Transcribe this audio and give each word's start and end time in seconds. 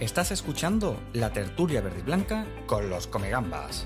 Estás 0.00 0.30
escuchando 0.30 0.96
la 1.12 1.32
tertulia 1.32 1.80
verde 1.80 1.98
y 1.98 2.02
blanca 2.02 2.46
con 2.66 2.88
los 2.88 3.08
Comegambas. 3.08 3.84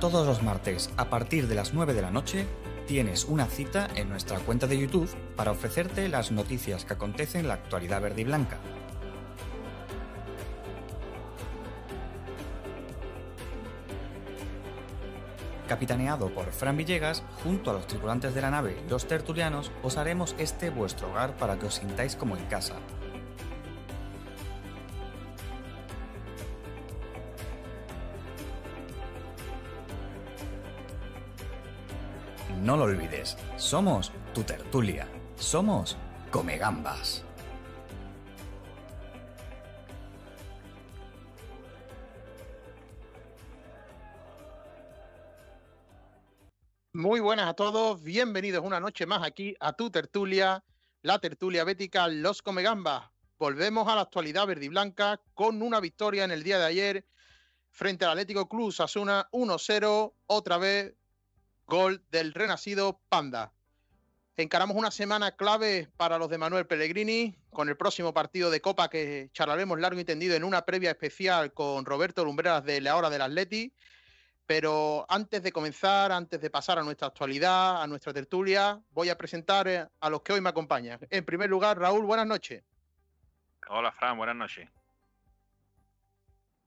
Todos 0.00 0.26
los 0.26 0.42
martes, 0.42 0.90
a 0.96 1.10
partir 1.10 1.46
de 1.46 1.54
las 1.54 1.74
9 1.74 1.94
de 1.94 2.02
la 2.02 2.10
noche, 2.10 2.44
tienes 2.88 3.24
una 3.24 3.46
cita 3.46 3.88
en 3.94 4.08
nuestra 4.08 4.40
cuenta 4.40 4.66
de 4.66 4.78
YouTube 4.78 5.08
para 5.36 5.52
ofrecerte 5.52 6.08
las 6.08 6.32
noticias 6.32 6.84
que 6.84 6.94
acontecen 6.94 7.42
en 7.42 7.48
la 7.48 7.54
actualidad 7.54 8.02
verde 8.02 8.22
y 8.22 8.24
blanca. 8.24 8.58
Capitaneado 15.68 16.30
por 16.30 16.50
Fran 16.50 16.78
Villegas, 16.78 17.22
junto 17.44 17.70
a 17.70 17.74
los 17.74 17.86
tripulantes 17.86 18.34
de 18.34 18.40
la 18.40 18.50
nave 18.50 18.82
los 18.88 19.06
tertulianos, 19.06 19.70
os 19.82 19.98
haremos 19.98 20.34
este 20.38 20.70
vuestro 20.70 21.10
hogar 21.10 21.36
para 21.36 21.58
que 21.58 21.66
os 21.66 21.74
sintáis 21.74 22.16
como 22.16 22.36
en 22.38 22.44
casa. 22.46 22.74
No 32.62 32.76
lo 32.76 32.84
olvides, 32.84 33.36
somos 33.56 34.10
tu 34.34 34.42
tertulia, 34.44 35.06
somos 35.36 35.98
Comegambas. 36.30 37.27
Muy 46.98 47.20
buenas 47.20 47.46
a 47.46 47.54
todos, 47.54 48.02
bienvenidos 48.02 48.64
una 48.64 48.80
noche 48.80 49.06
más 49.06 49.22
aquí 49.22 49.54
a 49.60 49.72
tu 49.72 49.88
tertulia, 49.88 50.64
la 51.02 51.20
tertulia 51.20 51.62
bética 51.62 52.08
Los 52.08 52.42
Comegambas. 52.42 53.08
Volvemos 53.38 53.86
a 53.86 53.94
la 53.94 54.00
actualidad 54.00 54.48
verde 54.48 54.64
y 54.64 54.68
blanca 54.68 55.20
con 55.34 55.62
una 55.62 55.78
victoria 55.78 56.24
en 56.24 56.32
el 56.32 56.42
día 56.42 56.58
de 56.58 56.64
ayer 56.64 57.06
frente 57.70 58.04
al 58.04 58.10
Atlético 58.10 58.48
Club 58.48 58.74
Asuna 58.76 59.28
1-0, 59.30 60.12
otra 60.26 60.58
vez 60.58 60.92
gol 61.68 62.02
del 62.10 62.34
renacido 62.34 63.00
Panda. 63.08 63.52
Encaramos 64.36 64.76
una 64.76 64.90
semana 64.90 65.36
clave 65.36 65.88
para 65.96 66.18
los 66.18 66.28
de 66.28 66.38
Manuel 66.38 66.66
Pellegrini 66.66 67.38
con 67.50 67.68
el 67.68 67.76
próximo 67.76 68.12
partido 68.12 68.50
de 68.50 68.60
Copa 68.60 68.90
que 68.90 69.30
charlaremos 69.32 69.78
largo 69.78 70.00
y 70.00 70.04
tendido 70.04 70.34
en 70.34 70.42
una 70.42 70.62
previa 70.62 70.90
especial 70.90 71.52
con 71.52 71.84
Roberto 71.84 72.24
Lumbreras 72.24 72.64
de 72.64 72.80
la 72.80 72.96
hora 72.96 73.08
del 73.08 73.22
Atleti. 73.22 73.72
Pero 74.48 75.04
antes 75.10 75.42
de 75.42 75.52
comenzar, 75.52 76.10
antes 76.10 76.40
de 76.40 76.48
pasar 76.48 76.78
a 76.78 76.82
nuestra 76.82 77.08
actualidad, 77.08 77.82
a 77.82 77.86
nuestra 77.86 78.14
tertulia, 78.14 78.80
voy 78.92 79.10
a 79.10 79.18
presentar 79.18 79.68
eh, 79.68 79.86
a 80.00 80.08
los 80.08 80.22
que 80.22 80.32
hoy 80.32 80.40
me 80.40 80.48
acompañan. 80.48 80.98
En 81.10 81.22
primer 81.22 81.50
lugar, 81.50 81.78
Raúl, 81.78 82.06
buenas 82.06 82.26
noches. 82.26 82.64
Hola, 83.68 83.92
Fran, 83.92 84.16
buenas 84.16 84.36
noches. 84.36 84.66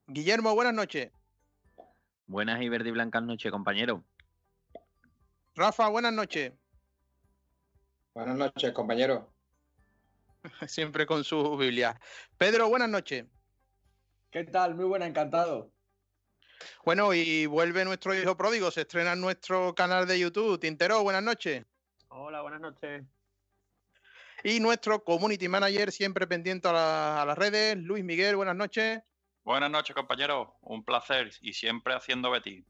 Guillermo, 0.06 0.54
buenas 0.54 0.76
noches. 0.76 1.12
Buenas 2.28 2.62
y 2.62 2.70
verde 2.70 2.90
y 2.90 2.92
blancas 2.92 3.24
noches, 3.24 3.52
compañero. 3.52 4.04
Rafa, 5.56 5.90
buenas 5.90 6.14
noches. 6.14 6.54
Buenas 8.14 8.38
noches, 8.38 8.74
compañero. 8.74 9.34
Siempre 10.68 11.08
con 11.08 11.24
su 11.24 11.58
Biblia. 11.58 12.00
Pedro, 12.38 12.70
buenas 12.70 12.90
noches. 12.90 13.26
¿Qué 14.30 14.44
tal? 14.44 14.76
Muy 14.76 14.86
buena, 14.86 15.08
encantado. 15.08 15.72
Bueno, 16.86 17.14
y 17.14 17.46
vuelve 17.46 17.84
nuestro 17.86 18.14
hijo 18.14 18.36
pródigo, 18.38 18.72
se 18.72 18.82
estrena 18.82 19.14
en 19.14 19.22
nuestro 19.22 19.74
canal 19.76 20.08
de 20.08 20.20
YouTube. 20.20 20.60
Tintero, 20.60 21.04
buenas 21.04 21.24
noches. 21.24 21.66
Hola, 22.10 22.42
buenas 22.42 22.62
noches. 22.62 23.04
Y 24.44 24.60
nuestro 24.60 25.04
community 25.04 25.48
manager, 25.48 25.92
siempre 25.92 26.26
pendiente 26.28 26.68
a, 26.68 26.74
la- 26.74 27.22
a 27.22 27.26
las 27.26 27.38
redes, 27.38 27.78
Luis 27.78 28.04
Miguel, 28.04 28.36
buenas 28.36 28.56
noches. 28.56 29.02
Buenas 29.44 29.70
noches, 29.72 29.96
compañero. 29.96 30.56
Un 30.62 30.84
placer 30.84 31.32
y 31.42 31.54
siempre 31.54 31.94
haciendo 31.94 32.32
Betty. 32.32 32.66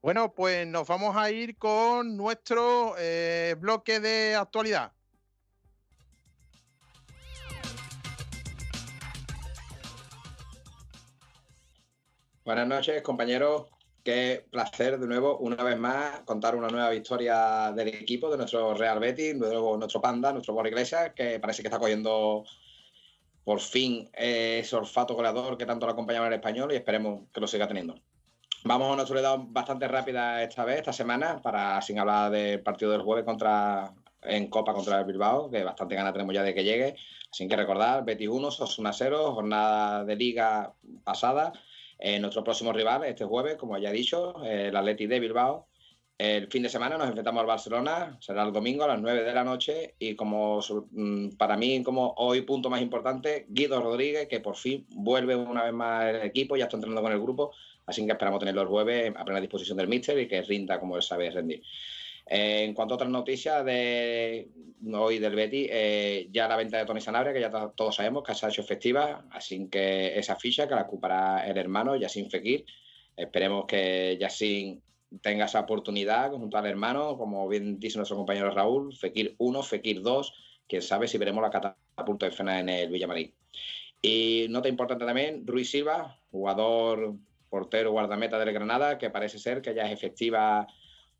Bueno, 0.00 0.34
pues 0.34 0.66
nos 0.66 0.86
vamos 0.88 1.16
a 1.16 1.30
ir 1.30 1.56
con 1.56 2.16
nuestro 2.16 2.94
eh, 2.98 3.54
bloque 3.58 4.00
de 4.00 4.34
actualidad. 4.34 4.92
Buenas 12.44 12.66
noches, 12.66 13.02
compañeros. 13.02 13.68
Qué 14.02 14.44
placer 14.50 14.98
de 14.98 15.06
nuevo, 15.06 15.38
una 15.38 15.62
vez 15.62 15.78
más, 15.78 16.22
contar 16.22 16.56
una 16.56 16.66
nueva 16.66 16.90
victoria 16.90 17.70
del 17.70 17.86
equipo, 17.86 18.28
de 18.32 18.36
nuestro 18.36 18.74
Real 18.74 18.98
Betis, 18.98 19.36
luego 19.36 19.76
nuestro 19.76 20.00
Panda, 20.00 20.32
nuestro 20.32 20.52
Borja 20.52 20.70
Iglesias, 20.70 21.12
que 21.14 21.38
parece 21.38 21.62
que 21.62 21.68
está 21.68 21.78
cogiendo 21.78 22.42
por 23.44 23.60
fin 23.60 24.10
eh, 24.14 24.58
ese 24.60 24.74
olfato 24.74 25.14
goleador 25.14 25.56
que 25.56 25.66
tanto 25.66 25.86
lo 25.86 25.92
acompañaba 25.92 26.26
en 26.26 26.32
el 26.32 26.40
español 26.40 26.72
y 26.72 26.74
esperemos 26.74 27.28
que 27.32 27.40
lo 27.40 27.46
siga 27.46 27.68
teniendo. 27.68 27.94
Vamos 28.64 28.88
a 28.88 28.92
una 28.94 29.02
actualidad 29.02 29.38
bastante 29.38 29.86
rápida 29.86 30.42
esta 30.42 30.64
vez, 30.64 30.78
esta 30.78 30.92
semana, 30.92 31.40
para 31.40 31.80
sin 31.80 32.00
hablar 32.00 32.32
del 32.32 32.60
partido 32.60 32.90
del 32.90 33.02
jueves 33.02 33.24
contra 33.24 33.94
en 34.20 34.50
Copa 34.50 34.74
contra 34.74 34.98
el 34.98 35.04
Bilbao, 35.04 35.48
que 35.48 35.62
bastante 35.62 35.94
ganas 35.94 36.12
tenemos 36.12 36.34
ya 36.34 36.42
de 36.42 36.54
que 36.54 36.64
llegue. 36.64 36.96
Así 37.30 37.46
que 37.46 37.54
recordar, 37.54 38.04
Betis 38.04 38.28
1, 38.28 38.48
Osasuna 38.48 38.92
0, 38.92 39.32
jornada 39.32 40.04
de 40.04 40.16
liga 40.16 40.74
pasada. 41.04 41.52
Eh, 42.04 42.18
nuestro 42.18 42.42
próximo 42.42 42.72
rival 42.72 43.04
este 43.04 43.24
jueves, 43.24 43.54
como 43.54 43.78
ya 43.78 43.90
he 43.90 43.92
dicho, 43.92 44.42
el 44.44 44.74
Atleti 44.74 45.06
de 45.06 45.20
Bilbao. 45.20 45.68
El 46.18 46.48
fin 46.48 46.64
de 46.64 46.68
semana 46.68 46.98
nos 46.98 47.06
enfrentamos 47.06 47.42
al 47.42 47.46
Barcelona, 47.46 48.18
será 48.20 48.42
el 48.42 48.52
domingo 48.52 48.82
a 48.82 48.88
las 48.88 49.00
9 49.00 49.22
de 49.22 49.32
la 49.32 49.44
noche 49.44 49.94
y 50.00 50.16
como 50.16 50.58
mm, 50.90 51.36
para 51.36 51.56
mí 51.56 51.80
como 51.84 52.12
hoy 52.16 52.40
punto 52.40 52.68
más 52.68 52.82
importante, 52.82 53.46
Guido 53.48 53.80
Rodríguez, 53.80 54.26
que 54.26 54.40
por 54.40 54.56
fin 54.56 54.84
vuelve 54.90 55.36
una 55.36 55.62
vez 55.62 55.72
más 55.72 56.02
al 56.06 56.22
equipo, 56.22 56.56
ya 56.56 56.64
está 56.64 56.76
entrenando 56.76 57.02
con 57.02 57.12
el 57.12 57.20
grupo, 57.20 57.52
así 57.86 58.04
que 58.04 58.10
esperamos 58.10 58.40
tenerlo 58.40 58.62
el 58.62 58.68
jueves 58.68 59.12
a 59.16 59.24
plena 59.24 59.40
disposición 59.40 59.78
del 59.78 59.86
míster 59.86 60.18
y 60.18 60.26
que 60.26 60.42
rinda 60.42 60.80
como 60.80 60.96
él 60.96 61.02
sabe 61.02 61.30
rendir. 61.30 61.62
Eh, 62.26 62.64
en 62.64 62.74
cuanto 62.74 62.94
a 62.94 62.96
otras 62.96 63.10
noticias 63.10 63.64
de 63.64 64.48
hoy 64.92 65.18
del 65.18 65.34
Betty, 65.34 65.66
eh, 65.70 66.28
ya 66.32 66.48
la 66.48 66.56
venta 66.56 66.78
de 66.78 66.86
Tony 66.86 67.00
Sanabria, 67.00 67.32
que 67.32 67.40
ya 67.40 67.50
to- 67.50 67.72
todos 67.76 67.94
sabemos 67.96 68.22
que 68.22 68.34
se 68.34 68.46
ha 68.46 68.48
hecho 68.48 68.62
efectiva, 68.62 69.24
así 69.30 69.68
que 69.68 70.18
esa 70.18 70.36
ficha 70.36 70.66
que 70.68 70.74
la 70.74 70.82
ocupará 70.82 71.46
el 71.46 71.56
hermano 71.58 71.96
Yassin 71.96 72.30
Fekir. 72.30 72.64
Esperemos 73.16 73.66
que 73.66 74.16
Yassin 74.20 74.82
tenga 75.20 75.44
esa 75.44 75.60
oportunidad 75.60 76.30
junto 76.32 76.56
al 76.56 76.66
hermano, 76.66 77.18
como 77.18 77.46
bien 77.48 77.78
dice 77.78 77.98
nuestro 77.98 78.16
compañero 78.16 78.50
Raúl, 78.50 78.96
Fekir 78.96 79.34
1, 79.38 79.62
Fekir 79.62 80.00
2, 80.00 80.32
quién 80.66 80.80
sabe 80.82 81.06
si 81.06 81.18
veremos 81.18 81.42
la 81.42 81.50
catapulta 81.50 82.26
de 82.26 82.32
Fena 82.32 82.60
en 82.60 82.68
el 82.70 82.90
Villamarín. 82.90 83.34
Y 84.00 84.46
nota 84.48 84.68
importante 84.68 85.04
también, 85.04 85.46
Ruiz 85.46 85.70
Silva, 85.70 86.18
jugador 86.30 87.14
portero 87.50 87.92
guardameta 87.92 88.38
del 88.38 88.52
Granada, 88.54 88.96
que 88.96 89.10
parece 89.10 89.38
ser 89.38 89.60
que 89.60 89.74
ya 89.74 89.82
es 89.86 89.92
efectiva 89.92 90.66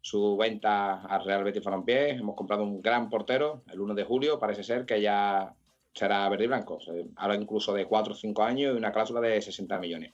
su 0.02 0.36
venta 0.36 1.02
al 1.02 1.24
Real 1.24 1.44
Betis 1.44 1.62
Balompié. 1.62 2.10
Hemos 2.10 2.34
comprado 2.34 2.64
un 2.64 2.82
gran 2.82 3.08
portero 3.08 3.62
el 3.72 3.80
1 3.80 3.94
de 3.94 4.04
julio, 4.04 4.38
parece 4.38 4.64
ser 4.64 4.84
que 4.84 5.00
ya 5.00 5.54
será 5.94 6.28
verde 6.28 6.44
y 6.44 6.48
blanco. 6.48 6.78
Habla 7.16 7.36
incluso 7.36 7.72
de 7.72 7.86
4 7.86 8.12
o 8.12 8.16
5 8.16 8.42
años 8.42 8.74
y 8.74 8.76
una 8.76 8.92
cláusula 8.92 9.20
de 9.20 9.40
60 9.40 9.78
millones. 9.78 10.12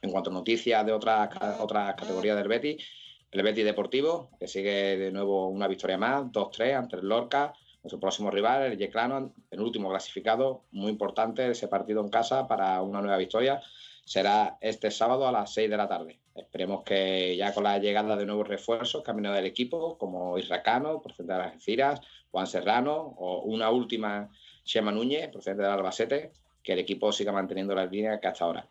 En 0.00 0.10
cuanto 0.10 0.30
a 0.30 0.32
noticias 0.32 0.86
de 0.86 0.92
otras 0.92 1.30
otras 1.58 1.94
categorías 1.96 2.36
del 2.36 2.48
Betis, 2.48 2.86
el 3.32 3.42
Betis 3.42 3.64
Deportivo, 3.64 4.30
que 4.38 4.46
sigue 4.46 4.96
de 4.96 5.10
nuevo 5.10 5.48
una 5.48 5.66
victoria 5.66 5.98
más, 5.98 6.22
2-3 6.26 6.76
ante 6.76 6.96
el 6.96 7.08
Lorca. 7.08 7.52
Nuestro 7.82 8.00
próximo 8.00 8.30
rival, 8.30 8.62
el 8.62 8.78
Yeclano, 8.78 9.34
el 9.50 9.60
último 9.60 9.88
clasificado, 9.88 10.64
muy 10.72 10.90
importante 10.90 11.48
ese 11.50 11.68
partido 11.68 12.00
en 12.00 12.10
casa 12.10 12.46
para 12.48 12.82
una 12.82 13.00
nueva 13.00 13.16
victoria. 13.16 13.60
Será 14.06 14.56
este 14.60 14.92
sábado 14.92 15.26
a 15.26 15.32
las 15.32 15.52
6 15.52 15.68
de 15.68 15.76
la 15.76 15.88
tarde. 15.88 16.20
Esperemos 16.36 16.84
que 16.84 17.36
ya 17.36 17.52
con 17.52 17.64
la 17.64 17.76
llegada 17.78 18.14
de 18.14 18.24
nuevos 18.24 18.46
refuerzos 18.46 19.02
camino 19.02 19.32
del 19.32 19.46
equipo, 19.46 19.98
como 19.98 20.38
Isracano, 20.38 21.02
procedente 21.02 21.32
de 21.32 21.38
las 21.40 21.48
Algeciras, 21.48 22.00
Juan 22.30 22.46
Serrano, 22.46 23.16
o 23.18 23.40
una 23.40 23.68
última, 23.68 24.30
Chema 24.62 24.92
Núñez, 24.92 25.28
procedente 25.30 25.64
del 25.64 25.72
Albacete, 25.72 26.30
que 26.62 26.74
el 26.74 26.78
equipo 26.78 27.10
siga 27.10 27.32
manteniendo 27.32 27.74
la 27.74 27.86
línea 27.86 28.20
que 28.20 28.28
hasta 28.28 28.44
ahora. 28.44 28.68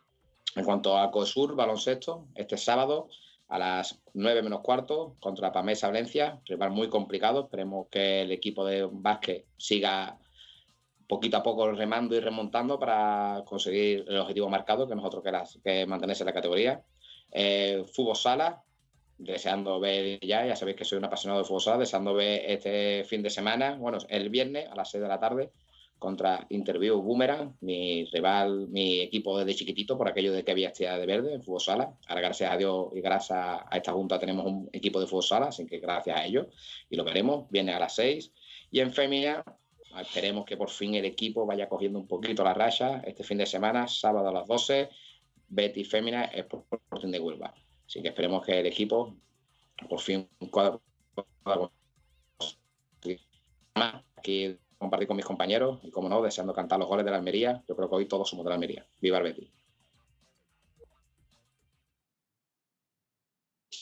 En 0.55 0.63
cuanto 0.63 0.97
a 0.97 1.11
COSUR, 1.11 1.53
baloncesto, 1.53 2.27
este 2.35 2.55
sábado 2.55 3.09
a 3.49 3.59
las 3.59 4.01
9 4.13 4.41
menos 4.41 4.61
cuarto 4.61 5.17
contra 5.19 5.51
Pamesa 5.51 5.87
Valencia, 5.87 6.39
rival 6.45 6.71
muy 6.71 6.87
complicado. 6.87 7.41
Esperemos 7.43 7.87
que 7.91 8.21
el 8.21 8.31
equipo 8.31 8.65
de 8.65 8.87
básquet 8.89 9.45
siga 9.57 10.17
poquito 11.07 11.37
a 11.37 11.43
poco 11.43 11.71
remando 11.71 12.15
y 12.15 12.19
remontando 12.19 12.79
para 12.79 13.43
conseguir 13.45 14.05
el 14.07 14.17
objetivo 14.17 14.49
marcado, 14.49 14.87
que 14.87 14.95
nosotros 14.95 15.23
que, 15.23 15.31
las, 15.31 15.59
que 15.63 15.85
mantenerse 15.85 16.23
en 16.23 16.27
la 16.27 16.33
categoría. 16.33 16.83
Eh, 17.31 17.83
fútbol 17.93 18.15
sala, 18.15 18.63
deseando 19.17 19.79
ver 19.79 20.19
ya, 20.21 20.45
ya 20.45 20.55
sabéis 20.55 20.77
que 20.77 20.85
soy 20.85 20.97
un 20.97 21.05
apasionado 21.05 21.41
de 21.41 21.47
fútbol 21.47 21.61
sala, 21.61 21.77
deseando 21.77 22.13
ver 22.13 22.43
este 22.47 23.03
fin 23.05 23.21
de 23.21 23.29
semana, 23.29 23.75
bueno, 23.75 23.97
el 24.09 24.29
viernes 24.29 24.69
a 24.69 24.75
las 24.75 24.91
6 24.91 25.01
de 25.01 25.07
la 25.07 25.19
tarde, 25.19 25.51
contra 25.97 26.45
Interview 26.49 27.01
Boomerang, 27.01 27.55
mi 27.61 28.05
rival, 28.05 28.67
mi 28.67 28.99
equipo 28.99 29.37
desde 29.39 29.55
chiquitito, 29.55 29.97
por 29.97 30.07
aquello 30.07 30.33
de 30.33 30.43
que 30.43 30.51
había 30.51 30.67
estrella 30.67 30.97
de 30.97 31.05
verde 31.05 31.33
en 31.33 31.41
fútbol 31.41 31.61
sala. 31.61 31.93
Ahora, 32.07 32.21
gracias 32.21 32.51
a 32.51 32.57
Dios 32.57 32.89
y 32.93 33.01
gracias 33.01 33.39
a 33.39 33.77
esta 33.77 33.93
junta, 33.93 34.19
tenemos 34.19 34.45
un 34.45 34.69
equipo 34.73 34.99
de 34.99 35.07
fútbol 35.07 35.23
sala, 35.23 35.47
así 35.47 35.65
que 35.65 35.79
gracias 35.79 36.19
a 36.19 36.25
ellos. 36.25 36.47
Y 36.89 36.95
lo 36.95 37.03
veremos, 37.03 37.49
viene 37.49 37.73
a 37.73 37.79
las 37.79 37.95
6. 37.95 38.31
Y 38.71 38.81
en 38.81 38.91
Femina, 38.91 39.43
Esperemos 39.99 40.45
que 40.45 40.57
por 40.57 40.69
fin 40.69 40.95
el 40.95 41.05
equipo 41.05 41.45
vaya 41.45 41.69
cogiendo 41.69 41.99
un 41.99 42.07
poquito 42.07 42.43
la 42.43 42.53
racha 42.53 43.01
este 43.05 43.23
fin 43.23 43.37
de 43.37 43.45
semana, 43.45 43.87
sábado 43.87 44.29
a 44.29 44.31
las 44.31 44.47
12, 44.47 44.89
Betty 45.47 45.83
Fémina 45.83 46.25
Sporting 46.25 47.11
de 47.11 47.19
Huelva. 47.19 47.53
Así 47.85 48.01
que 48.01 48.09
esperemos 48.09 48.45
que 48.45 48.59
el 48.59 48.65
equipo 48.65 49.15
por 49.87 49.99
fin 49.99 50.27
pueda 50.51 50.79
compartir 54.79 55.07
con 55.07 55.17
mis 55.17 55.25
compañeros 55.25 55.79
y, 55.83 55.91
como 55.91 56.09
no, 56.09 56.21
deseando 56.21 56.53
cantar 56.53 56.79
los 56.79 56.87
goles 56.87 57.05
de 57.05 57.11
la 57.11 57.17
Almería. 57.17 57.63
Yo 57.67 57.75
creo 57.75 57.89
que 57.89 57.95
hoy 57.95 58.07
todos 58.07 58.29
somos 58.29 58.43
de 58.43 58.49
la 58.49 58.55
Almería. 58.55 58.85
Viva 59.01 59.17
el 59.17 59.23
Betty. 59.23 59.51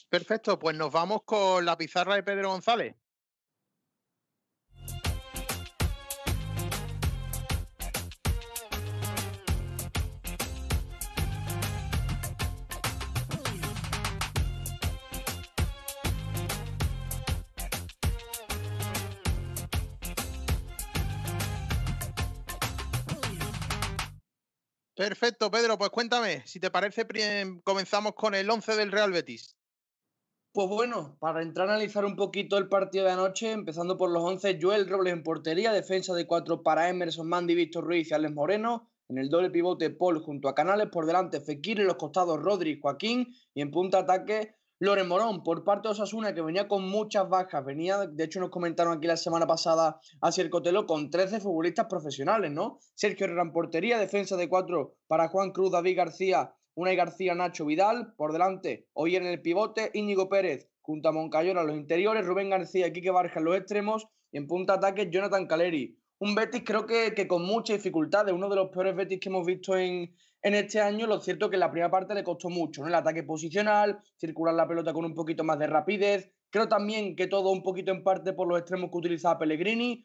Perfecto, 0.08 0.58
pues 0.58 0.76
nos 0.76 0.92
vamos 0.92 1.22
con 1.24 1.64
la 1.64 1.76
pizarra 1.76 2.14
de 2.14 2.22
Pedro 2.22 2.50
González. 2.50 2.94
Perfecto, 25.04 25.50
Pedro, 25.50 25.76
pues 25.76 25.90
cuéntame, 25.90 26.40
si 26.46 26.58
te 26.58 26.70
parece, 26.70 27.06
comenzamos 27.62 28.14
con 28.14 28.34
el 28.34 28.48
11 28.48 28.74
del 28.74 28.90
Real 28.90 29.12
Betis. 29.12 29.54
Pues 30.50 30.66
bueno, 30.66 31.18
para 31.20 31.42
entrar 31.42 31.68
a 31.68 31.72
analizar 31.72 32.06
un 32.06 32.16
poquito 32.16 32.56
el 32.56 32.70
partido 32.70 33.04
de 33.04 33.10
anoche, 33.10 33.52
empezando 33.52 33.98
por 33.98 34.10
los 34.10 34.22
11, 34.22 34.58
Joel 34.62 34.88
Robles 34.88 35.12
en 35.12 35.22
portería, 35.22 35.74
defensa 35.74 36.14
de 36.14 36.26
4 36.26 36.62
para 36.62 36.88
Emerson 36.88 37.28
Mandy, 37.28 37.54
Víctor 37.54 37.84
Ruiz 37.84 38.10
y 38.10 38.14
Alex 38.14 38.32
Moreno, 38.32 38.90
en 39.10 39.18
el 39.18 39.28
doble 39.28 39.50
pivote 39.50 39.90
Paul 39.90 40.22
junto 40.22 40.48
a 40.48 40.54
Canales, 40.54 40.88
por 40.90 41.04
delante 41.04 41.42
Fekir, 41.42 41.80
en 41.80 41.86
los 41.86 41.96
costados 41.96 42.40
Rodri 42.40 42.80
Joaquín 42.80 43.36
y 43.52 43.60
en 43.60 43.70
punta 43.70 43.98
ataque 43.98 44.56
Loren 44.80 45.08
Morón, 45.08 45.42
por 45.42 45.64
parte 45.64 45.88
de 45.88 45.92
Osasuna, 45.92 46.34
que 46.34 46.42
venía 46.42 46.66
con 46.66 46.88
muchas 46.88 47.28
bajas, 47.28 47.64
venía, 47.64 48.06
de 48.06 48.24
hecho 48.24 48.40
nos 48.40 48.50
comentaron 48.50 48.96
aquí 48.96 49.06
la 49.06 49.16
semana 49.16 49.46
pasada 49.46 50.00
a 50.20 50.30
el 50.36 50.50
Cotelo, 50.50 50.86
con 50.86 51.10
13 51.10 51.40
futbolistas 51.40 51.86
profesionales, 51.86 52.50
¿no? 52.50 52.78
Sergio 52.94 53.26
Herrera 53.26 53.42
en 53.42 53.52
portería, 53.52 53.98
defensa 53.98 54.36
de 54.36 54.48
4 54.48 54.96
para 55.06 55.28
Juan 55.28 55.52
Cruz, 55.52 55.70
David 55.70 55.96
García 55.96 56.54
Unai 56.76 56.96
García, 56.96 57.36
Nacho 57.36 57.66
Vidal, 57.66 58.14
por 58.16 58.32
delante, 58.32 58.88
hoy 58.94 59.14
en 59.14 59.26
el 59.26 59.40
pivote, 59.40 59.90
Íñigo 59.94 60.28
Pérez, 60.28 60.68
junto 60.80 61.08
a 61.08 61.12
Moncayola 61.12 61.60
en 61.60 61.68
los 61.68 61.76
interiores, 61.76 62.26
Rubén 62.26 62.50
García, 62.50 62.92
Quique 62.92 63.12
Barja 63.12 63.38
en 63.38 63.44
los 63.44 63.56
extremos, 63.56 64.08
y 64.32 64.38
en 64.38 64.48
punta 64.48 64.74
ataque, 64.74 65.08
Jonathan 65.08 65.46
Caleri. 65.46 65.96
Un 66.18 66.34
Betis 66.34 66.62
creo 66.64 66.84
que, 66.84 67.14
que 67.14 67.28
con 67.28 67.44
mucha 67.44 67.74
dificultad, 67.74 68.28
uno 68.30 68.48
de 68.48 68.56
los 68.56 68.70
peores 68.70 68.96
Betis 68.96 69.20
que 69.20 69.28
hemos 69.28 69.46
visto 69.46 69.76
en, 69.76 70.16
en 70.44 70.54
este 70.54 70.80
año. 70.80 71.08
Lo 71.08 71.20
cierto 71.20 71.46
es 71.46 71.50
que 71.50 71.56
la 71.56 71.70
primera 71.70 71.90
parte 71.90 72.14
le 72.14 72.22
costó 72.22 72.48
mucho, 72.48 72.82
¿no? 72.82 72.88
El 72.88 72.94
ataque 72.94 73.24
posicional, 73.24 73.98
circular 74.16 74.54
la 74.54 74.68
pelota 74.68 74.92
con 74.92 75.04
un 75.04 75.14
poquito 75.14 75.42
más 75.42 75.58
de 75.58 75.66
rapidez. 75.66 76.30
Creo 76.50 76.68
también 76.68 77.16
que 77.16 77.26
todo 77.26 77.50
un 77.50 77.62
poquito 77.62 77.90
en 77.90 78.04
parte 78.04 78.32
por 78.32 78.46
los 78.46 78.60
extremos 78.60 78.90
que 78.90 78.98
utilizaba 78.98 79.40
Pellegrini. 79.40 80.04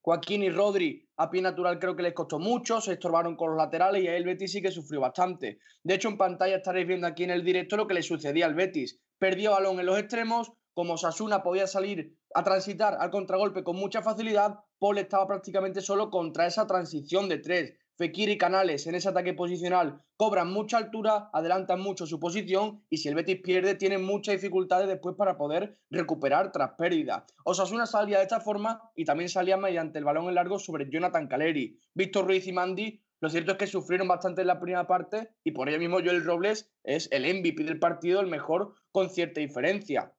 Joaquín 0.00 0.42
y 0.42 0.50
Rodri 0.50 1.08
a 1.16 1.30
pie 1.30 1.42
natural 1.42 1.78
creo 1.78 1.96
que 1.96 2.02
les 2.02 2.12
costó 2.12 2.38
mucho, 2.38 2.80
se 2.80 2.92
estorbaron 2.92 3.36
con 3.36 3.48
los 3.50 3.56
laterales 3.56 4.04
y 4.04 4.08
a 4.08 4.16
el 4.16 4.24
Betis 4.24 4.52
sí 4.52 4.62
que 4.62 4.70
sufrió 4.70 5.00
bastante. 5.00 5.58
De 5.82 5.94
hecho, 5.94 6.08
en 6.08 6.16
pantalla 6.16 6.56
estaréis 6.56 6.86
viendo 6.86 7.08
aquí 7.08 7.24
en 7.24 7.30
el 7.30 7.44
directo 7.44 7.76
lo 7.76 7.88
que 7.88 7.94
le 7.94 8.02
sucedía 8.02 8.46
al 8.46 8.54
Betis. 8.54 9.00
Perdió 9.18 9.50
balón 9.52 9.80
en 9.80 9.86
los 9.86 9.98
extremos, 9.98 10.52
como 10.74 10.96
Sasuna 10.96 11.42
podía 11.42 11.66
salir 11.66 12.16
a 12.34 12.44
transitar 12.44 12.98
al 13.00 13.10
contragolpe 13.10 13.64
con 13.64 13.76
mucha 13.76 14.02
facilidad, 14.02 14.60
Paul 14.78 14.98
estaba 14.98 15.26
prácticamente 15.26 15.80
solo 15.80 16.10
contra 16.10 16.46
esa 16.46 16.66
transición 16.66 17.28
de 17.28 17.38
tres. 17.38 17.78
Fekir 17.96 18.28
y 18.28 18.36
Canales 18.36 18.86
en 18.86 18.94
ese 18.94 19.08
ataque 19.08 19.32
posicional 19.32 20.02
cobran 20.18 20.52
mucha 20.52 20.76
altura, 20.76 21.30
adelantan 21.32 21.80
mucho 21.80 22.06
su 22.06 22.20
posición 22.20 22.84
y 22.90 22.98
si 22.98 23.08
el 23.08 23.14
Betis 23.14 23.40
pierde 23.42 23.74
tiene 23.74 23.96
muchas 23.96 24.34
dificultades 24.34 24.86
después 24.86 25.16
para 25.16 25.38
poder 25.38 25.78
recuperar 25.88 26.52
tras 26.52 26.72
pérdida. 26.76 27.24
Osasuna 27.44 27.86
salía 27.86 28.18
de 28.18 28.24
esta 28.24 28.40
forma 28.40 28.82
y 28.94 29.06
también 29.06 29.30
salía 29.30 29.56
mediante 29.56 29.98
el 29.98 30.04
balón 30.04 30.28
en 30.28 30.34
largo 30.34 30.58
sobre 30.58 30.90
Jonathan 30.90 31.26
Caleri. 31.26 31.80
Víctor 31.94 32.26
Ruiz 32.26 32.46
y 32.46 32.52
Mandy 32.52 33.00
lo 33.20 33.30
cierto 33.30 33.52
es 33.52 33.58
que 33.58 33.66
sufrieron 33.66 34.08
bastante 34.08 34.42
en 34.42 34.48
la 34.48 34.60
primera 34.60 34.86
parte 34.86 35.30
y 35.42 35.52
por 35.52 35.70
ello 35.70 35.78
mismo 35.78 36.00
Joel 36.04 36.22
Robles 36.22 36.70
es 36.84 37.08
el 37.12 37.22
MVP 37.22 37.64
del 37.64 37.78
partido, 37.78 38.20
el 38.20 38.26
mejor 38.26 38.74
con 38.92 39.08
cierta 39.08 39.40
diferencia. 39.40 40.12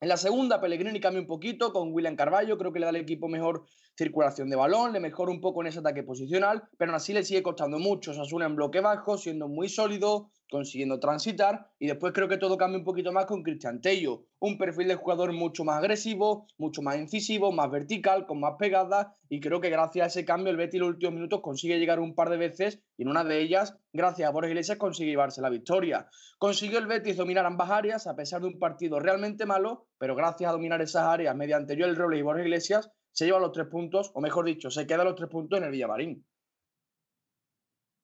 En 0.00 0.08
la 0.08 0.16
segunda, 0.16 0.60
Pellegrini 0.60 1.00
cambia 1.00 1.20
un 1.20 1.26
poquito 1.26 1.72
con 1.72 1.92
William 1.92 2.14
Carballo, 2.14 2.58
creo 2.58 2.72
que 2.72 2.78
le 2.78 2.84
da 2.84 2.90
al 2.90 2.96
equipo 2.96 3.26
mejor 3.26 3.64
circulación 3.96 4.50
de 4.50 4.56
balón, 4.56 4.92
le 4.92 5.00
mejora 5.00 5.30
un 5.30 5.40
poco 5.40 5.62
en 5.62 5.68
ese 5.68 5.78
ataque 5.78 6.02
posicional, 6.02 6.64
pero 6.76 6.90
aún 6.90 6.96
así 6.96 7.12
le 7.12 7.22
sigue 7.22 7.42
costando 7.42 7.78
mucho. 7.78 8.12
Sasuna 8.12 8.46
en 8.46 8.56
bloque 8.56 8.80
bajo, 8.80 9.16
siendo 9.16 9.48
muy 9.48 9.68
sólido, 9.68 10.30
consiguiendo 10.50 11.00
transitar 11.00 11.66
y 11.78 11.88
después 11.88 12.12
creo 12.12 12.28
que 12.28 12.36
todo 12.36 12.56
cambia 12.56 12.78
un 12.78 12.84
poquito 12.84 13.12
más 13.12 13.26
con 13.26 13.42
Cristian 13.42 13.80
Tello, 13.80 14.26
un 14.38 14.56
perfil 14.56 14.88
de 14.88 14.94
jugador 14.94 15.32
mucho 15.32 15.64
más 15.64 15.78
agresivo, 15.78 16.46
mucho 16.58 16.80
más 16.80 16.96
incisivo, 16.96 17.50
más 17.50 17.70
vertical, 17.70 18.26
con 18.26 18.40
más 18.40 18.54
pegada 18.58 19.16
y 19.28 19.40
creo 19.40 19.60
que 19.60 19.70
gracias 19.70 20.04
a 20.04 20.06
ese 20.06 20.24
cambio 20.24 20.50
el 20.50 20.56
Betis 20.56 20.74
en 20.74 20.80
los 20.80 20.90
últimos 20.90 21.14
minutos 21.14 21.40
consigue 21.40 21.78
llegar 21.78 21.98
un 21.98 22.14
par 22.14 22.30
de 22.30 22.36
veces 22.36 22.80
y 22.96 23.02
en 23.02 23.08
una 23.08 23.24
de 23.24 23.40
ellas, 23.40 23.76
gracias 23.92 24.28
a 24.28 24.32
Borges 24.32 24.50
Iglesias, 24.50 24.78
consigue 24.78 25.10
llevarse 25.10 25.42
la 25.42 25.50
victoria. 25.50 26.08
Consiguió 26.38 26.78
el 26.78 26.86
Betis 26.86 27.16
dominar 27.16 27.46
ambas 27.46 27.70
áreas 27.70 28.06
a 28.06 28.14
pesar 28.14 28.40
de 28.40 28.48
un 28.48 28.58
partido 28.58 29.00
realmente 29.00 29.46
malo, 29.46 29.88
pero 29.98 30.14
gracias 30.14 30.50
a 30.50 30.52
dominar 30.52 30.80
esas 30.82 31.04
áreas 31.04 31.34
mediante 31.34 31.76
Joel 31.76 31.96
Robles 31.96 32.20
y 32.20 32.22
Borges 32.22 32.44
Iglesias 32.44 32.90
se 33.14 33.26
lleva 33.26 33.38
los 33.38 33.52
tres 33.52 33.68
puntos, 33.68 34.10
o 34.12 34.20
mejor 34.20 34.44
dicho, 34.44 34.70
se 34.70 34.86
queda 34.86 35.04
los 35.04 35.14
tres 35.14 35.30
puntos 35.30 35.56
en 35.56 35.64
el 35.64 35.70
Villamarín. 35.70 36.26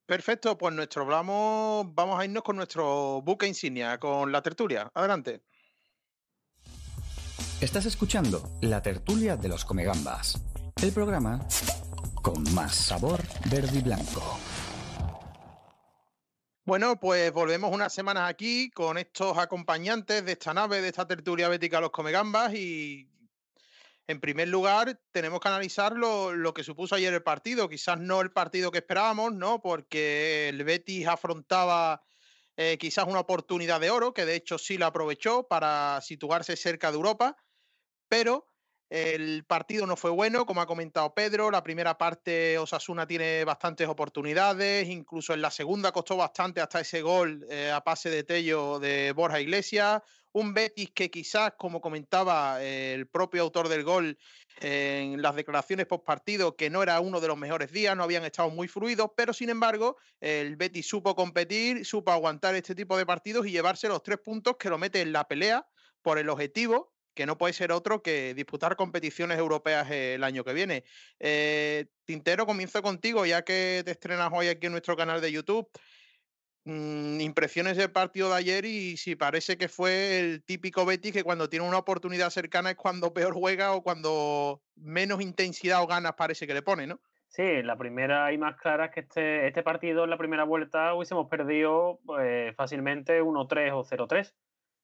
Perfecto, 0.07 0.57
pues 0.57 0.75
nuestro 0.75 1.05
vamos, 1.05 1.87
vamos 1.95 2.19
a 2.19 2.25
irnos 2.25 2.43
con 2.43 2.57
nuestro 2.57 3.21
buque 3.23 3.47
insignia, 3.47 3.99
con 3.99 4.31
la 4.33 4.41
tertulia. 4.41 4.91
Adelante. 4.95 5.43
Estás 7.61 7.87
escuchando 7.87 8.43
La 8.63 8.81
tertulia 8.81 9.37
de 9.37 9.49
los 9.49 9.65
Comegambas, 9.65 10.41
el 10.83 10.93
programa 10.93 11.47
con 12.23 12.43
más 12.55 12.75
sabor 12.75 13.21
verde 13.51 13.79
y 13.79 13.83
blanco. 13.83 14.39
Bueno, 16.65 17.01
pues 17.01 17.33
volvemos 17.33 17.73
unas 17.73 17.93
semanas 17.93 18.31
aquí 18.31 18.71
con 18.71 18.97
estos 18.97 19.37
acompañantes 19.39 20.25
de 20.25 20.33
esta 20.33 20.55
nave, 20.55 20.81
de 20.81 20.89
esta 20.89 21.07
tertulia 21.07 21.49
bética 21.49 21.81
Los 21.81 21.91
Comegambas 21.91 22.55
y 22.55 23.10
en 24.11 24.21
primer 24.21 24.49
lugar, 24.49 25.01
tenemos 25.13 25.39
que 25.39 25.49
analizar 25.49 25.93
lo, 25.93 26.53
que 26.53 26.65
supuso 26.65 26.97
ayer 26.97 27.15
el 27.15 27.23
partido. 27.23 27.69
Quizás 27.69 27.99
no 28.01 28.21
el 28.21 28.33
partido 28.33 28.73
que 28.73 28.79
esperábamos, 28.79 29.33
¿no? 29.33 29.63
Porque 29.63 30.49
el 30.49 30.65
Betis 30.65 31.07
afrontaba 31.07 32.03
eh, 32.57 32.77
quizás 32.79 33.07
una 33.07 33.21
oportunidad 33.21 33.81
de 33.81 33.91
oro, 33.91 34.13
que 34.13 34.25
de 34.25 34.35
hecho 34.35 34.59
sí 34.59 34.79
la 34.79 34.87
aprovechó 34.87 35.47
para 35.47 36.01
situarse 36.01 36.57
cerca 36.57 36.91
de 36.91 36.97
Europa, 36.97 37.37
pero 38.09 38.49
el 38.89 39.45
partido 39.45 39.87
no 39.87 39.95
fue 39.97 40.11
bueno, 40.11 40.45
como 40.45 40.61
ha 40.61 40.67
comentado 40.67 41.15
Pedro. 41.15 41.53
La 41.53 41.63
primera 41.63 41.97
parte 41.97 42.59
Osasuna 42.59 43.07
tiene 43.07 43.45
bastantes 43.45 43.87
oportunidades, 43.87 44.89
incluso 44.89 45.35
en 45.35 45.43
la 45.43 45.53
segunda 45.53 45.93
costó 45.93 46.17
bastante 46.17 46.61
hasta 46.61 46.81
ese 46.81 47.01
gol 47.01 47.47
eh, 47.49 47.71
a 47.71 47.81
pase 47.83 48.11
de 48.11 48.25
Tello 48.25 48.81
de 48.81 49.13
Borja 49.13 49.41
Iglesias 49.41 50.03
un 50.33 50.55
Betis 50.55 50.91
que 50.95 51.11
quizás, 51.11 51.53
como 51.59 51.81
comentaba 51.81 52.63
eh, 52.63 52.95
el 52.95 53.07
propio 53.07 53.43
autor 53.43 53.69
del 53.69 53.85
gol 53.85 54.19
en 54.61 55.23
las 55.23 55.35
declaraciones 55.35 55.87
post 55.87 56.05
partido, 56.05 56.57
que 56.57 56.71
no 56.71 56.83
era 56.83 57.01
uno 57.01 57.21
de 57.21 57.29
los 57.29 57.39
mejores 57.39 57.73
días, 57.73 57.97
no 57.97 58.03
habían 58.03 58.25
estado 58.25 58.51
muy 58.51 58.69
fluidos, 58.69 59.11
pero 59.17 59.33
sin 59.33 59.49
embargo, 59.51 59.97
el 60.21 60.57
Betis 60.57 60.87
supo 60.87 61.15
competir, 61.15 61.85
supo 61.85 62.13
aguantar 62.13 62.55
este 62.55 62.75
tipo 62.75 62.97
de 62.97 63.07
partidos 63.07 63.47
y 63.47 63.53
llevarse 63.53 63.89
los 63.89 64.03
tres 64.03 64.19
puntos 64.19 64.57
que 64.59 64.69
lo 64.69 64.79
mete 64.79 65.01
en 65.01 65.13
la 65.13 65.27
pelea 65.27 65.67
por 66.03 66.19
el 66.19 66.29
objetivo 66.29 66.93
que 67.15 67.27
no 67.27 67.37
puede 67.37 67.53
ser 67.53 67.73
otro 67.73 68.03
que 68.03 68.35
disputar 68.35 68.77
competiciones 68.77 69.39
europeas 69.39 69.91
el 69.91 70.25
año 70.25 70.45
que 70.45 70.53
viene. 70.53 70.85
Eh, 71.19 71.87
Tintero, 72.05 72.47
comienzo 72.47 72.81
contigo, 72.83 73.27
ya 73.27 73.43
que 73.43 73.83
te 73.85 73.91
estrenas 73.91 74.31
hoy 74.33 74.49
aquí 74.49 74.67
en 74.67 74.73
nuestro 74.73 74.97
canal 74.97 75.21
de 75.21 75.33
YouTube. 75.33 75.69
Mm, 76.65 77.21
impresiones 77.21 77.79
del 77.79 77.91
partido 77.91 78.29
de 78.29 78.37
ayer 78.37 78.67
y 78.67 78.99
si 78.99 79.17
parece 79.17 79.57
que 79.57 79.69
fue 79.69 80.21
el 80.21 80.45
típico 80.45 80.85
Betis 80.85 81.13
que 81.13 81.25
cuando 81.25 81.49
tiene 81.49 81.67
una 81.67 81.79
oportunidad 81.79 82.29
cercana 82.29 82.71
es 82.71 82.77
cuando 82.77 83.15
peor 83.15 83.33
juega 83.33 83.73
o 83.73 83.83
cuando 83.83 84.63
menos 84.77 85.23
intensidad 85.23 85.83
o 85.83 85.87
ganas 85.87 86.15
parece 86.15 86.47
que 86.47 86.55
le 86.55 86.63
pone, 86.63 86.87
¿no? 86.87 87.01
Sí, 87.29 87.63
la 87.63 87.77
primera 87.77 88.33
y 88.33 88.39
más 88.39 88.57
clara 88.57 88.87
es 88.87 88.91
que 88.91 89.01
este, 89.01 89.47
este 89.47 89.63
partido 89.63 90.05
en 90.05 90.11
la 90.11 90.19
primera 90.19 90.45
vuelta 90.45 90.95
hubiésemos 90.95 91.29
perdido 91.29 92.01
pues, 92.05 92.55
fácilmente 92.57 93.23
1-3 93.23 93.73
o 93.73 93.85
0-3. 93.85 94.35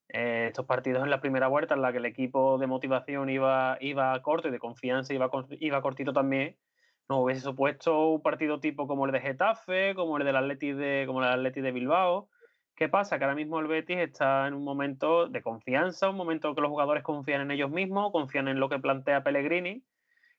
Eh, 0.09 0.47
estos 0.47 0.65
partidos 0.65 1.03
en 1.03 1.11
la 1.11 1.21
primera 1.21 1.49
vuelta 1.49 1.75
en 1.75 1.83
la 1.83 1.91
que 1.91 1.99
el 1.99 2.07
equipo 2.07 2.57
de 2.59 2.69
motivación 2.69 3.29
iba, 3.29 3.77
iba 3.81 4.23
corto 4.23 4.47
y 4.49 4.53
de 4.53 4.61
confianza 4.61 5.13
iba, 5.13 5.29
iba 5.59 5.83
cortito 5.83 6.13
también, 6.13 6.57
nos 7.09 7.25
hubiese 7.25 7.43
supuesto 7.43 8.09
un 8.11 8.23
partido 8.23 8.61
tipo 8.61 8.87
como 8.87 9.07
el 9.07 9.13
de 9.13 9.21
Getafe, 9.21 9.95
como 9.95 10.19
el 10.19 10.25
del 10.25 10.37
Atleti 10.37 10.73
de, 10.73 11.05
como 11.07 11.23
el 11.23 11.29
Atleti 11.29 11.61
de 11.61 11.73
Bilbao. 11.73 12.29
¿Qué 12.77 12.91
pasa? 12.91 13.19
Que 13.19 13.25
ahora 13.25 13.35
mismo 13.35 13.59
el 13.59 13.69
Betis 13.69 13.97
está 13.97 14.47
en 14.47 14.53
un 14.53 14.63
momento 14.63 15.29
de 15.29 15.41
confianza, 15.43 16.11
un 16.11 16.17
momento 16.17 16.55
que 16.55 16.61
los 16.61 16.71
jugadores 16.71 17.03
confían 17.03 17.41
en 17.41 17.51
ellos 17.51 17.71
mismos, 17.71 18.13
confían 18.13 18.49
en 18.49 18.61
lo 18.61 18.69
que 18.69 18.79
plantea 18.79 19.25
Pellegrini 19.25 19.83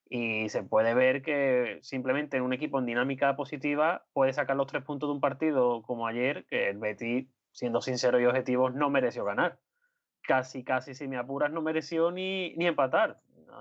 Y 0.08 0.48
se 0.50 0.62
puede 0.62 0.94
ver 0.94 1.24
que 1.24 1.80
simplemente 1.82 2.38
en 2.38 2.44
un 2.44 2.54
equipo 2.54 2.78
en 2.78 2.86
dinámica 2.86 3.36
positiva 3.36 4.06
puede 4.14 4.34
sacar 4.34 4.56
los 4.56 4.68
tres 4.68 4.84
puntos 4.84 5.10
de 5.10 5.14
un 5.14 5.20
partido 5.20 5.82
como 5.82 6.06
ayer, 6.06 6.46
que 6.46 6.70
el 6.70 6.78
Betis, 6.78 7.28
siendo 7.54 7.82
sincero 7.82 8.20
y 8.20 8.26
objetivos, 8.26 8.76
no 8.76 8.92
mereció 8.92 9.26
ganar. 9.26 9.58
Casi, 10.22 10.64
casi, 10.64 10.94
si 10.94 11.08
me 11.08 11.18
apuras, 11.18 11.52
no 11.52 11.64
mereció 11.64 12.12
ni, 12.12 12.54
ni 12.56 12.68
empatar. 12.68 13.20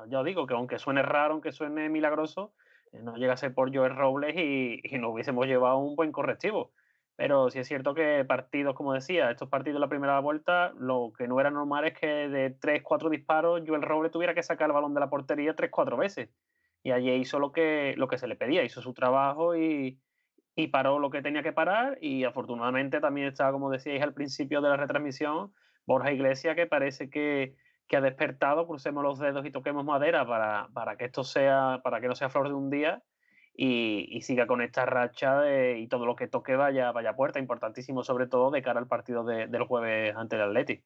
Ya 0.09 0.19
os 0.19 0.27
digo 0.27 0.47
que 0.47 0.53
aunque 0.53 0.79
suene 0.79 1.01
raro, 1.01 1.33
aunque 1.33 1.53
suene 1.53 1.89
milagroso, 1.89 2.53
no 3.03 3.17
llega 3.17 3.35
a 3.35 3.51
por 3.51 3.75
Joel 3.75 3.97
Robles 3.97 4.35
y, 4.37 4.81
y 4.83 4.99
nos 4.99 5.13
hubiésemos 5.13 5.47
llevado 5.47 5.79
un 5.79 5.97
buen 5.97 6.13
correctivo. 6.13 6.73
Pero 7.17 7.51
sí 7.51 7.59
es 7.59 7.67
cierto 7.67 7.95
que 7.95 8.25
partidos, 8.27 8.75
como 8.75 8.93
decía, 8.93 9.31
estos 9.31 9.49
partidos 9.49 9.77
de 9.77 9.81
la 9.81 9.89
primera 9.89 10.21
vuelta, 10.21 10.73
lo 10.79 11.13
que 11.17 11.27
no 11.27 11.41
era 11.41 11.51
normal 11.51 11.87
es 11.87 11.95
que 11.99 12.07
de 12.07 12.51
3, 12.51 12.83
4 12.83 13.09
disparos, 13.09 13.63
Joel 13.67 13.83
Robles 13.83 14.13
tuviera 14.13 14.35
que 14.35 14.43
sacar 14.43 14.69
el 14.69 14.75
balón 14.75 14.93
de 14.93 15.01
la 15.01 15.09
portería 15.09 15.57
3, 15.57 15.71
4 15.71 15.97
veces. 15.97 16.29
Y 16.83 16.91
allí 16.93 17.11
hizo 17.13 17.39
lo 17.39 17.53
que, 17.53 17.95
lo 17.97 18.07
que 18.07 18.19
se 18.19 18.27
le 18.29 18.37
pedía, 18.37 18.65
hizo 18.65 18.83
su 18.83 18.93
trabajo 18.93 19.57
y, 19.57 19.99
y 20.55 20.69
paró 20.69 20.99
lo 20.99 21.11
que 21.11 21.23
tenía 21.23 21.43
que 21.43 21.55
parar. 21.55 21.97
Y 22.03 22.25
afortunadamente 22.25 23.01
también 23.01 23.29
estaba, 23.29 23.51
como 23.51 23.71
decíais 23.71 24.03
al 24.03 24.13
principio 24.13 24.61
de 24.61 24.69
la 24.69 24.77
retransmisión, 24.77 25.55
Borja 25.87 26.13
Iglesias, 26.13 26.55
que 26.55 26.67
parece 26.67 27.09
que, 27.09 27.57
que 27.89 27.97
ha 27.97 28.01
despertado, 28.01 28.67
crucemos 28.67 29.03
los 29.03 29.19
dedos 29.19 29.47
y 29.47 29.51
toquemos 29.51 29.85
madera 29.85 30.27
para, 30.27 30.69
para 30.73 30.97
que 30.97 31.05
esto 31.07 31.25
sea, 31.25 31.81
para 31.85 32.01
que 32.01 32.09
no 32.09 32.15
sea 32.15 32.29
flor 32.29 32.49
de 32.49 32.55
un 32.55 32.71
día 32.71 33.03
y, 33.57 34.21
siga 34.23 34.47
con 34.47 34.61
esta 34.61 34.85
racha 34.85 35.43
y 35.77 35.89
todo 35.89 36.05
lo 36.05 36.17
que 36.17 36.29
toque 36.29 36.57
vaya, 36.57 36.93
vaya 36.93 37.17
puerta, 37.17 37.39
importantísimo 37.39 38.03
sobre 38.03 38.27
todo 38.27 38.51
de 38.51 38.63
cara 38.63 38.81
al 38.81 38.89
partido 38.89 39.25
del 39.25 39.63
jueves 39.65 40.15
ante 40.17 40.37
el 40.37 40.43
Atleti. 40.43 40.83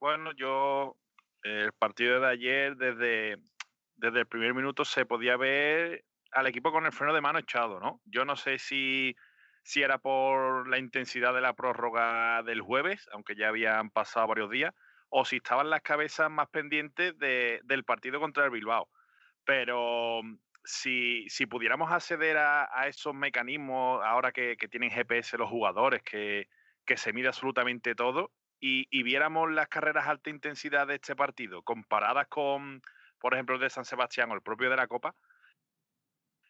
Bueno, 0.00 0.32
yo 0.36 0.96
el 1.42 1.72
partido 1.72 2.20
de 2.20 2.28
ayer 2.28 2.76
desde, 2.76 3.38
desde 3.96 4.20
el 4.20 4.26
primer 4.26 4.52
minuto 4.52 4.84
se 4.84 5.06
podía 5.06 5.36
ver 5.36 6.04
al 6.32 6.46
equipo 6.46 6.72
con 6.72 6.84
el 6.84 6.92
freno 6.92 7.14
de 7.14 7.22
mano 7.22 7.38
echado, 7.38 7.80
¿no? 7.80 8.02
Yo 8.04 8.24
no 8.26 8.36
sé 8.36 8.58
si, 8.58 9.16
si 9.64 9.82
era 9.82 9.98
por 9.98 10.68
la 10.68 10.78
intensidad 10.78 11.34
de 11.34 11.40
la 11.40 11.54
prórroga 11.54 12.42
del 12.42 12.60
jueves, 12.60 13.08
aunque 13.12 13.34
ya 13.34 13.48
habían 13.48 13.90
pasado 13.90 14.28
varios 14.28 14.50
días, 14.50 14.74
o 15.08 15.24
si 15.24 15.36
estaban 15.36 15.70
las 15.70 15.80
cabezas 15.80 16.30
más 16.30 16.48
pendientes 16.50 17.18
del 17.18 17.84
partido 17.84 18.20
contra 18.20 18.44
el 18.44 18.50
Bilbao. 18.50 18.90
Pero 19.44 20.22
mm, 20.22 20.36
si, 20.64 21.26
pudiéramos 21.48 21.90
acceder 21.90 22.36
a, 22.36 22.88
esos 22.88 23.14
mecanismos, 23.14 24.02
ahora 24.04 24.32
que, 24.32 24.56
tienen 24.70 24.90
GPS 24.90 25.38
los 25.38 25.48
jugadores, 25.48 26.02
que, 26.02 26.46
se 26.96 27.12
mide 27.14 27.28
absolutamente 27.28 27.94
todo, 27.94 28.32
y, 28.60 29.02
viéramos 29.02 29.50
las 29.50 29.68
carreras 29.68 30.06
alta 30.08 30.28
intensidad 30.28 30.86
de 30.86 30.96
este 30.96 31.16
partido 31.16 31.62
comparadas 31.62 32.28
con, 32.28 32.82
por 33.18 33.32
ejemplo, 33.32 33.54
el 33.54 33.62
de 33.62 33.70
San 33.70 33.84
Sebastián 33.86 34.30
o 34.30 34.34
el 34.34 34.42
propio 34.42 34.68
de 34.68 34.76
la 34.76 34.88
Copa, 34.88 35.14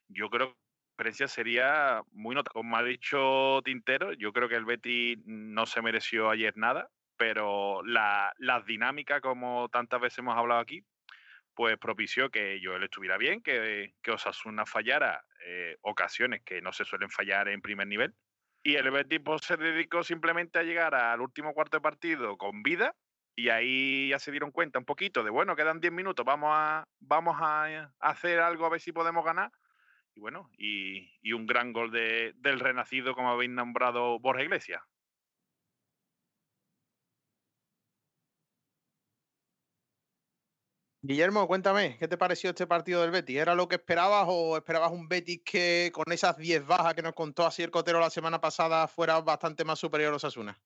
yo 0.09 0.29
creo 0.31 0.57
la 0.97 1.03
experiencia 1.03 1.29
sería 1.29 2.03
muy 2.13 2.35
notable. 2.35 2.61
Como 2.61 2.77
ha 2.77 2.83
dicho 2.83 3.61
Tintero, 3.65 4.13
yo 4.13 4.33
creo 4.33 4.49
que 4.49 4.57
el 4.57 4.65
Betty 4.65 5.23
no 5.27 5.67
se 5.67 5.83
mereció 5.83 6.31
ayer 6.31 6.57
nada 6.57 6.91
pero 7.17 7.83
la, 7.85 8.33
las 8.39 8.65
dinámicas, 8.67 9.21
como 9.21 9.69
tantas 9.69 10.01
veces 10.01 10.19
hemos 10.19 10.37
hablado 10.37 10.61
aquí, 10.61 10.85
pues 11.55 11.79
propició 11.79 12.31
que 12.31 12.61
Joel 12.63 12.83
estuviera 12.83 13.17
bien, 13.17 13.43
que, 13.43 13.95
que 14.03 14.11
Osasuna 14.11 14.67
fallara 14.67 15.25
eh, 15.47 15.77
ocasiones 15.83 16.43
que 16.45 16.61
no 16.61 16.73
se 16.73 16.85
suelen 16.85 17.11
fallar 17.11 17.49
en 17.49 17.61
primer 17.61 17.87
nivel. 17.87 18.15
Y 18.63 18.77
el 18.77 18.91
Betis 18.91 19.21
pues, 19.25 19.43
se 19.43 19.57
dedicó 19.57 20.03
simplemente 20.03 20.59
a 20.59 20.63
llegar 20.63 20.95
al 20.95 21.21
último 21.21 21.53
cuarto 21.53 21.77
de 21.77 21.83
partido 21.83 22.37
con 22.37 22.63
vida 22.63 22.95
y 23.37 23.51
ahí 23.51 24.09
ya 24.09 24.19
se 24.19 24.31
dieron 24.31 24.53
cuenta 24.53 24.79
un 24.79 24.85
poquito 24.85 25.23
de, 25.23 25.31
bueno, 25.31 25.55
quedan 25.55 25.81
10 25.81 25.93
minutos, 25.93 26.25
vamos 26.25 26.51
a, 26.53 26.85
vamos 27.01 27.37
a 27.41 27.91
hacer 28.01 28.41
algo 28.41 28.65
a 28.65 28.71
ver 28.71 28.81
si 28.81 28.93
podemos 28.93 29.25
ganar. 29.25 29.51
Y 30.15 30.21
bueno, 30.21 30.51
y, 30.57 31.11
y 31.23 31.33
un 31.33 31.47
gran 31.47 31.73
gol 31.73 31.91
de, 31.91 32.35
del 32.39 32.61
renacido, 32.61 33.15
como 33.15 33.31
habéis 33.31 33.51
nombrado 33.51 34.19
Borja 34.21 34.43
Iglesias. 34.43 34.83
Guillermo, 41.07 41.47
cuéntame, 41.47 41.99
¿qué 41.99 42.09
te 42.09 42.17
pareció 42.17 42.49
este 42.49 42.67
partido 42.67 43.03
del 43.03 43.11
Betis? 43.11 43.37
¿Era 43.37 43.55
lo 43.55 43.69
que 43.69 43.75
esperabas 43.75 44.25
o 44.27 44.57
esperabas 44.57 44.91
un 44.91 45.07
Betis 45.07 45.43
que 45.45 45.91
con 45.93 46.11
esas 46.11 46.39
10 46.39 46.67
bajas 46.67 46.95
que 46.95 47.03
nos 47.03 47.13
contó 47.13 47.45
así 47.45 47.63
el 47.63 47.71
Cotero 47.71 48.01
la 48.01 48.09
semana 48.09 48.41
pasada 48.41 48.89
fuera 48.89 49.21
bastante 49.21 49.67
más 49.67 49.79
superior 49.79 50.09
a 50.09 50.13
los 50.13 50.25
Asuna? 50.25 50.59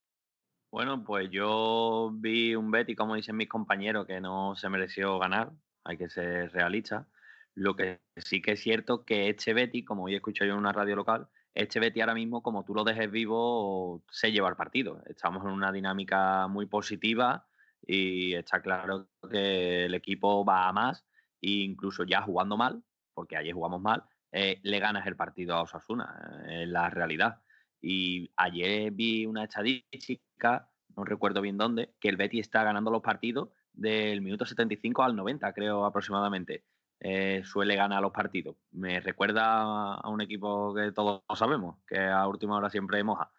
Bueno, 0.70 1.02
pues 1.02 1.28
yo 1.32 2.12
vi 2.14 2.54
un 2.54 2.70
Betis, 2.70 2.96
como 2.96 3.16
dicen 3.16 3.36
mis 3.36 3.48
compañeros, 3.48 4.06
que 4.06 4.20
no 4.20 4.54
se 4.54 4.68
mereció 4.68 5.18
ganar, 5.18 5.50
hay 5.82 5.98
que 5.98 6.08
ser 6.08 6.52
realista. 6.52 7.08
Lo 7.58 7.74
que 7.74 7.98
sí 8.16 8.40
que 8.40 8.52
es 8.52 8.60
cierto 8.60 9.04
que 9.04 9.28
este 9.28 9.52
Betis, 9.52 9.84
como 9.84 10.04
hoy 10.04 10.14
he 10.14 10.18
escuchado 10.18 10.46
yo 10.46 10.52
en 10.54 10.60
una 10.60 10.72
radio 10.72 10.94
local, 10.94 11.28
este 11.54 11.80
Betis 11.80 12.02
ahora 12.02 12.14
mismo, 12.14 12.40
como 12.40 12.64
tú 12.64 12.72
lo 12.72 12.84
dejes 12.84 13.10
vivo, 13.10 14.04
se 14.12 14.30
lleva 14.30 14.48
el 14.48 14.54
partido. 14.54 15.02
Estamos 15.06 15.44
en 15.44 15.50
una 15.50 15.72
dinámica 15.72 16.46
muy 16.46 16.66
positiva 16.66 17.48
y 17.84 18.34
está 18.34 18.62
claro 18.62 19.08
que 19.28 19.86
el 19.86 19.94
equipo 19.94 20.44
va 20.44 20.68
a 20.68 20.72
más 20.72 21.04
e 21.42 21.50
incluso 21.50 22.04
ya 22.04 22.22
jugando 22.22 22.56
mal, 22.56 22.84
porque 23.12 23.36
ayer 23.36 23.54
jugamos 23.54 23.80
mal, 23.82 24.04
eh, 24.30 24.60
le 24.62 24.78
ganas 24.78 25.04
el 25.08 25.16
partido 25.16 25.56
a 25.56 25.62
Osasuna, 25.62 26.44
eh, 26.46 26.62
en 26.62 26.72
la 26.72 26.90
realidad. 26.90 27.42
Y 27.82 28.30
ayer 28.36 28.92
vi 28.92 29.26
una 29.26 29.42
estadística, 29.42 30.70
no 30.96 31.02
recuerdo 31.04 31.40
bien 31.40 31.58
dónde, 31.58 31.92
que 31.98 32.08
el 32.08 32.16
Betty 32.16 32.38
está 32.38 32.62
ganando 32.62 32.92
los 32.92 33.02
partidos 33.02 33.48
del 33.72 34.20
minuto 34.20 34.46
75 34.46 35.02
al 35.02 35.16
90, 35.16 35.52
creo 35.52 35.84
aproximadamente. 35.84 36.62
Eh, 37.00 37.42
suele 37.44 37.76
ganar 37.76 38.02
los 38.02 38.12
partidos. 38.12 38.56
Me 38.72 39.00
recuerda 39.00 39.94
a 39.94 40.08
un 40.08 40.20
equipo 40.20 40.74
que 40.74 40.92
todos 40.92 41.22
sabemos, 41.34 41.76
que 41.86 41.98
a 41.98 42.26
última 42.26 42.56
hora 42.56 42.70
siempre 42.70 43.04
moja. 43.04 43.30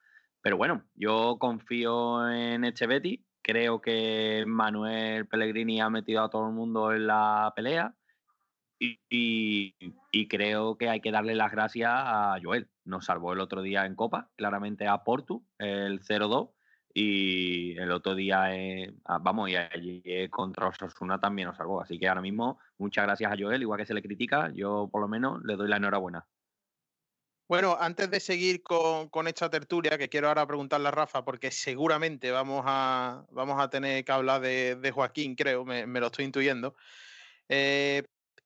Pero 0.42 0.58
bueno, 0.58 0.84
yo 0.96 1.38
confío 1.40 2.30
en 2.30 2.64
este 2.64 2.88
Betty 2.88 3.26
Creo 3.42 3.82
que 3.82 4.44
Manuel 4.46 5.28
Pellegrini 5.28 5.82
ha 5.82 5.90
metido 5.90 6.24
a 6.24 6.30
todo 6.30 6.48
el 6.48 6.54
mundo 6.54 6.94
en 6.94 7.08
la 7.08 7.52
pelea 7.56 7.96
y, 8.80 9.74
creo 10.28 10.78
que 10.78 10.90
hay 10.90 11.02
que 11.02 11.12
darle 11.12 11.36
las 11.36 11.52
gracias 11.52 11.92
a 11.92 12.38
Joel. 12.42 12.70
Nos 12.86 13.06
salvó 13.06 13.34
el 13.34 13.40
otro 13.40 13.62
día 13.62 13.86
en 13.86 13.96
Copa, 13.96 14.30
claramente 14.36 14.88
a 14.88 15.04
Portu, 15.04 15.44
el 15.58 16.00
0-2, 16.02 16.52
y 16.94 17.78
el 17.78 17.92
otro 17.92 18.16
día, 18.16 18.56
eh, 18.56 18.94
vamos, 19.22 19.50
y 19.50 19.56
allí 19.56 20.30
contra 20.30 20.68
Osasuna 20.68 21.20
también 21.20 21.48
nos 21.48 21.58
salvó. 21.58 21.82
Así 21.82 22.00
que 22.00 22.08
ahora 22.08 22.22
mismo, 22.22 22.60
muchas 22.78 23.06
gracias 23.06 23.32
a 23.32 23.36
Joel, 23.38 23.62
igual 23.62 23.80
que 23.80 23.86
se 23.86 23.94
le 23.94 24.02
critica, 24.02 24.52
yo 24.54 24.90
por 24.92 25.02
lo 25.02 25.08
menos 25.08 25.42
le 25.44 25.56
doy 25.56 25.68
la 25.68 25.78
enhorabuena. 25.78 26.26
Bueno, 27.50 27.76
antes 27.80 28.12
de 28.12 28.20
seguir 28.20 28.62
con, 28.62 29.28
esta 29.28 29.50
tertulia, 29.50 29.98
que 29.98 30.08
quiero 30.08 30.28
ahora 30.28 30.46
preguntarle 30.46 30.88
a 30.88 30.92
Rafa, 30.92 31.26
porque 31.26 31.50
seguramente 31.50 32.30
vamos 32.30 32.64
a, 32.68 33.26
vamos 33.32 33.60
a 33.60 33.72
tener 33.72 34.06
que 34.06 34.12
hablar 34.12 34.42
de, 34.42 34.92
Joaquín, 34.94 35.36
creo, 35.36 35.66
me, 35.66 35.88
lo 35.88 36.06
estoy 36.06 36.26
intuyendo. 36.26 36.76
Eh, 37.50 38.04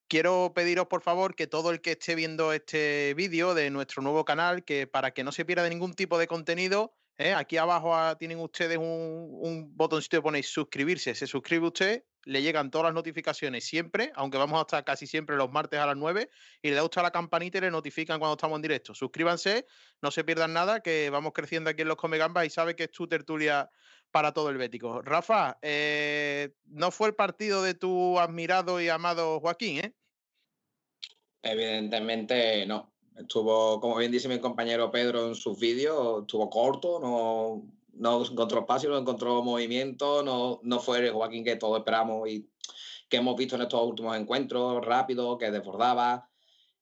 quiero 0.08 0.54
pediros, 0.56 0.88
por 0.88 1.02
favor, 1.02 1.36
que 1.36 1.48
todo 1.48 1.72
el 1.72 1.82
que 1.82 1.92
esté 1.92 2.16
viendo 2.16 2.54
este 2.54 3.14
vídeo 3.14 3.54
de 3.54 3.70
nuestro 3.72 4.02
nuevo 4.02 4.24
canal, 4.24 4.64
que 4.64 4.88
para 4.88 5.12
que 5.12 5.26
no 5.26 5.34
se 5.34 5.44
pierda 5.44 5.64
de 5.64 5.72
ningún 5.72 5.96
tipo 5.96 6.18
de 6.18 6.28
contenido, 6.28 6.94
¿eh? 7.18 7.34
aquí 7.34 7.58
abajo 7.58 7.96
ah, 7.96 8.16
tienen 8.18 8.40
ustedes 8.40 8.78
un, 8.78 9.30
un 9.42 9.76
botoncito 9.76 10.18
que 10.18 10.22
ponéis 10.22 10.48
suscribirse. 10.48 11.16
Se 11.16 11.28
suscribe 11.28 11.68
usted 11.68 12.04
le 12.26 12.42
llegan 12.42 12.72
todas 12.72 12.86
las 12.86 12.94
notificaciones 12.94 13.66
siempre, 13.66 14.12
aunque 14.16 14.38
vamos 14.38 14.58
a 14.60 14.62
estar 14.62 14.84
casi 14.84 15.08
siempre 15.08 15.36
los 15.36 15.52
martes 15.52 15.80
a 15.80 15.86
las 15.86 15.98
9, 15.98 16.30
y 16.62 16.70
le 16.70 16.76
da 16.76 16.84
usted 16.84 17.00
a 17.00 17.04
la 17.04 17.12
campanita 17.12 17.58
y 17.58 17.62
le 17.62 17.72
notifican 17.72 18.20
cuando 18.20 18.34
estamos 18.34 18.58
en 18.58 18.62
directo. 18.62 18.94
Suscríbanse, 18.94 19.66
no 20.02 20.12
se 20.12 20.24
pierdan 20.24 20.54
nada, 20.54 20.82
que 20.82 21.10
vamos 21.10 21.34
creciendo 21.34 21.70
aquí 21.70 21.82
en 21.82 21.88
los 21.88 21.98
Comegambas 21.98 22.46
y 22.46 22.50
sabe 22.50 22.76
que 22.76 22.84
es 22.84 22.92
tu 22.92 23.08
tertulia 23.08 23.70
para 24.12 24.32
todo 24.32 24.50
el 24.50 24.58
bético. 24.58 25.02
Rafa, 25.02 25.58
eh, 25.62 26.54
no 26.66 26.92
fue 26.92 27.10
el 27.10 27.16
partido 27.16 27.64
de 27.64 27.74
tu 27.74 28.20
admirado 28.20 28.80
y 28.80 28.90
amado 28.90 29.40
Joaquín, 29.40 29.80
¿eh? 29.80 29.94
Evidentemente 31.42 32.66
no. 32.66 32.93
Estuvo, 33.18 33.80
como 33.80 33.98
bien 33.98 34.12
dice 34.12 34.28
mi 34.28 34.40
compañero 34.40 34.90
Pedro 34.90 35.28
en 35.28 35.36
sus 35.36 35.60
vídeos, 35.60 36.22
estuvo 36.22 36.50
corto, 36.50 37.00
no, 37.00 37.64
no 37.94 38.26
encontró 38.26 38.62
espacio, 38.62 38.90
no 38.90 38.98
encontró 38.98 39.44
movimiento, 39.44 40.24
no, 40.24 40.60
no 40.64 40.80
fue 40.80 41.00
el 41.00 41.12
Joaquín 41.12 41.44
que 41.44 41.56
todos 41.56 41.80
esperamos 41.80 42.28
y 42.28 42.50
que 43.08 43.18
hemos 43.18 43.36
visto 43.36 43.56
en 43.56 43.62
estos 43.62 43.86
últimos 43.86 44.18
encuentros, 44.18 44.84
rápido, 44.84 45.38
que 45.38 45.52
desbordaba, 45.52 46.30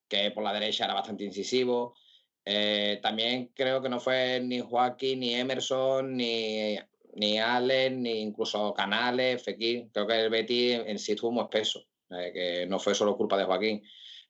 que 0.07 0.31
por 0.31 0.43
la 0.43 0.53
derecha 0.53 0.85
era 0.85 0.93
bastante 0.93 1.25
incisivo. 1.25 1.95
Eh, 2.45 2.99
también 3.01 3.51
creo 3.53 3.81
que 3.81 3.89
no 3.89 3.99
fue 3.99 4.39
ni 4.39 4.61
Joaquín, 4.61 5.19
ni 5.19 5.35
Emerson, 5.35 6.15
ni, 6.15 6.77
ni 7.15 7.39
Allen, 7.39 8.01
ni 8.01 8.21
incluso 8.21 8.73
Canales, 8.73 9.43
Fekir. 9.43 9.89
Creo 9.91 10.07
que 10.07 10.21
el 10.21 10.29
Betty 10.29 10.71
en 10.71 10.97
sí 10.97 11.11
estuvo 11.11 11.31
muy 11.31 11.43
espeso, 11.43 11.83
eh, 12.09 12.31
que 12.33 12.65
no 12.67 12.79
fue 12.79 12.95
solo 12.95 13.17
culpa 13.17 13.37
de 13.37 13.43
Joaquín. 13.43 13.83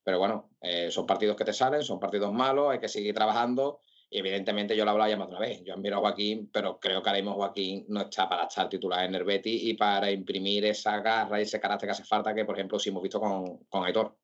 Pero 0.03 0.19
bueno, 0.19 0.51
eh, 0.61 0.89
son 0.91 1.05
partidos 1.05 1.35
que 1.35 1.45
te 1.45 1.53
salen, 1.53 1.83
son 1.83 1.99
partidos 1.99 2.33
malos, 2.33 2.71
hay 2.71 2.79
que 2.79 2.87
seguir 2.87 3.13
trabajando 3.13 3.81
Y 4.09 4.19
evidentemente 4.19 4.75
yo 4.75 4.83
lo 4.83 4.91
hablaba 4.91 5.09
ya 5.09 5.17
más 5.17 5.27
de 5.27 5.35
una 5.35 5.45
vez. 5.45 5.63
Yo 5.63 5.73
admiro 5.73 5.97
a 5.97 5.99
Joaquín, 5.99 6.49
pero 6.51 6.79
creo 6.79 7.01
que 7.01 7.09
ahora 7.09 7.21
mismo 7.21 7.35
Joaquín 7.35 7.85
no 7.87 8.01
está 8.01 8.27
para 8.27 8.45
estar 8.45 8.67
titular 8.67 9.05
en 9.05 9.15
el 9.15 9.41
y 9.45 9.73
para 9.75 10.11
imprimir 10.11 10.65
esa 10.65 10.99
garra 10.99 11.39
y 11.39 11.43
ese 11.43 11.59
carácter 11.59 11.87
que 11.87 11.91
hace 11.91 12.03
falta 12.03 12.33
que, 12.33 12.45
por 12.45 12.55
ejemplo, 12.55 12.79
sí 12.79 12.89
hemos 12.89 13.03
visto 13.03 13.19
con, 13.19 13.57
con 13.69 13.85
Aitor. 13.85 14.17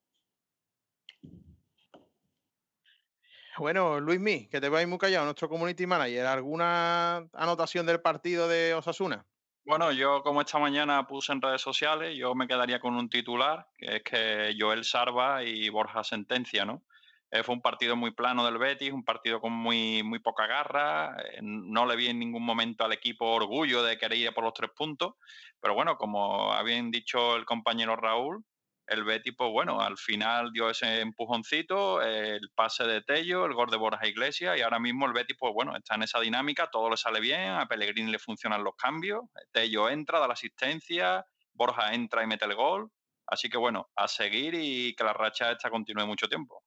Bueno, 3.58 4.00
Luis 4.00 4.20
que 4.52 4.62
te 4.62 4.70
vais 4.70 4.88
muy 4.88 5.00
callado, 5.00 5.26
nuestro 5.26 5.50
community 5.50 5.88
manager, 5.88 6.28
¿alguna 6.28 7.28
anotación 7.34 7.88
del 7.88 8.02
partido 8.02 8.48
de 8.48 8.76
Osasuna? 8.76 9.26
Bueno, 9.68 9.92
yo 9.92 10.24
como 10.24 10.40
esta 10.40 10.60
mañana 10.60 11.06
puse 11.08 11.34
en 11.34 11.42
redes 11.42 11.62
sociales, 11.62 12.18
yo 12.18 12.34
me 12.34 12.48
quedaría 12.48 12.80
con 12.80 12.96
un 12.96 13.10
titular, 13.10 13.68
que 13.78 13.98
es 13.98 14.04
que 14.04 14.56
Joel 14.58 14.86
Sarva 14.86 15.44
y 15.44 15.68
Borja 15.68 16.06
Sentencia, 16.06 16.64
¿no? 16.64 16.84
Eh, 17.32 17.44
fue 17.44 17.54
un 17.54 17.62
partido 17.62 17.98
muy 17.98 18.12
plano 18.12 18.46
del 18.46 18.58
Betis, 18.60 18.94
un 18.94 19.04
partido 19.04 19.42
con 19.42 19.52
muy, 19.52 20.04
muy 20.04 20.20
poca 20.20 20.48
garra. 20.48 21.18
Eh, 21.34 21.40
no 21.42 21.86
le 21.86 21.98
vi 21.98 22.08
en 22.08 22.18
ningún 22.18 22.46
momento 22.46 22.86
al 22.86 22.94
equipo 22.94 23.26
orgullo 23.26 23.84
de 23.84 23.98
querer 23.98 24.18
ir 24.20 24.34
por 24.34 24.46
los 24.46 24.54
tres 24.54 24.72
puntos. 24.74 25.16
Pero 25.60 25.74
bueno, 25.74 25.98
como 25.98 26.54
habían 26.54 26.90
dicho 26.90 27.36
el 27.36 27.44
compañero 27.44 27.98
Raúl, 27.98 28.46
el 28.88 29.03
Betis, 29.03 29.34
pues 29.38 29.51
bueno, 29.51 29.82
al 29.82 29.98
final 29.98 30.51
dio 30.51 30.70
ese 30.70 31.01
empujoncito, 31.01 32.01
el 32.01 32.50
pase 32.56 32.86
de 32.86 33.01
Tello, 33.01 33.46
el 33.46 33.53
gol 33.53 33.70
de 33.70 33.77
Borja 33.77 34.08
Iglesias 34.08 34.58
y 34.58 34.62
ahora 34.62 34.79
mismo 34.79 35.06
el 35.06 35.13
Betis, 35.13 35.36
pues 35.38 35.53
bueno, 35.53 35.75
está 35.75 35.96
en 35.96 36.03
esa 36.03 36.20
dinámica, 36.20 36.70
todo 36.72 36.89
le 36.89 36.98
sale 36.98 37.20
bien, 37.20 37.51
a 37.51 37.67
Pellegrini 37.67 38.12
le 38.12 38.20
funcionan 38.20 38.63
los 38.63 38.75
cambios, 38.75 39.25
Tello 39.51 39.89
entra, 39.89 40.20
da 40.20 40.27
la 40.27 40.34
asistencia, 40.34 41.25
Borja 41.53 41.94
entra 41.94 42.24
y 42.24 42.27
mete 42.27 42.46
el 42.46 42.56
gol, 42.56 42.89
así 43.25 43.50
que 43.50 43.58
bueno, 43.58 43.89
a 43.96 44.08
seguir 44.08 44.53
y 44.56 44.96
que 44.96 45.03
la 45.03 45.13
racha 45.13 45.51
esta 45.51 45.70
continúe 45.70 46.06
mucho 46.08 46.29
tiempo. 46.29 46.63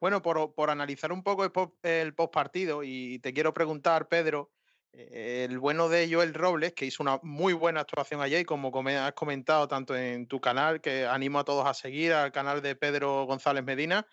Bueno, 0.00 0.22
por, 0.22 0.54
por 0.54 0.70
analizar 0.70 1.12
un 1.12 1.22
poco 1.22 1.44
el 1.82 2.14
post 2.14 2.32
partido 2.32 2.82
y 2.82 3.18
te 3.18 3.34
quiero 3.34 3.52
preguntar, 3.52 4.08
Pedro, 4.08 4.50
el 4.92 5.58
bueno 5.58 5.88
de 5.88 6.12
Joel 6.12 6.34
Robles, 6.34 6.72
que 6.72 6.86
hizo 6.86 7.02
una 7.02 7.18
muy 7.22 7.52
buena 7.52 7.80
actuación 7.80 8.20
ayer, 8.20 8.44
como 8.44 8.72
has 8.88 9.12
comentado 9.12 9.68
tanto 9.68 9.96
en 9.96 10.26
tu 10.26 10.40
canal, 10.40 10.80
que 10.80 11.06
animo 11.06 11.38
a 11.38 11.44
todos 11.44 11.66
a 11.66 11.74
seguir, 11.74 12.12
al 12.12 12.32
canal 12.32 12.62
de 12.62 12.76
Pedro 12.76 13.24
González 13.24 13.64
Medina. 13.64 14.06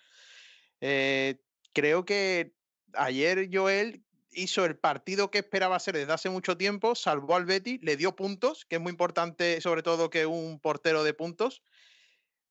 Eh, 0.82 1.36
creo 1.74 2.06
que 2.06 2.54
ayer 2.94 3.50
Joel 3.52 4.04
hizo 4.32 4.66
el 4.66 4.78
partido 4.78 5.32
que 5.32 5.40
esperaba 5.40 5.80
ser 5.80 5.96
desde 5.96 6.14
hace 6.14 6.30
mucho 6.30 6.58
tiempo, 6.58 6.96
salvó 6.96 7.36
al 7.36 7.46
Betty, 7.46 7.80
le 7.80 7.98
dio 7.98 8.16
puntos, 8.16 8.66
que 8.66 8.76
es 8.76 8.82
muy 8.82 8.92
importante, 8.92 9.62
sobre 9.62 9.84
todo 9.84 10.10
que 10.10 10.26
un 10.26 10.60
portero 10.60 11.04
de 11.04 11.14
puntos, 11.14 11.64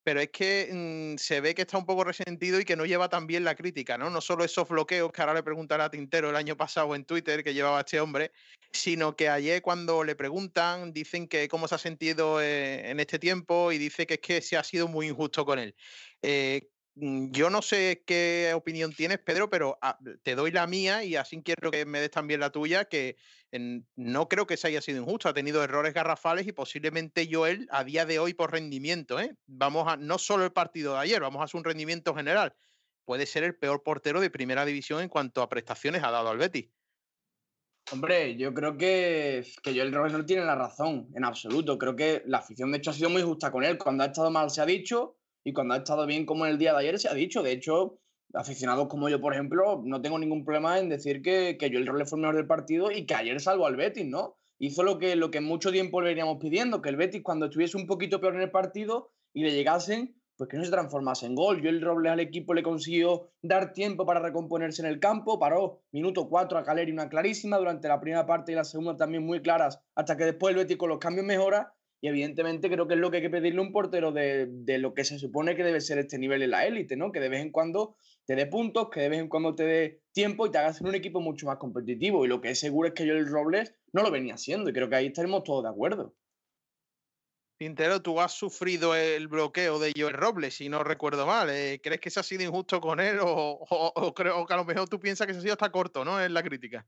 pero 0.06 0.20
es 0.20 0.30
que 0.30 0.68
mm, 0.72 1.18
se 1.18 1.40
ve 1.40 1.52
que 1.52 1.62
está 1.62 1.78
un 1.78 1.84
poco 1.84 2.04
resentido 2.04 2.60
y 2.60 2.64
que 2.64 2.76
no 2.76 2.86
lleva 2.86 3.08
tan 3.08 3.26
bien 3.26 3.42
la 3.42 3.56
crítica, 3.56 3.98
¿no? 3.98 4.08
No 4.08 4.20
solo 4.20 4.44
esos 4.44 4.68
bloqueos 4.68 5.10
que 5.10 5.20
ahora 5.20 5.34
le 5.34 5.42
preguntará 5.42 5.86
a 5.86 5.90
Tintero 5.90 6.30
el 6.30 6.36
año 6.36 6.56
pasado 6.56 6.94
en 6.94 7.04
Twitter 7.04 7.42
que 7.42 7.52
llevaba 7.52 7.80
este 7.80 7.98
hombre, 7.98 8.30
sino 8.70 9.16
que 9.16 9.28
ayer 9.28 9.62
cuando 9.62 10.04
le 10.04 10.14
preguntan 10.14 10.92
dicen 10.92 11.26
que 11.26 11.48
cómo 11.48 11.66
se 11.66 11.74
ha 11.74 11.78
sentido 11.78 12.40
eh, 12.40 12.88
en 12.88 13.00
este 13.00 13.18
tiempo 13.18 13.72
y 13.72 13.78
dice 13.78 14.06
que 14.06 14.14
es 14.14 14.20
que 14.20 14.40
se 14.42 14.56
ha 14.56 14.62
sido 14.62 14.86
muy 14.86 15.08
injusto 15.08 15.44
con 15.44 15.58
él. 15.58 15.74
Eh, 16.22 16.68
yo 16.98 17.50
no 17.50 17.60
sé 17.60 18.02
qué 18.06 18.52
opinión 18.54 18.92
tienes, 18.92 19.18
Pedro, 19.18 19.50
pero 19.50 19.78
ah, 19.82 19.98
te 20.22 20.34
doy 20.34 20.50
la 20.50 20.66
mía 20.66 21.04
y 21.04 21.16
así 21.16 21.42
quiero 21.42 21.70
que 21.70 21.84
me 21.84 22.00
des 22.00 22.10
también 22.10 22.40
la 22.40 22.50
tuya, 22.50 22.86
que 22.86 23.16
no 23.96 24.28
creo 24.28 24.46
que 24.46 24.56
se 24.56 24.68
haya 24.68 24.80
sido 24.80 25.02
injusto, 25.02 25.28
ha 25.28 25.34
tenido 25.34 25.62
errores 25.62 25.92
garrafales 25.92 26.46
y 26.46 26.52
posiblemente 26.52 27.28
Joel 27.30 27.68
a 27.70 27.84
día 27.84 28.06
de 28.06 28.18
hoy 28.18 28.32
por 28.32 28.52
rendimiento, 28.52 29.20
¿eh? 29.20 29.36
vamos 29.46 29.86
a 29.88 29.96
no 29.96 30.16
solo 30.16 30.44
el 30.44 30.52
partido 30.52 30.94
de 30.94 31.00
ayer, 31.00 31.20
vamos 31.20 31.42
a 31.42 31.56
un 31.56 31.64
rendimiento 31.64 32.14
general, 32.14 32.54
puede 33.04 33.26
ser 33.26 33.44
el 33.44 33.54
peor 33.54 33.82
portero 33.82 34.20
de 34.20 34.30
primera 34.30 34.64
división 34.64 35.02
en 35.02 35.10
cuanto 35.10 35.42
a 35.42 35.50
prestaciones 35.50 36.02
ha 36.02 36.10
dado 36.10 36.30
al 36.30 36.38
Betis. 36.38 36.70
Hombre, 37.92 38.36
yo 38.36 38.52
creo 38.52 38.76
que, 38.76 39.46
que 39.62 39.72
Joel 39.72 39.92
Robles 39.92 40.14
no 40.14 40.24
tiene 40.24 40.44
la 40.44 40.56
razón, 40.56 41.08
en 41.14 41.24
absoluto. 41.24 41.78
Creo 41.78 41.94
que 41.94 42.24
la 42.26 42.38
afición, 42.38 42.72
de 42.72 42.78
hecho, 42.78 42.90
ha 42.90 42.94
sido 42.94 43.10
muy 43.10 43.22
justa 43.22 43.52
con 43.52 43.62
él. 43.62 43.78
Cuando 43.78 44.02
ha 44.02 44.06
estado 44.06 44.28
mal 44.28 44.50
se 44.50 44.60
ha 44.60 44.66
dicho, 44.66 45.15
y 45.46 45.52
cuando 45.52 45.74
ha 45.74 45.76
estado 45.76 46.06
bien 46.06 46.26
como 46.26 46.44
en 46.44 46.50
el 46.50 46.58
día 46.58 46.72
de 46.72 46.80
ayer 46.80 46.98
se 46.98 47.08
ha 47.08 47.14
dicho. 47.14 47.40
De 47.40 47.52
hecho, 47.52 48.00
aficionados 48.34 48.88
como 48.88 49.08
yo, 49.08 49.20
por 49.20 49.32
ejemplo, 49.32 49.80
no 49.84 50.02
tengo 50.02 50.18
ningún 50.18 50.44
problema 50.44 50.80
en 50.80 50.88
decir 50.88 51.22
que, 51.22 51.56
que 51.56 51.70
yo 51.70 51.78
el 51.78 51.86
rol 51.86 52.04
fue 52.04 52.18
el 52.18 52.22
mejor 52.22 52.34
del 52.34 52.48
partido 52.48 52.90
y 52.90 53.06
que 53.06 53.14
ayer 53.14 53.40
salvó 53.40 53.66
al 53.66 53.76
Betis, 53.76 54.06
¿no? 54.06 54.38
Hizo 54.58 54.82
lo 54.82 54.98
que, 54.98 55.14
lo 55.14 55.30
que 55.30 55.40
mucho 55.40 55.70
tiempo 55.70 56.00
le 56.00 56.08
veníamos 56.08 56.38
pidiendo, 56.40 56.82
que 56.82 56.88
el 56.88 56.96
Betis 56.96 57.22
cuando 57.22 57.46
estuviese 57.46 57.76
un 57.76 57.86
poquito 57.86 58.20
peor 58.20 58.34
en 58.34 58.40
el 58.40 58.50
partido 58.50 59.12
y 59.32 59.44
le 59.44 59.52
llegasen, 59.52 60.16
pues 60.36 60.50
que 60.50 60.56
no 60.56 60.64
se 60.64 60.72
transformase 60.72 61.26
en 61.26 61.36
gol. 61.36 61.62
Yo 61.62 61.70
el 61.70 61.80
Robles 61.80 62.10
al 62.10 62.18
equipo 62.18 62.52
le 62.52 62.64
consiguió 62.64 63.30
dar 63.40 63.72
tiempo 63.72 64.04
para 64.04 64.18
recomponerse 64.18 64.82
en 64.82 64.88
el 64.88 64.98
campo, 64.98 65.38
paró 65.38 65.84
minuto 65.92 66.28
4 66.28 66.58
a 66.58 66.64
Caleri 66.64 66.90
una 66.90 67.08
clarísima, 67.08 67.56
durante 67.58 67.86
la 67.86 68.00
primera 68.00 68.26
parte 68.26 68.50
y 68.50 68.56
la 68.56 68.64
segunda 68.64 68.96
también 68.96 69.24
muy 69.24 69.40
claras, 69.42 69.80
hasta 69.94 70.16
que 70.16 70.24
después 70.24 70.50
el 70.50 70.58
Betis 70.58 70.76
con 70.76 70.88
los 70.88 70.98
cambios 70.98 71.24
mejora 71.24 71.72
y 72.00 72.08
evidentemente 72.08 72.68
creo 72.70 72.86
que 72.86 72.94
es 72.94 73.00
lo 73.00 73.10
que 73.10 73.18
hay 73.18 73.22
que 73.22 73.30
pedirle 73.30 73.60
a 73.60 73.62
un 73.62 73.72
portero 73.72 74.12
de, 74.12 74.48
lo 74.78 74.94
que 74.94 75.04
se 75.04 75.18
supone 75.18 75.56
que 75.56 75.64
debe 75.64 75.80
ser 75.80 75.98
este 75.98 76.18
nivel 76.18 76.42
en 76.42 76.50
la 76.50 76.66
élite, 76.66 76.96
¿no? 76.96 77.10
Que 77.10 77.20
de 77.20 77.28
vez 77.28 77.40
en 77.40 77.50
cuando 77.50 77.96
te 78.26 78.34
dé 78.34 78.46
puntos, 78.46 78.90
que 78.90 79.00
de 79.00 79.08
vez 79.08 79.20
en 79.20 79.28
cuando 79.28 79.54
te 79.54 79.64
dé 79.64 80.02
tiempo 80.12 80.46
y 80.46 80.50
te 80.50 80.58
hagas 80.58 80.80
un 80.80 80.94
equipo 80.94 81.20
mucho 81.20 81.46
más 81.46 81.56
competitivo. 81.56 82.24
Y 82.24 82.28
lo 82.28 82.40
que 82.40 82.50
es 82.50 82.60
seguro 82.60 82.88
es 82.88 82.94
que 82.94 83.06
yo 83.06 83.14
el 83.14 83.26
Robles 83.26 83.74
no 83.92 84.02
lo 84.02 84.10
venía 84.10 84.34
haciendo 84.34 84.68
y 84.68 84.72
creo 84.72 84.90
que 84.90 84.96
ahí 84.96 85.06
estaremos 85.06 85.42
todos 85.44 85.62
de 85.62 85.70
acuerdo. 85.70 86.14
Pintero, 87.58 88.02
tú 88.02 88.20
has 88.20 88.32
sufrido 88.32 88.94
el 88.94 89.28
bloqueo 89.28 89.78
de 89.78 89.94
Joel 89.96 90.12
Robles, 90.12 90.54
si 90.54 90.68
no 90.68 90.84
recuerdo 90.84 91.26
mal. 91.26 91.48
Eh, 91.48 91.80
¿Crees 91.82 92.00
que 92.02 92.10
se 92.10 92.20
ha 92.20 92.22
sido 92.22 92.42
injusto 92.42 92.82
con 92.82 93.00
él 93.00 93.16
o, 93.22 94.12
creo 94.14 94.44
que 94.44 94.52
a 94.52 94.58
lo 94.58 94.66
mejor 94.66 94.90
tú 94.90 95.00
piensas 95.00 95.26
que 95.26 95.32
se 95.32 95.38
ha 95.38 95.42
sido 95.42 95.54
hasta 95.54 95.72
corto, 95.72 96.04
¿no? 96.04 96.20
En 96.20 96.34
la 96.34 96.42
crítica. 96.42 96.86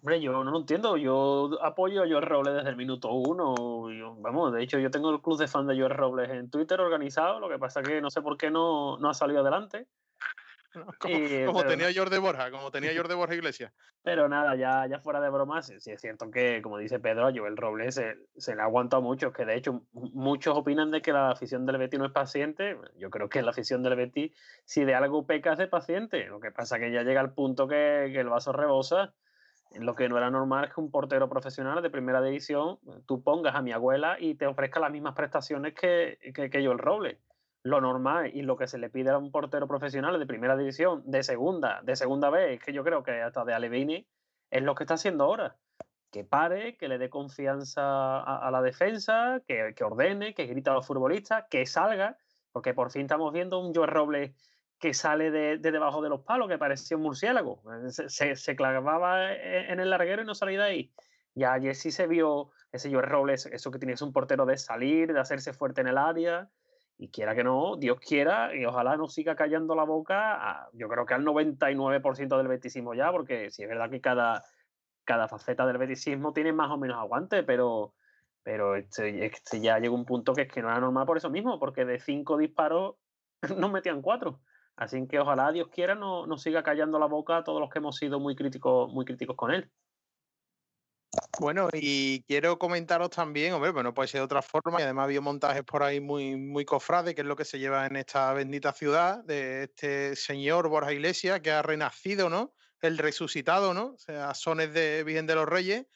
Hombre, 0.00 0.20
yo 0.20 0.44
no 0.44 0.50
lo 0.50 0.58
entiendo. 0.58 0.96
Yo 0.96 1.58
apoyo 1.62 2.02
a 2.02 2.08
Joel 2.08 2.22
Robles 2.22 2.54
desde 2.54 2.70
el 2.70 2.76
minuto 2.76 3.10
uno. 3.12 3.54
vamos, 4.20 4.52
de 4.52 4.62
hecho, 4.62 4.78
yo 4.78 4.90
tengo 4.90 5.10
el 5.10 5.20
club 5.20 5.38
de 5.38 5.48
fan 5.48 5.66
de 5.66 5.76
Joel 5.76 5.94
Robles 5.94 6.30
en 6.30 6.50
Twitter 6.50 6.80
organizado. 6.80 7.40
Lo 7.40 7.48
que 7.48 7.58
pasa 7.58 7.80
es 7.80 7.88
que 7.88 8.00
no 8.00 8.10
sé 8.10 8.22
por 8.22 8.36
qué 8.36 8.50
no, 8.50 8.96
no 8.98 9.10
ha 9.10 9.14
salido 9.14 9.40
adelante. 9.40 9.88
como, 11.46 11.64
tenía 11.64 11.88
Jorge 11.92 12.18
Borja, 12.18 12.50
como 12.50 12.70
tenía 12.70 12.94
Jorge 12.94 13.14
Borja 13.14 13.34
Iglesias. 13.34 13.72
Pero 14.04 14.28
nada, 14.28 14.54
ya, 14.54 14.86
ya 14.86 15.00
fuera 15.00 15.20
de 15.20 15.30
bromas, 15.30 15.66
sí, 15.66 15.90
es 15.90 16.00
cierto 16.00 16.30
que, 16.30 16.62
como 16.62 16.78
dice 16.78 17.00
Pedro, 17.00 17.26
a 17.26 17.32
Joel 17.34 17.56
Robles 17.56 17.96
se, 17.96 18.16
se, 18.36 18.54
le 18.54 18.62
ha 18.62 18.64
aguantado 18.66 19.02
mucho. 19.02 19.32
Que 19.32 19.44
de 19.44 19.56
hecho, 19.56 19.82
muchos 19.92 20.56
opinan 20.56 20.92
de 20.92 21.02
que 21.02 21.12
la 21.12 21.30
afición 21.30 21.66
del 21.66 21.78
Betis 21.78 21.98
no 21.98 22.06
es 22.06 22.12
paciente. 22.12 22.78
Yo 22.96 23.10
creo 23.10 23.28
que 23.28 23.42
la 23.42 23.50
afición 23.50 23.82
del 23.82 23.96
Betis, 23.96 24.32
si 24.64 24.84
de 24.84 24.94
algo 24.94 25.26
peca, 25.26 25.52
es 25.54 25.58
de 25.58 25.66
paciente. 25.66 26.26
Lo 26.26 26.38
que 26.38 26.52
pasa 26.52 26.76
es 26.76 26.82
que 26.82 26.92
ya 26.92 27.02
llega 27.02 27.20
al 27.20 27.34
punto 27.34 27.66
que, 27.66 28.10
que 28.12 28.20
el 28.20 28.28
vaso 28.28 28.52
rebosa 28.52 29.12
lo 29.74 29.94
que 29.94 30.08
no 30.08 30.16
era 30.16 30.30
normal 30.30 30.64
es 30.64 30.74
que 30.74 30.80
un 30.80 30.90
portero 30.90 31.28
profesional 31.28 31.82
de 31.82 31.90
primera 31.90 32.22
división 32.22 32.78
tú 33.06 33.22
pongas 33.22 33.54
a 33.54 33.62
mi 33.62 33.72
abuela 33.72 34.16
y 34.18 34.34
te 34.34 34.46
ofrezca 34.46 34.80
las 34.80 34.90
mismas 34.90 35.14
prestaciones 35.14 35.74
que, 35.74 36.18
que, 36.34 36.62
yo 36.62 36.72
el 36.72 36.78
Roble. 36.78 37.18
Lo 37.62 37.80
normal 37.80 38.30
y 38.34 38.42
lo 38.42 38.56
que 38.56 38.66
se 38.66 38.78
le 38.78 38.88
pide 38.88 39.10
a 39.10 39.18
un 39.18 39.30
portero 39.30 39.66
profesional 39.66 40.18
de 40.18 40.26
primera 40.26 40.56
división, 40.56 41.02
de 41.04 41.22
segunda, 41.22 41.80
de 41.82 41.96
segunda 41.96 42.30
vez, 42.30 42.62
que 42.62 42.72
yo 42.72 42.82
creo 42.84 43.02
que 43.02 43.20
hasta 43.20 43.44
de 43.44 43.52
Alevini, 43.52 44.06
es 44.50 44.62
lo 44.62 44.74
que 44.74 44.84
está 44.84 44.94
haciendo 44.94 45.24
ahora. 45.24 45.56
Que 46.10 46.24
pare, 46.24 46.76
que 46.76 46.88
le 46.88 46.96
dé 46.96 47.10
confianza 47.10 48.20
a, 48.20 48.50
la 48.50 48.62
defensa, 48.62 49.42
que, 49.46 49.74
que, 49.76 49.84
ordene, 49.84 50.32
que 50.34 50.46
grita 50.46 50.70
a 50.70 50.74
los 50.74 50.86
futbolistas, 50.86 51.44
que 51.50 51.66
salga, 51.66 52.16
porque 52.52 52.72
por 52.72 52.90
fin 52.90 53.02
estamos 53.02 53.32
viendo 53.32 53.58
un 53.58 53.74
Joel 53.74 53.90
Robles 53.90 54.32
que 54.78 54.94
sale 54.94 55.30
de, 55.30 55.58
debajo 55.58 56.02
de 56.02 56.08
los 56.08 56.22
palos, 56.22 56.48
que 56.48 56.58
parecía 56.58 56.96
un 56.96 57.02
murciélago. 57.02 57.62
Se, 57.90 58.36
se, 58.36 58.56
clavaba 58.56 59.32
e, 59.32 59.72
en 59.72 59.80
el 59.80 59.90
larguero 59.90 60.22
y 60.22 60.24
no 60.24 60.34
salía 60.34 60.60
de 60.60 60.64
ahí. 60.64 60.92
Ya 61.34 61.52
ayer 61.52 61.74
sí 61.74 61.90
se 61.90 62.06
vio 62.06 62.50
ese 62.72 62.90
Joel 62.90 63.06
Robles, 63.06 63.46
eso 63.46 63.70
que 63.70 63.78
tienes 63.78 64.02
un 64.02 64.12
portero 64.12 64.46
de 64.46 64.56
salir, 64.56 65.12
de 65.12 65.20
hacerse 65.20 65.52
fuerte 65.52 65.80
en 65.80 65.88
el 65.88 65.98
área. 65.98 66.50
Y 66.96 67.10
quiera 67.10 67.34
que 67.34 67.44
no, 67.44 67.76
Dios 67.76 67.98
quiera, 68.00 68.54
y 68.54 68.64
ojalá 68.64 68.96
no 68.96 69.06
siga 69.06 69.36
callando 69.36 69.76
la 69.76 69.84
boca, 69.84 70.68
yo 70.72 70.88
creo 70.88 71.06
que 71.06 71.14
al 71.14 71.24
99% 71.24 72.36
del 72.36 72.48
betisismo 72.48 72.92
ya, 72.92 73.12
porque 73.12 73.50
si 73.50 73.62
es 73.62 73.68
verdad 73.68 73.88
que 73.88 74.00
cada, 74.00 74.42
cada 75.04 75.28
faceta 75.28 75.64
del 75.64 75.78
betisismo 75.78 76.32
tiene 76.32 76.52
más 76.52 76.72
o 76.72 76.76
menos 76.76 76.98
aguante, 76.98 77.44
pero, 77.44 77.94
pero 78.42 78.74
este, 78.74 79.26
este 79.26 79.60
ya 79.60 79.78
llegó 79.78 79.94
un 79.94 80.06
punto 80.06 80.34
que 80.34 80.42
es 80.42 80.52
que 80.52 80.60
no 80.60 80.70
era 80.70 80.80
normal 80.80 81.06
por 81.06 81.18
eso 81.18 81.30
mismo, 81.30 81.60
porque 81.60 81.84
de 81.84 82.00
cinco 82.00 82.36
disparos 82.36 82.96
no 83.56 83.68
metían 83.68 84.02
cuatro. 84.02 84.40
Así 84.78 85.08
que 85.08 85.18
ojalá 85.18 85.50
Dios 85.50 85.68
quiera 85.68 85.96
no, 85.96 86.24
no 86.26 86.38
siga 86.38 86.62
callando 86.62 87.00
la 87.00 87.06
boca 87.06 87.38
a 87.38 87.44
todos 87.44 87.60
los 87.60 87.68
que 87.68 87.80
hemos 87.80 87.96
sido 87.96 88.20
muy 88.20 88.36
críticos, 88.36 88.92
muy 88.92 89.04
críticos 89.04 89.34
con 89.34 89.50
él. 89.50 89.68
Bueno, 91.40 91.68
y 91.72 92.22
quiero 92.24 92.60
comentaros 92.60 93.10
también, 93.10 93.54
hombre, 93.54 93.72
bueno, 93.72 93.92
puede 93.92 94.08
ser 94.08 94.20
de 94.20 94.26
otra 94.26 94.40
forma, 94.40 94.78
y 94.78 94.84
además 94.84 95.04
había 95.04 95.20
montajes 95.20 95.64
por 95.64 95.82
ahí 95.82 96.00
muy, 96.00 96.36
muy 96.36 96.64
cofrades, 96.64 97.16
que 97.16 97.22
es 97.22 97.26
lo 97.26 97.34
que 97.34 97.44
se 97.44 97.58
lleva 97.58 97.86
en 97.86 97.96
esta 97.96 98.32
bendita 98.34 98.72
ciudad, 98.72 99.24
de 99.24 99.64
este 99.64 100.14
señor 100.14 100.68
Borja 100.68 100.92
Iglesias, 100.92 101.40
que 101.40 101.50
ha 101.50 101.62
renacido, 101.62 102.30
¿no? 102.30 102.54
El 102.80 102.98
resucitado, 102.98 103.74
¿no? 103.74 103.94
O 103.94 103.98
sea, 103.98 104.32
sones 104.34 104.72
de 104.72 105.02
Virgen 105.02 105.26
de 105.26 105.34
los 105.34 105.46
Reyes, 105.46 105.86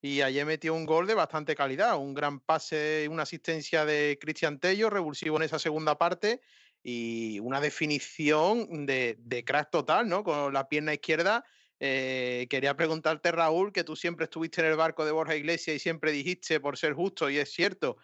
y 0.00 0.22
ayer 0.22 0.44
metió 0.44 0.74
un 0.74 0.86
gol 0.86 1.06
de 1.06 1.14
bastante 1.14 1.54
calidad, 1.54 1.96
un 1.98 2.14
gran 2.14 2.40
pase, 2.40 3.06
una 3.08 3.22
asistencia 3.22 3.84
de 3.84 4.18
Cristian 4.20 4.58
Tello, 4.58 4.90
revulsivo 4.90 5.36
en 5.36 5.44
esa 5.44 5.60
segunda 5.60 5.96
parte, 5.98 6.40
y 6.86 7.40
una 7.40 7.62
definición 7.62 8.84
de, 8.84 9.16
de 9.18 9.42
crack 9.42 9.70
total, 9.70 10.06
¿no? 10.06 10.22
Con 10.22 10.52
la 10.52 10.68
pierna 10.68 10.92
izquierda. 10.92 11.42
Eh, 11.80 12.46
quería 12.50 12.76
preguntarte, 12.76 13.32
Raúl, 13.32 13.72
que 13.72 13.84
tú 13.84 13.96
siempre 13.96 14.24
estuviste 14.24 14.60
en 14.60 14.68
el 14.68 14.76
barco 14.76 15.04
de 15.06 15.10
Borja 15.10 15.34
Iglesias 15.34 15.76
y 15.76 15.80
siempre 15.80 16.12
dijiste, 16.12 16.60
por 16.60 16.76
ser 16.76 16.92
justo, 16.92 17.30
y 17.30 17.38
es 17.38 17.50
cierto, 17.50 17.96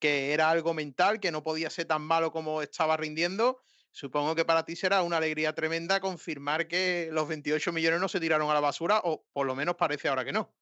que 0.00 0.32
era 0.32 0.50
algo 0.50 0.74
mental, 0.74 1.20
que 1.20 1.30
no 1.30 1.44
podía 1.44 1.70
ser 1.70 1.86
tan 1.86 2.02
malo 2.02 2.32
como 2.32 2.60
estaba 2.60 2.96
rindiendo. 2.96 3.62
Supongo 3.92 4.34
que 4.34 4.44
para 4.44 4.64
ti 4.64 4.74
será 4.74 5.02
una 5.02 5.18
alegría 5.18 5.54
tremenda 5.54 6.00
confirmar 6.00 6.66
que 6.66 7.08
los 7.12 7.28
28 7.28 7.72
millones 7.72 8.00
no 8.00 8.08
se 8.08 8.18
tiraron 8.18 8.50
a 8.50 8.54
la 8.54 8.60
basura, 8.60 9.00
o 9.04 9.24
por 9.32 9.46
lo 9.46 9.54
menos 9.54 9.76
parece 9.76 10.08
ahora 10.08 10.24
que 10.24 10.32
no. 10.32 10.52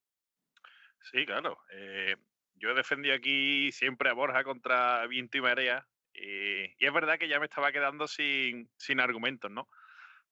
Sí, 1.11 1.25
claro. 1.25 1.59
Eh, 1.73 2.17
yo 2.57 2.71
he 2.71 2.75
defendido 2.75 3.15
aquí 3.15 3.73
siempre 3.73 4.11
a 4.11 4.13
Borja 4.13 4.45
contra 4.45 5.07
viento 5.07 5.39
y 5.39 5.41
marea. 5.41 5.87
Y, 6.15 6.85
es 6.85 6.93
verdad 6.93 7.19
que 7.19 7.29
ya 7.29 7.39
me 7.39 7.47
estaba 7.47 7.73
quedando 7.73 8.07
sin, 8.07 8.71
sin 8.77 9.01
argumentos, 9.01 9.51
¿no? 9.51 9.69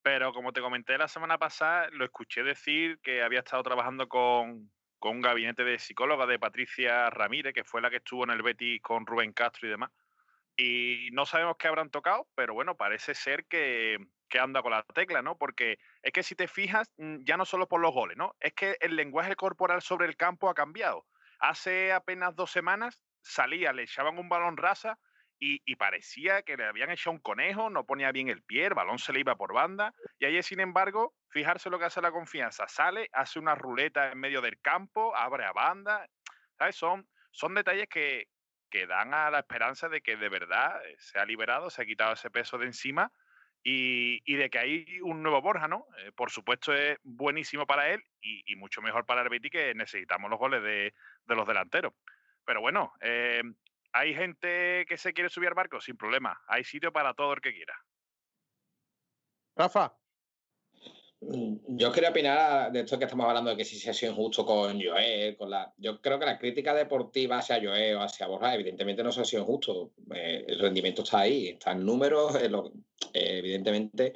Pero 0.02 0.32
como 0.32 0.52
te 0.52 0.60
comenté 0.60 0.96
la 0.96 1.08
semana 1.08 1.38
pasada, 1.38 1.88
lo 1.92 2.04
escuché 2.04 2.42
decir 2.42 2.98
que 3.02 3.22
había 3.22 3.40
estado 3.40 3.62
trabajando 3.62 4.08
con, 4.08 4.70
con 4.98 5.16
un 5.16 5.22
gabinete 5.22 5.64
de 5.64 5.78
psicóloga 5.78 6.26
de 6.26 6.38
Patricia 6.38 7.10
Ramírez, 7.10 7.52
que 7.54 7.64
fue 7.64 7.80
la 7.80 7.90
que 7.90 7.96
estuvo 7.96 8.24
en 8.24 8.30
el 8.30 8.42
Betis 8.42 8.80
con 8.82 9.06
Rubén 9.06 9.32
Castro 9.32 9.68
y 9.68 9.70
demás. 9.70 9.90
Y 10.56 11.08
no 11.12 11.26
sabemos 11.26 11.56
qué 11.58 11.68
habrán 11.68 11.90
tocado, 11.90 12.28
pero 12.34 12.54
bueno, 12.54 12.76
parece 12.76 13.14
ser 13.14 13.46
que, 13.46 13.98
que 14.28 14.38
anda 14.38 14.62
con 14.62 14.72
la 14.72 14.82
tecla, 14.82 15.22
¿no? 15.22 15.38
Porque 15.38 15.78
es 16.02 16.12
que 16.12 16.22
si 16.22 16.34
te 16.34 16.48
fijas, 16.48 16.90
mm, 16.98 17.24
ya 17.24 17.36
no 17.36 17.44
solo 17.44 17.68
por 17.68 17.80
los 17.80 17.92
goles, 17.92 18.16
¿no? 18.16 18.36
Es 18.40 18.54
que 18.54 18.76
el 18.80 18.96
lenguaje 18.96 19.36
corporal 19.36 19.82
sobre 19.82 20.06
el 20.06 20.16
campo 20.16 20.48
ha 20.50 20.54
cambiado. 20.54 21.06
Hace 21.38 21.92
apenas 21.92 22.34
dos 22.36 22.50
semanas 22.50 23.02
salía, 23.22 23.72
le 23.72 23.82
echaban 23.84 24.18
un 24.18 24.28
balón 24.28 24.56
rasa 24.56 24.98
y, 25.40 25.76
parecía 25.76 26.42
que 26.42 26.56
le 26.56 26.66
habían 26.66 26.90
echado 26.90 27.12
un 27.12 27.20
conejo, 27.20 27.70
no 27.70 27.84
ponía 27.84 28.12
bien 28.12 28.28
el 28.28 28.42
pie, 28.42 28.66
el 28.66 28.74
balón 28.74 28.98
se 28.98 29.12
le 29.12 29.20
iba 29.20 29.36
por 29.36 29.54
banda. 29.54 29.94
Y 30.18 30.26
ayer, 30.26 30.44
sin 30.44 30.60
embargo, 30.60 31.14
fijarse 31.30 31.70
lo 31.70 31.78
que 31.78 31.86
hace 31.86 32.02
la 32.02 32.12
confianza. 32.12 32.68
Sale, 32.68 33.08
hace 33.12 33.38
una 33.38 33.54
ruleta 33.54 34.12
en 34.12 34.18
medio 34.18 34.42
del 34.42 34.60
campo, 34.60 35.16
abre 35.16 35.46
a 35.46 35.52
banda. 35.52 36.06
¿Sabes? 36.58 36.76
Son, 36.76 37.08
son 37.30 37.54
detalles 37.54 37.88
que, 37.88 38.28
que 38.70 38.86
dan 38.86 39.14
a 39.14 39.30
la 39.30 39.38
esperanza 39.38 39.88
de 39.88 40.02
que 40.02 40.16
de 40.16 40.28
verdad 40.28 40.84
eh, 40.86 40.94
se 40.98 41.18
ha 41.18 41.24
liberado, 41.24 41.70
se 41.70 41.82
ha 41.82 41.86
quitado 41.86 42.12
ese 42.12 42.30
peso 42.30 42.58
de 42.58 42.66
encima 42.66 43.10
y, 43.62 44.20
y, 44.30 44.36
de 44.36 44.50
que 44.50 44.58
hay 44.58 45.00
un 45.00 45.22
nuevo 45.22 45.40
Borja, 45.40 45.68
¿no? 45.68 45.86
Eh, 45.98 46.12
por 46.12 46.30
supuesto 46.30 46.74
es 46.74 46.98
buenísimo 47.02 47.66
para 47.66 47.88
él 47.88 48.02
y, 48.20 48.42
y, 48.44 48.56
mucho 48.56 48.82
mejor 48.82 49.06
para 49.06 49.22
el 49.22 49.30
Betis 49.30 49.50
que 49.50 49.74
necesitamos 49.74 50.30
los 50.30 50.38
goles 50.38 50.62
de, 50.62 50.94
de 51.24 51.34
los 51.34 51.46
delanteros. 51.46 51.94
Pero 52.44 52.60
bueno, 52.60 52.92
eh, 53.00 53.42
hay 53.92 54.14
gente 54.14 54.86
que 54.86 54.96
se 54.96 55.12
quiere 55.12 55.30
subir 55.30 55.48
al 55.48 55.54
barco, 55.54 55.80
sin 55.80 55.96
problema. 55.96 56.40
Hay 56.46 56.64
sitio 56.64 56.92
para 56.92 57.14
todo 57.14 57.32
el 57.32 57.40
que 57.40 57.52
quiera. 57.52 57.74
Rafa. 59.56 59.94
Mm, 61.20 61.76
yo 61.76 61.92
quería 61.92 62.10
opinar 62.10 62.72
de 62.72 62.80
esto 62.80 62.98
que 62.98 63.04
estamos 63.04 63.26
hablando 63.26 63.50
de 63.50 63.56
que 63.56 63.64
si 63.64 63.78
se 63.78 63.90
ha 63.90 63.94
sido 63.94 64.12
injusto 64.12 64.46
con 64.46 64.80
Joe, 64.80 65.36
con 65.36 65.50
la. 65.50 65.72
Yo 65.76 66.00
creo 66.00 66.18
que 66.18 66.24
la 66.24 66.38
crítica 66.38 66.74
deportiva 66.74 67.38
hacia 67.38 67.60
Joe 67.60 67.94
o 67.94 68.00
hacia 68.00 68.26
Borja, 68.26 68.54
evidentemente 68.54 69.02
no 69.02 69.12
se 69.12 69.20
ha 69.20 69.24
sido 69.24 69.42
injusto. 69.42 69.92
Eh, 70.14 70.44
el 70.48 70.58
rendimiento 70.58 71.02
está 71.02 71.20
ahí, 71.20 71.48
está 71.48 71.72
en 71.72 71.84
números, 71.84 72.36
eh, 72.36 72.50
evidentemente 73.12 74.14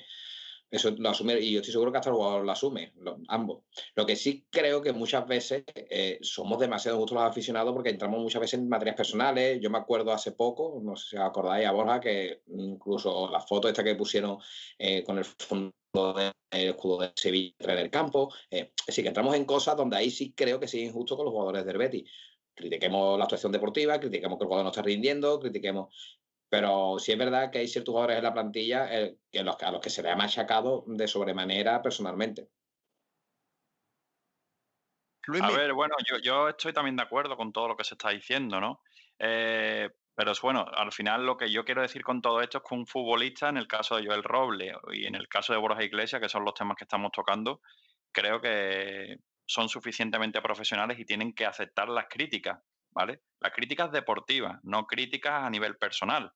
eso 0.74 0.90
lo 0.98 1.08
asume, 1.08 1.38
y 1.40 1.52
yo 1.52 1.60
estoy 1.60 1.72
seguro 1.72 1.92
que 1.92 1.98
hasta 1.98 2.10
el 2.10 2.16
jugador 2.16 2.44
lo 2.44 2.52
asume, 2.52 2.92
ambos. 3.28 3.62
Lo 3.94 4.04
que 4.04 4.16
sí 4.16 4.46
creo 4.50 4.82
que 4.82 4.92
muchas 4.92 5.26
veces 5.26 5.64
eh, 5.74 6.18
somos 6.22 6.58
demasiado 6.58 6.98
justos 6.98 7.16
los 7.16 7.24
aficionados 7.24 7.72
porque 7.72 7.90
entramos 7.90 8.20
muchas 8.20 8.40
veces 8.40 8.58
en 8.60 8.68
materias 8.68 8.96
personales. 8.96 9.60
Yo 9.60 9.70
me 9.70 9.78
acuerdo 9.78 10.12
hace 10.12 10.32
poco, 10.32 10.80
no 10.82 10.96
sé 10.96 11.10
si 11.10 11.16
os 11.16 11.22
acordáis 11.22 11.66
a 11.66 11.72
Borja, 11.72 12.00
que 12.00 12.42
incluso 12.48 13.30
la 13.30 13.40
foto 13.40 13.68
esta 13.68 13.84
que 13.84 13.94
pusieron 13.94 14.38
eh, 14.78 15.02
con 15.04 15.18
el 15.18 15.24
fondo 15.24 15.72
del 15.92 16.32
escudo 16.50 16.98
de 17.02 17.12
Sevilla 17.14 17.54
en 17.60 17.78
el 17.78 17.90
campo. 17.90 18.32
Eh, 18.50 18.72
sí 18.88 19.02
que 19.02 19.08
entramos 19.08 19.34
en 19.34 19.44
cosas 19.44 19.76
donde 19.76 19.96
ahí 19.96 20.10
sí 20.10 20.32
creo 20.36 20.58
que 20.58 20.68
sí 20.68 20.82
es 20.82 20.88
injusto 20.88 21.16
con 21.16 21.24
los 21.26 21.32
jugadores 21.32 21.64
del 21.64 21.78
Betis 21.78 22.10
critiquemos 22.56 23.18
la 23.18 23.24
actuación 23.24 23.50
deportiva, 23.50 23.98
critiquemos 23.98 24.38
que 24.38 24.44
el 24.44 24.46
jugador 24.46 24.64
no 24.64 24.70
está 24.70 24.82
rindiendo, 24.82 25.40
critiquemos 25.40 26.20
pero 26.54 27.00
sí 27.00 27.10
es 27.10 27.18
verdad 27.18 27.50
que 27.50 27.58
hay 27.58 27.66
ciertos 27.66 27.90
jugadores 27.90 28.18
en 28.18 28.22
la 28.22 28.32
plantilla 28.32 28.86
eh, 28.96 29.16
que 29.28 29.42
los, 29.42 29.60
a 29.60 29.72
los 29.72 29.80
que 29.80 29.90
se 29.90 30.04
le 30.04 30.10
ha 30.10 30.14
machacado 30.14 30.84
de 30.86 31.08
sobremanera 31.08 31.82
personalmente. 31.82 32.48
A 35.42 35.50
ver, 35.50 35.72
bueno, 35.72 35.96
yo, 36.08 36.18
yo, 36.18 36.48
estoy 36.48 36.72
también 36.72 36.94
de 36.94 37.02
acuerdo 37.02 37.36
con 37.36 37.52
todo 37.52 37.66
lo 37.66 37.76
que 37.76 37.82
se 37.82 37.94
está 37.94 38.10
diciendo, 38.10 38.60
¿no? 38.60 38.82
Eh, 39.18 39.90
pero 40.14 40.30
es 40.30 40.40
bueno, 40.40 40.64
al 40.76 40.92
final 40.92 41.26
lo 41.26 41.36
que 41.36 41.50
yo 41.50 41.64
quiero 41.64 41.82
decir 41.82 42.04
con 42.04 42.22
todo 42.22 42.40
esto 42.40 42.58
es 42.58 42.64
que 42.68 42.74
un 42.76 42.86
futbolista, 42.86 43.48
en 43.48 43.56
el 43.56 43.66
caso 43.66 43.96
de 43.96 44.06
Joel 44.06 44.22
Roble 44.22 44.76
y 44.92 45.06
en 45.06 45.16
el 45.16 45.26
caso 45.26 45.54
de 45.54 45.58
Borja 45.58 45.82
Iglesias, 45.82 46.22
que 46.22 46.28
son 46.28 46.44
los 46.44 46.54
temas 46.54 46.76
que 46.76 46.84
estamos 46.84 47.10
tocando, 47.10 47.62
creo 48.12 48.40
que 48.40 49.18
son 49.44 49.68
suficientemente 49.68 50.40
profesionales 50.40 51.00
y 51.00 51.04
tienen 51.04 51.34
que 51.34 51.46
aceptar 51.46 51.88
las 51.88 52.06
críticas, 52.08 52.60
¿vale? 52.92 53.22
Las 53.40 53.52
críticas 53.52 53.90
deportivas, 53.90 54.60
no 54.62 54.86
críticas 54.86 55.42
a 55.42 55.50
nivel 55.50 55.76
personal. 55.78 56.32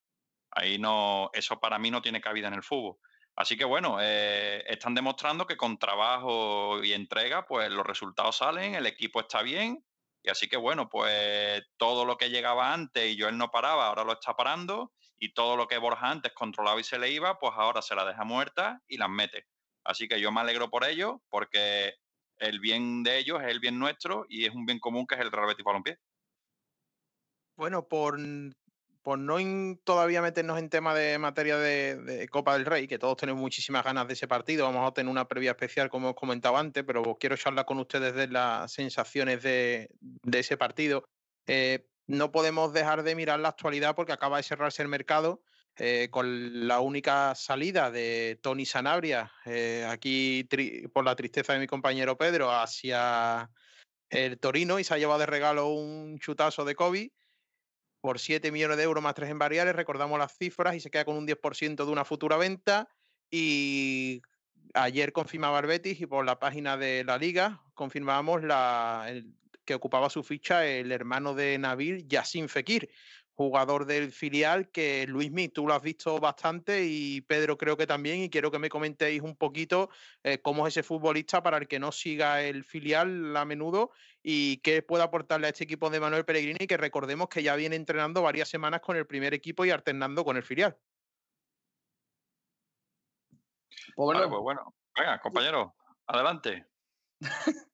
Ahí 0.50 0.78
no, 0.78 1.30
eso 1.32 1.58
para 1.60 1.78
mí 1.78 1.90
no 1.90 2.02
tiene 2.02 2.20
cabida 2.20 2.48
en 2.48 2.54
el 2.54 2.62
fútbol. 2.62 2.96
Así 3.36 3.56
que 3.56 3.64
bueno, 3.64 3.98
eh, 4.00 4.64
están 4.66 4.94
demostrando 4.94 5.46
que 5.46 5.56
con 5.56 5.78
trabajo 5.78 6.82
y 6.82 6.92
entrega, 6.92 7.46
pues 7.46 7.70
los 7.70 7.86
resultados 7.86 8.38
salen, 8.38 8.74
el 8.74 8.86
equipo 8.86 9.20
está 9.20 9.42
bien. 9.42 9.84
Y 10.24 10.30
así 10.30 10.48
que 10.48 10.56
bueno, 10.56 10.88
pues 10.88 11.62
todo 11.76 12.04
lo 12.04 12.18
que 12.18 12.30
llegaba 12.30 12.72
antes 12.72 13.10
y 13.10 13.16
yo 13.16 13.28
él 13.28 13.38
no 13.38 13.50
paraba, 13.50 13.86
ahora 13.86 14.02
lo 14.02 14.14
está 14.14 14.34
parando. 14.34 14.92
Y 15.20 15.34
todo 15.34 15.56
lo 15.56 15.68
que 15.68 15.78
Borja 15.78 16.10
antes 16.10 16.32
controlaba 16.32 16.80
y 16.80 16.84
se 16.84 16.98
le 16.98 17.10
iba, 17.10 17.38
pues 17.38 17.52
ahora 17.56 17.80
se 17.80 17.94
la 17.94 18.04
deja 18.04 18.24
muerta 18.24 18.82
y 18.88 18.98
las 18.98 19.08
mete. 19.08 19.46
Así 19.84 20.08
que 20.08 20.20
yo 20.20 20.32
me 20.32 20.40
alegro 20.40 20.68
por 20.68 20.84
ello, 20.84 21.22
porque 21.28 21.94
el 22.38 22.60
bien 22.60 23.02
de 23.02 23.18
ellos 23.18 23.40
es 23.40 23.48
el 23.48 23.60
bien 23.60 23.78
nuestro 23.78 24.26
y 24.28 24.44
es 24.44 24.54
un 24.54 24.66
bien 24.66 24.80
común 24.80 25.06
que 25.06 25.14
es 25.14 25.20
el 25.20 25.32
Real 25.32 25.46
Betis 25.46 25.64
Balompié. 25.64 25.98
Bueno, 27.56 27.88
por 27.88 28.18
por 29.02 29.18
no 29.18 29.36
todavía 29.84 30.22
meternos 30.22 30.58
en 30.58 30.68
tema 30.68 30.94
de 30.94 31.18
materia 31.18 31.56
de, 31.56 32.28
Copa 32.30 32.54
del 32.54 32.66
Rey, 32.66 32.86
que 32.86 32.98
todos 32.98 33.16
tenemos 33.16 33.40
muchísimas 33.40 33.84
ganas 33.84 34.06
de 34.06 34.14
ese 34.14 34.28
partido, 34.28 34.66
vamos 34.66 34.88
a 34.88 34.92
tener 34.92 35.10
una 35.10 35.28
previa 35.28 35.52
especial, 35.52 35.88
como 35.88 36.10
os 36.10 36.14
comentaba 36.14 36.60
antes, 36.60 36.84
pero 36.84 37.16
quiero 37.18 37.36
charlar 37.36 37.64
con 37.64 37.78
ustedes 37.78 38.14
de 38.14 38.28
las 38.28 38.72
sensaciones 38.72 39.42
de, 39.42 39.90
ese 40.32 40.56
partido. 40.56 41.04
Eh, 41.46 41.86
no 42.06 42.32
podemos 42.32 42.72
dejar 42.72 43.02
de 43.02 43.14
mirar 43.14 43.40
la 43.40 43.48
actualidad 43.48 43.94
porque 43.94 44.12
acaba 44.12 44.38
de 44.38 44.42
cerrarse 44.42 44.82
el 44.82 44.88
mercado 44.88 45.42
eh, 45.76 46.08
con 46.10 46.66
la 46.66 46.80
única 46.80 47.34
salida 47.34 47.90
de 47.90 48.38
Tony 48.42 48.66
Sanabria, 48.66 49.32
eh, 49.46 49.86
aquí 49.88 50.48
por 50.92 51.04
la 51.04 51.14
tristeza 51.14 51.52
de 51.52 51.60
mi 51.60 51.66
compañero 51.66 52.18
Pedro, 52.18 52.50
hacia 52.50 53.48
el 54.10 54.38
Torino 54.40 54.78
y 54.80 54.84
se 54.84 54.94
ha 54.94 54.98
llevado 54.98 55.20
de 55.20 55.26
regalo 55.26 55.68
un 55.68 56.18
chutazo 56.18 56.64
de 56.64 56.74
COVID 56.74 57.10
por 58.00 58.18
7 58.18 58.50
millones 58.52 58.76
de 58.76 58.84
euros 58.84 59.02
más 59.02 59.14
3 59.14 59.30
en 59.30 59.38
variables, 59.38 59.76
recordamos 59.76 60.18
las 60.18 60.36
cifras 60.36 60.74
y 60.74 60.80
se 60.80 60.90
queda 60.90 61.04
con 61.04 61.16
un 61.16 61.26
10% 61.26 61.84
de 61.84 61.90
una 61.90 62.04
futura 62.04 62.36
venta. 62.36 62.88
Y 63.30 64.22
ayer 64.74 65.12
confirmaba 65.12 65.58
el 65.60 65.66
Betis 65.66 66.00
y 66.00 66.06
por 66.06 66.24
la 66.24 66.38
página 66.38 66.76
de 66.76 67.04
la 67.04 67.18
liga 67.18 67.62
confirmábamos 67.74 68.42
la, 68.42 69.06
que 69.68 69.74
ocupaba 69.74 70.08
su 70.08 70.22
ficha 70.22 70.66
el 70.66 70.90
hermano 70.92 71.34
de 71.34 71.58
Nabil, 71.58 72.08
Yassin 72.08 72.48
Fekir, 72.48 72.90
jugador 73.38 73.86
del 73.86 74.10
filial 74.10 74.68
que 74.68 75.06
Luismi, 75.06 75.48
tú 75.48 75.64
lo 75.64 75.72
has 75.72 75.80
visto 75.80 76.18
bastante 76.18 76.84
y 76.84 77.20
Pedro 77.20 77.56
creo 77.56 77.76
que 77.76 77.86
también 77.86 78.18
y 78.20 78.30
quiero 78.30 78.50
que 78.50 78.58
me 78.58 78.68
comentéis 78.68 79.22
un 79.22 79.36
poquito 79.36 79.90
eh, 80.24 80.42
cómo 80.42 80.66
es 80.66 80.74
ese 80.74 80.82
futbolista 80.82 81.40
para 81.40 81.56
el 81.56 81.68
que 81.68 81.78
no 81.78 81.92
siga 81.92 82.42
el 82.42 82.64
filial 82.64 83.36
a 83.36 83.44
menudo 83.44 83.92
y 84.24 84.56
qué 84.56 84.82
puede 84.82 85.04
aportarle 85.04 85.46
a 85.46 85.50
este 85.50 85.62
equipo 85.62 85.88
de 85.88 86.00
Manuel 86.00 86.24
Pellegrini 86.24 86.66
que 86.66 86.76
recordemos 86.76 87.28
que 87.28 87.44
ya 87.44 87.54
viene 87.54 87.76
entrenando 87.76 88.22
varias 88.22 88.48
semanas 88.48 88.80
con 88.80 88.96
el 88.96 89.06
primer 89.06 89.32
equipo 89.34 89.64
y 89.64 89.70
alternando 89.70 90.24
con 90.24 90.36
el 90.36 90.42
filial. 90.42 90.76
Pues 93.94 93.94
bueno, 93.94 94.28
pues 94.28 94.42
bueno. 94.42 94.74
venga 94.96 95.20
compañero, 95.20 95.76
adelante. 96.08 96.66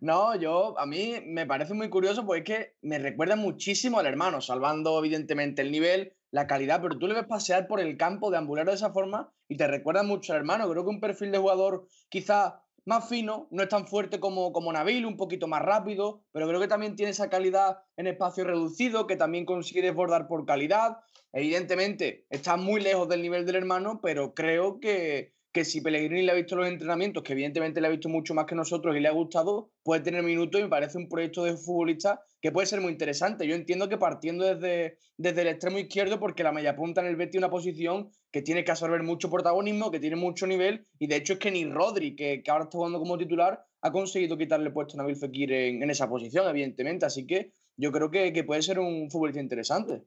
No, 0.00 0.34
yo, 0.36 0.78
a 0.78 0.86
mí 0.86 1.14
me 1.26 1.46
parece 1.46 1.74
muy 1.74 1.90
curioso 1.90 2.24
porque 2.24 2.38
es 2.38 2.44
que 2.44 2.76
me 2.82 2.98
recuerda 2.98 3.36
muchísimo 3.36 3.98
al 3.98 4.06
hermano, 4.06 4.40
salvando 4.40 4.98
evidentemente 4.98 5.62
el 5.62 5.70
nivel, 5.72 6.14
la 6.30 6.46
calidad, 6.46 6.80
pero 6.82 6.98
tú 6.98 7.06
le 7.06 7.14
ves 7.14 7.26
pasear 7.26 7.66
por 7.66 7.80
el 7.80 7.96
campo, 7.96 8.30
deambular 8.30 8.66
de 8.66 8.74
esa 8.74 8.92
forma 8.92 9.32
y 9.48 9.56
te 9.56 9.66
recuerda 9.66 10.02
mucho 10.02 10.32
al 10.32 10.40
hermano. 10.40 10.68
Creo 10.70 10.84
que 10.84 10.90
un 10.90 11.00
perfil 11.00 11.32
de 11.32 11.38
jugador 11.38 11.86
quizá 12.08 12.62
más 12.84 13.06
fino, 13.06 13.48
no 13.50 13.62
es 13.62 13.68
tan 13.68 13.86
fuerte 13.86 14.18
como, 14.18 14.50
como 14.50 14.72
Nabil, 14.72 15.04
un 15.04 15.18
poquito 15.18 15.46
más 15.46 15.60
rápido, 15.60 16.24
pero 16.32 16.48
creo 16.48 16.58
que 16.58 16.68
también 16.68 16.96
tiene 16.96 17.10
esa 17.10 17.28
calidad 17.28 17.82
en 17.98 18.06
espacio 18.06 18.44
reducido, 18.44 19.06
que 19.06 19.16
también 19.16 19.44
consigue 19.44 19.82
desbordar 19.82 20.26
por 20.26 20.46
calidad. 20.46 20.96
Evidentemente, 21.32 22.26
está 22.30 22.56
muy 22.56 22.80
lejos 22.80 23.06
del 23.06 23.20
nivel 23.20 23.44
del 23.44 23.56
hermano, 23.56 24.00
pero 24.02 24.32
creo 24.32 24.80
que, 24.80 25.34
que 25.52 25.64
si 25.64 25.80
Pellegrini 25.80 26.22
le 26.22 26.32
ha 26.32 26.34
visto 26.34 26.56
los 26.56 26.68
entrenamientos, 26.68 27.22
que 27.22 27.32
evidentemente 27.32 27.80
le 27.80 27.86
ha 27.86 27.90
visto 27.90 28.08
mucho 28.08 28.34
más 28.34 28.44
que 28.44 28.54
nosotros 28.54 28.94
y 28.96 29.00
le 29.00 29.08
ha 29.08 29.12
gustado, 29.12 29.70
puede 29.82 30.02
tener 30.02 30.22
minutos 30.22 30.60
y 30.60 30.64
me 30.64 30.68
parece 30.68 30.98
un 30.98 31.08
proyecto 31.08 31.44
de 31.44 31.56
futbolista 31.56 32.20
que 32.40 32.52
puede 32.52 32.66
ser 32.66 32.80
muy 32.80 32.92
interesante. 32.92 33.46
Yo 33.46 33.54
entiendo 33.54 33.88
que 33.88 33.96
partiendo 33.96 34.44
desde, 34.44 34.98
desde 35.16 35.40
el 35.42 35.48
extremo 35.48 35.78
izquierdo, 35.78 36.20
porque 36.20 36.42
la 36.42 36.52
media 36.52 36.76
punta 36.76 37.00
en 37.00 37.06
el 37.06 37.16
Betis 37.16 37.38
una 37.38 37.50
posición 37.50 38.10
que 38.30 38.42
tiene 38.42 38.62
que 38.62 38.70
absorber 38.70 39.02
mucho 39.02 39.30
protagonismo, 39.30 39.90
que 39.90 40.00
tiene 40.00 40.16
mucho 40.16 40.46
nivel, 40.46 40.86
y 40.98 41.06
de 41.06 41.16
hecho 41.16 41.34
es 41.34 41.38
que 41.38 41.50
ni 41.50 41.64
Rodri, 41.64 42.14
que, 42.14 42.42
ahora 42.48 42.64
está 42.64 42.76
jugando 42.76 42.98
como 42.98 43.16
titular, 43.16 43.64
ha 43.80 43.90
conseguido 43.90 44.36
quitarle 44.36 44.70
puesto 44.70 44.94
a 44.94 44.98
Nabil 44.98 45.16
Fekir 45.16 45.52
en, 45.52 45.90
esa 45.90 46.08
posición, 46.08 46.48
evidentemente. 46.48 47.06
Así 47.06 47.26
que 47.26 47.52
yo 47.76 47.90
creo 47.90 48.10
que, 48.10 48.32
que 48.32 48.44
puede 48.44 48.62
ser 48.62 48.78
un 48.78 49.10
futbolista 49.10 49.40
interesante. 49.40 50.02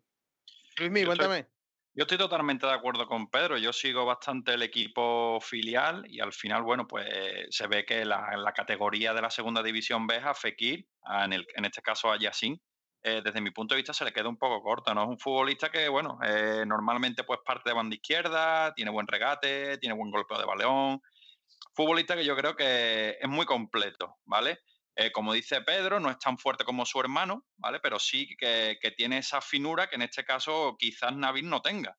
Luismi, 0.77 1.05
cuéntame. 1.05 1.47
Yo 1.93 2.03
estoy 2.03 2.17
totalmente 2.17 2.65
de 2.65 2.71
acuerdo 2.71 3.05
con 3.05 3.29
Pedro. 3.29 3.57
Yo 3.57 3.73
sigo 3.73 4.05
bastante 4.05 4.53
el 4.53 4.61
equipo 4.61 5.39
filial 5.41 6.03
y 6.07 6.21
al 6.21 6.31
final, 6.31 6.63
bueno, 6.63 6.87
pues 6.87 7.05
se 7.49 7.67
ve 7.67 7.83
que 7.83 8.05
la, 8.05 8.37
la 8.37 8.53
categoría 8.53 9.13
de 9.13 9.21
la 9.21 9.29
segunda 9.29 9.61
división 9.61 10.07
B 10.07 10.15
a 10.15 10.33
Fekir, 10.33 10.87
en, 11.23 11.33
el, 11.33 11.45
en 11.53 11.65
este 11.65 11.81
caso 11.81 12.09
a 12.09 12.17
Yassin, 12.17 12.61
eh, 13.03 13.21
desde 13.23 13.41
mi 13.41 13.51
punto 13.51 13.73
de 13.73 13.79
vista 13.79 13.93
se 13.93 14.05
le 14.05 14.13
queda 14.13 14.29
un 14.29 14.37
poco 14.37 14.61
corto. 14.61 14.93
¿no? 14.93 15.03
Es 15.03 15.09
un 15.09 15.19
futbolista 15.19 15.69
que, 15.69 15.89
bueno, 15.89 16.17
eh, 16.23 16.63
normalmente 16.65 17.25
pues 17.25 17.39
parte 17.43 17.71
de 17.71 17.75
banda 17.75 17.95
izquierda, 17.95 18.73
tiene 18.73 18.91
buen 18.91 19.07
regate, 19.07 19.77
tiene 19.77 19.95
buen 19.95 20.11
golpeo 20.11 20.37
de 20.37 20.45
balón. 20.45 21.01
Futbolista 21.75 22.15
que 22.15 22.23
yo 22.23 22.37
creo 22.37 22.55
que 22.55 23.17
es 23.19 23.29
muy 23.29 23.45
completo, 23.45 24.17
¿vale? 24.23 24.59
Eh, 24.95 25.11
como 25.11 25.33
dice 25.33 25.61
Pedro, 25.61 25.99
no 25.99 26.09
es 26.09 26.19
tan 26.19 26.37
fuerte 26.37 26.65
como 26.65 26.85
su 26.85 26.99
hermano, 26.99 27.45
¿vale? 27.57 27.79
Pero 27.79 27.99
sí 27.99 28.35
que, 28.37 28.77
tiene 28.97 29.19
esa 29.19 29.41
finura 29.41 29.87
que 29.87 29.95
en 29.95 30.01
este 30.01 30.25
caso 30.25 30.75
quizás 30.77 31.15
Nabil 31.15 31.49
no 31.49 31.61
tenga. 31.61 31.97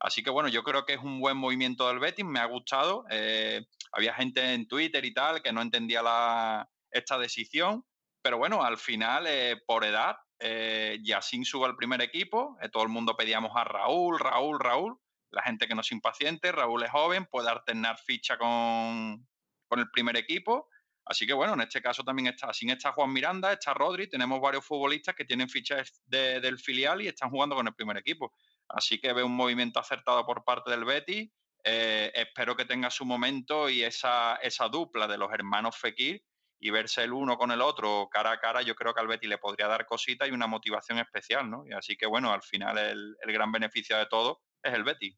Así 0.00 0.22
que 0.22 0.30
bueno, 0.30 0.48
yo 0.48 0.62
creo 0.62 0.86
que 0.86 0.94
es 0.94 1.00
un 1.00 1.18
buen 1.20 1.36
movimiento 1.36 1.88
del 1.88 1.98
Betis, 1.98 2.24
me 2.24 2.38
ha 2.38 2.44
gustado. 2.44 3.04
Eh, 3.10 3.66
había 3.92 4.14
gente 4.14 4.54
en 4.54 4.68
Twitter 4.68 5.04
y 5.04 5.12
tal 5.12 5.42
que 5.42 5.52
no 5.52 5.60
entendía 5.60 6.68
esta 6.90 7.18
decisión, 7.18 7.84
pero 8.22 8.38
bueno, 8.38 8.62
al 8.62 8.78
final, 8.78 9.26
eh, 9.26 9.60
por 9.66 9.84
edad, 9.84 10.16
Yacine 10.40 11.44
sube 11.44 11.66
al 11.66 11.74
primer 11.74 12.00
equipo, 12.00 12.56
todo 12.70 12.84
el 12.84 12.88
mundo 12.88 13.16
pedíamos 13.16 13.50
a 13.56 13.64
Raúl, 13.64 14.20
Raúl, 14.20 14.60
Raúl. 14.60 14.96
La 15.30 15.42
gente 15.42 15.66
que 15.66 15.74
no 15.74 15.80
es 15.80 15.90
impaciente, 15.90 16.52
Raúl 16.52 16.84
es 16.84 16.90
joven, 16.90 17.26
puede 17.26 17.50
alternar 17.50 17.98
ficha 17.98 18.38
con, 18.38 19.26
con 19.66 19.80
el 19.80 19.90
primer 19.90 20.16
equipo 20.16 20.68
Así 21.08 21.26
que 21.26 21.32
bueno, 21.32 21.54
en 21.54 21.62
este 21.62 21.80
caso 21.80 22.04
también 22.04 22.28
está, 22.28 22.52
sin 22.52 22.68
está 22.68 22.92
Juan 22.92 23.10
Miranda, 23.10 23.54
está 23.54 23.72
Rodri, 23.72 24.10
tenemos 24.10 24.42
varios 24.42 24.64
futbolistas 24.66 25.14
que 25.14 25.24
tienen 25.24 25.48
fichas 25.48 26.02
del 26.04 26.58
filial 26.58 27.00
y 27.00 27.08
están 27.08 27.30
jugando 27.30 27.56
con 27.56 27.66
el 27.66 27.74
primer 27.74 27.96
equipo. 27.96 28.34
Así 28.68 29.00
que 29.00 29.14
veo 29.14 29.24
un 29.24 29.34
movimiento 29.34 29.80
acertado 29.80 30.26
por 30.26 30.44
parte 30.44 30.70
del 30.70 30.84
Betis. 30.84 31.30
Eh, 31.64 32.12
espero 32.14 32.54
que 32.54 32.66
tenga 32.66 32.90
su 32.90 33.06
momento 33.06 33.70
y 33.70 33.82
esa, 33.82 34.36
esa 34.36 34.68
dupla 34.68 35.08
de 35.08 35.16
los 35.16 35.32
hermanos 35.32 35.78
Fekir 35.78 36.22
y 36.60 36.70
verse 36.70 37.04
el 37.04 37.14
uno 37.14 37.38
con 37.38 37.52
el 37.52 37.62
otro 37.62 38.08
cara 38.12 38.32
a 38.32 38.38
cara, 38.38 38.60
yo 38.60 38.74
creo 38.74 38.92
que 38.92 39.00
al 39.00 39.08
Betis 39.08 39.30
le 39.30 39.38
podría 39.38 39.66
dar 39.66 39.86
cositas 39.86 40.28
y 40.28 40.32
una 40.32 40.46
motivación 40.46 40.98
especial, 40.98 41.48
¿no? 41.48 41.64
Y 41.66 41.72
así 41.72 41.96
que 41.96 42.06
bueno, 42.06 42.32
al 42.32 42.42
final 42.42 42.76
el, 42.76 43.16
el 43.22 43.32
gran 43.32 43.50
beneficio 43.50 43.96
de 43.96 44.06
todo 44.06 44.42
es 44.62 44.74
el 44.74 44.84
Betis. 44.84 45.16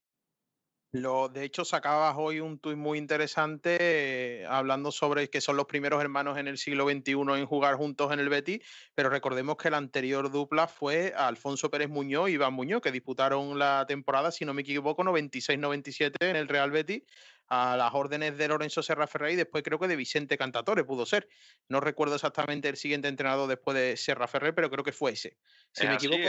Lo, 0.92 1.28
de 1.28 1.44
hecho, 1.44 1.64
sacabas 1.64 2.16
hoy 2.18 2.40
un 2.40 2.58
tuit 2.58 2.76
muy 2.76 2.98
interesante 2.98 3.76
eh, 3.80 4.46
hablando 4.46 4.90
sobre 4.90 5.30
que 5.30 5.40
son 5.40 5.56
los 5.56 5.66
primeros 5.66 6.00
hermanos 6.00 6.36
en 6.36 6.48
el 6.48 6.58
siglo 6.58 6.88
XXI 6.88 7.12
en 7.12 7.46
jugar 7.46 7.76
juntos 7.76 8.12
en 8.12 8.18
el 8.18 8.28
Betis, 8.28 8.60
pero 8.96 9.08
recordemos 9.08 9.56
que 9.56 9.70
la 9.70 9.76
anterior 9.76 10.32
dupla 10.32 10.66
fue 10.66 11.14
Alfonso 11.16 11.70
Pérez 11.70 11.88
Muñoz 11.88 12.28
y 12.28 12.32
Iván 12.32 12.54
Muñoz, 12.54 12.80
que 12.82 12.90
disputaron 12.90 13.56
la 13.56 13.84
temporada, 13.86 14.32
si 14.32 14.44
no 14.44 14.52
me 14.52 14.62
equivoco, 14.62 15.04
96-97 15.04 16.16
en 16.22 16.34
el 16.34 16.48
Real 16.48 16.72
Betis 16.72 17.04
a 17.46 17.76
las 17.76 17.94
órdenes 17.94 18.36
de 18.36 18.48
Lorenzo 18.48 18.82
Serra 18.82 19.06
Ferrer 19.06 19.32
y 19.32 19.36
después 19.36 19.62
creo 19.62 19.78
que 19.78 19.88
de 19.88 19.94
Vicente 19.94 20.36
Cantatore 20.38 20.82
pudo 20.82 21.06
ser. 21.06 21.28
No 21.68 21.80
recuerdo 21.80 22.16
exactamente 22.16 22.68
el 22.68 22.76
siguiente 22.76 23.06
entrenador 23.06 23.48
después 23.48 23.76
de 23.76 23.96
Serra 23.96 24.26
Ferrer, 24.26 24.54
pero 24.54 24.70
creo 24.70 24.84
que 24.84 24.92
fue 24.92 25.12
ese. 25.12 25.36
Si 25.72 25.86
me 25.86 25.94
equivoco, 25.94 26.22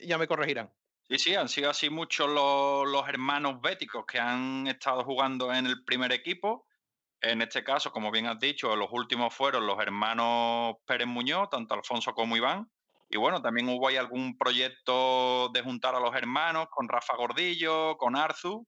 ya 0.00 0.18
me 0.18 0.26
corregirán. 0.26 0.70
Sí, 1.08 1.18
sí, 1.18 1.34
han 1.34 1.50
sido 1.50 1.68
así 1.68 1.90
muchos 1.90 2.28
los, 2.30 3.08
hermanos 3.08 3.60
béticos 3.60 4.06
que 4.06 4.18
han 4.18 4.66
estado 4.66 5.04
jugando 5.04 5.52
en 5.52 5.66
el 5.66 5.84
primer 5.84 6.12
equipo. 6.12 6.66
En 7.20 7.42
este 7.42 7.62
caso, 7.62 7.92
como 7.92 8.10
bien 8.10 8.26
has 8.26 8.38
dicho, 8.38 8.74
los 8.74 8.88
últimos 8.90 9.34
fueron 9.34 9.66
los 9.66 9.78
hermanos 9.80 10.76
Pérez 10.86 11.06
Muñoz, 11.06 11.50
tanto 11.50 11.74
Alfonso 11.74 12.14
como 12.14 12.36
Iván. 12.38 12.70
Y 13.10 13.18
bueno, 13.18 13.42
también 13.42 13.68
hubo 13.68 13.88
ahí 13.88 13.96
algún 13.96 14.38
proyecto 14.38 15.50
de 15.50 15.62
juntar 15.62 15.94
a 15.94 16.00
los 16.00 16.14
hermanos 16.14 16.68
con 16.70 16.88
Rafa 16.88 17.16
Gordillo, 17.16 17.98
con 17.98 18.16
Arzu. 18.16 18.66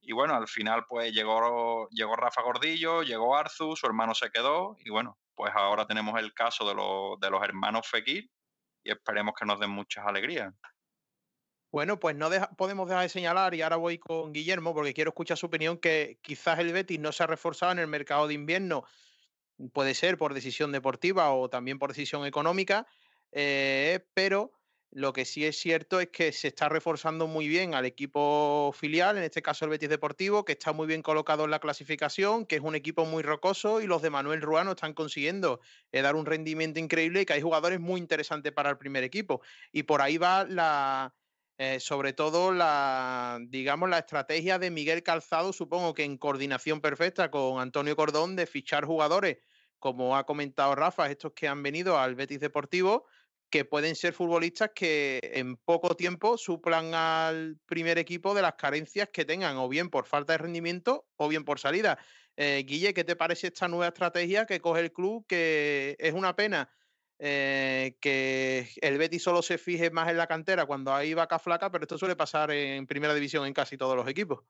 Y 0.00 0.12
bueno, 0.12 0.34
al 0.36 0.46
final 0.46 0.86
pues 0.88 1.12
llegó, 1.12 1.88
llegó 1.90 2.14
Rafa 2.14 2.42
Gordillo, 2.42 3.02
llegó 3.02 3.36
Arzu, 3.36 3.74
su 3.74 3.86
hermano 3.86 4.14
se 4.14 4.30
quedó. 4.30 4.76
Y 4.84 4.90
bueno, 4.90 5.18
pues 5.34 5.52
ahora 5.56 5.86
tenemos 5.86 6.20
el 6.20 6.32
caso 6.34 6.68
de, 6.68 6.74
los, 6.74 7.18
de 7.20 7.30
los 7.30 7.42
hermanos 7.42 7.88
Fekir 7.88 8.30
y 8.84 8.90
esperemos 8.92 9.34
que 9.38 9.46
nos 9.46 9.58
den 9.58 9.70
muchas 9.70 10.06
alegrías. 10.06 10.54
Bueno, 11.74 11.98
pues 11.98 12.14
no 12.14 12.30
podemos 12.56 12.88
dejar 12.88 13.02
de 13.02 13.08
señalar, 13.08 13.52
y 13.52 13.62
ahora 13.62 13.74
voy 13.74 13.98
con 13.98 14.32
Guillermo 14.32 14.72
porque 14.74 14.94
quiero 14.94 15.08
escuchar 15.08 15.36
su 15.36 15.46
opinión, 15.46 15.76
que 15.76 16.20
quizás 16.22 16.60
el 16.60 16.72
Betis 16.72 17.00
no 17.00 17.10
se 17.10 17.24
ha 17.24 17.26
reforzado 17.26 17.72
en 17.72 17.80
el 17.80 17.88
mercado 17.88 18.28
de 18.28 18.34
invierno, 18.34 18.84
puede 19.72 19.94
ser 19.94 20.16
por 20.16 20.34
decisión 20.34 20.70
deportiva 20.70 21.32
o 21.34 21.50
también 21.50 21.80
por 21.80 21.90
decisión 21.90 22.26
económica, 22.26 22.86
eh, 23.32 24.06
pero 24.14 24.52
lo 24.92 25.12
que 25.12 25.24
sí 25.24 25.44
es 25.44 25.58
cierto 25.58 25.98
es 25.98 26.10
que 26.10 26.30
se 26.30 26.46
está 26.46 26.68
reforzando 26.68 27.26
muy 27.26 27.48
bien 27.48 27.74
al 27.74 27.86
equipo 27.86 28.72
filial, 28.72 29.18
en 29.18 29.24
este 29.24 29.42
caso 29.42 29.64
el 29.64 29.72
Betis 29.72 29.88
Deportivo, 29.88 30.44
que 30.44 30.52
está 30.52 30.72
muy 30.72 30.86
bien 30.86 31.02
colocado 31.02 31.42
en 31.42 31.50
la 31.50 31.58
clasificación, 31.58 32.46
que 32.46 32.54
es 32.54 32.62
un 32.62 32.76
equipo 32.76 33.04
muy 33.04 33.24
rocoso 33.24 33.80
y 33.80 33.88
los 33.88 34.00
de 34.00 34.10
Manuel 34.10 34.42
Ruano 34.42 34.70
están 34.70 34.94
consiguiendo 34.94 35.58
eh, 35.90 36.02
dar 36.02 36.14
un 36.14 36.24
rendimiento 36.24 36.78
increíble 36.78 37.22
y 37.22 37.26
que 37.26 37.32
hay 37.32 37.42
jugadores 37.42 37.80
muy 37.80 37.98
interesantes 37.98 38.52
para 38.52 38.70
el 38.70 38.78
primer 38.78 39.02
equipo. 39.02 39.42
Y 39.72 39.82
por 39.82 40.02
ahí 40.02 40.18
va 40.18 40.44
la 40.44 41.12
eh, 41.58 41.78
sobre 41.80 42.12
todo 42.12 42.52
la, 42.52 43.38
digamos, 43.48 43.88
la 43.88 43.98
estrategia 43.98 44.58
de 44.58 44.70
Miguel 44.70 45.02
Calzado, 45.02 45.52
supongo 45.52 45.94
que 45.94 46.04
en 46.04 46.18
coordinación 46.18 46.80
perfecta 46.80 47.30
con 47.30 47.60
Antonio 47.60 47.94
Cordón, 47.94 48.34
de 48.36 48.46
fichar 48.46 48.84
jugadores, 48.84 49.38
como 49.78 50.16
ha 50.16 50.24
comentado 50.24 50.74
Rafa, 50.74 51.10
estos 51.10 51.32
que 51.32 51.46
han 51.46 51.62
venido 51.62 51.98
al 51.98 52.14
Betis 52.14 52.40
Deportivo, 52.40 53.06
que 53.50 53.64
pueden 53.64 53.94
ser 53.94 54.14
futbolistas 54.14 54.70
que 54.74 55.20
en 55.22 55.56
poco 55.56 55.94
tiempo 55.94 56.36
suplan 56.36 56.92
al 56.92 57.56
primer 57.66 57.98
equipo 57.98 58.34
de 58.34 58.42
las 58.42 58.54
carencias 58.54 59.10
que 59.12 59.24
tengan, 59.24 59.56
o 59.56 59.68
bien 59.68 59.90
por 59.90 60.06
falta 60.06 60.32
de 60.32 60.38
rendimiento 60.38 61.06
o 61.16 61.28
bien 61.28 61.44
por 61.44 61.60
salida. 61.60 61.98
Eh, 62.36 62.64
Guille, 62.66 62.94
¿qué 62.94 63.04
te 63.04 63.14
parece 63.14 63.46
esta 63.46 63.68
nueva 63.68 63.88
estrategia 63.88 64.44
que 64.44 64.60
coge 64.60 64.80
el 64.80 64.92
club? 64.92 65.24
Que 65.28 65.94
es 66.00 66.14
una 66.14 66.34
pena 66.34 66.68
eh, 67.18 67.96
que 68.00 68.68
el 68.80 68.98
Betis 68.98 69.22
solo 69.22 69.42
se 69.42 69.58
fije 69.58 69.90
más 69.90 70.08
en 70.08 70.16
la 70.16 70.26
cantera 70.26 70.66
cuando 70.66 70.92
hay 70.92 71.14
vaca 71.14 71.38
flaca, 71.38 71.70
pero 71.70 71.84
esto 71.84 71.98
suele 71.98 72.16
pasar 72.16 72.50
en 72.50 72.86
primera 72.86 73.14
división 73.14 73.46
en 73.46 73.54
casi 73.54 73.76
todos 73.76 73.96
los 73.96 74.08
equipos. 74.08 74.40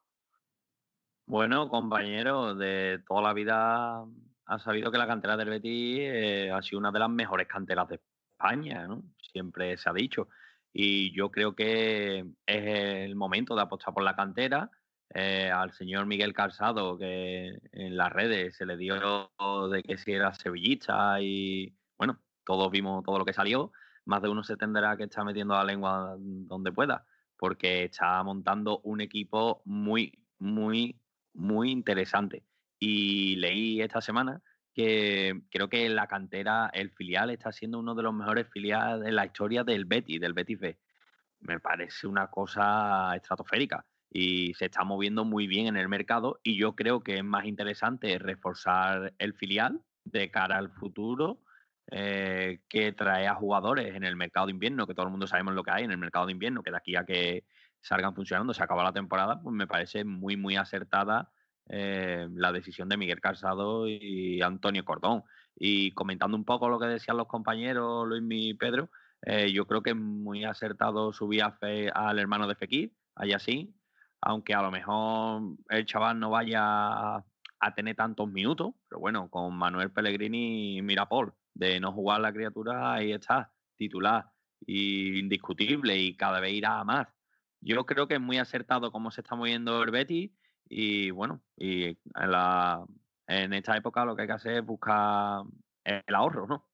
Bueno, 1.26 1.68
compañero, 1.68 2.54
de 2.54 3.00
toda 3.06 3.22
la 3.22 3.32
vida 3.32 4.04
ha 4.46 4.58
sabido 4.58 4.90
que 4.90 4.98
la 4.98 5.06
cantera 5.06 5.36
del 5.36 5.50
Betis 5.50 6.00
eh, 6.00 6.50
ha 6.50 6.62
sido 6.62 6.78
una 6.78 6.92
de 6.92 6.98
las 6.98 7.10
mejores 7.10 7.48
canteras 7.48 7.88
de 7.88 8.00
España, 8.32 8.86
¿no? 8.86 9.02
Siempre 9.32 9.76
se 9.76 9.88
ha 9.88 9.92
dicho. 9.92 10.28
Y 10.72 11.12
yo 11.12 11.30
creo 11.30 11.54
que 11.54 12.26
es 12.46 13.06
el 13.06 13.14
momento 13.14 13.54
de 13.54 13.62
apostar 13.62 13.94
por 13.94 14.02
la 14.02 14.16
cantera. 14.16 14.70
Eh, 15.14 15.50
al 15.50 15.72
señor 15.72 16.06
Miguel 16.06 16.34
Calzado, 16.34 16.98
que 16.98 17.58
en 17.72 17.96
las 17.96 18.12
redes 18.12 18.56
se 18.56 18.66
le 18.66 18.76
dio 18.76 19.30
de 19.70 19.82
que 19.82 19.96
si 19.96 20.12
era 20.12 20.34
sevillista 20.34 21.20
y, 21.20 21.72
todos 22.44 22.70
vimos 22.70 23.04
todo 23.04 23.18
lo 23.18 23.24
que 23.24 23.32
salió, 23.32 23.72
más 24.04 24.22
de 24.22 24.28
uno 24.28 24.44
se 24.44 24.56
tendrá 24.56 24.96
que 24.96 25.04
estar 25.04 25.24
metiendo 25.24 25.54
la 25.54 25.64
lengua 25.64 26.16
donde 26.18 26.72
pueda, 26.72 27.06
porque 27.38 27.84
está 27.84 28.22
montando 28.22 28.80
un 28.80 29.00
equipo 29.00 29.62
muy, 29.64 30.18
muy, 30.38 31.00
muy 31.32 31.70
interesante. 31.70 32.44
Y 32.78 33.36
leí 33.36 33.80
esta 33.80 34.00
semana 34.00 34.42
que 34.74 35.42
creo 35.50 35.68
que 35.68 35.88
la 35.88 36.06
cantera, 36.08 36.70
el 36.72 36.90
filial, 36.90 37.30
está 37.30 37.52
siendo 37.52 37.78
uno 37.78 37.94
de 37.94 38.02
los 38.02 38.12
mejores 38.12 38.48
filiales 38.50 39.04
de 39.04 39.12
la 39.12 39.24
historia 39.24 39.64
del 39.64 39.84
Betis, 39.84 40.20
del 40.20 40.32
Betis 40.32 40.58
B. 40.58 40.78
Me 41.40 41.60
parece 41.60 42.06
una 42.06 42.28
cosa 42.28 43.14
estratosférica 43.14 43.86
y 44.10 44.54
se 44.54 44.66
está 44.66 44.84
moviendo 44.84 45.24
muy 45.24 45.46
bien 45.46 45.66
en 45.66 45.76
el 45.76 45.88
mercado 45.88 46.40
y 46.42 46.56
yo 46.56 46.74
creo 46.74 47.02
que 47.02 47.18
es 47.18 47.24
más 47.24 47.46
interesante 47.46 48.18
reforzar 48.18 49.12
el 49.18 49.34
filial 49.34 49.80
de 50.04 50.30
cara 50.30 50.56
al 50.58 50.70
futuro 50.70 51.40
eh, 51.90 52.60
que 52.68 52.92
trae 52.92 53.26
a 53.26 53.34
jugadores 53.34 53.94
en 53.94 54.04
el 54.04 54.16
mercado 54.16 54.46
de 54.46 54.52
invierno, 54.52 54.86
que 54.86 54.94
todo 54.94 55.06
el 55.06 55.10
mundo 55.10 55.26
sabemos 55.26 55.54
lo 55.54 55.62
que 55.62 55.70
hay 55.70 55.84
en 55.84 55.90
el 55.90 55.98
mercado 55.98 56.26
de 56.26 56.32
invierno, 56.32 56.62
que 56.62 56.70
de 56.70 56.76
aquí 56.76 56.96
a 56.96 57.04
que 57.04 57.44
salgan 57.80 58.14
funcionando, 58.14 58.54
se 58.54 58.62
acaba 58.62 58.82
la 58.82 58.92
temporada, 58.92 59.40
pues 59.42 59.54
me 59.54 59.66
parece 59.66 60.04
muy, 60.04 60.36
muy 60.36 60.56
acertada 60.56 61.30
eh, 61.68 62.26
la 62.32 62.52
decisión 62.52 62.88
de 62.88 62.96
Miguel 62.96 63.20
Calzado 63.20 63.86
y 63.86 64.40
Antonio 64.42 64.84
Cordón. 64.84 65.24
Y 65.56 65.92
comentando 65.92 66.36
un 66.36 66.44
poco 66.44 66.68
lo 66.68 66.78
que 66.78 66.86
decían 66.86 67.16
los 67.16 67.26
compañeros 67.26 68.06
Luis 68.08 68.22
y 68.30 68.54
Pedro, 68.54 68.90
eh, 69.22 69.52
yo 69.52 69.66
creo 69.66 69.82
que 69.82 69.90
es 69.90 69.96
muy 69.96 70.44
acertado 70.44 71.12
su 71.12 71.28
viaje 71.28 71.90
al 71.94 72.18
hermano 72.18 72.46
de 72.46 72.54
Fekir, 72.54 72.92
a 73.14 73.26
Yassin, 73.26 73.74
aunque 74.20 74.54
a 74.54 74.62
lo 74.62 74.70
mejor 74.70 75.42
el 75.68 75.86
chaval 75.86 76.18
no 76.18 76.30
vaya 76.30 77.16
a 77.16 77.74
tener 77.74 77.96
tantos 77.96 78.28
minutos, 78.30 78.74
pero 78.88 79.00
bueno, 79.00 79.28
con 79.30 79.54
Manuel 79.54 79.90
Pellegrini 79.90 80.78
y 80.78 80.82
Mirapol, 80.82 81.34
de 81.54 81.80
no 81.80 81.92
jugar 81.92 82.20
la 82.20 82.32
criatura, 82.32 82.94
ahí 82.94 83.12
está, 83.12 83.52
titular, 83.76 84.30
y 84.66 85.18
indiscutible, 85.18 85.96
y 85.96 86.16
cada 86.16 86.40
vez 86.40 86.52
irá 86.52 86.80
a 86.80 86.84
más. 86.84 87.08
Yo 87.60 87.86
creo 87.86 88.08
que 88.08 88.14
es 88.14 88.20
muy 88.20 88.38
acertado 88.38 88.92
cómo 88.92 89.10
se 89.10 89.22
está 89.22 89.36
moviendo 89.36 89.82
el 89.82 89.90
Betis, 89.90 90.30
y 90.68 91.10
bueno, 91.10 91.42
y 91.56 91.84
en, 91.86 91.96
la, 92.14 92.84
en 93.26 93.52
esta 93.52 93.76
época 93.76 94.04
lo 94.04 94.16
que 94.16 94.22
hay 94.22 94.28
que 94.28 94.34
hacer 94.34 94.54
es 94.58 94.64
buscar 94.64 95.44
el 95.84 96.14
ahorro, 96.14 96.46
¿no? 96.46 96.68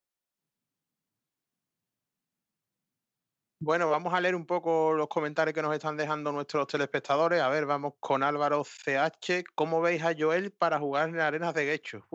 Bueno, 3.62 3.90
vamos 3.90 4.14
a 4.14 4.20
leer 4.22 4.34
un 4.34 4.46
poco 4.46 4.94
los 4.94 5.08
comentarios 5.08 5.54
que 5.54 5.60
nos 5.60 5.74
están 5.74 5.94
dejando 5.94 6.32
nuestros 6.32 6.66
telespectadores. 6.66 7.42
A 7.42 7.50
ver, 7.50 7.66
vamos 7.66 7.92
con 8.00 8.22
Álvaro 8.22 8.64
CH. 8.64 9.44
¿Cómo 9.54 9.82
veis 9.82 10.02
a 10.02 10.14
Joel 10.18 10.50
para 10.50 10.78
jugar 10.78 11.10
en 11.10 11.20
arenas 11.20 11.52
de 11.52 11.66
Guecho? 11.66 12.06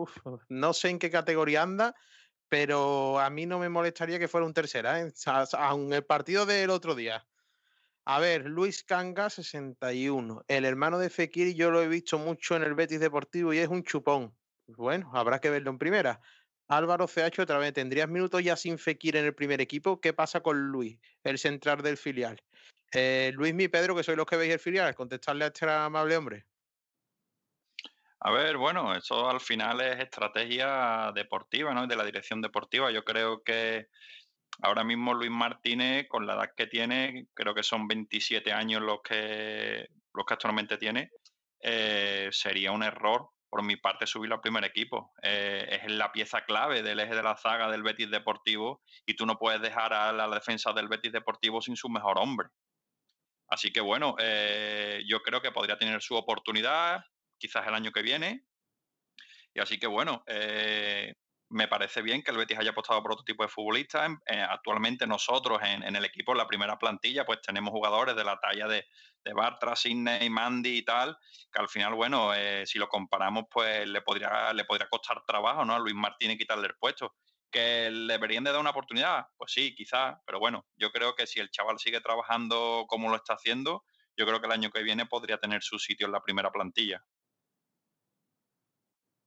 no 0.48 0.72
sé 0.72 0.88
en 0.88 0.98
qué 0.98 1.08
categoría 1.08 1.62
anda, 1.62 1.94
pero 2.48 3.18
a 3.18 3.30
mí 3.30 3.46
no 3.46 3.58
me 3.58 3.68
molestaría 3.68 4.18
que 4.18 4.28
fuera 4.28 4.46
un 4.46 4.54
tercera, 4.54 5.00
¿eh? 5.00 5.12
el 5.90 6.04
partido 6.04 6.46
del 6.46 6.70
otro 6.70 6.94
día. 6.94 7.26
A 8.04 8.20
ver, 8.20 8.46
Luis 8.46 8.84
Canga, 8.84 9.28
61. 9.30 10.44
El 10.46 10.64
hermano 10.64 10.98
de 10.98 11.10
Fekir, 11.10 11.54
yo 11.56 11.72
lo 11.72 11.82
he 11.82 11.88
visto 11.88 12.18
mucho 12.18 12.54
en 12.54 12.62
el 12.62 12.74
Betis 12.74 13.00
Deportivo 13.00 13.52
y 13.52 13.58
es 13.58 13.68
un 13.68 13.82
chupón. 13.82 14.32
Bueno, 14.68 15.10
habrá 15.12 15.40
que 15.40 15.50
verlo 15.50 15.70
en 15.70 15.78
primera. 15.78 16.20
Álvaro 16.68 17.06
CH 17.08 17.40
otra 17.40 17.58
vez, 17.58 17.72
¿tendrías 17.72 18.08
minutos 18.08 18.42
ya 18.42 18.56
sin 18.56 18.78
Fekir 18.78 19.16
en 19.16 19.24
el 19.24 19.34
primer 19.34 19.60
equipo? 19.60 20.00
¿Qué 20.00 20.12
pasa 20.12 20.40
con 20.40 20.68
Luis, 20.68 20.98
el 21.24 21.38
central 21.38 21.82
del 21.82 21.96
filial? 21.96 22.40
Eh, 22.92 23.32
Luis, 23.34 23.54
mi 23.54 23.68
Pedro, 23.68 23.96
que 23.96 24.04
sois 24.04 24.16
los 24.16 24.26
que 24.26 24.36
veis 24.36 24.52
el 24.52 24.60
filial, 24.60 24.94
contestarle 24.94 25.44
a 25.44 25.48
este 25.48 25.68
amable 25.68 26.16
hombre. 26.16 26.46
A 28.26 28.32
ver, 28.32 28.56
bueno, 28.56 28.92
eso 28.96 29.30
al 29.30 29.40
final 29.40 29.80
es 29.80 30.00
estrategia 30.00 31.12
deportiva, 31.14 31.72
¿no? 31.72 31.86
De 31.86 31.94
la 31.94 32.04
dirección 32.04 32.42
deportiva. 32.42 32.90
Yo 32.90 33.04
creo 33.04 33.44
que 33.44 33.86
ahora 34.62 34.82
mismo 34.82 35.14
Luis 35.14 35.30
Martínez, 35.30 36.08
con 36.08 36.26
la 36.26 36.34
edad 36.34 36.50
que 36.56 36.66
tiene, 36.66 37.28
creo 37.34 37.54
que 37.54 37.62
son 37.62 37.86
27 37.86 38.52
años 38.52 38.82
los 38.82 38.98
que, 39.04 39.86
los 40.12 40.26
que 40.26 40.34
actualmente 40.34 40.76
tiene, 40.76 41.12
eh, 41.60 42.28
sería 42.32 42.72
un 42.72 42.82
error 42.82 43.28
por 43.48 43.62
mi 43.62 43.76
parte, 43.76 44.08
subirlo 44.08 44.34
al 44.34 44.40
primer 44.40 44.64
equipo. 44.64 45.12
Eh, 45.22 45.78
es 45.84 45.92
la 45.92 46.10
pieza 46.10 46.44
clave 46.44 46.82
del 46.82 46.98
eje 46.98 47.14
de 47.14 47.22
la 47.22 47.36
zaga 47.36 47.70
del 47.70 47.84
Betis 47.84 48.10
Deportivo 48.10 48.82
y 49.06 49.14
tú 49.14 49.24
no 49.24 49.38
puedes 49.38 49.62
dejar 49.62 49.92
a 49.94 50.12
la 50.12 50.28
defensa 50.28 50.72
del 50.72 50.88
Betis 50.88 51.12
Deportivo 51.12 51.62
sin 51.62 51.76
su 51.76 51.88
mejor 51.88 52.18
hombre. 52.18 52.48
Así 53.48 53.72
que 53.72 53.80
bueno, 53.80 54.16
eh, 54.18 55.04
yo 55.06 55.22
creo 55.22 55.40
que 55.40 55.52
podría 55.52 55.78
tener 55.78 56.02
su 56.02 56.16
oportunidad, 56.16 57.04
quizás 57.38 57.66
el 57.66 57.74
año 57.74 57.92
que 57.92 58.02
viene. 58.02 58.46
Y 59.54 59.60
así 59.60 59.78
que 59.78 59.86
bueno, 59.86 60.22
eh, 60.26 61.14
me 61.48 61.68
parece 61.68 62.02
bien 62.02 62.22
que 62.22 62.30
el 62.30 62.36
Betis 62.36 62.58
haya 62.58 62.70
apostado 62.70 63.02
por 63.02 63.12
otro 63.12 63.24
tipo 63.24 63.42
de 63.42 63.48
futbolistas. 63.48 64.10
actualmente 64.48 65.06
nosotros 65.06 65.60
en, 65.62 65.94
el 65.94 66.04
equipo, 66.04 66.32
en 66.32 66.38
la 66.38 66.46
primera 66.46 66.78
plantilla, 66.78 67.24
pues 67.24 67.40
tenemos 67.40 67.70
jugadores 67.70 68.16
de 68.16 68.24
la 68.24 68.38
talla 68.38 68.66
de, 68.66 68.86
de 69.24 69.32
Bartra, 69.32 69.76
Sidney, 69.76 70.28
Mandy 70.30 70.78
y 70.78 70.84
tal, 70.84 71.16
que 71.52 71.60
al 71.60 71.68
final, 71.68 71.94
bueno, 71.94 72.34
eh, 72.34 72.66
si 72.66 72.78
lo 72.78 72.88
comparamos, 72.88 73.44
pues 73.50 73.86
le 73.86 74.00
podría, 74.02 74.52
le 74.52 74.64
podría 74.64 74.88
costar 74.88 75.24
trabajo, 75.26 75.64
¿no? 75.64 75.74
A 75.74 75.78
Luis 75.78 75.94
Martínez 75.94 76.38
quitarle 76.38 76.68
el 76.68 76.76
puesto. 76.76 77.14
¿Que 77.50 77.90
le 77.90 78.14
deberían 78.14 78.44
de 78.44 78.50
dar 78.50 78.60
una 78.60 78.70
oportunidad? 78.70 79.26
Pues 79.36 79.52
sí, 79.52 79.74
quizás, 79.74 80.16
pero 80.26 80.38
bueno, 80.40 80.66
yo 80.76 80.90
creo 80.90 81.14
que 81.14 81.26
si 81.26 81.40
el 81.40 81.50
chaval 81.50 81.78
sigue 81.78 82.00
trabajando 82.00 82.84
como 82.88 83.08
lo 83.08 83.16
está 83.16 83.34
haciendo, 83.34 83.84
yo 84.16 84.26
creo 84.26 84.40
que 84.40 84.46
el 84.46 84.52
año 84.52 84.70
que 84.70 84.82
viene 84.82 85.06
podría 85.06 85.38
tener 85.38 85.62
su 85.62 85.78
sitio 85.78 86.06
en 86.06 86.12
la 86.12 86.22
primera 86.22 86.50
plantilla. 86.50 87.02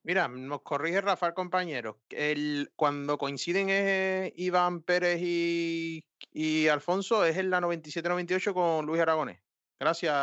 Mira, 0.03 0.27
nos 0.27 0.62
corrige 0.62 1.01
Rafael, 1.01 1.33
compañero. 1.33 1.99
El, 2.09 2.71
cuando 2.75 3.17
coinciden 3.17 3.67
eh, 3.69 4.33
Iván 4.38 4.81
Pérez 4.81 5.19
y, 5.21 6.05
y 6.31 6.67
Alfonso, 6.67 7.25
es 7.25 7.38
en 7.38 7.49
la 7.49 7.59
97-98 7.59 8.53
con 8.53 8.85
Luis 8.85 9.01
Aragones. 9.01 9.39
Gracias, 9.79 10.13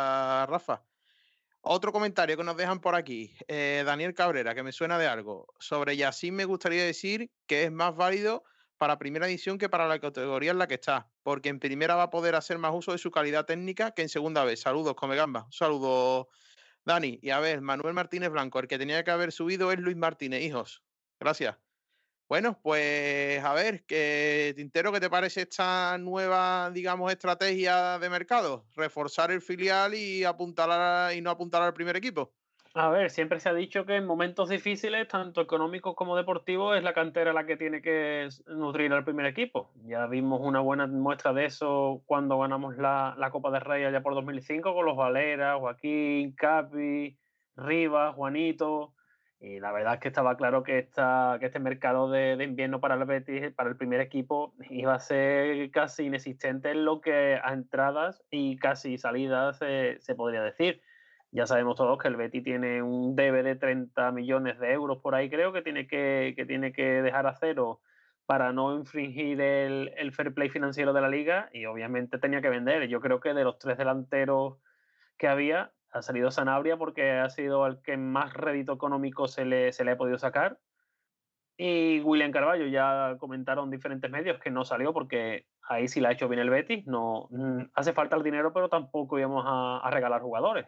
Rafa. 0.49 0.83
Otro 1.61 1.91
comentario 1.91 2.37
que 2.37 2.43
nos 2.43 2.55
dejan 2.55 2.79
por 2.79 2.95
aquí, 2.95 3.35
eh, 3.47 3.83
Daniel 3.85 4.13
Cabrera, 4.13 4.55
que 4.55 4.63
me 4.63 4.71
suena 4.71 4.97
de 4.97 5.07
algo. 5.07 5.47
Sobre 5.59 5.97
Yacine 5.97 6.37
me 6.37 6.45
gustaría 6.45 6.85
decir 6.85 7.29
que 7.45 7.63
es 7.63 7.71
más 7.71 7.95
válido 7.95 8.45
para 8.77 8.97
primera 8.97 9.27
edición 9.27 9.57
que 9.57 9.67
para 9.67 9.87
la 9.87 9.99
categoría 9.99 10.51
en 10.51 10.59
la 10.59 10.67
que 10.67 10.75
está, 10.75 11.09
porque 11.23 11.49
en 11.49 11.59
primera 11.59 11.95
va 11.95 12.03
a 12.03 12.09
poder 12.09 12.35
hacer 12.35 12.57
más 12.57 12.71
uso 12.73 12.93
de 12.93 12.97
su 12.99 13.11
calidad 13.11 13.45
técnica 13.45 13.91
que 13.91 14.03
en 14.03 14.09
segunda 14.09 14.45
vez. 14.45 14.61
Saludos, 14.61 14.95
Comegamba. 14.95 15.47
Saludos, 15.51 16.27
Dani. 16.87 17.19
Y 17.21 17.31
a 17.31 17.39
ver, 17.39 17.61
Manuel 17.61 17.93
Martínez 17.93 18.29
Blanco, 18.29 18.59
el 18.59 18.67
que 18.67 18.79
tenía 18.79 19.03
que 19.03 19.11
haber 19.11 19.31
subido 19.31 19.71
es 19.71 19.79
Luis 19.79 19.97
Martínez, 19.97 20.41
hijos. 20.41 20.83
Gracias. 21.19 21.57
Bueno, 22.29 22.59
pues 22.63 23.43
a 23.43 23.53
ver, 23.53 23.85
que 23.85 24.53
Tintero, 24.55 24.91
¿qué 24.91 24.99
te 24.99 25.09
parece 25.09 25.41
esta 25.41 25.97
nueva, 25.97 26.71
digamos, 26.71 27.11
estrategia 27.11 27.99
de 27.99 28.09
mercado? 28.09 28.67
Reforzar 28.73 29.31
el 29.31 29.41
filial 29.41 29.93
y 29.95 30.23
apuntar 30.23 31.13
y 31.13 31.21
no 31.21 31.29
apuntar 31.29 31.61
al 31.61 31.73
primer 31.73 31.97
equipo. 31.97 32.33
A 32.79 32.89
ver, 32.89 33.09
siempre 33.09 33.39
se 33.39 33.49
ha 33.49 33.55
dicho 33.55 33.87
que 33.87 33.95
en 33.95 34.05
momentos 34.05 34.49
difíciles, 34.49 35.07
tanto 35.07 35.41
económicos 35.41 35.95
como 35.95 36.15
deportivos, 36.15 36.77
es 36.77 36.83
la 36.83 36.93
cantera 36.93 37.33
la 37.33 37.47
que 37.47 37.57
tiene 37.57 37.81
que 37.81 38.29
nutrir 38.45 38.93
al 38.93 39.03
primer 39.03 39.25
equipo. 39.25 39.71
Ya 39.87 40.05
vimos 40.05 40.41
una 40.43 40.59
buena 40.59 40.85
muestra 40.85 41.33
de 41.33 41.45
eso 41.45 42.03
cuando 42.05 42.37
ganamos 42.37 42.77
la, 42.77 43.15
la 43.17 43.31
Copa 43.31 43.49
de 43.49 43.61
Rey 43.61 43.83
allá 43.83 44.03
por 44.03 44.13
2005 44.13 44.75
con 44.75 44.85
los 44.85 44.95
Valera, 44.95 45.57
Joaquín, 45.57 46.33
Capi, 46.33 47.17
Rivas, 47.55 48.13
Juanito. 48.13 48.93
Y 49.39 49.59
la 49.59 49.71
verdad 49.71 49.95
es 49.95 49.99
que 49.99 50.09
estaba 50.09 50.37
claro 50.37 50.61
que, 50.61 50.77
esta, 50.77 51.37
que 51.39 51.47
este 51.47 51.57
mercado 51.57 52.11
de, 52.11 52.33
invierno 52.43 52.79
para 52.79 52.93
el 52.93 53.53
para 53.53 53.69
el 53.69 53.75
primer 53.75 54.01
equipo, 54.01 54.53
iba 54.69 54.93
a 54.93 54.99
ser 54.99 55.71
casi 55.71 56.03
inexistente 56.03 56.69
en 56.69 56.85
lo 56.85 57.01
que 57.01 57.39
a 57.43 57.53
entradas 57.53 58.23
y 58.29 58.55
casi 58.57 58.99
salidas 58.99 59.57
se 59.57 60.15
podría 60.15 60.43
decir. 60.43 60.79
Ya 61.31 61.45
sabemos 61.45 61.75
todos 61.75 61.97
que 61.97 62.07
el 62.07 62.15
Betis 62.15 62.43
tiene 62.43 62.81
un 62.81 63.15
debe 63.15 63.43
de 63.43 63.55
30 63.55 64.11
millones 64.11 64.59
de 64.59 64.71
euros 64.71 64.99
por 64.99 65.13
ahí, 65.15 65.29
creo 65.29 65.51
que 65.51 65.61
tiene 65.61 65.87
que, 65.87 66.33
tiene 66.47 66.71
que 66.71 67.01
dejar 67.01 67.27
a 67.27 67.35
cero 67.35 67.81
para 68.25 68.51
no 68.53 68.75
infringir 68.75 69.39
el, 69.41 69.93
el 69.97 70.11
fair 70.13 70.33
play 70.33 70.49
financiero 70.49 70.93
de 70.93 71.01
la 71.01 71.09
liga 71.09 71.49
y 71.53 71.65
obviamente 71.65 72.17
tenía 72.17 72.41
que 72.41 72.49
vender. 72.49 72.87
Yo 72.87 73.01
creo 73.01 73.19
que 73.19 73.33
de 73.33 73.43
los 73.43 73.57
tres 73.57 73.77
delanteros 73.77 74.57
que 75.17 75.27
había, 75.27 75.71
ha 75.91 76.01
salido 76.01 76.31
Sanabria 76.31 76.77
porque 76.77 77.11
ha 77.11 77.29
sido 77.29 77.65
el 77.65 77.81
que 77.81 77.97
más 77.97 78.33
rédito 78.33 78.73
económico 78.73 79.27
se 79.27 79.45
le, 79.45 79.71
se 79.71 79.83
le 79.83 79.91
ha 79.91 79.97
podido 79.97 80.17
sacar. 80.17 80.59
Y 81.57 82.01
William 82.01 82.31
Carballo, 82.31 82.67
ya 82.67 83.15
comentaron 83.19 83.71
diferentes 83.71 84.11
medios 84.11 84.39
que 84.39 84.51
no 84.51 84.63
salió 84.63 84.93
porque 84.93 85.47
ahí 85.63 85.87
sí 85.87 85.99
la 85.99 86.09
ha 86.09 86.11
hecho 86.11 86.27
bien 86.29 86.41
el 86.41 86.51
Betis. 86.51 86.85
No, 86.85 87.27
mm, 87.31 87.71
hace 87.73 87.93
falta 87.93 88.15
el 88.15 88.23
dinero, 88.23 88.53
pero 88.53 88.69
tampoco 88.69 89.17
íbamos 89.17 89.43
a, 89.47 89.79
a 89.79 89.89
regalar 89.89 90.21
jugadores. 90.21 90.67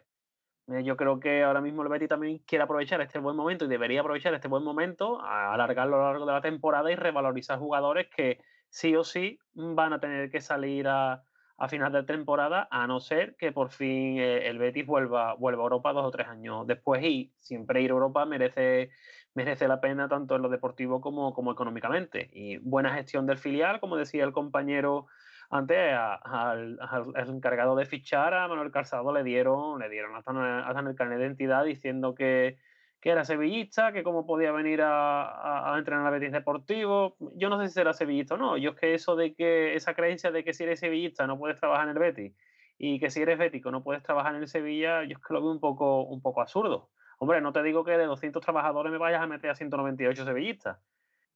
Eh, 0.70 0.84
yo 0.84 0.96
creo 0.96 1.18
que 1.20 1.42
ahora 1.42 1.60
mismo 1.60 1.82
el 1.82 1.88
Betis 1.88 2.08
también 2.08 2.38
quiere 2.46 2.64
aprovechar 2.64 3.00
este 3.00 3.18
buen 3.18 3.36
momento 3.36 3.64
y 3.64 3.68
debería 3.68 4.00
aprovechar 4.00 4.34
este 4.34 4.48
buen 4.48 4.62
momento, 4.62 5.20
a 5.20 5.52
alargarlo 5.52 5.96
a 5.96 5.98
lo 5.98 6.04
largo 6.06 6.26
de 6.26 6.32
la 6.32 6.40
temporada 6.40 6.90
y 6.92 6.96
revalorizar 6.96 7.58
jugadores 7.58 8.08
que 8.14 8.40
sí 8.68 8.94
o 8.94 9.02
sí 9.02 9.38
van 9.54 9.92
a 9.92 10.00
tener 10.00 10.30
que 10.30 10.40
salir 10.40 10.86
a, 10.86 11.24
a 11.60 11.68
final 11.68 11.92
de 11.92 12.04
temporada, 12.04 12.68
a 12.70 12.86
no 12.86 13.00
ser 13.00 13.36
que 13.36 13.52
por 13.52 13.70
fin 13.70 14.18
eh, 14.18 14.48
el 14.48 14.58
Betis 14.58 14.86
vuelva, 14.86 15.34
vuelva 15.34 15.62
a 15.62 15.64
Europa 15.64 15.92
dos 15.92 16.06
o 16.06 16.10
tres 16.10 16.28
años 16.28 16.66
después 16.66 17.02
y 17.02 17.34
siempre 17.38 17.82
ir 17.82 17.90
a 17.90 17.94
Europa 17.94 18.24
merece, 18.24 18.90
merece 19.34 19.66
la 19.66 19.80
pena 19.80 20.08
tanto 20.08 20.36
en 20.36 20.42
lo 20.42 20.48
deportivo 20.48 21.00
como, 21.00 21.34
como 21.34 21.52
económicamente. 21.52 22.30
Y 22.32 22.58
buena 22.58 22.94
gestión 22.94 23.26
del 23.26 23.38
filial, 23.38 23.80
como 23.80 23.96
decía 23.96 24.24
el 24.24 24.32
compañero 24.32 25.06
antes, 25.50 25.76
al, 25.92 26.78
encargado 27.28 27.76
de 27.76 27.84
fichar 27.84 28.34
a 28.34 28.48
Manuel 28.48 28.70
Calzado 28.70 29.12
le 29.12 29.22
dieron, 29.24 29.78
le 29.78 29.88
dieron 29.88 30.16
hasta, 30.16 30.68
hasta 30.68 30.80
el 30.80 30.94
carnet 30.94 31.18
de 31.18 31.24
identidad 31.26 31.64
diciendo 31.64 32.14
que 32.14 32.56
que 33.00 33.10
era 33.10 33.24
sevillista, 33.24 33.92
que 33.92 34.02
cómo 34.02 34.26
podía 34.26 34.52
venir 34.52 34.82
a, 34.82 35.72
a, 35.72 35.78
entrenar 35.78 36.06
a 36.06 36.10
Betis 36.10 36.32
Deportivo. 36.32 37.16
Yo 37.34 37.48
no 37.48 37.58
sé 37.58 37.68
si 37.68 37.74
será 37.74 37.94
sevillista 37.94 38.34
o 38.34 38.36
no. 38.36 38.58
Yo 38.58 38.72
es 38.72 38.76
que 38.76 38.94
eso 38.94 39.16
de 39.16 39.34
que, 39.34 39.74
esa 39.74 39.94
creencia 39.94 40.30
de 40.30 40.44
que 40.44 40.52
si 40.52 40.64
eres 40.64 40.80
sevillista 40.80 41.26
no 41.26 41.38
puedes 41.38 41.58
trabajar 41.58 41.88
en 41.88 41.96
el 41.96 41.98
Betis 41.98 42.34
y 42.82 42.98
que 42.98 43.10
si 43.10 43.20
eres 43.20 43.38
bético 43.38 43.70
no 43.70 43.82
puedes 43.82 44.02
trabajar 44.02 44.34
en 44.34 44.40
el 44.40 44.48
Sevilla, 44.48 45.04
yo 45.04 45.18
es 45.18 45.22
que 45.22 45.34
lo 45.34 45.42
veo 45.42 45.50
un 45.50 45.60
poco, 45.60 46.02
un 46.02 46.22
poco 46.22 46.40
absurdo. 46.40 46.88
Hombre, 47.18 47.42
no 47.42 47.52
te 47.52 47.62
digo 47.62 47.84
que 47.84 47.92
de 47.92 48.06
200 48.06 48.42
trabajadores 48.42 48.90
me 48.90 48.96
vayas 48.96 49.20
a 49.20 49.26
meter 49.26 49.50
a 49.50 49.54
198 49.54 50.24
sevillistas, 50.24 50.78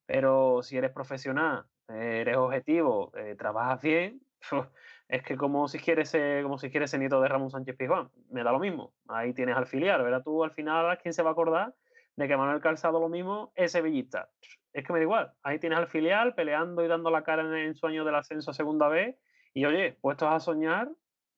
pero 0.06 0.62
si 0.62 0.78
eres 0.78 0.90
profesional, 0.90 1.66
eres 1.88 2.36
objetivo, 2.36 3.12
eh, 3.16 3.34
trabajas 3.36 3.82
bien, 3.82 4.20
es 5.08 5.22
que 5.22 5.36
como 5.36 5.68
si 5.68 5.78
quieres 5.78 6.16
como 6.42 6.58
si 6.58 6.70
quieres 6.70 6.90
ser 6.90 7.00
nieto 7.00 7.20
de 7.20 7.28
Ramón 7.28 7.50
Sánchez 7.50 7.76
Pizjuán, 7.76 8.10
me 8.30 8.42
da 8.42 8.52
lo 8.52 8.58
mismo. 8.58 8.94
Ahí 9.08 9.34
tienes 9.34 9.56
al 9.56 9.66
filial, 9.66 10.02
¿verdad? 10.02 10.22
Tú 10.22 10.44
al 10.44 10.52
final, 10.52 10.98
¿quién 10.98 11.14
se 11.14 11.22
va 11.22 11.30
a 11.30 11.32
acordar 11.32 11.74
de 12.16 12.28
que 12.28 12.36
Manuel 12.36 12.60
Calzado 12.60 13.00
lo 13.00 13.08
mismo 13.08 13.52
es 13.54 13.72
sevillista? 13.72 14.30
Es 14.72 14.84
que 14.84 14.92
me 14.92 14.98
da 14.98 15.04
igual. 15.04 15.32
Ahí 15.42 15.58
tienes 15.58 15.78
al 15.78 15.88
filial 15.88 16.34
peleando 16.34 16.84
y 16.84 16.88
dando 16.88 17.10
la 17.10 17.22
cara 17.22 17.42
en 17.42 17.54
el 17.54 17.74
sueño 17.76 18.04
del 18.04 18.16
ascenso 18.16 18.50
a 18.50 18.54
segunda 18.54 18.88
vez. 18.88 19.16
Y 19.52 19.64
oye, 19.66 19.96
puestos 20.00 20.28
a 20.28 20.40
soñar, 20.40 20.90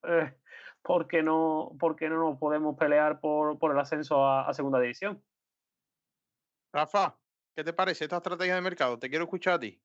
eh, 0.05 0.35
¿por 0.83 1.07
qué 1.07 1.23
no, 1.23 1.77
no 1.81 2.09
nos 2.09 2.39
podemos 2.39 2.77
pelear 2.79 3.21
por, 3.21 3.59
por 3.59 3.73
el 3.73 3.79
ascenso 3.79 4.25
a, 4.25 4.49
a 4.49 4.55
segunda 4.55 4.81
división? 4.81 5.23
Rafa, 6.73 7.19
¿qué 7.55 7.65
te 7.65 7.73
parece 7.73 8.05
esta 8.05 8.17
estrategia 8.17 8.55
de 8.55 8.61
mercado? 8.61 8.99
Te 8.99 9.09
quiero 9.09 9.25
escuchar 9.25 9.55
a 9.55 9.61
ti. 9.61 9.83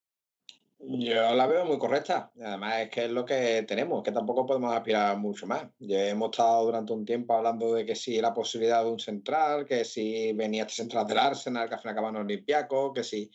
Yo 0.84 1.36
la 1.36 1.46
veo 1.46 1.64
muy 1.66 1.78
correcta. 1.78 2.32
Además, 2.44 2.80
es 2.82 2.90
que 2.90 3.06
es 3.06 3.12
lo 3.12 3.24
que 3.24 3.64
tenemos, 3.68 4.02
que 4.02 4.12
tampoco 4.12 4.48
podemos 4.48 4.74
aspirar 4.74 5.16
mucho 5.18 5.46
más. 5.46 5.66
Hemos 5.80 6.32
estado 6.32 6.66
durante 6.66 6.92
un 6.92 7.06
tiempo 7.06 7.36
hablando 7.36 7.76
de 7.76 7.86
que 7.86 7.96
si 7.96 8.20
la 8.20 8.34
posibilidad 8.34 8.84
de 8.84 8.90
un 8.90 9.00
central, 9.00 9.66
que 9.66 9.86
si 9.86 10.34
venía 10.34 10.64
este 10.64 10.82
central 10.82 11.06
del 11.06 11.20
Arsenal, 11.20 11.70
que 11.70 11.76
al 11.76 11.82
final 11.82 11.94
acaban 11.94 12.16
Olimpiaco, 12.16 12.94
que 12.94 13.04
si. 13.04 13.30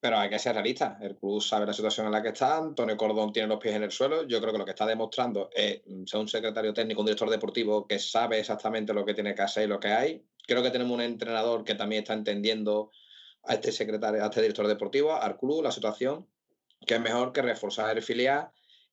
Pero 0.00 0.18
hay 0.18 0.30
que 0.30 0.38
ser 0.38 0.54
realista. 0.54 0.98
El 1.00 1.16
club 1.16 1.42
sabe 1.42 1.66
la 1.66 1.72
situación 1.74 2.06
en 2.06 2.12
la 2.12 2.22
que 2.22 2.30
está. 2.30 2.56
Antonio 2.56 2.96
Cordón 2.96 3.32
tiene 3.32 3.48
los 3.48 3.58
pies 3.58 3.74
en 3.74 3.82
el 3.82 3.90
suelo. 3.90 4.26
Yo 4.26 4.40
creo 4.40 4.52
que 4.52 4.58
lo 4.58 4.64
que 4.64 4.72
está 4.72 4.86
demostrando 4.86 5.50
es 5.54 5.82
ser 6.06 6.20
un 6.20 6.28
secretario 6.28 6.72
técnico, 6.72 7.00
un 7.00 7.06
director 7.06 7.28
deportivo 7.28 7.86
que 7.86 7.98
sabe 7.98 8.38
exactamente 8.38 8.94
lo 8.94 9.04
que 9.04 9.14
tiene 9.14 9.34
que 9.34 9.42
hacer 9.42 9.64
y 9.64 9.68
lo 9.68 9.80
que 9.80 9.88
hay. 9.88 10.26
Creo 10.46 10.62
que 10.62 10.70
tenemos 10.70 10.94
un 10.94 11.02
entrenador 11.02 11.64
que 11.64 11.74
también 11.74 12.02
está 12.02 12.14
entendiendo 12.14 12.90
a 13.44 13.54
este 13.54 13.72
secretario, 13.72 14.22
a 14.22 14.26
este 14.26 14.42
director 14.42 14.66
deportivo, 14.66 15.14
al 15.14 15.38
club, 15.38 15.62
la 15.62 15.70
situación 15.70 16.26
que 16.86 16.94
es 16.94 17.00
mejor 17.00 17.32
que 17.32 17.42
reforzar 17.42 17.96
el 17.96 18.02
filial 18.02 18.48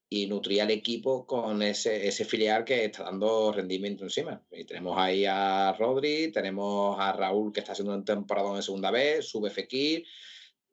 y 0.09 0.27
nutrir 0.27 0.61
al 0.61 0.71
equipo 0.71 1.25
con 1.25 1.61
ese, 1.61 2.05
ese 2.07 2.25
filial 2.25 2.65
que 2.65 2.85
está 2.85 3.03
dando 3.03 3.51
rendimiento 3.53 4.03
encima. 4.03 4.41
Y 4.51 4.65
tenemos 4.65 4.97
ahí 4.97 5.25
a 5.25 5.73
Rodri, 5.79 6.31
tenemos 6.31 6.99
a 6.99 7.13
Raúl 7.13 7.53
que 7.53 7.61
está 7.61 7.71
haciendo 7.71 7.93
un 7.93 8.03
temporada 8.03 8.53
en 8.55 8.61
segunda 8.61 8.91
vez, 8.91 9.25
sube 9.29 9.49
Fekir, 9.49 10.05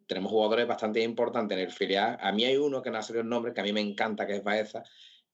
tenemos 0.08 0.32
jugadores 0.32 0.66
bastante 0.66 1.02
importantes 1.02 1.56
en 1.56 1.64
el 1.64 1.70
filial. 1.70 2.18
A 2.20 2.32
mí 2.32 2.44
hay 2.44 2.56
uno 2.56 2.82
que 2.82 2.90
no 2.90 2.98
ha 2.98 3.02
salido 3.02 3.22
el 3.22 3.28
nombre, 3.28 3.52
que 3.52 3.60
a 3.60 3.64
mí 3.64 3.72
me 3.72 3.80
encanta, 3.80 4.26
que 4.26 4.36
es 4.36 4.42
Baeza, 4.42 4.82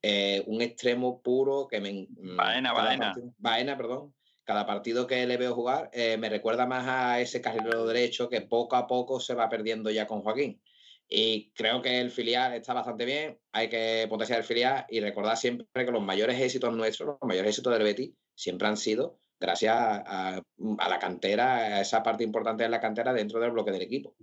eh, 0.03 0.43
un 0.49 0.61
extremo 0.61 1.23
puro 1.23 1.67
que 1.67 1.81
me... 1.81 2.07
Mm, 2.11 2.37
Baena, 2.37 2.73
Baena. 2.75 3.07
Partido, 3.07 3.35
Baena, 3.39 3.77
perdón. 3.77 4.15
Cada 4.45 4.67
partido 4.67 5.07
que 5.07 5.27
le 5.27 5.39
veo 5.39 5.55
jugar 5.55 5.89
eh, 5.95 6.19
me 6.19 6.29
recuerda 6.29 6.67
más 6.67 6.87
a 6.87 7.21
ese 7.21 7.41
carrilero 7.41 7.87
derecho 7.87 8.29
que 8.29 8.43
poco 8.43 8.77
a 8.77 8.87
poco 8.87 9.19
se 9.19 9.33
va 9.33 9.49
perdiendo 9.49 9.91
ya 9.91 10.07
con 10.07 10.21
Joaquín. 10.21 10.61
Y 11.09 11.53
creo 11.53 11.83
que 11.83 12.01
el 12.01 12.11
filial 12.11 12.55
está 12.55 12.73
bastante 12.73 13.05
bien, 13.05 13.39
hay 13.53 13.69
que 13.69 14.07
potenciar 14.09 14.41
el 14.41 14.45
filial 14.45 14.87
y 14.89 15.01
recordar 15.01 15.37
siempre 15.37 15.67
que 15.73 15.93
los 15.93 16.03
mayores 16.03 16.41
éxitos 16.41 16.75
nuestros, 16.75 17.17
los 17.21 17.29
mayores 17.29 17.51
éxitos 17.51 17.73
del 17.73 17.83
Betis, 17.83 18.15
siempre 18.35 18.69
han 18.69 18.77
sido 18.77 19.21
gracias 19.39 19.77
a, 19.77 20.41
la 20.57 20.99
cantera, 20.99 21.57
a 21.57 21.81
esa 21.81 22.03
parte 22.03 22.25
importante 22.25 22.63
de 22.63 22.71
la 22.71 22.81
cantera 22.81 23.13
dentro 23.13 23.39
del 23.41 23.51
bloque 23.51 23.73
del 23.73 23.83
equipo. 23.83 24.15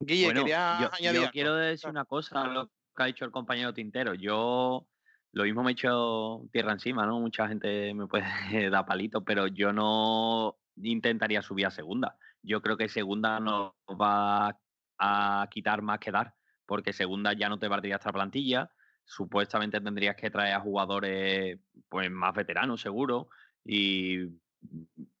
Guille, 0.00 0.26
bueno, 0.26 0.46
yo, 0.46 1.12
yo 1.12 1.30
quiero 1.30 1.54
decir 1.54 1.90
una 1.90 2.06
cosa, 2.06 2.46
lo 2.46 2.68
que 2.96 3.02
ha 3.02 3.06
dicho 3.06 3.26
el 3.26 3.30
compañero 3.30 3.74
Tintero. 3.74 4.14
Yo 4.14 4.86
lo 5.32 5.44
mismo 5.44 5.62
me 5.62 5.70
he 5.70 5.72
hecho 5.72 6.48
tierra 6.50 6.72
encima, 6.72 7.06
¿no? 7.06 7.20
Mucha 7.20 7.46
gente 7.48 7.92
me 7.94 8.06
puede 8.06 8.24
dar 8.70 8.86
palito, 8.86 9.22
pero 9.22 9.46
yo 9.46 9.72
no 9.72 10.56
intentaría 10.82 11.42
subir 11.42 11.66
a 11.66 11.70
segunda. 11.70 12.16
Yo 12.42 12.62
creo 12.62 12.76
que 12.76 12.88
segunda 12.88 13.38
no 13.40 13.76
va 13.88 14.58
a 15.00 15.48
quitar 15.50 15.82
más 15.82 15.98
que 15.98 16.12
dar, 16.12 16.34
porque 16.66 16.92
segunda 16.92 17.32
ya 17.32 17.48
no 17.48 17.58
te 17.58 17.68
valdría 17.68 17.96
esta 17.96 18.12
plantilla, 18.12 18.70
supuestamente 19.04 19.80
tendrías 19.80 20.14
que 20.14 20.30
traer 20.30 20.54
a 20.54 20.60
jugadores 20.60 21.58
pues 21.88 22.10
más 22.10 22.34
veteranos 22.34 22.80
seguro 22.80 23.28
y, 23.64 24.20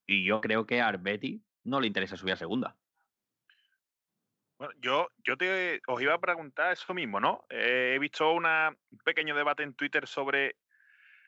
y 0.06 0.24
yo 0.24 0.40
creo 0.40 0.66
que 0.66 0.80
a 0.80 0.88
Arbeti 0.88 1.42
no 1.64 1.80
le 1.80 1.86
interesa 1.86 2.16
subir 2.16 2.34
a 2.34 2.36
segunda. 2.36 2.76
Bueno, 4.58 4.74
yo, 4.78 5.08
yo 5.24 5.38
te, 5.38 5.80
os 5.86 6.02
iba 6.02 6.12
a 6.12 6.20
preguntar 6.20 6.72
eso 6.72 6.92
mismo, 6.92 7.18
¿no? 7.18 7.46
Eh, 7.48 7.94
he 7.94 7.98
visto 7.98 8.30
una, 8.32 8.68
un 8.68 8.98
pequeño 8.98 9.34
debate 9.34 9.62
en 9.62 9.72
Twitter 9.72 10.06
sobre, 10.06 10.56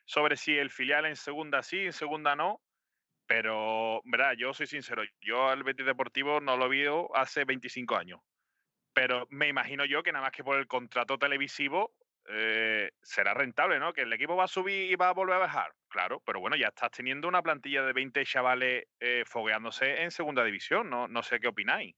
sobre 0.05 0.37
si 0.37 0.55
el 0.55 0.69
filial 0.69 1.05
en 1.05 1.15
segunda 1.15 1.63
sí, 1.63 1.79
en 1.79 1.93
segunda 1.93 2.35
no. 2.35 2.61
Pero, 3.25 4.01
verdad, 4.05 4.33
yo 4.37 4.53
soy 4.53 4.67
sincero, 4.67 5.01
yo 5.19 5.49
al 5.49 5.63
Betis 5.63 5.85
Deportivo 5.85 6.41
no 6.41 6.57
lo 6.57 6.69
vi 6.69 6.83
hace 7.15 7.43
25 7.43 7.95
años. 7.95 8.21
Pero 8.93 9.27
me 9.29 9.47
imagino 9.47 9.85
yo 9.85 10.03
que 10.03 10.11
nada 10.11 10.25
más 10.25 10.31
que 10.31 10.43
por 10.43 10.57
el 10.57 10.67
contrato 10.67 11.17
televisivo 11.17 11.95
eh, 12.29 12.91
será 13.01 13.33
rentable, 13.33 13.79
¿no? 13.79 13.93
Que 13.93 14.01
el 14.01 14.13
equipo 14.13 14.35
va 14.35 14.45
a 14.45 14.47
subir 14.47 14.91
y 14.91 14.95
va 14.95 15.09
a 15.09 15.13
volver 15.13 15.35
a 15.35 15.39
bajar. 15.39 15.73
Claro, 15.89 16.21
pero 16.25 16.39
bueno, 16.39 16.55
ya 16.55 16.67
estás 16.67 16.91
teniendo 16.91 17.27
una 17.27 17.41
plantilla 17.41 17.83
de 17.83 17.93
20 17.93 18.25
chavales 18.25 18.85
eh, 18.99 19.23
fogueándose 19.25 20.03
en 20.03 20.11
segunda 20.11 20.43
división, 20.43 20.89
¿no? 20.89 21.23
Sé 21.23 21.39
qué 21.39 21.47
opináis. 21.47 21.95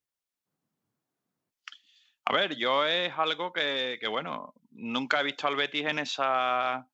A 2.28 2.34
ver, 2.34 2.56
yo 2.56 2.86
es 2.86 3.14
algo 3.18 3.54
que, 3.54 4.00
bueno, 4.10 4.56
nunca 4.72 5.20
he 5.20 5.24
visto 5.24 5.48
al 5.48 5.56
Betis 5.56 5.86
en 5.86 6.00
esa 6.00 6.88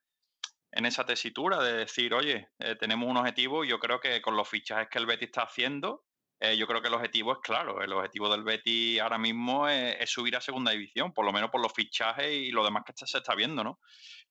en 0.73 0.85
esa 0.85 1.05
tesitura 1.05 1.61
de 1.61 1.73
decir, 1.73 2.13
oye, 2.13 2.49
eh, 2.59 2.75
tenemos 2.75 3.09
un 3.09 3.17
objetivo 3.17 3.65
y 3.65 3.69
yo 3.69 3.79
creo 3.79 3.99
que 3.99 4.21
con 4.21 4.37
los 4.37 4.47
fichajes 4.47 4.87
que 4.87 4.99
el 4.99 5.05
Betis 5.05 5.27
está 5.27 5.43
haciendo, 5.43 6.05
eh, 6.43 6.57
yo 6.57 6.65
creo 6.65 6.81
que 6.81 6.87
el 6.87 6.95
objetivo 6.95 7.33
es 7.33 7.37
claro. 7.37 7.83
El 7.83 7.93
objetivo 7.93 8.27
del 8.27 8.43
Betis 8.43 8.99
ahora 8.99 9.19
mismo 9.19 9.67
es, 9.67 10.09
subir 10.09 10.35
a 10.35 10.41
segunda 10.41 10.71
división, 10.71 11.13
por 11.13 11.23
lo 11.23 11.31
menos 11.31 11.51
por 11.51 11.61
los 11.61 11.71
fichajes 11.71 12.33
y 12.33 12.49
lo 12.49 12.65
demás 12.65 12.83
que 12.83 12.93
se 12.95 13.19
está 13.19 13.35
viendo, 13.35 13.63
¿no? 13.63 13.79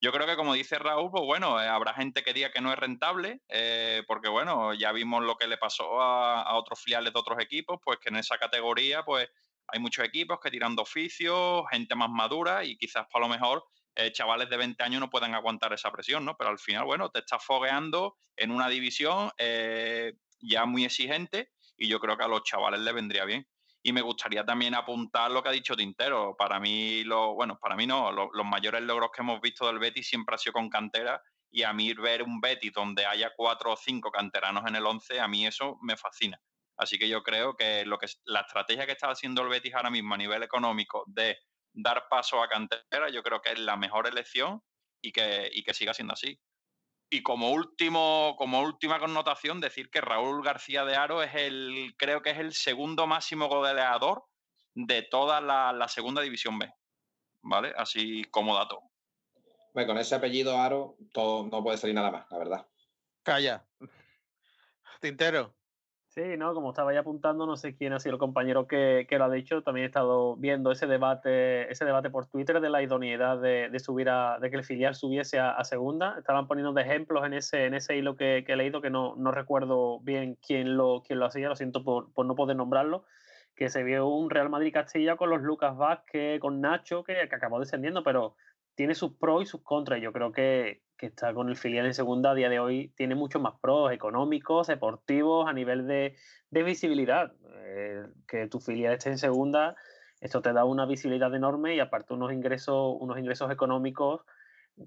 Yo 0.01 0.11
creo 0.11 0.27
que, 0.27 0.35
como 0.35 0.55
dice 0.55 0.77
Raúl, 0.81 1.13
pues 1.13 1.23
bueno, 1.23 1.63
eh, 1.63 1.69
habrá 1.69 1.95
gente 1.95 2.25
que 2.25 2.33
diga 2.33 2.51
que 2.51 2.61
no 2.61 2.73
es 2.73 2.79
rentable, 2.81 3.43
eh, 3.49 4.03
porque 4.09 4.29
bueno, 4.29 4.75
ya 4.75 4.91
vimos 4.91 5.23
lo 5.23 5.37
que 5.37 5.47
le 5.47 5.57
pasó 5.57 6.03
a, 6.03 6.57
otros 6.57 6.83
filiales 6.83 7.13
de 7.13 7.21
otros 7.21 7.39
equipos, 7.39 7.79
pues 7.85 8.01
que 8.01 8.09
en 8.09 8.17
esa 8.17 8.39
categoría, 8.39 9.05
pues 9.05 9.29
hay 9.69 9.79
muchos 9.79 10.05
equipos 10.05 10.41
que 10.41 10.51
tiran 10.51 10.75
de 10.75 10.83
oficio, 10.83 11.65
gente 11.71 11.95
más 11.95 12.11
madura 12.11 12.65
y 12.65 12.77
quizás 12.77 13.07
para 13.13 13.27
lo 13.27 13.31
mejor 13.33 13.65
chavales 14.13 14.49
de 14.49 14.57
20 14.57 14.83
años 14.83 15.01
no 15.01 15.11
puedan 15.11 15.35
aguantar 15.35 15.75
esa 15.75 15.93
presión, 15.93 16.25
¿no? 16.25 16.35
Pero 16.37 16.51
al 16.51 16.59
final, 16.59 16.87
bueno, 16.87 17.11
te 17.11 17.19
estás 17.21 17.45
fogueando 17.45 18.17
en 18.35 18.51
una 18.51 18.69
división 18.69 19.31
ya 20.41 20.65
muy 20.65 20.85
exigente 20.87 21.51
y 21.81 21.89
yo 21.89 21.99
creo 21.99 22.17
que 22.17 22.25
a 22.25 22.29
los 22.29 22.43
chavales 22.43 22.81
les 22.81 22.95
vendría 22.95 23.25
bien. 23.25 23.45
Y 23.83 23.93
me 23.93 24.03
gustaría 24.03 24.45
también 24.45 24.75
apuntar 24.75 25.31
lo 25.31 25.43
que 25.43 25.49
ha 25.49 25.53
dicho 25.53 25.75
Tintero. 25.75 26.37
Para 26.37 26.61
mí, 26.61 27.03
lo, 27.05 27.33
bueno, 27.33 27.59
para 27.59 27.75
mí 27.75 27.87
no, 27.87 28.13
los 28.13 28.45
mayores 28.45 28.83
logros 28.83 29.11
que 29.15 29.23
hemos 29.23 29.41
visto 29.41 29.67
del 29.67 29.79
Betis 29.79 30.07
siempre 30.07 30.35
ha 30.35 30.39
sido 30.39 30.53
con 30.53 30.69
cantera 30.69 31.21
y 31.51 31.63
a 31.63 31.73
mí 31.73 31.93
ver 31.95 32.23
un 32.23 32.39
Betis 32.39 32.73
donde 32.73 33.07
haya 33.07 33.33
cuatro 33.35 33.73
o 33.73 33.77
cinco 33.77 34.11
canteranos 34.11 34.65
en 34.69 34.77
el 34.77 34.85
11, 34.85 35.21
a 35.21 35.27
mí 35.27 35.47
eso 35.47 35.79
me 35.81 35.97
fascina. 35.97 36.39
Así 36.77 36.99
que 36.99 37.09
yo 37.09 37.23
creo 37.23 37.57
que, 37.57 37.87
lo 37.87 37.99
que 37.99 38.07
la 38.25 38.41
estrategia 38.41 38.85
que 38.85 38.93
está 38.93 39.11
haciendo 39.11 39.43
el 39.43 39.49
Betis 39.49 39.75
ahora 39.75 39.91
mismo 39.91 40.15
a 40.15 40.19
nivel 40.19 40.43
económico 40.43 41.05
de 41.07 41.39
dar 41.73 42.05
paso 42.11 42.43
a 42.43 42.49
cantera, 42.49 43.09
yo 43.11 43.23
creo 43.23 43.41
que 43.41 43.53
es 43.53 43.59
la 43.59 43.77
mejor 43.77 44.07
elección 44.07 44.63
y 45.03 45.13
que, 45.13 45.49
y 45.51 45.63
que 45.63 45.73
siga 45.73 45.95
siendo 45.95 46.13
así. 46.13 46.39
Y 47.13 47.25
como 47.25 47.51
último, 47.51 48.37
como 48.39 48.61
última 48.61 49.01
connotación, 49.01 49.61
decir 49.61 49.91
que 49.91 50.01
Raúl 50.01 50.45
García 50.45 50.85
de 50.85 50.95
Aro 50.95 51.25
es 51.25 51.35
el, 51.35 51.95
creo 51.99 52.23
que 52.23 52.31
es 52.31 52.39
el 52.39 52.53
segundo 52.53 53.09
máximo 53.09 53.49
goleador 53.49 54.25
de 54.75 55.03
toda 55.03 55.41
la, 55.41 55.89
segunda 55.89 56.23
división 56.23 56.59
B. 56.59 56.73
¿Vale? 57.43 57.75
Así 57.77 58.23
como 58.31 58.55
dato. 58.55 58.81
Bueno, 59.75 59.89
con 59.89 59.99
ese 59.99 60.15
apellido 60.15 60.57
Aro, 60.57 60.97
todo, 61.13 61.47
no 61.47 61.63
puede 61.65 61.79
salir 61.79 61.97
nada 61.97 62.13
más, 62.13 62.27
la 62.31 62.39
verdad. 62.39 62.67
Calla. 63.25 63.67
Tintero. 65.01 65.57
Sí, 66.11 66.23
no, 66.37 66.53
como 66.55 66.71
estaba 66.71 66.93
ya 66.93 67.01
apuntando, 67.01 67.47
no 67.47 67.57
sé 67.57 67.77
quién 67.77 67.93
ha 67.93 68.01
sido 68.01 68.15
el 68.15 68.19
compañero 68.19 68.67
que, 68.67 69.07
lo 69.09 69.25
ha 69.25 69.31
dicho. 69.31 69.63
También 69.63 69.85
he 69.85 69.87
estado 69.87 70.35
viendo 70.35 70.73
ese 70.73 70.89
debate, 70.89 71.71
ese 71.71 71.85
debate 71.85 72.11
por 72.11 72.27
Twitter 72.27 72.61
de 72.61 72.69
la 72.69 72.83
idoneidad 72.83 73.41
de, 73.41 73.79
subir 73.79 74.09
a, 74.09 74.41
de 74.41 74.51
que 74.51 74.57
el 74.57 74.65
filial 74.65 74.97
subiese 74.97 75.39
a, 75.39 75.63
segunda. 75.63 76.17
Estaban 76.19 76.49
poniendo 76.49 76.73
de 76.73 76.83
ejemplos 76.83 77.25
en 77.25 77.35
ese, 77.35 77.67
en 77.67 77.75
ese 77.75 77.97
hilo 77.97 78.17
que, 78.17 78.45
he 78.45 78.57
leído, 78.57 78.81
que 78.81 78.91
no, 78.91 79.15
no, 79.15 79.31
recuerdo 79.31 80.01
bien 80.01 80.37
quién 80.45 80.77
lo, 80.77 81.05
quién 81.07 81.21
lo 81.21 81.27
hacía, 81.27 81.49
lo 81.49 81.55
siento 81.55 81.85
por, 81.85 82.13
por, 82.13 82.27
no 82.27 82.35
poder 82.35 82.57
nombrarlo. 82.57 83.05
Que 83.55 83.69
se 83.69 83.85
vio 83.85 84.09
un 84.09 84.31
Real 84.31 84.51
Madrid 84.51 84.73
Castilla 84.73 85.17
con 85.17 85.31
los 85.31 85.43
Lucas 85.43 85.77
Vázquez, 85.77 86.41
con 86.41 86.61
Nacho, 86.61 87.05
que, 87.05 87.15
que 87.29 87.37
acabó 87.37 87.61
descendiendo, 87.61 88.03
pero 88.03 88.35
tiene 88.75 88.97
sus 88.97 89.13
pros 89.15 89.45
y 89.45 89.47
sus 89.47 89.63
contras. 89.63 90.01
Yo 90.03 90.13
creo 90.13 90.33
que, 90.33 90.83
que 91.01 91.07
está 91.07 91.33
con 91.33 91.49
el 91.49 91.57
filial 91.57 91.87
en 91.87 91.95
segunda 91.95 92.33
a 92.33 92.35
día 92.35 92.51
de 92.51 92.61
hoy 92.61 92.93
tiene 92.95 93.15
muchos 93.15 93.41
más 93.41 93.55
pros 93.59 93.91
económicos, 93.91 94.67
deportivos, 94.67 95.49
a 95.49 95.55
nivel 95.55 95.87
de, 95.87 96.15
visibilidad. 96.51 97.33
Eh, 97.65 98.05
que 98.29 98.49
tu 98.49 98.61
filial 98.61 98.93
esté 98.93 99.09
en 99.09 99.17
segunda, 99.17 99.77
esto 100.21 100.43
te 100.43 100.53
da 100.53 100.67
una 100.67 100.85
visibilidad 100.85 101.35
enorme 101.35 101.75
y 101.75 101.81
aparte 101.81 102.13
unos 102.13 102.35
ingresos, 102.35 102.99
unos 103.01 103.19
ingresos 103.19 103.51
económicos 103.51 104.21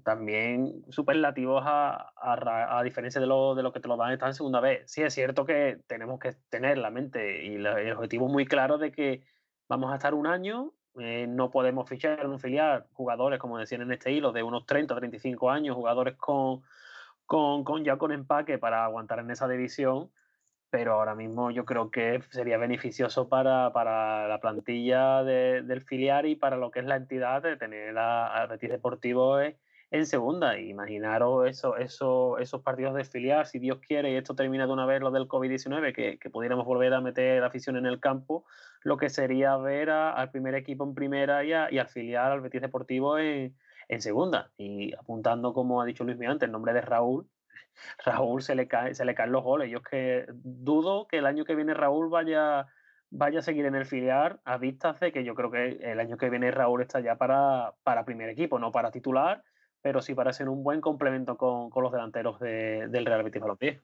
también 0.04 0.84
superlativos 0.90 1.64
a, 1.66 2.12
a, 2.16 2.82
diferencia 2.84 3.20
de 3.20 3.26
lo, 3.26 3.56
de 3.56 3.64
lo 3.64 3.72
que 3.72 3.80
te 3.80 3.88
lo 3.88 3.96
dan 3.96 4.12
estar 4.12 4.28
en 4.28 4.34
segunda 4.34 4.60
vez. 4.60 4.88
Sí, 4.90 5.02
es 5.02 5.12
cierto 5.14 5.44
que 5.44 5.80
tenemos 5.88 6.20
que 6.20 6.36
tener 6.48 6.78
la 6.78 6.90
mente 6.90 7.44
y 7.44 7.54
el 7.56 7.92
objetivo 7.92 8.28
muy 8.28 8.46
claro 8.46 8.78
de 8.78 8.92
que 8.92 9.24
vamos 9.68 9.92
a 9.92 9.96
estar 9.96 10.14
un 10.14 10.28
año 10.28 10.74
eh, 10.98 11.26
no 11.28 11.50
podemos 11.50 11.88
fichar 11.88 12.20
en 12.20 12.30
un 12.30 12.38
filial 12.38 12.86
jugadores, 12.92 13.38
como 13.40 13.58
decían 13.58 13.82
en 13.82 13.92
este 13.92 14.12
hilo, 14.12 14.32
de 14.32 14.42
unos 14.42 14.66
30 14.66 14.94
o 14.94 14.96
35 14.96 15.50
años, 15.50 15.76
jugadores 15.76 16.16
con, 16.16 16.62
con, 17.26 17.64
con, 17.64 17.84
ya 17.84 17.96
con 17.96 18.12
empaque 18.12 18.58
para 18.58 18.84
aguantar 18.84 19.18
en 19.18 19.30
esa 19.30 19.48
división, 19.48 20.10
pero 20.70 20.94
ahora 20.94 21.14
mismo 21.14 21.50
yo 21.50 21.64
creo 21.64 21.90
que 21.90 22.20
sería 22.30 22.58
beneficioso 22.58 23.28
para, 23.28 23.72
para 23.72 24.28
la 24.28 24.40
plantilla 24.40 25.22
del 25.22 25.82
filial 25.82 26.26
y 26.26 26.36
para 26.36 26.56
lo 26.56 26.70
que 26.70 26.80
es 26.80 26.86
la 26.86 26.96
entidad 26.96 27.42
de 27.42 27.56
tener 27.56 27.96
a, 27.98 28.46
Betis 28.46 28.70
Deportivo 28.70 29.40
en, 29.40 29.56
en 29.94 30.06
segunda. 30.06 30.58
Imaginaros 30.58 31.48
eso, 31.48 31.76
eso, 31.76 32.38
esos 32.38 32.62
partidos 32.62 32.94
de 32.94 33.04
filial, 33.04 33.46
si 33.46 33.60
Dios 33.60 33.78
quiere, 33.78 34.10
y 34.10 34.16
esto 34.16 34.34
termina 34.34 34.66
de 34.66 34.72
una 34.72 34.86
vez 34.86 35.00
lo 35.00 35.12
del 35.12 35.28
COVID-19, 35.28 35.94
que, 35.94 36.18
que, 36.18 36.30
pudiéramos 36.30 36.66
volver 36.66 36.92
a 36.94 37.00
meter 37.00 37.40
la 37.40 37.46
afición 37.46 37.76
en 37.76 37.86
el 37.86 38.00
campo, 38.00 38.44
lo 38.82 38.96
que 38.96 39.08
sería 39.08 39.56
ver 39.56 39.90
al 39.90 40.30
primer 40.32 40.56
equipo 40.56 40.82
en 40.82 40.94
primera 40.94 41.44
y, 41.44 41.52
al 41.52 41.88
filial, 41.88 42.32
al 42.32 42.40
Betis 42.40 42.60
Deportivo 42.60 43.18
en, 43.18 43.56
en, 43.86 44.02
segunda. 44.02 44.50
Y 44.56 44.92
apuntando, 44.94 45.54
como 45.54 45.80
ha 45.80 45.84
dicho 45.84 46.02
Luis 46.02 46.20
antes, 46.28 46.48
el 46.48 46.52
nombre 46.52 46.72
de 46.72 46.80
Raúl, 46.80 47.28
Raúl 48.04 48.42
se 48.42 48.56
le, 48.56 48.66
cae, 48.66 48.94
se 48.96 49.04
le 49.04 49.14
caen 49.14 49.30
los 49.30 49.44
goles. 49.44 49.70
Yo 49.70 49.78
es 49.78 49.84
que 49.84 50.26
dudo 50.32 51.06
que 51.06 51.18
el 51.18 51.26
año 51.26 51.44
que 51.44 51.54
viene 51.54 51.72
Raúl 51.72 52.08
vaya 52.10 52.66
vaya 53.16 53.38
a 53.38 53.42
seguir 53.42 53.64
en 53.66 53.76
el 53.76 53.86
filial 53.86 54.40
a 54.44 54.58
vistas 54.58 54.98
de 54.98 55.12
que 55.12 55.22
yo 55.22 55.36
creo 55.36 55.48
que 55.48 55.78
el 55.82 56.00
año 56.00 56.16
que 56.16 56.30
viene 56.30 56.50
Raúl 56.50 56.82
está 56.82 56.98
ya 56.98 57.14
para, 57.14 57.74
para 57.84 58.04
primer 58.04 58.28
equipo, 58.28 58.58
no 58.58 58.72
para 58.72 58.90
titular, 58.90 59.44
pero 59.84 60.00
sí 60.00 60.14
para 60.14 60.32
ser 60.32 60.48
un 60.48 60.64
buen 60.64 60.80
complemento 60.80 61.36
con, 61.36 61.68
con 61.68 61.82
los 61.82 61.92
delanteros 61.92 62.40
de, 62.40 62.88
del 62.88 63.04
Real 63.04 63.22
Betis 63.22 63.42
Balompié. 63.42 63.82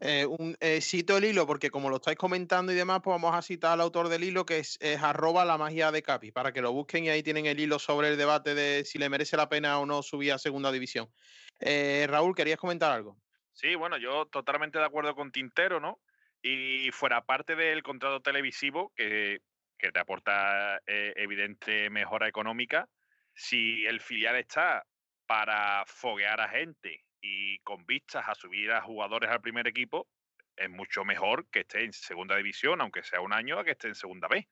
Eh, 0.00 0.24
un, 0.24 0.56
eh, 0.58 0.80
cito 0.80 1.18
el 1.18 1.26
hilo 1.26 1.46
porque 1.46 1.70
como 1.70 1.90
lo 1.90 1.96
estáis 1.96 2.16
comentando 2.16 2.72
y 2.72 2.74
demás, 2.74 3.02
pues 3.04 3.12
vamos 3.12 3.36
a 3.36 3.42
citar 3.42 3.72
al 3.72 3.82
autor 3.82 4.08
del 4.08 4.24
hilo 4.24 4.46
que 4.46 4.60
es, 4.60 4.78
es, 4.80 5.02
arroba 5.02 5.44
la 5.44 5.58
magia 5.58 5.92
de 5.92 6.02
Capi, 6.02 6.32
para 6.32 6.52
que 6.52 6.62
lo 6.62 6.72
busquen 6.72 7.04
y 7.04 7.10
ahí 7.10 7.22
tienen 7.22 7.44
el 7.44 7.60
hilo 7.60 7.78
sobre 7.78 8.08
el 8.08 8.16
debate 8.16 8.54
de 8.54 8.86
si 8.86 8.98
le 8.98 9.10
merece 9.10 9.36
la 9.36 9.50
pena 9.50 9.78
o 9.78 9.84
no 9.84 10.02
subir 10.02 10.32
a 10.32 10.38
segunda 10.38 10.72
división. 10.72 11.10
Eh, 11.58 12.06
Raúl, 12.08 12.34
¿querías 12.34 12.58
comentar 12.58 12.90
algo? 12.90 13.18
Sí, 13.52 13.74
bueno, 13.74 13.98
yo 13.98 14.28
totalmente 14.28 14.78
de 14.78 14.86
acuerdo 14.86 15.14
con 15.14 15.30
Tintero, 15.30 15.78
¿no? 15.78 16.00
Y 16.40 16.90
fuera 16.92 17.20
parte 17.26 17.54
del 17.54 17.82
contrato 17.82 18.22
televisivo, 18.22 18.94
que, 18.96 19.42
que 19.76 19.92
te 19.92 20.00
aporta 20.00 20.78
eh, 20.86 21.12
evidente 21.16 21.90
mejora 21.90 22.28
económica, 22.28 22.88
si 23.34 23.86
el 23.86 24.00
filial 24.00 24.36
está 24.36 24.84
para 25.26 25.84
foguear 25.86 26.40
a 26.40 26.48
gente 26.48 27.04
y 27.20 27.58
con 27.60 27.84
vistas 27.86 28.24
a 28.26 28.34
subir 28.34 28.72
a 28.72 28.82
jugadores 28.82 29.30
al 29.30 29.40
primer 29.40 29.66
equipo, 29.66 30.08
es 30.56 30.68
mucho 30.68 31.04
mejor 31.04 31.48
que 31.50 31.60
esté 31.60 31.84
en 31.84 31.92
segunda 31.92 32.36
división, 32.36 32.80
aunque 32.80 33.02
sea 33.02 33.20
un 33.20 33.32
año, 33.32 33.58
a 33.58 33.64
que 33.64 33.72
esté 33.72 33.88
en 33.88 33.94
segunda 33.94 34.28
B. 34.28 34.48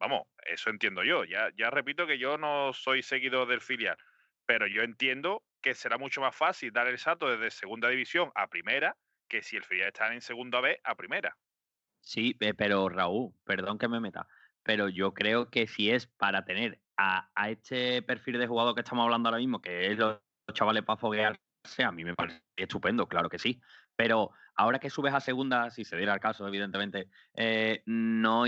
Vamos, 0.00 0.22
eso 0.44 0.70
entiendo 0.70 1.04
yo. 1.04 1.24
Ya, 1.24 1.50
ya 1.56 1.70
repito 1.70 2.06
que 2.06 2.18
yo 2.18 2.38
no 2.38 2.72
soy 2.72 3.02
seguidor 3.02 3.46
del 3.46 3.60
filial, 3.60 3.96
pero 4.46 4.66
yo 4.66 4.82
entiendo 4.82 5.44
que 5.60 5.74
será 5.74 5.96
mucho 5.96 6.20
más 6.20 6.34
fácil 6.34 6.72
dar 6.72 6.88
el 6.88 6.98
salto 6.98 7.30
desde 7.30 7.50
segunda 7.50 7.88
división 7.88 8.32
a 8.34 8.48
primera 8.48 8.96
que 9.28 9.42
si 9.42 9.56
el 9.56 9.62
filial 9.62 9.88
está 9.88 10.12
en 10.12 10.20
segunda 10.20 10.60
B 10.60 10.80
a 10.82 10.94
primera. 10.96 11.36
Sí, 12.00 12.36
pero 12.58 12.88
Raúl, 12.88 13.32
perdón 13.44 13.78
que 13.78 13.88
me 13.88 14.00
meta, 14.00 14.26
pero 14.64 14.88
yo 14.88 15.14
creo 15.14 15.50
que 15.50 15.68
si 15.68 15.90
es 15.90 16.06
para 16.06 16.44
tener 16.44 16.80
a, 17.02 17.50
este 17.50 18.02
perfil 18.02 18.38
de 18.38 18.46
jugador 18.46 18.74
que 18.74 18.80
estamos 18.80 19.04
hablando 19.04 19.28
ahora 19.28 19.38
mismo, 19.38 19.60
que 19.60 19.90
es 19.90 19.98
los 19.98 20.20
chavales 20.52 20.84
para 20.84 20.96
foguearse, 20.96 21.38
a 21.84 21.92
mí 21.92 22.04
me 22.04 22.14
parece 22.14 22.42
estupendo, 22.56 23.06
claro 23.06 23.28
que 23.28 23.38
sí. 23.38 23.60
Pero 23.96 24.30
ahora 24.54 24.78
que 24.78 24.90
subes 24.90 25.12
a 25.14 25.20
segunda, 25.20 25.70
si 25.70 25.84
se 25.84 25.96
diera 25.96 26.14
el 26.14 26.20
caso, 26.20 26.46
evidentemente, 26.46 27.08
eh, 27.34 27.82
no 27.86 28.44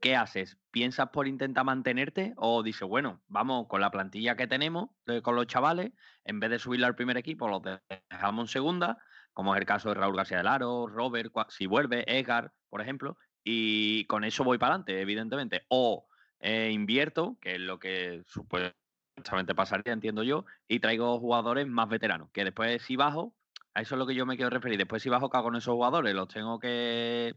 ¿qué 0.00 0.16
haces? 0.16 0.58
¿Piensas 0.70 1.10
por 1.10 1.28
intentar 1.28 1.64
mantenerte 1.64 2.32
o 2.36 2.62
dices, 2.62 2.88
bueno, 2.88 3.22
vamos 3.28 3.66
con 3.68 3.80
la 3.80 3.90
plantilla 3.90 4.36
que 4.36 4.46
tenemos 4.46 4.90
eh, 5.06 5.20
con 5.20 5.36
los 5.36 5.46
chavales, 5.46 5.92
en 6.24 6.40
vez 6.40 6.50
de 6.50 6.58
subirla 6.58 6.86
al 6.86 6.96
primer 6.96 7.16
equipo, 7.16 7.48
los 7.48 7.62
dejamos 8.10 8.44
en 8.44 8.48
segunda 8.48 8.98
como 9.32 9.54
es 9.54 9.60
el 9.60 9.66
caso 9.66 9.88
de 9.88 9.94
Raúl 9.94 10.16
García 10.16 10.38
del 10.38 10.46
Aro, 10.46 10.86
Robert, 10.86 11.32
si 11.48 11.66
vuelve, 11.66 12.04
Edgar, 12.06 12.52
por 12.68 12.80
ejemplo, 12.80 13.16
y 13.42 14.04
con 14.04 14.24
eso 14.24 14.44
voy 14.44 14.58
para 14.58 14.74
adelante, 14.74 15.00
evidentemente. 15.00 15.64
O 15.68 16.06
eh, 16.42 16.70
invierto, 16.72 17.38
que 17.40 17.54
es 17.54 17.60
lo 17.60 17.78
que 17.78 18.22
supuestamente 18.26 19.54
pasaría, 19.54 19.92
entiendo 19.92 20.22
yo, 20.24 20.44
y 20.68 20.80
traigo 20.80 21.18
jugadores 21.20 21.66
más 21.66 21.88
veteranos, 21.88 22.30
que 22.32 22.44
después 22.44 22.82
si 22.82 22.96
bajo, 22.96 23.32
a 23.74 23.80
eso 23.80 23.94
es 23.94 23.98
lo 23.98 24.06
que 24.06 24.14
yo 24.14 24.26
me 24.26 24.36
quiero 24.36 24.50
referir, 24.50 24.76
después 24.76 25.02
si 25.02 25.08
bajo 25.08 25.30
cago 25.30 25.44
con 25.44 25.56
esos 25.56 25.72
jugadores, 25.72 26.14
los 26.14 26.28
tengo 26.28 26.58
que... 26.58 27.34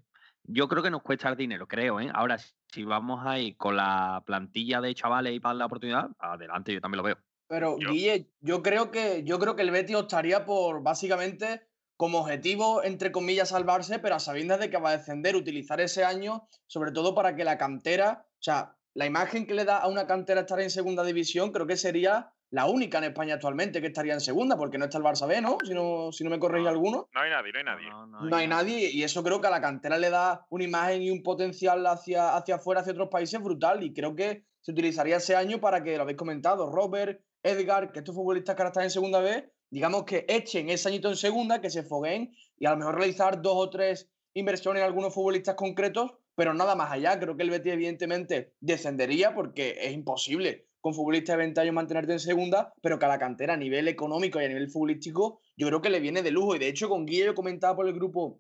Yo 0.48 0.68
creo 0.68 0.84
que 0.84 0.92
nos 0.92 1.02
cuesta 1.02 1.30
el 1.30 1.38
dinero, 1.38 1.68
creo, 1.68 2.00
¿eh? 2.00 2.12
Ahora, 2.14 2.38
si 2.38 2.84
vamos 2.84 3.26
ahí 3.26 3.56
con 3.56 3.78
la 3.78 4.22
plantilla 4.26 4.82
de 4.82 4.94
chavales 4.94 5.34
y 5.34 5.40
para 5.40 5.56
la 5.56 5.66
oportunidad, 5.66 6.10
adelante, 6.20 6.74
yo 6.74 6.82
también 6.82 6.98
lo 6.98 7.04
veo. 7.04 7.18
Pero, 7.48 7.78
Guille, 7.78 8.30
yo 8.42 8.62
creo 8.62 8.92
que 8.92 9.24
yo 9.24 9.40
creo 9.40 9.56
que 9.56 9.62
el 9.62 9.72
Betis 9.72 9.96
optaría 9.96 10.46
por 10.46 10.84
básicamente 10.84 11.68
como 11.98 12.20
objetivo, 12.20 12.84
entre 12.84 13.12
comillas, 13.12 13.50
salvarse, 13.50 14.00
pero 14.00 14.16
a 14.16 14.20
sabiendas 14.20 14.60
de 14.60 14.70
que 14.70 14.78
va 14.78 14.90
a 14.90 14.98
descender, 14.98 15.36
utilizar 15.36 15.80
ese 15.80 16.04
año, 16.04 16.48
sobre 16.68 16.92
todo 16.92 17.16
para 17.16 17.36
que 17.36 17.46
la 17.46 17.58
cantera, 17.58 18.26
o 18.34 18.44
sea, 18.44 18.76
la 18.96 19.06
imagen 19.06 19.46
que 19.46 19.54
le 19.54 19.66
da 19.66 19.78
a 19.78 19.88
una 19.88 20.08
cantera 20.08 20.42
estar 20.42 20.60
en 20.62 20.70
segunda 20.70 21.04
división, 21.04 21.52
creo 21.52 21.68
que 21.68 21.76
sería 21.76 22.32
la 22.50 22.66
única 22.68 23.00
en 23.00 23.04
España 23.06 23.34
actualmente 23.34 23.82
que 23.82 23.88
estaría 23.88 24.14
en 24.14 24.22
segunda, 24.22 24.56
porque 24.56 24.78
no 24.78 24.86
está 24.86 24.98
el 24.98 25.04
Barça 25.04 25.28
B, 25.28 25.42
¿no? 25.42 25.58
Si 25.66 25.74
no, 25.74 26.14
si 26.14 26.24
no 26.24 26.30
me 26.30 26.40
corregís 26.40 26.70
alguno. 26.70 27.10
No 27.14 27.22
hay 27.22 27.30
nadie, 27.30 27.52
no 27.52 27.60
hay 27.60 27.66
nadie. 27.66 27.90
No, 27.90 28.36
hay, 28.38 28.48
nadie, 28.48 28.90
y 28.90 29.04
eso 29.04 29.22
creo 29.22 29.42
que 29.42 29.48
a 29.48 29.52
la 29.52 29.60
cantera 29.60 29.98
le 29.98 30.10
da 30.10 30.48
una 30.50 30.64
imagen 30.64 31.02
y 31.02 31.12
un 31.12 31.24
potencial 31.24 31.86
hacia, 31.86 32.38
hacia 32.38 32.56
afuera, 32.56 32.82
hacia 32.82 32.94
otros 32.94 33.10
países 33.10 33.42
brutal, 33.42 33.84
y 33.84 33.94
creo 33.94 34.16
que 34.16 34.46
se 34.62 34.72
utilizaría 34.72 35.18
ese 35.18 35.36
año 35.36 35.60
para 35.60 35.84
que, 35.84 35.98
lo 35.98 36.04
habéis 36.04 36.18
comentado, 36.18 36.72
Robert, 36.72 37.20
Edgar, 37.44 37.92
que 37.92 38.00
estos 38.00 38.16
futbolistas 38.16 38.56
que 38.56 38.62
ahora 38.62 38.70
están 38.70 38.84
en 38.86 38.92
segunda 38.92 39.20
B, 39.20 39.52
digamos 39.70 40.06
que 40.06 40.26
echen 40.30 40.70
ese 40.70 40.88
añito 40.88 41.10
en 41.10 41.18
segunda, 41.18 41.60
que 41.60 41.70
se 41.70 41.84
fogueen 41.84 42.34
y 42.58 42.66
a 42.66 42.72
lo 42.72 42.78
mejor 42.78 42.96
realizar 42.96 43.42
dos 43.42 43.56
o 43.58 43.70
tres 43.70 44.10
inversiones 44.34 44.82
en 44.82 44.88
algunos 44.88 45.14
futbolistas 45.14 45.56
concretos, 45.56 46.14
pero 46.36 46.54
nada 46.54 46.76
más 46.76 46.92
allá. 46.92 47.20
Creo 47.20 47.36
que 47.36 47.44
el 47.44 47.50
Betis 47.50 47.74
evidentemente 47.74 48.54
descendería 48.60 49.34
porque 49.34 49.78
es 49.82 49.94
imposible 49.94 50.68
con 50.82 50.94
futbolistas 50.94 51.34
de 51.34 51.38
20 51.38 51.62
años 51.62 51.74
mantenerte 51.74 52.14
en 52.14 52.20
segunda, 52.20 52.72
pero 52.82 53.00
que 53.00 53.08
la 53.08 53.18
cantera 53.18 53.56
a 53.56 53.58
nivel 53.58 53.88
económico 53.88 54.40
y 54.40 54.46
a 54.46 54.50
nivel 54.50 54.70
futbolístico 54.70 55.40
yo 55.58 55.68
creo 55.68 55.82
que 55.82 55.90
le 55.90 56.00
viene 56.00 56.22
de 56.22 56.32
lujo. 56.32 56.56
Y 56.56 56.60
de 56.60 56.68
hecho 56.68 56.90
con 56.90 57.06
Guille 57.06 57.26
yo 57.26 57.36
comentaba 57.36 57.76
por 57.76 57.88
el 57.88 57.94
grupo 57.94 58.40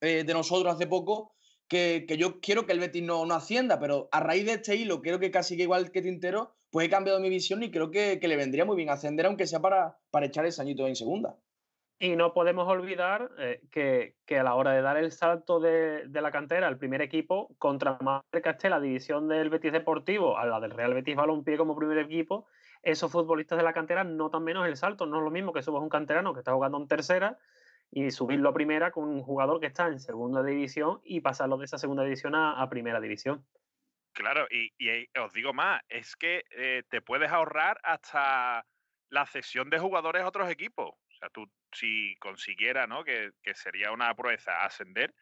eh, 0.00 0.22
de 0.24 0.32
nosotros 0.32 0.72
hace 0.72 0.86
poco 0.86 1.34
que, 1.70 2.04
yo 2.18 2.40
quiero 2.40 2.66
que 2.66 2.72
el 2.72 2.80
Betis 2.80 3.02
no, 3.02 3.24
no 3.26 3.34
ascienda, 3.34 3.78
pero 3.78 4.08
a 4.10 4.20
raíz 4.20 4.44
de 4.44 4.54
este 4.54 4.76
hilo 4.76 5.02
creo 5.02 5.20
que 5.20 5.30
casi 5.30 5.56
que 5.56 5.62
igual 5.62 5.92
que 5.92 6.02
Tintero, 6.02 6.52
pues 6.70 6.86
he 6.86 6.90
cambiado 6.90 7.20
mi 7.20 7.28
visión 7.28 7.62
y 7.62 7.70
creo 7.70 7.90
que, 7.90 8.18
le 8.20 8.36
vendría 8.36 8.64
muy 8.64 8.76
bien 8.76 8.90
ascender, 8.90 9.26
aunque 9.26 9.46
sea 9.46 9.60
para, 9.60 9.98
para 10.10 10.26
echar 10.26 10.44
ese 10.46 10.60
añito 10.62 10.86
en 10.86 10.96
segunda. 10.96 11.38
Y 12.02 12.16
no 12.16 12.32
podemos 12.32 12.66
olvidar 12.66 13.30
eh, 13.38 13.60
que, 13.70 14.38
a 14.38 14.42
la 14.42 14.54
hora 14.54 14.72
de 14.72 14.80
dar 14.80 14.96
el 14.96 15.12
salto 15.12 15.60
de, 15.60 16.08
la 16.10 16.32
cantera 16.32 16.66
al 16.66 16.78
primer 16.78 17.02
equipo, 17.02 17.54
contra 17.58 17.98
más 18.00 18.22
cerca 18.32 18.52
esté 18.52 18.70
la 18.70 18.80
división 18.80 19.28
del 19.28 19.50
Betis 19.50 19.70
Deportivo 19.70 20.38
a 20.38 20.46
la 20.46 20.60
del 20.60 20.70
Real 20.70 20.94
Betis 20.94 21.14
Balompié 21.14 21.58
como 21.58 21.76
primer 21.76 21.98
equipo, 21.98 22.46
esos 22.82 23.12
futbolistas 23.12 23.58
de 23.58 23.64
la 23.64 23.74
cantera 23.74 24.02
notan 24.02 24.42
menos 24.42 24.66
el 24.66 24.76
salto. 24.76 25.04
No 25.04 25.18
es 25.18 25.24
lo 25.24 25.30
mismo 25.30 25.52
que 25.52 25.62
subas 25.62 25.82
un 25.82 25.90
canterano 25.90 26.32
que 26.32 26.40
está 26.40 26.54
jugando 26.54 26.78
en 26.78 26.88
tercera 26.88 27.38
y 27.90 28.10
subirlo 28.10 28.48
a 28.48 28.54
primera 28.54 28.90
con 28.90 29.04
un 29.04 29.22
jugador 29.22 29.60
que 29.60 29.66
está 29.66 29.86
en 29.88 30.00
segunda 30.00 30.42
división 30.42 31.00
y 31.04 31.20
pasarlo 31.20 31.58
de 31.58 31.66
esa 31.66 31.76
segunda 31.76 32.02
división 32.02 32.34
a 32.34 32.66
primera 32.70 32.98
división. 32.98 33.44
Claro, 34.12 34.46
y, 34.50 34.72
os 35.18 35.32
digo 35.32 35.52
más, 35.52 35.82
es 35.88 36.16
que 36.16 36.44
eh, 36.50 36.82
te 36.88 37.00
puedes 37.00 37.30
ahorrar 37.30 37.78
hasta 37.82 38.66
la 39.08 39.26
cesión 39.26 39.70
de 39.70 39.78
jugadores 39.78 40.22
a 40.22 40.28
otros 40.28 40.50
equipos. 40.50 40.90
O 40.90 41.14
sea, 41.18 41.28
tú 41.30 41.48
si 41.72 42.16
consiguiera, 42.16 42.86
¿no? 42.86 43.04
Que, 43.04 43.32
sería 43.54 43.92
una 43.92 44.14
proeza 44.14 44.64
ascender. 44.64 45.14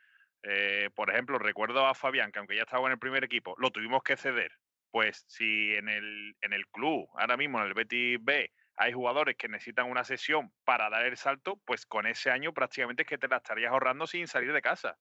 Eh, 0.42 0.90
por 0.94 1.10
ejemplo, 1.10 1.38
recuerdo 1.38 1.86
a 1.86 1.94
Fabián, 1.94 2.30
que 2.32 2.38
aunque 2.38 2.56
ya 2.56 2.62
estaba 2.62 2.86
en 2.86 2.92
el 2.92 2.98
primer 2.98 3.24
equipo, 3.24 3.54
lo 3.58 3.70
tuvimos 3.70 4.02
que 4.02 4.16
ceder. 4.16 4.52
Pues 4.90 5.24
si 5.28 5.74
en 5.74 5.88
el, 5.88 6.36
en 6.40 6.52
el 6.52 6.66
club, 6.68 7.08
ahora 7.14 7.36
mismo 7.36 7.60
en 7.60 7.66
el 7.66 7.74
Betis 7.74 8.18
B, 8.22 8.50
hay 8.76 8.92
jugadores 8.92 9.36
que 9.36 9.48
necesitan 9.48 9.90
una 9.90 10.04
sesión 10.04 10.52
para 10.64 10.88
dar 10.88 11.04
el 11.04 11.16
salto, 11.16 11.60
pues 11.64 11.84
con 11.84 12.06
ese 12.06 12.30
año 12.30 12.52
prácticamente 12.54 13.02
es 13.02 13.08
que 13.08 13.18
te 13.18 13.28
la 13.28 13.38
estarías 13.38 13.72
ahorrando 13.72 14.06
sin 14.06 14.28
salir 14.28 14.52
de 14.52 14.62
casa. 14.62 14.96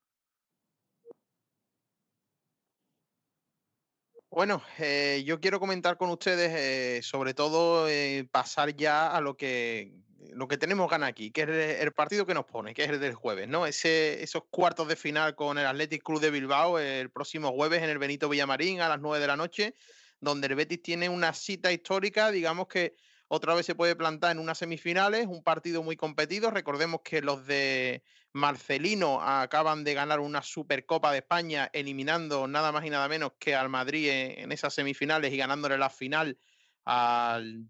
Bueno, 4.30 4.62
eh, 4.78 5.24
yo 5.26 5.40
quiero 5.40 5.60
comentar 5.60 5.98
con 5.98 6.10
ustedes, 6.10 6.52
eh, 6.54 7.02
sobre 7.02 7.34
todo 7.34 7.88
pasar 8.30 8.76
ya 8.76 9.16
a 9.16 9.22
lo 9.22 9.38
que, 9.38 9.94
lo 10.34 10.48
que 10.48 10.58
tenemos 10.58 10.90
ganas 10.90 11.10
aquí, 11.10 11.32
que 11.32 11.44
es 11.44 11.82
el, 11.82 11.92
partido 11.92 12.26
que 12.26 12.34
nos 12.34 12.46
pone, 12.46 12.74
que 12.74 12.84
es 12.84 12.90
el 12.90 13.00
del 13.00 13.14
jueves, 13.14 13.48
¿no? 13.48 13.66
Ese, 13.66 14.24
esos 14.24 14.44
cuartos 14.50 14.88
de 14.88 14.96
final 14.96 15.36
con 15.36 15.58
el 15.58 15.66
Athletic 15.66 16.04
Club 16.04 16.20
de 16.20 16.32
Bilbao 16.32 16.80
el 16.80 17.10
próximo 17.10 17.52
jueves 17.52 17.84
en 17.84 17.90
el 17.90 17.98
Benito 17.98 18.30
Villamarín 18.30 18.82
a 18.82 18.90
las 18.90 19.00
9 19.00 19.20
de 19.20 19.28
la 19.28 19.36
noche, 19.36 19.74
donde 20.20 20.48
el 20.48 20.56
Betis 20.56 20.82
tiene 20.82 21.10
una 21.10 21.34
cita 21.34 21.72
histórica, 21.72 22.32
digamos 22.32 22.68
que 22.68 22.96
otra 23.30 23.54
vez 23.56 23.66
se 23.66 23.76
puede 23.76 23.96
plantar 23.96 24.32
en 24.32 24.40
unas 24.40 24.58
semifinales, 24.58 25.28
un 25.28 25.44
partido 25.44 25.84
muy 25.84 25.98
competido. 25.98 26.50
Recordemos 26.50 27.02
que 27.04 27.22
los 27.22 27.46
de 27.46 28.02
Marcelino 28.32 29.22
acaban 29.22 29.84
de 29.84 29.94
ganar 29.94 30.22
una 30.22 30.42
Supercopa 30.42 31.12
de 31.12 31.20
España, 31.20 31.70
eliminando 31.74 32.48
nada 32.48 32.72
más 32.72 32.86
y 32.86 32.90
nada 32.90 33.08
menos 33.10 33.34
que 33.38 33.54
al 33.54 33.68
Madrid 33.68 34.10
en, 34.10 34.52
esas 34.52 34.74
semifinales 34.74 35.34
y 35.34 35.38
ganándole 35.38 35.78
la 35.78 35.90
final 35.90 36.38
al, 36.86 37.66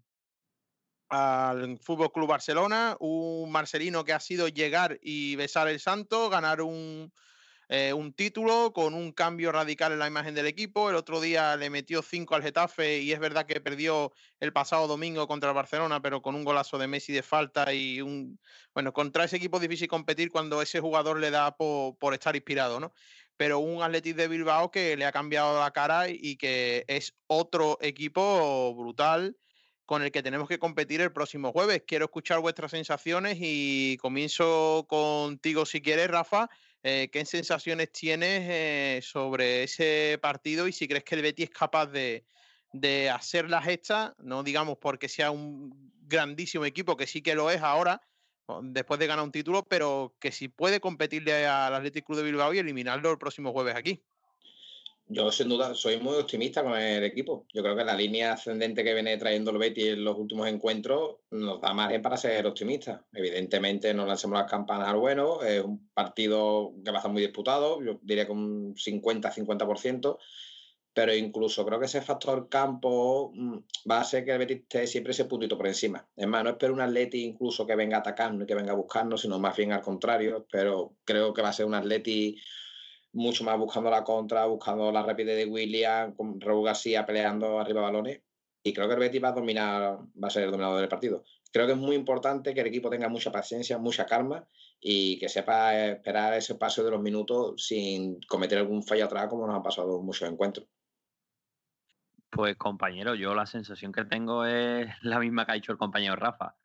al 1.08 1.78
Fútbol 1.78 2.12
Club 2.12 2.28
Barcelona. 2.28 2.96
Un 3.00 3.50
Marcelino 3.50 4.04
que 4.04 4.12
ha 4.12 4.20
sido 4.20 4.48
llegar 4.48 4.98
y 5.02 5.36
besar 5.36 5.68
el 5.68 5.80
santo, 5.80 6.30
ganar 6.30 6.62
un 6.62 7.12
eh, 7.70 7.92
un 7.92 8.14
título 8.14 8.72
con 8.72 8.94
un 8.94 9.12
cambio 9.12 9.52
radical 9.52 9.92
en 9.92 9.98
la 9.98 10.06
imagen 10.06 10.34
del 10.34 10.46
equipo. 10.46 10.88
El 10.88 10.96
otro 10.96 11.20
día 11.20 11.54
le 11.56 11.68
metió 11.68 12.00
cinco 12.00 12.34
al 12.34 12.42
Getafe 12.42 13.00
y 13.00 13.12
es 13.12 13.20
verdad 13.20 13.44
que 13.44 13.60
perdió 13.60 14.12
el 14.40 14.54
pasado 14.54 14.86
domingo 14.86 15.28
contra 15.28 15.50
el 15.50 15.54
Barcelona, 15.54 16.00
pero 16.00 16.22
con 16.22 16.34
un 16.34 16.44
golazo 16.44 16.78
de 16.78 16.86
Messi 16.86 17.12
de 17.12 17.22
falta 17.22 17.74
y 17.74 18.00
un... 18.00 18.40
Bueno, 18.72 18.94
contra 18.94 19.24
ese 19.24 19.36
equipo 19.36 19.58
es 19.58 19.62
difícil 19.62 19.86
competir 19.86 20.30
cuando 20.30 20.62
ese 20.62 20.80
jugador 20.80 21.20
le 21.20 21.30
da 21.30 21.56
por, 21.56 21.98
por 21.98 22.14
estar 22.14 22.34
inspirado, 22.34 22.80
¿no? 22.80 22.94
Pero 23.36 23.58
un 23.58 23.82
Atletic 23.82 24.16
de 24.16 24.28
Bilbao 24.28 24.70
que 24.70 24.96
le 24.96 25.04
ha 25.04 25.12
cambiado 25.12 25.60
la 25.60 25.70
cara 25.70 26.08
y 26.08 26.36
que 26.36 26.84
es 26.88 27.14
otro 27.26 27.76
equipo 27.82 28.74
brutal 28.74 29.36
con 29.88 30.02
el 30.02 30.12
que 30.12 30.22
tenemos 30.22 30.48
que 30.48 30.58
competir 30.58 31.00
el 31.00 31.12
próximo 31.12 31.50
jueves. 31.50 31.82
Quiero 31.86 32.04
escuchar 32.04 32.40
vuestras 32.40 32.72
sensaciones 32.72 33.38
y 33.40 33.96
comienzo 33.96 34.84
contigo 34.86 35.64
si 35.64 35.80
quieres, 35.80 36.08
Rafa. 36.08 36.50
Eh, 36.82 37.08
¿Qué 37.10 37.24
sensaciones 37.24 37.90
tienes 37.90 38.42
eh, 38.50 39.00
sobre 39.02 39.62
ese 39.62 40.18
partido 40.20 40.68
y 40.68 40.72
si 40.72 40.86
crees 40.86 41.04
que 41.04 41.14
el 41.14 41.22
Betis 41.22 41.46
es 41.46 41.50
capaz 41.50 41.86
de, 41.86 42.26
de 42.70 43.08
hacer 43.08 43.48
la 43.48 43.62
gesta, 43.62 44.14
no 44.18 44.42
digamos 44.42 44.76
porque 44.76 45.08
sea 45.08 45.30
un 45.30 45.90
grandísimo 46.02 46.66
equipo, 46.66 46.94
que 46.94 47.06
sí 47.06 47.22
que 47.22 47.34
lo 47.34 47.50
es 47.50 47.62
ahora, 47.62 48.02
después 48.60 49.00
de 49.00 49.06
ganar 49.06 49.24
un 49.24 49.32
título, 49.32 49.64
pero 49.64 50.14
que 50.20 50.32
si 50.32 50.48
puede 50.48 50.80
competirle 50.80 51.46
al 51.46 51.74
Athletic 51.74 52.04
Club 52.04 52.18
de 52.18 52.24
Bilbao 52.24 52.52
y 52.52 52.58
eliminarlo 52.58 53.10
el 53.10 53.16
próximo 53.16 53.52
jueves 53.52 53.74
aquí? 53.74 54.04
Yo 55.10 55.32
sin 55.32 55.48
duda 55.48 55.74
soy 55.74 55.98
muy 55.98 56.16
optimista 56.16 56.62
con 56.62 56.78
el 56.78 57.02
equipo. 57.02 57.46
Yo 57.54 57.62
creo 57.62 57.74
que 57.74 57.84
la 57.84 57.96
línea 57.96 58.34
ascendente 58.34 58.84
que 58.84 58.92
viene 58.92 59.16
trayendo 59.16 59.50
el 59.50 59.56
Betis 59.56 59.86
en 59.86 60.04
los 60.04 60.18
últimos 60.18 60.46
encuentros 60.48 61.16
nos 61.30 61.62
da 61.62 61.72
margen 61.72 62.02
para 62.02 62.18
ser 62.18 62.46
optimistas. 62.46 63.00
Evidentemente 63.14 63.94
no 63.94 64.04
lancemos 64.04 64.38
las 64.38 64.50
campanas 64.50 64.88
al 64.88 64.98
bueno, 64.98 65.42
es 65.42 65.64
un 65.64 65.88
partido 65.94 66.74
que 66.84 66.90
va 66.90 66.98
a 66.98 67.00
estar 67.00 67.10
muy 67.10 67.22
disputado, 67.22 67.82
yo 67.82 67.98
diría 68.02 68.26
con 68.26 68.36
un 68.36 68.74
50-50%, 68.74 70.18
pero 70.92 71.14
incluso 71.14 71.64
creo 71.64 71.80
que 71.80 71.86
ese 71.86 72.02
factor 72.02 72.50
campo 72.50 73.32
mm, 73.34 73.58
va 73.90 74.00
a 74.00 74.04
ser 74.04 74.26
que 74.26 74.32
el 74.32 74.38
Betis 74.38 74.58
esté 74.58 74.86
siempre 74.86 75.12
ese 75.12 75.24
puntito 75.24 75.56
por 75.56 75.68
encima. 75.68 76.06
Es 76.14 76.26
más, 76.26 76.44
no 76.44 76.50
espero 76.50 76.74
un 76.74 76.82
Atleti 76.82 77.24
incluso 77.24 77.66
que 77.66 77.76
venga 77.76 77.96
a 77.96 78.00
atacarnos 78.00 78.42
y 78.42 78.46
que 78.46 78.54
venga 78.54 78.72
a 78.72 78.76
buscarnos, 78.76 79.22
sino 79.22 79.38
más 79.38 79.56
bien 79.56 79.72
al 79.72 79.80
contrario, 79.80 80.46
pero 80.52 80.96
creo 81.04 81.32
que 81.32 81.40
va 81.40 81.48
a 81.48 81.54
ser 81.54 81.64
un 81.64 81.74
Atleti 81.74 82.36
mucho 83.12 83.44
más 83.44 83.58
buscando 83.58 83.90
la 83.90 84.04
contra, 84.04 84.46
buscando 84.46 84.92
la 84.92 85.02
rapidez 85.02 85.36
de 85.36 85.46
William, 85.46 86.14
con 86.14 86.40
Raúl 86.40 86.64
García 86.64 87.06
peleando 87.06 87.58
arriba 87.58 87.82
balones. 87.82 88.20
Y 88.62 88.72
creo 88.72 88.88
que 88.88 88.94
el 88.94 89.00
Betis 89.00 89.22
va 89.22 89.28
a 89.28 89.32
dominar, 89.32 89.98
va 90.22 90.28
a 90.28 90.30
ser 90.30 90.44
el 90.44 90.50
dominador 90.50 90.80
del 90.80 90.88
partido. 90.88 91.24
Creo 91.52 91.66
que 91.66 91.72
es 91.72 91.78
muy 91.78 91.96
importante 91.96 92.52
que 92.52 92.60
el 92.60 92.66
equipo 92.66 92.90
tenga 92.90 93.08
mucha 93.08 93.32
paciencia, 93.32 93.78
mucha 93.78 94.04
calma 94.04 94.46
y 94.80 95.18
que 95.18 95.28
sepa 95.28 95.76
esperar 95.76 96.34
ese 96.34 96.56
paso 96.56 96.84
de 96.84 96.90
los 96.90 97.00
minutos 97.00 97.64
sin 97.66 98.20
cometer 98.22 98.58
algún 98.58 98.82
fallo 98.82 99.06
atrás 99.06 99.28
como 99.28 99.46
nos 99.46 99.56
ha 99.56 99.62
pasado 99.62 100.00
muchos 100.02 100.28
encuentros. 100.28 100.66
Pues 102.30 102.56
compañero, 102.56 103.14
yo 103.14 103.34
la 103.34 103.46
sensación 103.46 103.92
que 103.92 104.04
tengo 104.04 104.44
es 104.44 104.88
la 105.00 105.18
misma 105.18 105.46
que 105.46 105.52
ha 105.52 105.54
dicho 105.54 105.72
el 105.72 105.78
compañero 105.78 106.14
Rafa. 106.14 106.56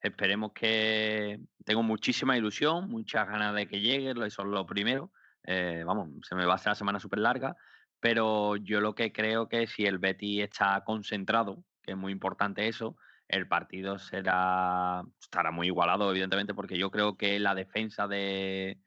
Esperemos 0.00 0.52
que 0.52 1.40
tengo 1.64 1.82
muchísima 1.82 2.38
ilusión, 2.38 2.88
muchas 2.88 3.26
ganas 3.26 3.52
de 3.54 3.66
que 3.66 3.80
llegue, 3.80 4.12
eso 4.12 4.42
es 4.42 4.48
lo 4.48 4.64
primero. 4.64 5.10
Eh, 5.50 5.82
vamos, 5.86 6.10
se 6.28 6.34
me 6.34 6.44
va 6.44 6.52
a 6.52 6.56
hacer 6.56 6.72
la 6.72 6.74
semana 6.74 7.00
súper 7.00 7.20
larga, 7.20 7.56
pero 8.00 8.56
yo 8.56 8.82
lo 8.82 8.94
que 8.94 9.12
creo 9.12 9.48
que 9.48 9.66
si 9.66 9.86
el 9.86 9.96
Betty 9.98 10.42
está 10.42 10.84
concentrado, 10.84 11.64
que 11.82 11.92
es 11.92 11.96
muy 11.96 12.12
importante 12.12 12.68
eso, 12.68 12.98
el 13.28 13.48
partido 13.48 13.98
será 13.98 15.02
estará 15.18 15.50
muy 15.50 15.68
igualado, 15.68 16.10
evidentemente, 16.10 16.52
porque 16.52 16.76
yo 16.76 16.90
creo 16.90 17.16
que 17.16 17.38
la 17.38 17.54
defensa 17.54 18.06
de, 18.06 18.78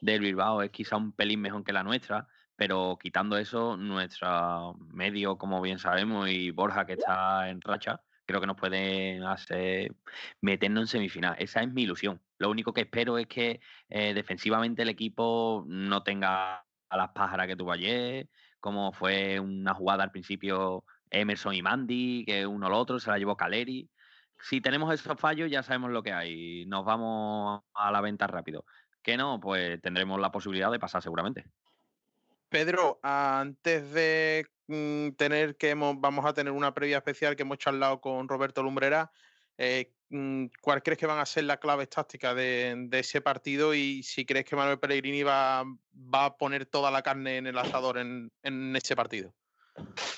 del 0.00 0.20
Bilbao 0.20 0.62
es 0.62 0.70
quizá 0.70 0.96
un 0.96 1.12
pelín 1.12 1.42
mejor 1.42 1.64
que 1.64 1.74
la 1.74 1.82
nuestra, 1.82 2.26
pero 2.56 2.96
quitando 2.98 3.36
eso, 3.36 3.76
nuestro 3.76 4.74
medio, 4.94 5.36
como 5.36 5.60
bien 5.60 5.78
sabemos, 5.78 6.30
y 6.30 6.50
Borja, 6.50 6.86
que 6.86 6.94
está 6.94 7.50
en 7.50 7.60
racha, 7.60 8.00
creo 8.26 8.40
que 8.40 8.46
nos 8.46 8.56
pueden 8.56 9.22
hacer 9.24 9.94
meternos 10.40 10.82
en 10.82 10.86
semifinal. 10.88 11.36
Esa 11.38 11.62
es 11.62 11.72
mi 11.72 11.82
ilusión. 11.82 12.20
Lo 12.38 12.50
único 12.50 12.72
que 12.72 12.82
espero 12.82 13.18
es 13.18 13.26
que 13.26 13.60
eh, 13.88 14.14
defensivamente 14.14 14.82
el 14.82 14.88
equipo 14.88 15.64
no 15.68 16.02
tenga 16.02 16.58
a 16.88 16.96
las 16.96 17.10
pájaras 17.10 17.46
que 17.46 17.56
tuvo 17.56 17.72
ayer, 17.72 18.28
como 18.60 18.92
fue 18.92 19.40
una 19.40 19.74
jugada 19.74 20.04
al 20.04 20.10
principio 20.10 20.84
Emerson 21.10 21.54
y 21.54 21.62
Mandy, 21.62 22.24
que 22.26 22.46
uno 22.46 22.66
al 22.66 22.74
otro 22.74 22.98
se 22.98 23.10
la 23.10 23.18
llevó 23.18 23.36
Caleri. 23.36 23.90
Si 24.38 24.60
tenemos 24.60 24.92
esos 24.92 25.18
fallos, 25.18 25.50
ya 25.50 25.62
sabemos 25.62 25.90
lo 25.90 26.02
que 26.02 26.12
hay. 26.12 26.66
Nos 26.66 26.84
vamos 26.84 27.62
a 27.74 27.90
la 27.90 28.00
venta 28.00 28.26
rápido. 28.26 28.64
Que 29.02 29.16
no, 29.16 29.40
pues 29.40 29.80
tendremos 29.80 30.20
la 30.20 30.32
posibilidad 30.32 30.70
de 30.70 30.78
pasar 30.78 31.02
seguramente. 31.02 31.46
Pedro, 32.56 32.98
antes 33.02 33.92
de 33.92 34.46
mm, 34.66 35.10
tener 35.18 35.58
que 35.58 35.74
vamos 35.74 36.24
a 36.24 36.32
tener 36.32 36.54
una 36.54 36.72
previa 36.72 36.96
especial 36.96 37.36
que 37.36 37.42
hemos 37.42 37.58
charlado 37.58 38.00
con 38.00 38.26
Roberto 38.30 38.62
Lumbrera, 38.62 39.12
eh, 39.58 39.92
mm, 40.08 40.46
¿cuál 40.62 40.82
crees 40.82 40.98
que 40.98 41.04
van 41.04 41.18
a 41.18 41.26
ser 41.26 41.44
las 41.44 41.58
claves 41.58 41.90
tácticas 41.90 42.34
de, 42.34 42.88
ese 42.92 43.20
partido 43.20 43.74
y 43.74 44.02
si 44.02 44.24
crees 44.24 44.46
que 44.46 44.56
Manuel 44.56 44.78
Pellegrini 44.78 45.22
va, 45.22 45.60
a 45.60 46.36
poner 46.38 46.64
toda 46.64 46.90
la 46.90 47.02
carne 47.02 47.36
en 47.36 47.46
el 47.46 47.58
asador 47.58 47.98
en, 47.98 48.30
ese 48.74 48.96
partido? 48.96 49.34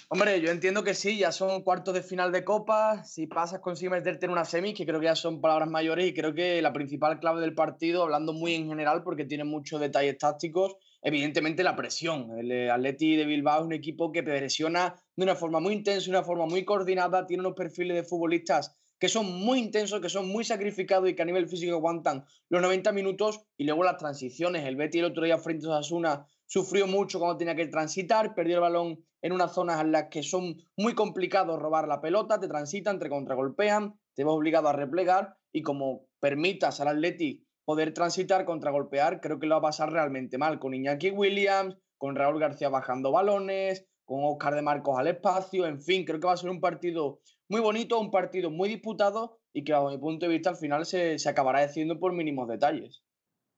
Hombre, 0.08 0.40
yo 0.40 0.52
entiendo 0.52 0.84
que 0.84 0.94
sí, 0.94 1.18
ya 1.18 1.32
son 1.32 1.64
cuartos 1.64 1.92
de 1.92 2.04
final 2.04 2.30
de 2.30 2.44
Copa. 2.44 3.02
Si 3.02 3.26
pasas, 3.26 3.58
consigues 3.58 3.90
meterte 3.90 4.26
en 4.26 4.32
una 4.32 4.44
semi, 4.44 4.74
que 4.74 4.86
creo 4.86 5.00
que 5.00 5.06
ya 5.06 5.16
son 5.16 5.40
palabras 5.40 5.68
mayores, 5.68 6.06
y 6.06 6.14
creo 6.14 6.32
que 6.32 6.62
la 6.62 6.72
principal 6.72 7.18
clave 7.18 7.40
del 7.40 7.56
partido, 7.56 8.04
hablando 8.04 8.32
muy 8.32 8.54
en 8.54 8.68
general, 8.68 9.02
porque 9.02 9.24
tiene 9.24 9.42
muchos 9.42 9.80
detalles 9.80 10.18
tácticos, 10.18 10.76
evidentemente 11.02 11.62
la 11.62 11.76
presión. 11.76 12.38
El 12.38 12.50
eh, 12.50 12.70
Atleti 12.70 13.16
de 13.16 13.24
Bilbao 13.24 13.60
es 13.60 13.66
un 13.66 13.72
equipo 13.72 14.12
que 14.12 14.22
presiona 14.22 14.94
de 15.16 15.24
una 15.24 15.34
forma 15.34 15.60
muy 15.60 15.74
intensa, 15.74 16.04
de 16.04 16.10
una 16.10 16.24
forma 16.24 16.46
muy 16.46 16.64
coordinada, 16.64 17.26
tiene 17.26 17.42
unos 17.42 17.54
perfiles 17.54 17.96
de 17.96 18.02
futbolistas 18.02 18.76
que 18.98 19.08
son 19.08 19.26
muy 19.26 19.60
intensos, 19.60 20.00
que 20.00 20.08
son 20.08 20.28
muy 20.28 20.44
sacrificados 20.44 21.08
y 21.08 21.14
que 21.14 21.22
a 21.22 21.24
nivel 21.24 21.48
físico 21.48 21.74
aguantan 21.74 22.24
los 22.48 22.60
90 22.60 22.92
minutos 22.92 23.40
y 23.56 23.64
luego 23.64 23.84
las 23.84 23.96
transiciones. 23.96 24.66
El 24.66 24.76
Betty 24.76 24.98
el 24.98 25.06
otro 25.06 25.24
día 25.24 25.38
frente 25.38 25.66
a 25.66 25.70
Osasuna 25.70 26.26
sufrió 26.46 26.86
mucho 26.86 27.18
cuando 27.18 27.36
tenía 27.36 27.54
que 27.54 27.66
transitar, 27.68 28.34
perdió 28.34 28.56
el 28.56 28.62
balón 28.62 29.04
en 29.22 29.32
unas 29.32 29.52
zonas 29.52 29.80
en 29.80 29.92
las 29.92 30.08
que 30.08 30.22
son 30.22 30.56
muy 30.76 30.94
complicados 30.94 31.60
robar 31.60 31.86
la 31.86 32.00
pelota, 32.00 32.40
te 32.40 32.48
transitan, 32.48 32.98
te 32.98 33.08
contragolpean, 33.08 33.94
te 34.14 34.24
vas 34.24 34.34
obligado 34.34 34.68
a 34.68 34.72
replegar 34.72 35.36
y 35.52 35.62
como 35.62 36.06
permitas 36.20 36.80
al 36.80 36.88
Atleti 36.88 37.46
poder 37.68 37.92
transitar, 37.92 38.46
contragolpear, 38.46 39.20
creo 39.20 39.38
que 39.38 39.46
lo 39.46 39.56
va 39.56 39.58
a 39.58 39.70
pasar 39.70 39.92
realmente 39.92 40.38
mal 40.38 40.58
con 40.58 40.72
Iñaki 40.72 41.10
Williams, 41.10 41.76
con 41.98 42.16
Raúl 42.16 42.40
García 42.40 42.70
bajando 42.70 43.12
balones, 43.12 43.86
con 44.06 44.20
Oscar 44.22 44.54
de 44.54 44.62
Marcos 44.62 44.98
al 44.98 45.06
espacio, 45.06 45.66
en 45.66 45.78
fin, 45.82 46.06
creo 46.06 46.18
que 46.18 46.28
va 46.28 46.32
a 46.32 46.38
ser 46.38 46.48
un 46.48 46.62
partido 46.62 47.20
muy 47.46 47.60
bonito, 47.60 48.00
un 48.00 48.10
partido 48.10 48.50
muy 48.50 48.70
disputado 48.70 49.38
y 49.52 49.64
que, 49.64 49.72
bajo 49.72 49.90
mi 49.90 49.98
punto 49.98 50.24
de 50.24 50.32
vista, 50.32 50.48
al 50.48 50.56
final 50.56 50.86
se, 50.86 51.18
acabará 51.28 51.60
decidiendo 51.60 52.00
por 52.00 52.14
mínimos 52.14 52.48
detalles. 52.48 53.02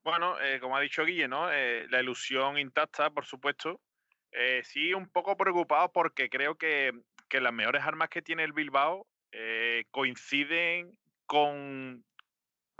Bueno, 0.02 0.34
eh, 0.40 0.58
como 0.58 0.76
ha 0.76 0.80
dicho 0.80 1.04
Guille, 1.04 1.28
¿no? 1.28 1.48
Eh, 1.52 1.86
la 1.88 2.00
ilusión 2.00 2.58
intacta, 2.58 3.10
por 3.10 3.26
supuesto. 3.26 3.80
Eh, 4.32 4.62
sí, 4.64 4.92
un 4.92 5.08
poco 5.08 5.36
preocupado 5.36 5.92
porque 5.92 6.28
creo 6.28 6.56
que, 6.56 6.90
las 7.30 7.52
mejores 7.52 7.84
armas 7.84 8.08
que 8.08 8.22
tiene 8.22 8.42
el 8.42 8.52
Bilbao 8.52 9.06
coinciden 9.92 10.98
con, 11.26 12.04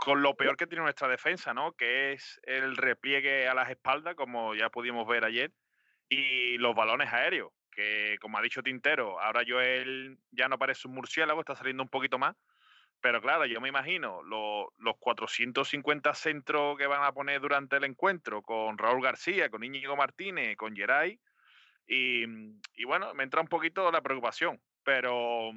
con 0.01 0.23
lo 0.23 0.35
peor 0.35 0.57
que 0.57 0.65
tiene 0.65 0.83
nuestra 0.83 1.07
defensa, 1.07 1.53
¿no? 1.53 1.73
Que 1.73 2.13
es 2.13 2.41
el 2.43 2.75
repliegue 2.75 3.47
a 3.47 3.53
las 3.53 3.69
espaldas, 3.69 4.15
como 4.15 4.55
ya 4.55 4.69
pudimos 4.69 5.07
ver 5.07 5.23
ayer, 5.23 5.51
y 6.09 6.57
los 6.57 6.75
balones 6.75 7.13
aéreos 7.13 7.51
que 7.71 8.17
como 8.19 8.37
ha 8.37 8.41
dicho 8.41 8.61
Tintero, 8.61 9.19
ahora 9.19 9.43
Joel 9.47 10.17
ya 10.31 10.47
no 10.47 10.59
parece 10.59 10.87
un 10.87 10.95
murciélago, 10.95 11.39
está 11.39 11.55
saliendo 11.55 11.83
un 11.83 11.89
poquito 11.89 12.19
más. 12.19 12.35
Pero 12.99 13.19
claro, 13.19 13.45
yo 13.45 13.59
me 13.59 13.69
imagino 13.69 14.21
los 14.21 14.95
450 14.99 16.13
centros 16.13 16.77
que 16.77 16.85
van 16.85 17.03
a 17.03 17.11
poner 17.11 17.41
durante 17.41 17.77
el 17.77 17.85
encuentro 17.85 18.43
con 18.43 18.77
Raúl 18.77 19.01
García, 19.01 19.49
con 19.49 19.63
Íñigo 19.63 19.95
Martínez, 19.95 20.55
con 20.55 20.75
Geray. 20.75 21.19
Y, 21.87 22.25
y, 22.75 22.83
bueno, 22.85 23.13
me 23.15 23.23
entra 23.23 23.41
un 23.41 23.47
poquito 23.47 23.91
la 23.91 24.01
preocupación. 24.01 24.61
Pero, 24.83 25.51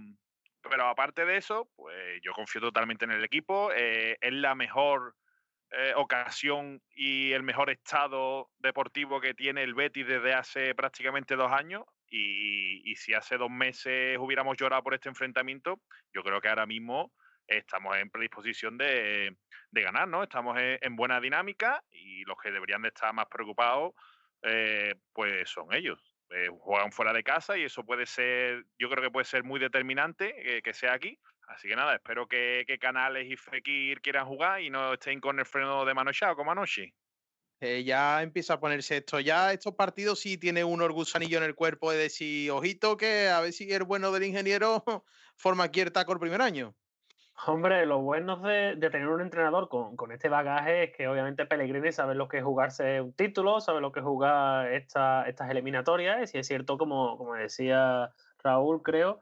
pero 0.68 0.88
aparte 0.88 1.24
de 1.24 1.36
eso, 1.36 1.68
pues 1.76 2.20
yo 2.22 2.32
confío 2.32 2.60
totalmente 2.60 3.04
en 3.04 3.12
el 3.12 3.24
equipo. 3.24 3.70
Eh, 3.72 4.16
es 4.20 4.32
la 4.32 4.54
mejor 4.54 5.14
eh, 5.70 5.92
ocasión 5.96 6.80
y 6.94 7.32
el 7.32 7.42
mejor 7.42 7.68
estado 7.70 8.50
deportivo 8.58 9.20
que 9.20 9.34
tiene 9.34 9.64
el 9.64 9.74
Betis 9.74 10.06
desde 10.06 10.32
hace 10.32 10.74
prácticamente 10.74 11.36
dos 11.36 11.50
años. 11.52 11.84
Y, 12.08 12.94
si 12.96 13.12
hace 13.12 13.36
dos 13.36 13.50
meses 13.50 14.16
hubiéramos 14.20 14.56
llorado 14.56 14.84
por 14.84 14.94
este 14.94 15.08
enfrentamiento, 15.08 15.80
yo 16.12 16.22
creo 16.22 16.40
que 16.40 16.48
ahora 16.48 16.64
mismo 16.64 17.12
estamos 17.48 17.96
en 17.96 18.08
predisposición 18.08 18.78
de, 18.78 19.36
ganar, 19.72 20.06
¿no? 20.06 20.22
Estamos 20.22 20.56
en, 20.60 20.94
buena 20.94 21.20
dinámica 21.20 21.82
y 21.90 22.22
los 22.24 22.36
que 22.40 22.52
deberían 22.52 22.82
de 22.82 22.88
estar 22.88 23.12
más 23.12 23.26
preocupados, 23.26 23.94
eh, 24.42 24.94
pues 25.12 25.50
son 25.50 25.74
ellos. 25.74 26.13
Eh, 26.36 26.48
juegan 26.58 26.90
fuera 26.90 27.12
de 27.12 27.22
casa 27.22 27.56
y 27.56 27.62
eso 27.62 27.84
puede 27.84 28.06
ser, 28.06 28.64
yo 28.78 28.90
creo 28.90 29.04
que 29.04 29.10
puede 29.10 29.24
ser 29.24 29.44
muy 29.44 29.60
determinante 29.60 30.62
que 30.62 30.74
sea 30.74 30.92
aquí. 30.92 31.18
Así 31.48 31.68
que 31.68 31.76
nada, 31.76 31.94
espero 31.94 32.26
que, 32.26 32.64
Canales 32.80 33.30
y 33.30 33.36
Fekir 33.36 34.00
quieran 34.00 34.26
jugar 34.26 34.60
y 34.60 34.70
no 34.70 34.94
estén 34.94 35.20
con 35.20 35.38
el 35.38 35.46
freno 35.46 35.84
de 35.84 35.94
mano 35.94 36.10
echado 36.10 36.36
como 36.36 36.52
anoche. 36.52 36.94
Eh, 37.60 37.84
ya 37.84 38.22
empieza 38.22 38.54
a 38.54 38.60
ponerse 38.60 38.98
esto. 38.98 39.20
Ya 39.20 39.52
estos 39.52 39.74
partidos 39.74 40.20
sí 40.20 40.36
tiene 40.36 40.64
un 40.64 40.82
orgullanillo 40.82 41.38
en 41.38 41.44
el 41.44 41.54
cuerpo 41.54 41.92
de 41.92 41.98
decir, 41.98 42.50
ojito, 42.50 42.96
que 42.96 43.28
a 43.28 43.40
ver 43.40 43.52
si 43.52 43.70
el 43.72 43.84
bueno 43.84 44.12
del 44.12 44.24
ingeniero 44.24 44.84
forma 45.36 45.64
aquí 45.64 45.80
el 45.80 45.92
taco 45.92 46.12
el 46.12 46.18
primer 46.18 46.42
año. 46.42 46.74
Hombre, 47.46 47.84
lo 47.84 48.00
bueno 48.00 48.36
de, 48.36 48.76
tener 48.90 49.08
un 49.08 49.20
entrenador 49.20 49.68
con, 49.68 50.12
este 50.12 50.28
bagaje 50.28 50.84
es 50.84 50.96
que 50.96 51.08
obviamente 51.08 51.46
Pellegrini 51.46 51.92
sabe 51.92 52.14
lo 52.14 52.28
que 52.28 52.38
es 52.38 52.44
jugarse 52.44 53.00
un 53.00 53.12
título, 53.12 53.60
sabe 53.60 53.80
lo 53.80 53.92
que 53.92 54.00
es 54.00 54.06
jugar 54.06 54.72
estas 54.72 55.50
eliminatorias, 55.50 56.34
y 56.34 56.38
es 56.38 56.46
cierto, 56.46 56.78
como, 56.78 57.18
como 57.18 57.34
decía 57.34 58.12
Raúl, 58.42 58.82
creo, 58.82 59.20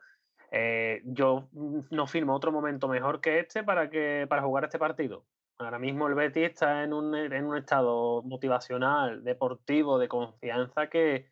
eh, 0.53 1.01
yo 1.05 1.49
no 1.91 2.07
firmo 2.07 2.35
otro 2.35 2.53
momento 2.53 2.87
mejor 2.87 3.21
que 3.21 3.41
este 3.41 3.65
para, 3.65 3.91
que, 3.91 4.27
para 4.29 4.43
jugar 4.43 4.65
este 4.65 4.79
partido. 4.79 5.25
Ahora 5.59 5.79
mismo 5.79 6.07
el 6.07 6.15
Betis 6.15 6.51
está 6.51 6.85
en 6.85 6.93
un, 6.93 7.15
en 7.15 7.45
un 7.45 7.57
estado 7.57 8.23
motivacional, 8.23 9.25
deportivo, 9.25 9.99
de 9.99 10.09
confianza 10.09 10.89
que, 10.89 11.27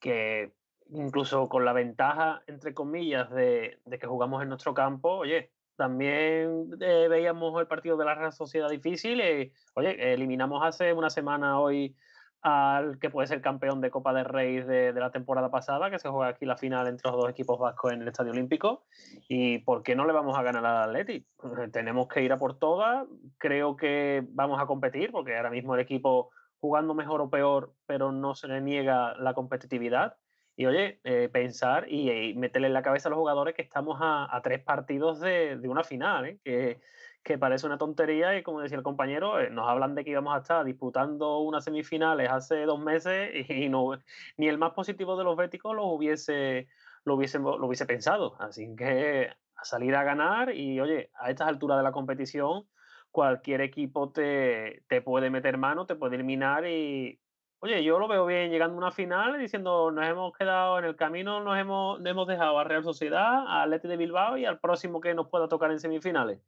que 0.00 0.52
incluso 0.90 1.48
con 1.48 1.64
la 1.64 1.72
ventaja, 1.72 2.42
entre 2.46 2.74
comillas, 2.74 3.30
de, 3.30 3.80
de 3.84 3.98
que 3.98 4.06
jugamos 4.06 4.42
en 4.42 4.48
nuestro 4.48 4.74
campo, 4.74 5.10
oye, 5.10 5.52
también 5.76 6.70
eh, 6.80 7.06
veíamos 7.08 7.58
el 7.60 7.66
partido 7.66 7.96
de 7.96 8.04
la 8.04 8.14
Real 8.14 8.32
Sociedad 8.32 8.68
difícil. 8.68 9.20
y 9.20 9.52
oye, 9.74 10.12
eliminamos 10.12 10.64
hace 10.64 10.92
una 10.92 11.10
semana 11.10 11.60
hoy 11.60 11.94
al 12.42 13.00
que 13.00 13.10
puede 13.10 13.26
ser 13.26 13.40
campeón 13.40 13.80
de 13.80 13.90
Copa 13.90 14.12
de 14.12 14.22
Rey 14.22 14.60
de, 14.62 14.92
la 14.92 15.10
temporada 15.10 15.50
pasada, 15.50 15.90
que 15.90 15.98
se 15.98 16.08
juega 16.08 16.28
aquí 16.28 16.46
la 16.46 16.56
final 16.56 16.86
entre 16.86 17.10
los 17.10 17.20
dos 17.20 17.28
equipos 17.28 17.58
vascos 17.58 17.92
en 17.92 18.02
el 18.02 18.08
Estadio 18.08 18.30
Olímpico. 18.30 18.84
¿Y 19.28 19.58
por 19.58 19.82
qué 19.82 19.96
no 19.96 20.06
le 20.06 20.12
vamos 20.12 20.38
a 20.38 20.42
ganar 20.42 20.64
al 20.64 20.90
Atleti? 20.90 21.26
Tenemos 21.72 22.06
que 22.06 22.22
ir 22.22 22.32
a 22.32 22.38
por 22.38 22.56
todas. 22.56 23.04
Creo 23.38 23.76
que 23.76 24.24
vamos 24.30 24.60
a 24.60 24.66
competir, 24.66 25.10
porque 25.10 25.36
ahora 25.36 25.50
mismo 25.50 25.74
el 25.74 25.80
equipo 25.80 26.30
jugando 26.60 26.94
mejor 26.94 27.20
o 27.20 27.30
peor, 27.30 27.72
pero 27.84 28.12
no 28.12 28.36
se 28.36 28.46
le 28.46 28.60
niega 28.60 29.14
la 29.14 29.34
competitividad. 29.34 30.16
Y 30.56 30.64
oye, 30.66 31.00
eh, 31.04 31.28
pensar 31.30 31.86
y, 31.92 32.34
meterle 32.34 32.68
en 32.68 32.74
la 32.74 32.82
cabeza 32.82 33.08
a 33.08 33.10
los 33.10 33.18
jugadores 33.18 33.54
que 33.54 33.62
estamos 33.62 33.98
a, 34.00 34.40
tres 34.42 34.62
partidos 34.62 35.20
de, 35.20 35.60
una 35.64 35.84
final, 35.84 36.24
¿eh? 36.24 36.38
que, 36.42 36.80
que, 37.22 37.36
parece 37.36 37.66
una 37.66 37.76
tontería 37.76 38.38
y 38.38 38.42
como 38.42 38.60
decía 38.60 38.78
el 38.78 38.82
compañero, 38.82 39.38
eh, 39.38 39.50
nos 39.50 39.68
hablan 39.68 39.94
de 39.94 40.04
que 40.04 40.12
íbamos 40.12 40.34
a 40.34 40.38
estar 40.38 40.64
disputando 40.64 41.40
unas 41.40 41.64
semifinales 41.64 42.30
hace 42.30 42.64
dos 42.64 42.80
meses 42.80 43.30
y 43.50 43.68
no, 43.68 43.98
ni 44.38 44.48
el 44.48 44.56
más 44.56 44.72
positivo 44.72 45.16
de 45.16 45.24
los 45.24 45.36
béticos 45.36 45.76
lo 45.76 45.84
hubiese, 45.86 46.68
lo 47.04 47.16
hubiese, 47.16 47.38
lo 47.38 47.66
hubiese 47.66 47.84
pensado. 47.86 48.36
Así 48.40 48.74
que 48.76 49.30
a 49.56 49.64
salir 49.64 49.94
a 49.94 50.04
ganar 50.04 50.54
y 50.54 50.80
oye, 50.80 51.10
a 51.14 51.30
estas 51.30 51.48
alturas 51.48 51.76
de 51.76 51.84
la 51.84 51.92
competición 51.92 52.66
cualquier 53.10 53.62
equipo 53.62 54.10
te, 54.10 54.82
te 54.88 55.00
puede 55.00 55.30
meter 55.30 55.56
mano, 55.56 55.86
te 55.86 55.96
puede 55.96 56.16
eliminar 56.16 56.66
y 56.66 57.18
Oye, 57.60 57.82
yo 57.82 57.98
lo 57.98 58.06
veo 58.06 58.26
bien 58.26 58.50
llegando 58.50 58.74
a 58.74 58.78
una 58.78 58.90
final 58.90 59.38
diciendo 59.38 59.90
nos 59.90 60.06
hemos 60.06 60.36
quedado 60.36 60.78
en 60.78 60.84
el 60.84 60.94
camino, 60.94 61.40
nos 61.42 61.58
hemos, 61.58 62.04
hemos 62.04 62.28
dejado 62.28 62.58
a 62.58 62.64
Real 62.64 62.84
Sociedad, 62.84 63.46
a 63.46 63.62
Atleti 63.62 63.88
de 63.88 63.96
Bilbao 63.96 64.36
y 64.36 64.44
al 64.44 64.60
próximo 64.60 65.00
que 65.00 65.14
nos 65.14 65.28
pueda 65.28 65.48
tocar 65.48 65.70
en 65.70 65.80
semifinales. 65.80 66.38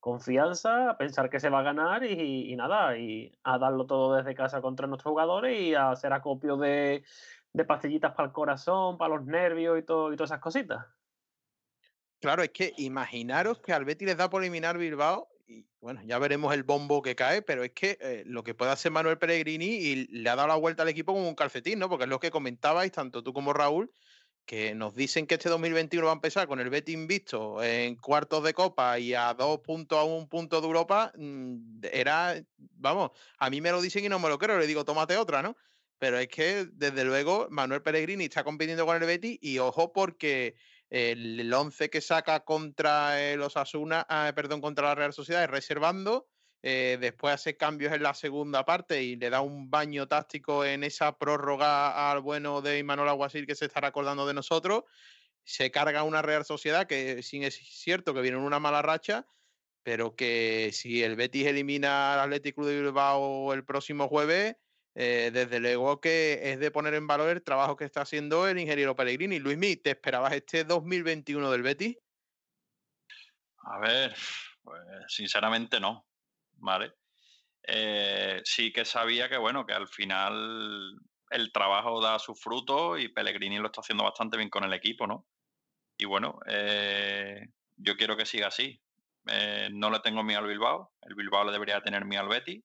Confianza, 0.00 0.96
pensar 0.98 1.30
que 1.30 1.40
se 1.40 1.48
va 1.48 1.60
a 1.60 1.62
ganar 1.62 2.04
y, 2.04 2.54
nada, 2.56 2.96
y 2.98 3.34
a 3.42 3.58
darlo 3.58 3.86
todo 3.86 4.16
desde 4.16 4.34
casa 4.34 4.60
contra 4.60 4.86
nuestros 4.86 5.10
jugadores 5.10 5.58
y 5.58 5.74
a 5.74 5.90
hacer 5.90 6.12
acopio 6.12 6.56
de, 6.56 7.04
de 7.52 7.64
pastillitas 7.64 8.12
para 8.14 8.26
el 8.26 8.32
corazón, 8.32 8.98
para 8.98 9.16
los 9.16 9.24
nervios 9.24 9.78
y, 9.78 9.82
todo, 9.82 10.12
y 10.12 10.16
todas 10.16 10.30
esas 10.30 10.40
cositas. 10.40 10.86
Claro, 12.20 12.42
es 12.42 12.50
que 12.50 12.74
imaginaros 12.76 13.60
que 13.60 13.72
al 13.72 13.86
Betis 13.86 14.08
les 14.08 14.16
da 14.16 14.28
por 14.28 14.42
eliminar 14.42 14.76
Bilbao 14.76 15.28
y 15.50 15.66
bueno, 15.80 16.00
ya 16.04 16.18
veremos 16.18 16.54
el 16.54 16.62
bombo 16.62 17.02
que 17.02 17.16
cae, 17.16 17.42
pero 17.42 17.64
es 17.64 17.72
que 17.72 17.98
eh, 18.00 18.22
lo 18.24 18.44
que 18.44 18.54
puede 18.54 18.70
hacer 18.70 18.92
Manuel 18.92 19.18
Pellegrini 19.18 19.66
y 19.66 20.06
le 20.06 20.30
ha 20.30 20.36
dado 20.36 20.46
la 20.48 20.54
vuelta 20.54 20.82
al 20.82 20.88
equipo 20.88 21.12
como 21.12 21.28
un 21.28 21.34
calcetín, 21.34 21.80
¿no? 21.80 21.88
Porque 21.88 22.04
es 22.04 22.10
lo 22.10 22.20
que 22.20 22.30
comentabais, 22.30 22.92
tanto 22.92 23.24
tú 23.24 23.32
como 23.32 23.52
Raúl, 23.52 23.92
que 24.46 24.74
nos 24.76 24.94
dicen 24.94 25.26
que 25.26 25.34
este 25.34 25.48
2021 25.48 26.06
va 26.06 26.12
a 26.12 26.14
empezar 26.14 26.46
con 26.46 26.60
el 26.60 26.70
Betis 26.70 26.94
invisto 26.94 27.62
en 27.62 27.96
cuartos 27.96 28.44
de 28.44 28.54
Copa 28.54 28.98
y 29.00 29.12
a 29.14 29.34
dos 29.34 29.58
puntos 29.60 29.98
a 29.98 30.04
un 30.04 30.28
punto 30.28 30.60
de 30.60 30.66
Europa, 30.68 31.12
mm, 31.16 31.80
era, 31.92 32.40
vamos, 32.56 33.10
a 33.38 33.50
mí 33.50 33.60
me 33.60 33.72
lo 33.72 33.82
dicen 33.82 34.04
y 34.04 34.08
no 34.08 34.20
me 34.20 34.28
lo 34.28 34.38
creo, 34.38 34.56
le 34.58 34.68
digo, 34.68 34.84
tómate 34.84 35.16
otra, 35.16 35.42
¿no? 35.42 35.56
Pero 35.98 36.18
es 36.18 36.28
que, 36.28 36.66
desde 36.72 37.04
luego, 37.04 37.48
Manuel 37.50 37.82
Pellegrini 37.82 38.24
está 38.24 38.44
compitiendo 38.44 38.86
con 38.86 38.96
el 38.96 39.06
Betis 39.06 39.38
y 39.42 39.58
ojo 39.58 39.92
porque 39.92 40.54
el 40.90 41.52
11 41.52 41.88
que 41.88 42.00
saca 42.00 42.40
contra 42.40 43.36
los 43.36 43.56
Asuna, 43.56 44.04
ah, 44.08 44.32
perdón, 44.34 44.60
contra 44.60 44.88
la 44.88 44.94
Real 44.94 45.12
Sociedad 45.12 45.44
es 45.44 45.50
reservando. 45.50 46.28
Eh, 46.62 46.98
después 47.00 47.32
hace 47.32 47.56
cambios 47.56 47.92
en 47.94 48.02
la 48.02 48.12
segunda 48.12 48.66
parte 48.66 49.02
y 49.02 49.16
le 49.16 49.30
da 49.30 49.40
un 49.40 49.70
baño 49.70 50.06
táctico 50.06 50.64
en 50.64 50.84
esa 50.84 51.16
prórroga 51.16 52.10
al 52.10 52.20
bueno 52.20 52.60
de 52.60 52.78
Imanol 52.78 53.08
Aguasil 53.08 53.46
que 53.46 53.54
se 53.54 53.64
estará 53.64 53.88
acordando 53.88 54.26
de 54.26 54.34
nosotros. 54.34 54.84
Se 55.42 55.70
carga 55.70 56.02
una 56.02 56.20
Real 56.20 56.44
Sociedad 56.44 56.86
que 56.86 57.22
sí 57.22 57.42
es 57.42 57.54
cierto 57.54 58.12
que 58.12 58.20
viene 58.20 58.36
en 58.36 58.44
una 58.44 58.60
mala 58.60 58.82
racha, 58.82 59.26
pero 59.82 60.14
que 60.14 60.70
si 60.74 61.02
el 61.02 61.16
Betis 61.16 61.46
elimina 61.46 62.14
al 62.14 62.20
Atlético 62.20 62.66
de 62.66 62.82
Bilbao 62.82 63.54
el 63.54 63.64
próximo 63.64 64.06
jueves, 64.08 64.56
eh, 64.94 65.30
desde 65.32 65.60
luego 65.60 66.00
que 66.00 66.40
es 66.50 66.58
de 66.58 66.70
poner 66.70 66.94
en 66.94 67.06
valor 67.06 67.28
el 67.30 67.42
trabajo 67.42 67.76
que 67.76 67.84
está 67.84 68.02
haciendo 68.02 68.48
el 68.48 68.58
ingeniero 68.58 68.96
Pellegrini. 68.96 69.38
Luismi, 69.38 69.76
¿te 69.76 69.90
esperabas 69.90 70.32
este 70.32 70.64
2021 70.64 71.50
del 71.50 71.62
Betis? 71.62 71.96
A 73.62 73.78
ver, 73.78 74.14
pues 74.62 74.80
sinceramente 75.08 75.78
no, 75.78 76.06
¿vale? 76.54 76.94
Eh, 77.62 78.40
sí 78.44 78.72
que 78.72 78.84
sabía 78.84 79.28
que, 79.28 79.36
bueno, 79.36 79.64
que 79.64 79.74
al 79.74 79.86
final 79.86 80.98
el 81.30 81.52
trabajo 81.52 82.00
da 82.00 82.18
sus 82.18 82.40
frutos 82.40 83.00
y 83.00 83.08
Pellegrini 83.08 83.58
lo 83.58 83.66
está 83.66 83.82
haciendo 83.82 84.02
bastante 84.02 84.36
bien 84.36 84.50
con 84.50 84.64
el 84.64 84.72
equipo, 84.72 85.06
¿no? 85.06 85.26
Y 85.98 86.06
bueno, 86.06 86.40
eh, 86.46 87.46
yo 87.76 87.96
quiero 87.96 88.16
que 88.16 88.26
siga 88.26 88.48
así. 88.48 88.80
no 89.72 89.90
le 89.90 90.00
tengo 90.00 90.24
miedo 90.24 90.40
al 90.40 90.48
Bilbao, 90.48 90.92
el 91.02 91.14
Bilbao 91.14 91.44
le 91.44 91.52
debería 91.52 91.80
tener 91.82 92.04
miedo 92.04 92.22
al 92.22 92.28
Betis 92.28 92.64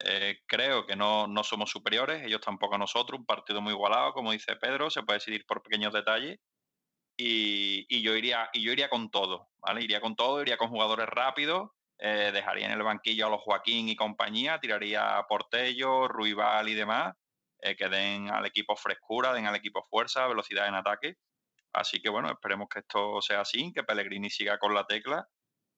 eh, 0.00 0.38
creo 0.46 0.86
que 0.86 0.96
no, 0.96 1.28
somos 1.44 1.70
superiores, 1.70 2.24
ellos 2.24 2.40
tampoco 2.40 2.74
a 2.74 2.78
nosotros, 2.78 3.20
un 3.20 3.26
partido 3.26 3.60
muy 3.60 3.72
igualado, 3.72 4.12
como 4.12 4.32
dice 4.32 4.56
Pedro, 4.56 4.90
se 4.90 5.02
puede 5.02 5.18
decidir 5.18 5.44
por 5.46 5.62
pequeños 5.62 5.92
detalles. 5.92 6.38
Y, 7.16 8.02
yo, 8.02 8.16
iría, 8.16 8.48
y 8.52 8.62
yo 8.62 8.72
iría 8.72 8.88
con 8.88 9.10
todo, 9.10 9.50
¿vale? 9.60 9.82
Iría 9.82 10.00
con 10.00 10.16
todo, 10.16 10.42
iría 10.42 10.56
con 10.56 10.70
jugadores 10.70 11.06
rápidos, 11.06 11.70
eh, 11.98 12.30
dejaría 12.32 12.66
en 12.66 12.72
el 12.72 12.82
banquillo 12.82 13.26
a 13.26 13.30
los 13.30 13.42
Joaquín 13.42 13.88
y 13.88 13.94
compañía, 13.94 14.58
tiraría 14.58 15.18
a 15.18 15.26
Portello, 15.28 16.08
Ruibal 16.08 16.68
y 16.68 16.74
demás, 16.74 17.14
eh, 17.60 17.76
que 17.76 17.88
den 17.88 18.28
al 18.30 18.44
equipo 18.46 18.74
frescura, 18.74 19.32
den 19.32 19.46
al 19.46 19.54
equipo 19.54 19.84
fuerza, 19.84 20.26
velocidad 20.26 20.66
en 20.66 20.74
ataque. 20.74 21.16
Así 21.72 22.02
que 22.02 22.08
bueno, 22.08 22.30
esperemos 22.30 22.68
que 22.68 22.80
esto 22.80 23.22
sea 23.22 23.42
así, 23.42 23.72
que 23.72 23.84
Pellegrini 23.84 24.30
siga 24.30 24.58
con 24.58 24.74
la 24.74 24.84
tecla 24.84 25.28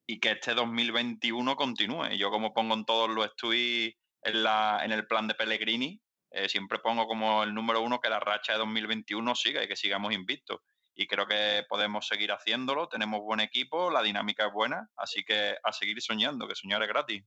y 0.07 0.19
que 0.19 0.31
este 0.31 0.53
2021 0.53 1.55
continúe. 1.55 2.09
Yo 2.17 2.31
como 2.31 2.53
pongo 2.53 2.73
en 2.73 2.85
todos 2.85 3.09
los 3.09 3.35
tweets 3.35 3.97
en, 4.25 4.43
la, 4.43 4.81
en 4.83 4.91
el 4.91 5.07
plan 5.07 5.27
de 5.27 5.35
Pellegrini, 5.35 6.01
eh, 6.31 6.49
siempre 6.49 6.79
pongo 6.79 7.07
como 7.07 7.43
el 7.43 7.53
número 7.53 7.81
uno 7.81 8.01
que 8.01 8.09
la 8.09 8.19
racha 8.19 8.53
de 8.53 8.59
2021 8.59 9.35
siga 9.35 9.63
y 9.63 9.67
que 9.67 9.75
sigamos 9.75 10.13
invictos. 10.13 10.59
Y 10.93 11.07
creo 11.07 11.27
que 11.27 11.63
podemos 11.69 12.07
seguir 12.07 12.31
haciéndolo, 12.31 12.87
tenemos 12.87 13.21
buen 13.21 13.39
equipo, 13.39 13.89
la 13.89 14.01
dinámica 14.01 14.47
es 14.47 14.53
buena, 14.53 14.89
así 14.97 15.23
que 15.23 15.55
a 15.61 15.71
seguir 15.71 16.01
soñando, 16.01 16.47
que 16.47 16.55
soñar 16.55 16.81
es 16.83 16.87
gratis. 16.87 17.23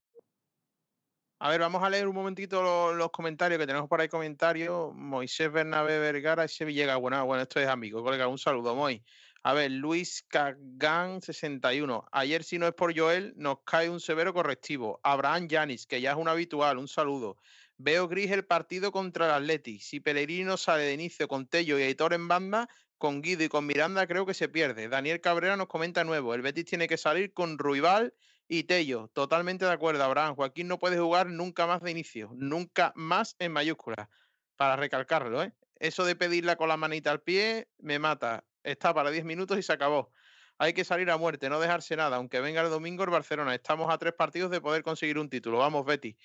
A 1.41 1.51
ver, 1.51 1.61
vamos 1.61 1.85
a 1.85 1.89
leer 1.89 2.09
un 2.09 2.17
momentito 2.17 2.93
los, 2.93 3.11
comentarios 3.11 3.61
que 3.61 3.67
tenemos 3.67 3.89
por 3.89 4.01
ahí 4.01 4.09
comentarios. 4.09 4.93
Moisés 4.93 5.53
Bernabé 5.53 6.01
Vergara 6.01 6.45
ese 6.45 6.65
Villegas. 6.65 6.99
Bueno, 6.99 7.25
bueno, 7.25 7.45
esto 7.45 7.61
es 7.61 7.69
amigo, 7.69 8.03
colega. 8.03 8.27
Un 8.27 8.39
saludo, 8.39 8.75
Moy. 8.75 9.05
A 9.43 9.53
ver, 9.53 9.71
Luis 9.71 10.25
Cagán 10.29 11.23
61. 11.23 12.05
Ayer, 12.13 12.43
si 12.43 12.59
no 12.59 12.67
es 12.67 12.75
por 12.75 12.97
Joel, 12.99 13.35
nos 13.37 13.59
cae 13.65 13.89
un 13.89 14.01
severo 14.01 14.35
correctivo. 14.35 15.01
Abraham 15.03 15.49
Yanis, 15.49 15.87
que 15.87 16.01
ya 16.01 16.11
es 16.13 16.17
un 16.17 16.29
habitual, 16.29 16.77
un 16.77 16.89
saludo. 16.89 17.37
Veo 17.77 18.09
gris 18.09 18.33
el 18.33 18.45
partido 18.45 18.91
contra 18.91 19.27
el 19.27 19.33
Atleti. 19.33 19.79
Si 19.79 20.01
Pellegrino 20.01 20.57
sale 20.57 20.83
de 20.83 20.95
inicio 20.95 21.29
con 21.29 21.47
Tello 21.47 21.79
y 21.79 21.83
Aitor 21.83 22.13
en 22.13 22.27
banda, 22.27 22.69
con 22.99 23.23
Guido 23.23 23.45
y 23.45 23.49
con 23.49 23.65
Miranda 23.65 24.09
creo 24.09 24.27
que 24.27 24.35
se 24.35 24.49
pierde. 24.49 24.89
Daniel 24.89 25.21
Cabrera 25.21 25.57
nos 25.57 25.69
comenta 25.69 26.03
nuevo. 26.03 26.35
El 26.35 26.43
Betis 26.43 26.65
tiene 26.65 26.89
que 26.89 26.97
salir 26.97 27.33
con 27.33 27.57
Ruibal 27.57 28.15
y 28.49 28.65
Tello. 28.65 29.09
Totalmente 29.15 29.65
de 29.65 29.71
acuerdo, 29.71 30.03
Abraham. 30.03 30.35
Joaquín 30.35 30.67
no 30.67 30.81
puede 30.81 30.99
jugar 30.99 31.29
nunca 31.29 31.69
más 31.69 31.81
de 31.83 31.93
inicio. 31.93 32.31
Nunca 32.35 32.93
más 32.97 33.37
en 33.39 33.53
mayúsculas. 33.53 34.09
Para 34.57 34.75
recalcarlo, 34.75 35.45
¿eh? 35.45 35.53
Eso 35.79 36.05
de 36.05 36.17
pedirla 36.17 36.57
con 36.57 36.69
la 36.69 36.77
manita 36.77 37.13
al 37.13 37.23
pie 37.23 37.69
me 37.79 38.01
mata 38.01 38.45
está 38.63 38.95
para 38.95 39.11
10 39.11 39.25
minutos 39.25 39.59
y 39.59 39.63
se 39.63 39.73
acabó. 39.73 40.13
Hay 40.59 40.73
que 40.73 40.85
salir 40.85 41.09
a 41.11 41.17
muerte, 41.17 41.49
no 41.49 41.61
dejarse 41.61 41.95
nada, 41.97 42.17
aunque 42.17 42.41
venga 42.41 42.63
el 42.63 42.71
domingo 42.71 43.05
el 43.05 43.11
Barcelona. 43.11 43.55
Estamos 43.55 43.93
a 43.93 43.99
tres 43.99 44.13
partidos 44.13 44.51
de 44.51 44.61
poder 44.61 44.83
conseguir 44.83 45.19
un 45.19 45.31
título. 45.31 45.59
Vamos, 45.59 45.87
Betty. 45.87 46.17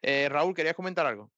Eh, 0.00 0.28
Raúl, 0.30 0.54
¿querías 0.54 0.76
comentar 0.76 1.06
algo? 1.06 1.32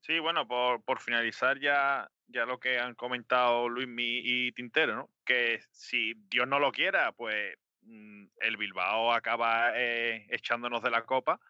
Sí, 0.00 0.18
bueno, 0.18 0.46
por, 0.46 1.00
finalizar 1.00 1.60
ya, 1.60 2.10
ya 2.26 2.44
lo 2.46 2.58
que 2.58 2.78
han 2.78 2.94
comentado 2.94 3.68
Luis 3.68 3.88
y 3.96 4.52
Tintero, 4.52 4.96
¿no? 4.96 5.10
Que 5.24 5.60
si 5.70 6.14
Dios 6.28 6.48
no 6.48 6.58
lo 6.58 6.72
quiera, 6.72 7.12
pues 7.12 7.56
mm, 7.82 8.24
el 8.40 8.56
Bilbao 8.56 9.12
acaba 9.12 9.70
eh, 9.76 10.26
echándonos 10.30 10.82
de 10.82 10.90
la 10.90 11.04
copa 11.04 11.40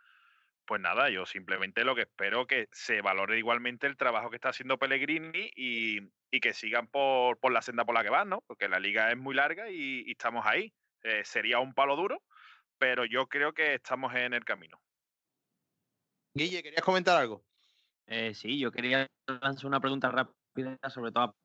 pues 0.66 0.80
nada, 0.80 1.10
yo 1.10 1.26
simplemente 1.26 1.84
lo 1.84 1.94
que 1.94 2.02
espero 2.02 2.46
que 2.46 2.68
se 2.72 3.02
valore 3.02 3.38
igualmente 3.38 3.86
el 3.86 3.96
trabajo 3.96 4.30
que 4.30 4.36
está 4.36 4.50
haciendo 4.50 4.78
Pellegrini 4.78 5.50
y, 5.54 6.10
que 6.40 6.52
sigan 6.52 6.88
por, 6.88 7.38
la 7.50 7.62
senda 7.62 7.84
por 7.84 7.94
la 7.94 8.02
que 8.02 8.10
van, 8.10 8.28
¿no? 8.28 8.42
Porque 8.46 8.68
la 8.68 8.80
liga 8.80 9.10
es 9.10 9.16
muy 9.16 9.34
larga 9.34 9.70
y, 9.70 10.10
estamos 10.10 10.44
ahí. 10.46 10.72
Eh, 11.02 11.22
sería 11.24 11.60
un 11.60 11.74
palo 11.74 11.96
duro, 11.96 12.22
pero 12.78 13.04
yo 13.04 13.28
creo 13.28 13.52
que 13.52 13.74
estamos 13.74 14.14
en 14.14 14.34
el 14.34 14.44
camino. 14.44 14.80
Guille, 16.34 16.62
¿querías 16.62 16.82
comentar 16.82 17.16
algo? 17.16 17.44
Eh, 18.06 18.34
sí, 18.34 18.58
yo 18.58 18.72
quería 18.72 19.06
lanzar 19.26 19.66
una 19.66 19.80
pregunta 19.80 20.10
rápida, 20.10 20.78
sobre 20.90 21.12
todo 21.12 21.36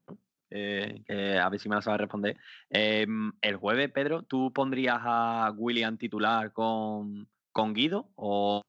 eh, 0.49 1.39
a 1.39 1.49
ver 1.49 1.59
si 1.59 1.69
me 1.69 1.75
la 1.75 1.81
sabe 1.81 1.99
responder. 1.99 2.37
Em, 2.69 3.31
el 3.41 3.57
jueves, 3.57 3.91
Pedro, 3.91 4.23
¿tú 4.23 4.51
pondrías 4.51 4.99
a 5.01 5.53
William 5.55 5.97
titular 5.97 6.51
con, 6.51 7.29
con 7.51 7.73
Guido 7.73 8.11
o, 8.15 8.63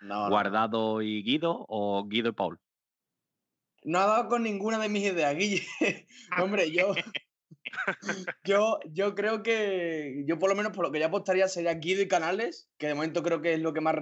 Guardado 0.00 1.02
y 1.02 1.22
Guido 1.22 1.64
o 1.68 2.06
Guido 2.06 2.30
y 2.30 2.32
Paul? 2.32 2.60
No 3.84 3.98
ha 4.00 4.06
dado 4.06 4.28
con 4.28 4.42
ninguna 4.42 4.78
de 4.78 4.88
mis 4.88 5.04
ideas, 5.04 5.34
Guille. 5.36 5.66
Hombre, 6.38 6.70
yo, 6.70 6.94
yo, 8.44 8.78
yo 8.92 9.14
creo 9.14 9.42
que 9.42 10.24
yo 10.26 10.38
por 10.38 10.50
lo 10.50 10.56
menos 10.56 10.72
por 10.72 10.84
lo 10.84 10.92
que 10.92 11.00
ya 11.00 11.06
apostaría 11.06 11.48
sería 11.48 11.74
Guido 11.74 12.02
y 12.02 12.08
Canales, 12.08 12.68
que 12.78 12.88
de 12.88 12.94
momento 12.94 13.22
creo 13.22 13.40
que 13.40 13.54
es 13.54 13.60
lo 13.60 13.72
que 13.72 13.80
más, 13.80 13.94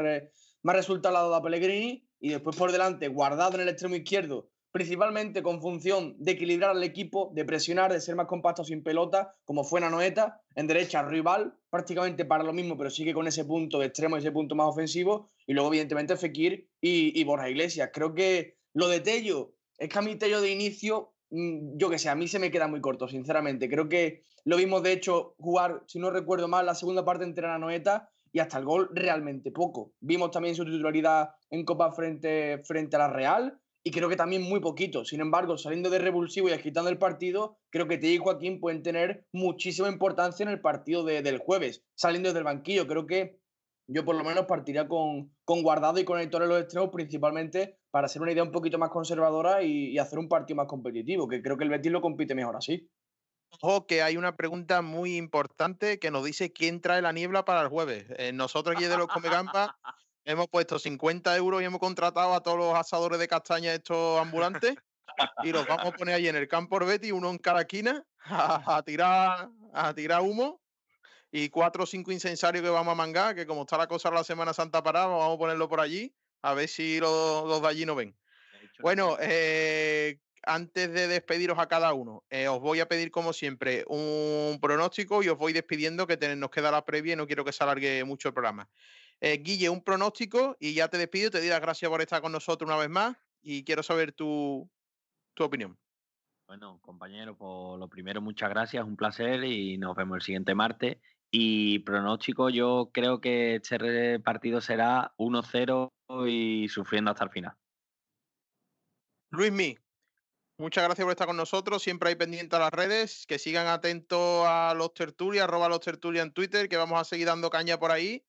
más 0.62 0.76
resulta 0.76 1.08
al 1.08 1.14
lado 1.14 1.34
de 1.34 1.42
Pellegrini, 1.42 2.08
y 2.18 2.30
después 2.30 2.56
por 2.56 2.72
delante, 2.72 3.08
guardado 3.08 3.56
en 3.56 3.62
el 3.62 3.68
extremo 3.68 3.96
izquierdo, 3.96 4.50
principalmente 4.76 5.42
con 5.42 5.62
función 5.62 6.16
de 6.18 6.32
equilibrar 6.32 6.72
al 6.72 6.84
equipo, 6.84 7.32
de 7.34 7.46
presionar, 7.46 7.90
de 7.90 7.98
ser 7.98 8.14
más 8.14 8.26
compacto 8.26 8.62
sin 8.62 8.82
pelota, 8.82 9.34
como 9.46 9.64
fue 9.64 9.80
Nanoeta, 9.80 10.42
en 10.54 10.66
derecha 10.66 11.02
rival, 11.02 11.54
prácticamente 11.70 12.26
para 12.26 12.44
lo 12.44 12.52
mismo, 12.52 12.76
pero 12.76 12.90
sigue 12.90 13.14
con 13.14 13.26
ese 13.26 13.46
punto 13.46 13.78
de 13.78 13.86
extremo, 13.86 14.18
ese 14.18 14.32
punto 14.32 14.54
más 14.54 14.66
ofensivo, 14.66 15.30
y 15.46 15.54
luego 15.54 15.70
evidentemente 15.70 16.14
Fekir 16.18 16.68
y, 16.78 17.24
Borja 17.24 17.48
Iglesias. 17.48 17.88
Creo 17.90 18.12
que 18.12 18.58
lo 18.74 18.88
de 18.88 19.00
Tello, 19.00 19.54
es 19.78 19.88
que 19.88 19.98
a 19.98 20.02
mí 20.02 20.16
Tello 20.16 20.42
de 20.42 20.50
inicio, 20.50 21.14
mm, 21.30 21.78
yo 21.78 21.88
que 21.88 21.98
sé, 21.98 22.10
a 22.10 22.14
mí 22.14 22.28
se 22.28 22.38
me 22.38 22.50
queda 22.50 22.68
muy 22.68 22.82
corto, 22.82 23.08
sinceramente. 23.08 23.70
Creo 23.70 23.88
que 23.88 24.24
lo 24.44 24.58
vimos 24.58 24.82
de 24.82 24.92
hecho 24.92 25.36
jugar, 25.38 25.84
si 25.86 25.98
no 25.98 26.10
recuerdo 26.10 26.48
mal, 26.48 26.66
la 26.66 26.74
segunda 26.74 27.02
parte 27.02 27.24
entre 27.24 27.46
Nanoeta 27.46 28.10
y 28.30 28.40
hasta 28.40 28.58
el 28.58 28.66
gol 28.66 28.90
realmente 28.92 29.50
poco. 29.52 29.94
Vimos 30.00 30.32
también 30.32 30.54
su 30.54 30.66
titularidad 30.66 31.30
en 31.48 31.64
Copa 31.64 31.92
frente, 31.92 32.58
frente 32.66 32.96
a 32.96 32.98
la 32.98 33.08
Real 33.08 33.58
y 33.86 33.92
creo 33.92 34.08
que 34.08 34.16
también 34.16 34.42
muy 34.42 34.58
poquito. 34.58 35.04
Sin 35.04 35.20
embargo, 35.20 35.56
saliendo 35.56 35.90
de 35.90 36.00
revulsivo 36.00 36.48
y 36.48 36.52
agitando 36.52 36.90
el 36.90 36.98
partido, 36.98 37.60
creo 37.70 37.86
que 37.86 37.98
Teo 37.98 38.10
y 38.10 38.18
Joaquín 38.18 38.58
pueden 38.58 38.82
tener 38.82 39.28
muchísima 39.32 39.88
importancia 39.88 40.42
en 40.42 40.48
el 40.48 40.60
partido 40.60 41.04
del 41.04 41.38
jueves, 41.38 41.84
saliendo 41.94 42.32
del 42.32 42.42
banquillo. 42.42 42.88
Creo 42.88 43.06
que 43.06 43.38
yo 43.86 44.04
por 44.04 44.16
lo 44.16 44.24
menos 44.24 44.46
partiría 44.46 44.88
con, 44.88 45.32
con 45.44 45.62
Guardado 45.62 46.00
y 46.00 46.04
con 46.04 46.18
Héctor 46.18 46.42
en 46.42 46.48
los 46.48 46.62
extremos, 46.62 46.90
principalmente 46.92 47.78
para 47.92 48.06
hacer 48.06 48.22
una 48.22 48.32
idea 48.32 48.42
un 48.42 48.50
poquito 48.50 48.76
más 48.76 48.90
conservadora 48.90 49.62
y, 49.62 49.96
hacer 49.98 50.18
un 50.18 50.28
partido 50.28 50.56
más 50.56 50.66
competitivo, 50.66 51.28
que 51.28 51.40
creo 51.40 51.56
que 51.56 51.62
el 51.62 51.70
Betis 51.70 51.92
lo 51.92 52.00
compite 52.00 52.34
mejor 52.34 52.56
así. 52.56 52.90
Ojo, 53.60 53.86
que 53.86 54.02
hay 54.02 54.16
una 54.16 54.36
pregunta 54.36 54.82
muy 54.82 55.16
importante 55.16 56.00
que 56.00 56.10
nos 56.10 56.24
dice 56.24 56.52
quién 56.52 56.80
trae 56.80 57.02
la 57.02 57.12
niebla 57.12 57.44
para 57.44 57.62
el 57.62 57.68
jueves. 57.68 58.06
Eh, 58.18 58.32
nosotros 58.32 58.74
aquí 58.74 58.86
de 58.86 58.98
los 58.98 59.06
Comegamba 59.06 59.78
hemos 60.26 60.48
puesto 60.48 60.78
50 60.78 61.34
euros 61.36 61.62
y 61.62 61.64
hemos 61.64 61.80
contratado 61.80 62.34
a 62.34 62.42
todos 62.42 62.58
los 62.58 62.74
asadores 62.74 63.18
de 63.18 63.28
castaña 63.28 63.72
estos 63.72 64.20
ambulantes 64.20 64.74
y 65.44 65.52
los 65.52 65.66
vamos 65.66 65.86
a 65.86 65.92
poner 65.92 66.16
ahí 66.16 66.28
en 66.28 66.36
el 66.36 66.48
campo 66.48 66.78
Betty, 66.80 67.12
uno 67.12 67.30
en 67.30 67.38
cada 67.38 67.60
esquina, 67.60 68.04
a, 68.24 68.82
tirar, 68.84 69.48
a 69.72 69.94
tirar 69.94 70.20
humo 70.20 70.60
y 71.30 71.48
cuatro 71.48 71.84
o 71.84 71.86
cinco 71.86 72.12
incensarios 72.12 72.62
que 72.62 72.70
vamos 72.70 72.92
a 72.92 72.96
mangar, 72.96 73.34
que 73.34 73.46
como 73.46 73.62
está 73.62 73.78
la 73.78 73.86
cosa 73.86 74.10
la 74.10 74.24
Semana 74.24 74.52
Santa 74.52 74.82
parada, 74.82 75.06
vamos 75.06 75.36
a 75.36 75.38
ponerlo 75.38 75.68
por 75.68 75.80
allí, 75.80 76.12
a 76.42 76.54
ver 76.54 76.68
si 76.68 76.98
los, 76.98 77.62
de 77.62 77.68
allí 77.68 77.86
no 77.86 77.94
ven. 77.94 78.16
Bueno, 78.80 79.16
eh, 79.20 80.18
antes 80.42 80.92
de 80.92 81.06
despediros 81.08 81.58
a 81.58 81.66
cada 81.66 81.92
uno, 81.94 82.24
eh, 82.30 82.48
os 82.48 82.60
voy 82.60 82.80
a 82.80 82.88
pedir, 82.88 83.10
como 83.10 83.32
siempre, 83.32 83.84
un 83.88 84.58
pronóstico 84.60 85.22
y 85.22 85.28
os 85.28 85.38
voy 85.38 85.52
despidiendo, 85.52 86.06
que 86.06 86.16
nos 86.36 86.50
queda 86.50 86.70
la 86.70 86.84
previa 86.84 87.14
y 87.14 87.16
no 87.16 87.26
quiero 87.26 87.44
que 87.44 87.52
se 87.52 87.62
alargue 87.64 88.04
mucho 88.04 88.28
el 88.28 88.34
programa. 88.34 88.68
Eh, 89.20 89.38
Guille, 89.42 89.70
un 89.70 89.82
pronóstico 89.82 90.56
y 90.60 90.74
ya 90.74 90.88
te 90.88 90.98
despido. 90.98 91.30
Te 91.30 91.38
doy 91.38 91.48
las 91.48 91.60
gracias 91.60 91.90
por 91.90 92.00
estar 92.00 92.20
con 92.20 92.32
nosotros 92.32 92.68
una 92.68 92.78
vez 92.78 92.90
más 92.90 93.16
y 93.42 93.64
quiero 93.64 93.82
saber 93.82 94.12
tu, 94.12 94.68
opinión. 95.38 95.78
Bueno, 96.46 96.78
compañero, 96.80 97.36
por 97.36 97.78
lo 97.78 97.88
primero, 97.88 98.20
muchas 98.20 98.50
gracias, 98.50 98.84
un 98.84 98.96
placer 98.96 99.42
y 99.44 99.78
nos 99.78 99.96
vemos 99.96 100.16
el 100.16 100.22
siguiente 100.22 100.54
martes. 100.54 100.98
Y 101.30 101.80
pronóstico, 101.80 102.50
yo 102.50 102.90
creo 102.92 103.20
que 103.20 103.56
este 103.56 104.20
partido 104.20 104.60
será 104.60 105.12
1-0 105.18 105.90
y 106.28 106.68
sufriendo 106.68 107.10
hasta 107.10 107.24
el 107.24 107.30
final. 107.30 107.56
Luismi, 109.30 109.76
muchas 110.56 110.84
gracias 110.84 111.04
por 111.04 111.10
estar 111.10 111.26
con 111.26 111.36
nosotros. 111.36 111.82
Siempre 111.82 112.10
hay 112.10 112.14
pendiente 112.14 112.54
a 112.54 112.60
las 112.60 112.72
redes. 112.72 113.26
Que 113.26 113.40
sigan 113.40 113.66
atentos 113.66 114.46
a 114.46 114.72
los 114.76 114.94
tertulias, 114.94 115.44
arroba 115.44 115.68
los 115.68 115.80
tertulias 115.80 116.24
en 116.24 116.32
Twitter, 116.32 116.68
que 116.68 116.76
vamos 116.76 117.00
a 117.00 117.04
seguir 117.04 117.26
dando 117.26 117.50
caña 117.50 117.78
por 117.78 117.90
ahí 117.90 118.24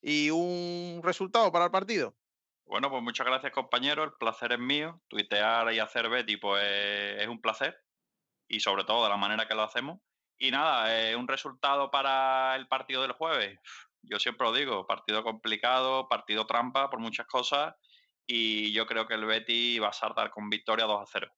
y 0.00 0.30
un 0.30 1.00
resultado 1.02 1.50
para 1.52 1.66
el 1.66 1.70
partido. 1.70 2.14
Bueno, 2.66 2.90
pues 2.90 3.02
muchas 3.02 3.26
gracias 3.26 3.52
compañero, 3.52 4.04
el 4.04 4.12
placer 4.12 4.52
es 4.52 4.58
mío. 4.58 5.00
Tuitear 5.08 5.72
y 5.72 5.78
hacer 5.78 6.08
Betty 6.08 6.36
pues 6.36 6.64
es 6.64 7.26
un 7.26 7.40
placer 7.40 7.76
y 8.46 8.60
sobre 8.60 8.84
todo 8.84 9.04
de 9.04 9.10
la 9.10 9.16
manera 9.16 9.48
que 9.48 9.54
lo 9.54 9.62
hacemos. 9.62 10.00
Y 10.38 10.50
nada, 10.50 10.94
eh, 10.94 11.16
un 11.16 11.26
resultado 11.26 11.90
para 11.90 12.54
el 12.56 12.68
partido 12.68 13.02
del 13.02 13.12
jueves. 13.12 13.58
Yo 14.02 14.18
siempre 14.18 14.46
lo 14.46 14.52
digo, 14.52 14.86
partido 14.86 15.24
complicado, 15.24 16.08
partido 16.08 16.46
trampa 16.46 16.90
por 16.90 17.00
muchas 17.00 17.26
cosas 17.26 17.74
y 18.26 18.72
yo 18.72 18.86
creo 18.86 19.06
que 19.06 19.14
el 19.14 19.24
Betty 19.24 19.78
va 19.78 19.88
a 19.88 19.92
saltar 19.92 20.30
con 20.30 20.50
victoria 20.50 20.84
2 20.84 21.02
a 21.02 21.06
0. 21.10 21.32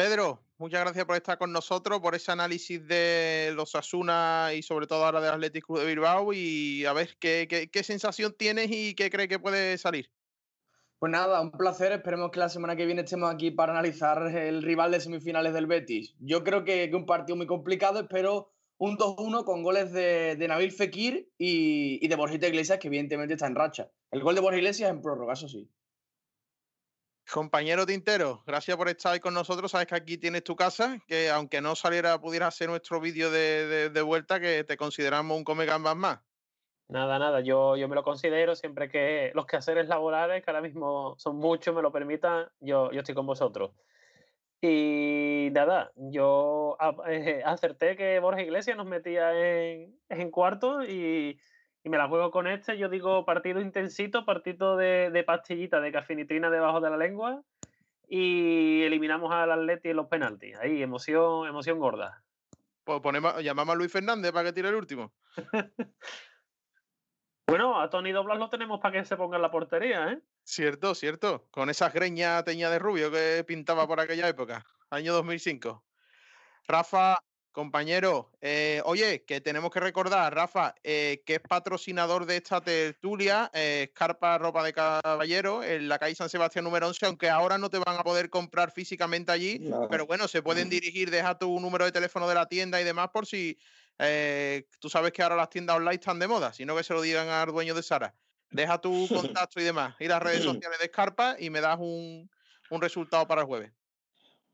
Pedro, 0.00 0.40
muchas 0.56 0.80
gracias 0.80 1.04
por 1.04 1.14
estar 1.14 1.36
con 1.36 1.52
nosotros, 1.52 2.00
por 2.00 2.14
ese 2.14 2.32
análisis 2.32 2.88
de 2.88 3.52
los 3.54 3.74
Asuna 3.74 4.48
y 4.56 4.62
sobre 4.62 4.86
todo 4.86 5.04
ahora 5.04 5.20
del 5.20 5.34
Atlético 5.34 5.78
de 5.78 5.84
Bilbao 5.84 6.32
y 6.32 6.86
a 6.86 6.94
ver 6.94 7.18
qué, 7.20 7.82
sensación 7.84 8.32
tienes 8.32 8.70
y 8.70 8.94
qué 8.94 9.10
crees 9.10 9.28
que 9.28 9.38
puede 9.38 9.76
salir. 9.76 10.10
Pues 10.98 11.12
nada, 11.12 11.42
un 11.42 11.50
placer. 11.50 11.92
Esperemos 11.92 12.30
que 12.30 12.38
la 12.38 12.48
semana 12.48 12.76
que 12.76 12.86
viene 12.86 13.02
estemos 13.02 13.30
aquí 13.30 13.50
para 13.50 13.72
analizar 13.72 14.22
el 14.34 14.62
rival 14.62 14.90
de 14.90 15.00
semifinales 15.00 15.52
del 15.52 15.66
Betis. 15.66 16.14
Yo 16.18 16.44
creo 16.44 16.64
que 16.64 16.90
un 16.94 17.04
partido 17.04 17.36
muy 17.36 17.46
complicado. 17.46 18.00
Espero 18.00 18.54
un 18.78 18.96
2-1 18.96 19.44
con 19.44 19.62
goles 19.62 19.92
de, 19.92 20.34
Nabil 20.48 20.72
Fekir 20.72 21.30
y, 21.36 22.02
y 22.02 22.08
de 22.08 22.16
Borjita 22.16 22.48
Iglesias, 22.48 22.78
que 22.78 22.88
evidentemente 22.88 23.34
está 23.34 23.48
en 23.48 23.54
racha. 23.54 23.90
El 24.10 24.22
gol 24.22 24.34
de 24.34 24.40
Borja 24.40 24.56
Iglesias 24.56 24.88
en 24.88 25.02
prórroga, 25.02 25.34
eso 25.34 25.46
sí. 25.46 25.68
Compañero 27.32 27.86
Tintero, 27.86 28.42
gracias 28.44 28.76
por 28.76 28.88
estar 28.88 29.18
con 29.20 29.34
nosotros. 29.34 29.70
Sabes 29.70 29.86
que 29.86 29.94
aquí 29.94 30.18
tienes 30.18 30.42
tu 30.42 30.56
casa, 30.56 30.98
que 31.06 31.30
aunque 31.30 31.60
no 31.60 31.76
saliera, 31.76 32.20
pudiera 32.20 32.48
hacer 32.48 32.68
nuestro 32.68 33.00
vídeo 33.00 33.30
de, 33.30 34.02
vuelta, 34.02 34.40
que 34.40 34.64
te 34.64 34.76
consideramos 34.76 35.36
un 35.36 35.44
come 35.44 35.64
gambas 35.64 35.94
más. 35.94 36.20
Nada, 36.88 37.20
nada, 37.20 37.40
yo, 37.40 37.76
yo 37.76 37.88
me 37.88 37.94
lo 37.94 38.02
considero 38.02 38.56
siempre 38.56 38.88
que 38.88 39.30
los 39.34 39.46
quehaceres 39.46 39.86
laborales, 39.86 40.44
que 40.44 40.50
ahora 40.50 40.60
mismo 40.60 41.14
son 41.18 41.36
muchos, 41.36 41.72
me 41.72 41.82
lo 41.82 41.92
permitan, 41.92 42.48
yo, 42.58 42.90
yo 42.90 42.98
estoy 42.98 43.14
con 43.14 43.26
vosotros. 43.26 43.70
Y 44.60 45.50
nada, 45.52 45.92
yo 45.94 46.76
eh, 47.08 47.42
acerté 47.44 47.96
que 47.96 48.18
Borja 48.18 48.42
Iglesias 48.42 48.76
nos 48.76 48.86
metía 48.86 49.32
en, 49.32 49.96
en 50.08 50.30
cuarto 50.32 50.82
y 50.82 51.38
y 51.82 51.88
me 51.88 51.98
la 51.98 52.08
juego 52.08 52.30
con 52.30 52.46
este. 52.46 52.78
Yo 52.78 52.88
digo 52.88 53.24
partido 53.24 53.60
intensito, 53.60 54.24
partido 54.24 54.76
de, 54.76 55.10
de 55.10 55.24
pastillita, 55.24 55.80
de 55.80 55.92
cafinitrina 55.92 56.50
debajo 56.50 56.80
de 56.80 56.90
la 56.90 56.96
lengua 56.96 57.42
y 58.10 58.82
eliminamos 58.82 59.32
al 59.32 59.52
Atleti 59.52 59.90
en 59.90 59.96
los 59.96 60.08
penaltis. 60.08 60.58
Ahí, 60.58 60.82
emoción, 60.82 61.46
emoción 61.46 61.78
gorda. 61.78 62.22
Pues 62.82 63.00
ponemos, 63.00 63.40
llamamos 63.42 63.74
a 63.74 63.78
Luis 63.78 63.92
Fernández 63.92 64.32
para 64.32 64.48
que 64.48 64.52
tire 64.52 64.68
el 64.68 64.74
último. 64.74 65.12
bueno, 67.46 67.80
a 67.80 67.88
Tony 67.88 68.10
Doblas 68.10 68.38
lo 68.38 68.50
tenemos 68.50 68.80
para 68.80 68.98
que 68.98 69.04
se 69.04 69.16
ponga 69.16 69.36
en 69.36 69.42
la 69.42 69.52
portería, 69.52 70.10
¿eh? 70.10 70.20
Cierto, 70.42 70.96
cierto. 70.96 71.46
Con 71.52 71.70
esas 71.70 71.94
greñas 71.94 72.44
teña 72.44 72.68
de 72.68 72.80
rubio 72.80 73.12
que 73.12 73.44
pintaba 73.46 73.86
por 73.86 74.00
aquella 74.00 74.28
época, 74.28 74.66
año 74.90 75.12
2005. 75.12 75.84
Rafa, 76.66 77.22
Compañero, 77.52 78.30
eh, 78.40 78.80
oye, 78.84 79.24
que 79.24 79.40
tenemos 79.40 79.72
que 79.72 79.80
recordar, 79.80 80.32
Rafa, 80.32 80.72
eh, 80.84 81.22
que 81.26 81.34
es 81.34 81.40
patrocinador 81.40 82.24
de 82.24 82.36
esta 82.36 82.60
tertulia, 82.60 83.50
eh, 83.52 83.88
Escarpa 83.88 84.38
Ropa 84.38 84.62
de 84.62 84.72
Caballero, 84.72 85.64
en 85.64 85.88
la 85.88 85.98
calle 85.98 86.14
San 86.14 86.28
Sebastián 86.28 86.64
número 86.64 86.86
11, 86.86 87.06
aunque 87.06 87.28
ahora 87.28 87.58
no 87.58 87.68
te 87.68 87.78
van 87.78 87.98
a 87.98 88.04
poder 88.04 88.30
comprar 88.30 88.70
físicamente 88.70 89.32
allí, 89.32 89.68
pero 89.90 90.06
bueno, 90.06 90.28
se 90.28 90.42
pueden 90.42 90.70
dirigir, 90.70 91.10
deja 91.10 91.38
tu 91.38 91.58
número 91.58 91.84
de 91.84 91.90
teléfono 91.90 92.28
de 92.28 92.36
la 92.36 92.46
tienda 92.46 92.80
y 92.80 92.84
demás 92.84 93.08
por 93.12 93.26
si 93.26 93.58
tú 94.78 94.88
sabes 94.88 95.12
que 95.12 95.22
ahora 95.22 95.34
las 95.34 95.50
tiendas 95.50 95.76
online 95.76 95.96
están 95.96 96.20
de 96.20 96.28
moda, 96.28 96.52
sino 96.52 96.76
que 96.76 96.84
se 96.84 96.94
lo 96.94 97.02
digan 97.02 97.28
al 97.28 97.50
dueño 97.50 97.74
de 97.74 97.82
Sara. 97.82 98.14
Deja 98.50 98.80
tu 98.80 99.08
contacto 99.48 99.60
y 99.60 99.64
demás, 99.64 99.96
y 99.98 100.06
las 100.06 100.22
redes 100.22 100.44
sociales 100.44 100.78
de 100.78 100.84
Escarpa 100.84 101.34
y 101.36 101.50
me 101.50 101.60
das 101.60 101.78
un, 101.80 102.30
un 102.70 102.80
resultado 102.80 103.26
para 103.26 103.40
el 103.40 103.48
jueves. 103.48 103.72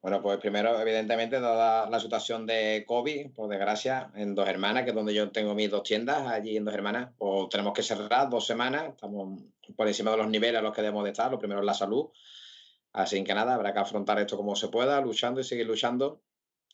Bueno, 0.07 0.23
pues 0.23 0.39
primero, 0.39 0.81
evidentemente, 0.81 1.41
dada 1.41 1.91
la 1.91 1.99
situación 1.99 2.47
de 2.47 2.85
COVID, 2.87 3.33
por 3.33 3.49
desgracia, 3.49 4.13
en 4.15 4.37
Dos 4.37 4.49
Hermanas, 4.49 4.85
que 4.85 4.91
es 4.91 4.95
donde 4.95 5.13
yo 5.13 5.33
tengo 5.33 5.53
mis 5.57 5.69
dos 5.69 5.83
tiendas, 5.83 6.29
allí 6.29 6.57
en 6.57 6.65
Dos 6.65 6.75
Hermanas, 6.75 7.11
pues 7.19 7.49
tenemos 7.49 7.73
que 7.73 7.83
cerrar 7.83 8.31
dos 8.31 8.47
semanas, 8.47 8.91
estamos 8.91 9.43
por 9.75 9.89
encima 9.89 10.13
de 10.13 10.19
los 10.19 10.29
niveles 10.29 10.61
a 10.61 10.63
los 10.63 10.73
que 10.73 10.83
debemos 10.83 11.03
de 11.03 11.11
estar, 11.11 11.29
lo 11.29 11.41
primero 11.41 11.59
es 11.59 11.67
la 11.67 11.75
salud, 11.75 12.11
así 12.93 13.25
que 13.25 13.35
nada, 13.35 13.57
habrá 13.57 13.73
que 13.73 13.81
afrontar 13.81 14.21
esto 14.21 14.37
como 14.37 14.55
se 14.55 14.69
pueda, 14.69 15.01
luchando 15.01 15.41
y 15.41 15.43
seguir 15.43 15.67
luchando. 15.67 16.23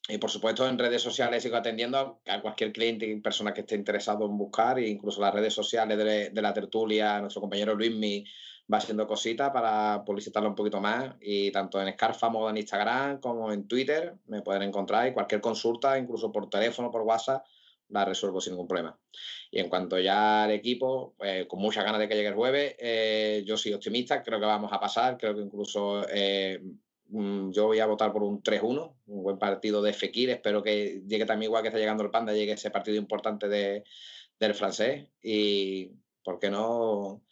Y 0.08 0.18
por 0.18 0.28
supuesto 0.28 0.68
en 0.68 0.78
redes 0.78 1.00
sociales 1.00 1.42
sigo 1.42 1.56
atendiendo 1.56 2.20
a 2.26 2.42
cualquier 2.42 2.70
cliente 2.70 3.06
y 3.06 3.18
persona 3.18 3.54
que 3.54 3.62
esté 3.62 3.76
interesado 3.76 4.26
en 4.26 4.36
buscar, 4.36 4.78
e 4.78 4.90
incluso 4.90 5.22
las 5.22 5.32
redes 5.32 5.54
sociales 5.54 5.96
de, 5.96 6.28
de 6.28 6.42
la 6.42 6.52
tertulia, 6.52 7.18
nuestro 7.18 7.40
compañero 7.40 7.74
Luismi 7.74 8.26
va 8.70 8.78
haciendo 8.78 9.06
cositas 9.06 9.50
para 9.50 10.02
publicitarlo 10.04 10.48
un 10.48 10.54
poquito 10.54 10.80
más 10.80 11.14
y 11.20 11.50
tanto 11.50 11.80
en 11.80 11.92
Scarfamo 11.92 12.48
en 12.48 12.56
Instagram 12.56 13.20
como 13.20 13.52
en 13.52 13.66
Twitter 13.66 14.14
me 14.26 14.42
pueden 14.42 14.62
encontrar 14.62 15.08
y 15.08 15.12
cualquier 15.12 15.40
consulta, 15.40 15.98
incluso 15.98 16.30
por 16.30 16.48
teléfono, 16.48 16.90
por 16.90 17.02
WhatsApp, 17.02 17.44
la 17.88 18.04
resuelvo 18.04 18.40
sin 18.40 18.54
ningún 18.54 18.68
problema. 18.68 18.98
Y 19.50 19.60
en 19.60 19.68
cuanto 19.68 19.98
ya 19.98 20.44
al 20.44 20.50
equipo, 20.50 21.14
pues, 21.18 21.46
con 21.46 21.60
muchas 21.60 21.84
ganas 21.84 22.00
de 22.00 22.08
que 22.08 22.14
llegue 22.14 22.28
el 22.28 22.34
jueves, 22.34 22.74
eh, 22.78 23.42
yo 23.46 23.56
soy 23.56 23.74
optimista, 23.74 24.22
creo 24.22 24.40
que 24.40 24.46
vamos 24.46 24.72
a 24.72 24.80
pasar, 24.80 25.18
creo 25.18 25.34
que 25.34 25.42
incluso 25.42 26.06
eh, 26.08 26.60
mm, 27.08 27.50
yo 27.50 27.66
voy 27.66 27.80
a 27.80 27.86
votar 27.86 28.12
por 28.12 28.22
un 28.22 28.42
3-1, 28.42 28.96
un 29.06 29.22
buen 29.22 29.38
partido 29.38 29.82
de 29.82 29.92
Fekir, 29.92 30.30
espero 30.30 30.62
que 30.62 31.02
llegue 31.06 31.26
también 31.26 31.50
igual 31.50 31.62
que 31.62 31.68
está 31.68 31.78
llegando 31.78 32.02
el 32.02 32.10
Panda, 32.10 32.32
llegue 32.32 32.52
ese 32.52 32.70
partido 32.70 32.96
importante 32.96 33.48
de, 33.48 33.84
del 34.38 34.54
francés 34.54 35.06
y, 35.22 35.90
¿por 36.24 36.38
qué 36.38 36.50
no? 36.50 37.22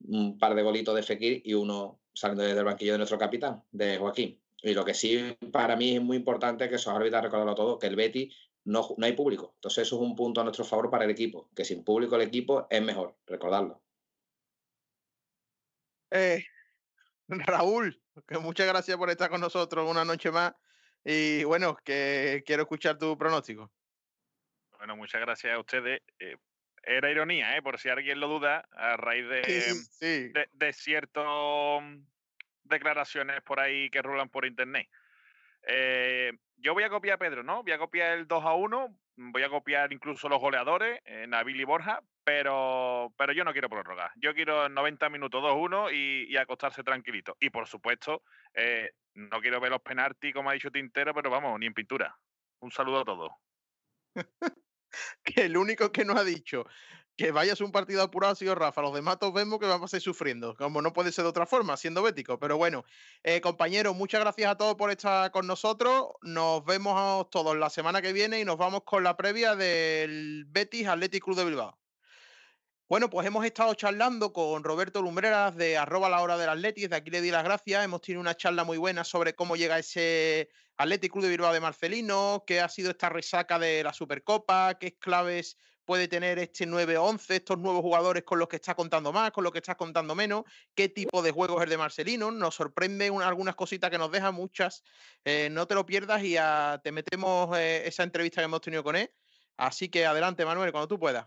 Un 0.00 0.38
par 0.38 0.54
de 0.54 0.62
golitos 0.62 0.94
de 0.94 1.02
Fekir 1.02 1.42
y 1.44 1.54
uno 1.54 2.00
saliendo 2.14 2.44
desde 2.44 2.58
el 2.58 2.64
banquillo 2.64 2.92
de 2.92 2.98
nuestro 2.98 3.18
capitán, 3.18 3.62
de 3.70 3.98
Joaquín. 3.98 4.40
Y 4.62 4.74
lo 4.74 4.84
que 4.84 4.94
sí 4.94 5.36
para 5.52 5.76
mí 5.76 5.96
es 5.96 6.02
muy 6.02 6.16
importante 6.16 6.68
que 6.68 6.76
esos 6.76 6.92
árbitros 6.92 7.22
recordarlo 7.22 7.54
todo, 7.54 7.78
que 7.78 7.86
el 7.86 7.96
Betty 7.96 8.32
no, 8.64 8.94
no 8.96 9.06
hay 9.06 9.12
público. 9.12 9.52
Entonces 9.56 9.86
eso 9.86 9.96
es 9.96 10.02
un 10.02 10.16
punto 10.16 10.40
a 10.40 10.44
nuestro 10.44 10.64
favor 10.64 10.90
para 10.90 11.04
el 11.04 11.10
equipo, 11.10 11.48
que 11.54 11.64
sin 11.64 11.84
público 11.84 12.16
el 12.16 12.22
equipo 12.22 12.66
es 12.70 12.82
mejor, 12.82 13.16
recordarlo. 13.26 13.82
Eh, 16.10 16.44
Raúl, 17.28 18.00
que 18.26 18.38
muchas 18.38 18.66
gracias 18.66 18.96
por 18.96 19.10
estar 19.10 19.30
con 19.30 19.40
nosotros 19.40 19.88
una 19.88 20.04
noche 20.04 20.30
más. 20.30 20.54
Y 21.04 21.44
bueno, 21.44 21.76
que 21.84 22.42
quiero 22.44 22.62
escuchar 22.62 22.98
tu 22.98 23.16
pronóstico. 23.16 23.70
Bueno, 24.76 24.96
muchas 24.96 25.20
gracias 25.20 25.54
a 25.54 25.58
ustedes. 25.58 26.00
Eh, 26.18 26.36
era 26.88 27.10
ironía, 27.10 27.56
¿eh? 27.56 27.62
por 27.62 27.78
si 27.78 27.88
alguien 27.90 28.18
lo 28.18 28.28
duda, 28.28 28.66
a 28.72 28.96
raíz 28.96 29.28
de, 29.28 30.48
de, 30.52 30.72
ciertas 30.72 31.24
mm, 31.82 32.00
declaraciones 32.64 33.42
por 33.42 33.60
ahí 33.60 33.90
que 33.90 34.00
rulan 34.00 34.30
por 34.30 34.46
internet. 34.46 34.88
Eh, 35.66 36.32
yo 36.56 36.72
voy 36.72 36.84
a 36.84 36.88
copiar 36.88 37.16
a 37.16 37.18
Pedro, 37.18 37.42
¿no? 37.42 37.62
Voy 37.62 37.72
a 37.72 37.78
copiar 37.78 38.18
el 38.18 38.26
2 38.26 38.44
a 38.44 38.54
1, 38.54 38.98
voy 39.16 39.42
a 39.42 39.50
copiar 39.50 39.92
incluso 39.92 40.28
los 40.28 40.40
goleadores, 40.40 41.00
eh, 41.04 41.26
Nabil 41.28 41.60
y 41.60 41.64
Borja, 41.64 42.02
pero, 42.24 43.12
pero 43.18 43.32
yo 43.32 43.44
no 43.44 43.52
quiero 43.52 43.68
prórroga. 43.68 44.10
Yo 44.16 44.34
quiero 44.34 44.68
90 44.68 45.10
minutos 45.10 45.42
2-1 45.42 45.92
y, 45.92 46.32
y, 46.32 46.36
acostarse 46.36 46.82
tranquilito. 46.82 47.36
Y 47.38 47.50
por 47.50 47.66
supuesto, 47.66 48.22
eh, 48.54 48.92
no 49.14 49.40
quiero 49.40 49.60
ver 49.60 49.70
los 49.70 49.82
penaltis, 49.82 50.32
como 50.32 50.50
ha 50.50 50.54
dicho 50.54 50.70
Tintero, 50.70 51.14
pero 51.14 51.30
vamos, 51.30 51.58
ni 51.60 51.66
en 51.66 51.74
pintura. 51.74 52.16
Un 52.60 52.70
saludo 52.70 53.00
a 53.00 53.04
todos. 53.04 53.32
que 55.24 55.42
el 55.42 55.56
único 55.56 55.92
que 55.92 56.04
nos 56.04 56.18
ha 56.18 56.24
dicho 56.24 56.64
que 57.18 57.32
vayas 57.32 57.60
un 57.60 57.72
partido 57.72 58.00
apurado 58.00 58.32
ha 58.32 58.36
sido 58.36 58.54
Rafa. 58.54 58.80
Los 58.80 58.94
demás 58.94 59.18
todos 59.18 59.34
vemos 59.34 59.58
que 59.58 59.66
vamos 59.66 59.92
a 59.92 59.96
ir 59.96 60.02
sufriendo, 60.02 60.54
como 60.54 60.80
no 60.80 60.92
puede 60.92 61.10
ser 61.10 61.24
de 61.24 61.30
otra 61.30 61.46
forma, 61.46 61.76
siendo 61.76 62.00
bético. 62.00 62.38
Pero 62.38 62.56
bueno, 62.56 62.84
eh, 63.24 63.40
compañeros, 63.40 63.96
muchas 63.96 64.20
gracias 64.20 64.52
a 64.52 64.56
todos 64.56 64.76
por 64.76 64.92
estar 64.92 65.32
con 65.32 65.46
nosotros. 65.48 66.10
Nos 66.22 66.64
vemos 66.64 67.28
todos 67.30 67.56
la 67.56 67.70
semana 67.70 68.00
que 68.00 68.12
viene 68.12 68.38
y 68.40 68.44
nos 68.44 68.56
vamos 68.56 68.82
con 68.84 69.02
la 69.02 69.16
previa 69.16 69.56
del 69.56 70.44
Betis 70.46 70.86
Athletic 70.86 71.24
Club 71.24 71.36
de 71.36 71.44
Bilbao. 71.44 71.77
Bueno, 72.88 73.10
pues 73.10 73.26
hemos 73.26 73.44
estado 73.44 73.74
charlando 73.74 74.32
con 74.32 74.64
Roberto 74.64 75.02
Lumbreras 75.02 75.54
de 75.54 75.76
arroba 75.76 76.08
la 76.08 76.22
hora 76.22 76.38
del 76.38 76.48
Atletis, 76.48 76.88
de 76.88 76.96
aquí 76.96 77.10
le 77.10 77.20
di 77.20 77.30
las 77.30 77.44
gracias, 77.44 77.84
hemos 77.84 78.00
tenido 78.00 78.22
una 78.22 78.34
charla 78.34 78.64
muy 78.64 78.78
buena 78.78 79.04
sobre 79.04 79.34
cómo 79.34 79.56
llega 79.56 79.78
ese 79.78 80.48
Athletic 80.78 81.12
Club 81.12 81.24
de 81.24 81.28
Bilbao 81.28 81.52
de 81.52 81.60
Marcelino, 81.60 82.44
qué 82.46 82.60
ha 82.60 82.68
sido 82.70 82.90
esta 82.90 83.10
resaca 83.10 83.58
de 83.58 83.82
la 83.84 83.92
Supercopa, 83.92 84.78
qué 84.80 84.96
claves 84.96 85.58
puede 85.84 86.08
tener 86.08 86.38
este 86.38 86.66
9-11, 86.66 87.34
estos 87.34 87.58
nuevos 87.58 87.82
jugadores 87.82 88.22
con 88.22 88.38
los 88.38 88.48
que 88.48 88.56
está 88.56 88.74
contando 88.74 89.12
más, 89.12 89.32
con 89.32 89.44
los 89.44 89.52
que 89.52 89.58
está 89.58 89.74
contando 89.74 90.14
menos, 90.14 90.44
qué 90.74 90.88
tipo 90.88 91.20
de 91.20 91.30
juegos 91.30 91.62
es 91.62 91.68
de 91.68 91.76
Marcelino, 91.76 92.30
nos 92.30 92.54
sorprende 92.54 93.12
algunas 93.22 93.54
cositas 93.54 93.90
que 93.90 93.98
nos 93.98 94.10
deja, 94.10 94.32
muchas, 94.32 94.82
eh, 95.26 95.50
no 95.50 95.66
te 95.66 95.74
lo 95.74 95.84
pierdas 95.84 96.22
y 96.24 96.36
te 96.82 96.92
metemos 96.92 97.54
eh, 97.58 97.86
esa 97.86 98.02
entrevista 98.02 98.40
que 98.40 98.46
hemos 98.46 98.62
tenido 98.62 98.82
con 98.82 98.96
él. 98.96 99.12
Así 99.58 99.90
que 99.90 100.06
adelante, 100.06 100.46
Manuel, 100.46 100.72
cuando 100.72 100.88
tú 100.88 100.98
puedas. 100.98 101.26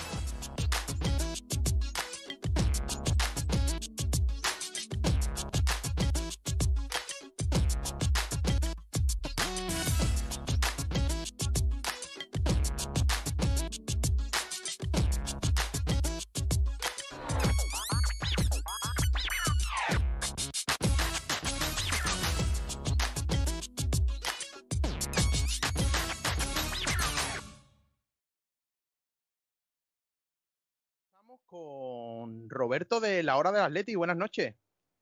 con 31.51 32.49
Roberto 32.49 33.01
de 33.01 33.23
la 33.23 33.35
Hora 33.35 33.51
del 33.51 33.63
Atleti. 33.63 33.95
Buenas 33.95 34.15
noches. 34.15 34.55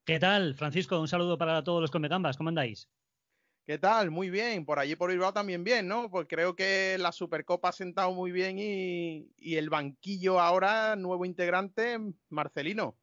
¿Qué 0.04 0.20
tal, 0.20 0.56
Francisco? 0.56 1.00
Un 1.00 1.08
saludo 1.08 1.38
para 1.38 1.64
todos 1.64 1.80
los 1.80 1.91
Comegambas. 1.91 2.38
¿Cómo 2.38 2.50
andáis? 2.50 2.89
¿Qué 3.68 3.78
tal? 3.78 4.10
Muy 4.10 4.32
bien. 4.32 4.66
Por 4.66 4.80
allí 4.80 4.95
por 4.95 5.12
Bilbao 5.12 5.32
también 5.32 5.64
bien, 5.64 5.88
¿no? 5.88 6.10
Pues 6.10 6.26
creo 6.28 6.56
que 6.56 6.97
la 6.97 7.12
Supercopa 7.12 7.70
ha 7.70 7.72
sentado 7.72 8.12
muy 8.14 8.32
bien 8.32 8.58
y, 8.58 9.56
el 9.56 9.70
banquillo 9.70 10.39
ahora, 10.39 10.95
nuevo 10.95 11.24
integrante, 11.24 12.00
Marcelino. 12.30 12.97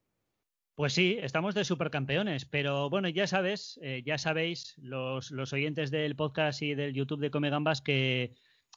Pues 0.74 0.92
sí, 0.92 1.16
estamos 1.22 1.54
de 1.54 1.64
supercampeones, 1.64 2.46
pero 2.46 2.90
bueno, 2.90 3.08
ya 3.08 3.28
sabes, 3.28 3.78
eh, 3.80 4.02
ya 4.04 4.18
sabéis, 4.18 4.74
los, 4.78 5.30
los, 5.30 5.52
oyentes 5.52 5.92
del 5.92 6.16
podcast 6.16 6.60
y 6.62 6.74
del 6.74 6.92
YouTube 6.92 7.20
de 7.20 7.30
Comegambas, 7.30 7.80
que 7.80 8.34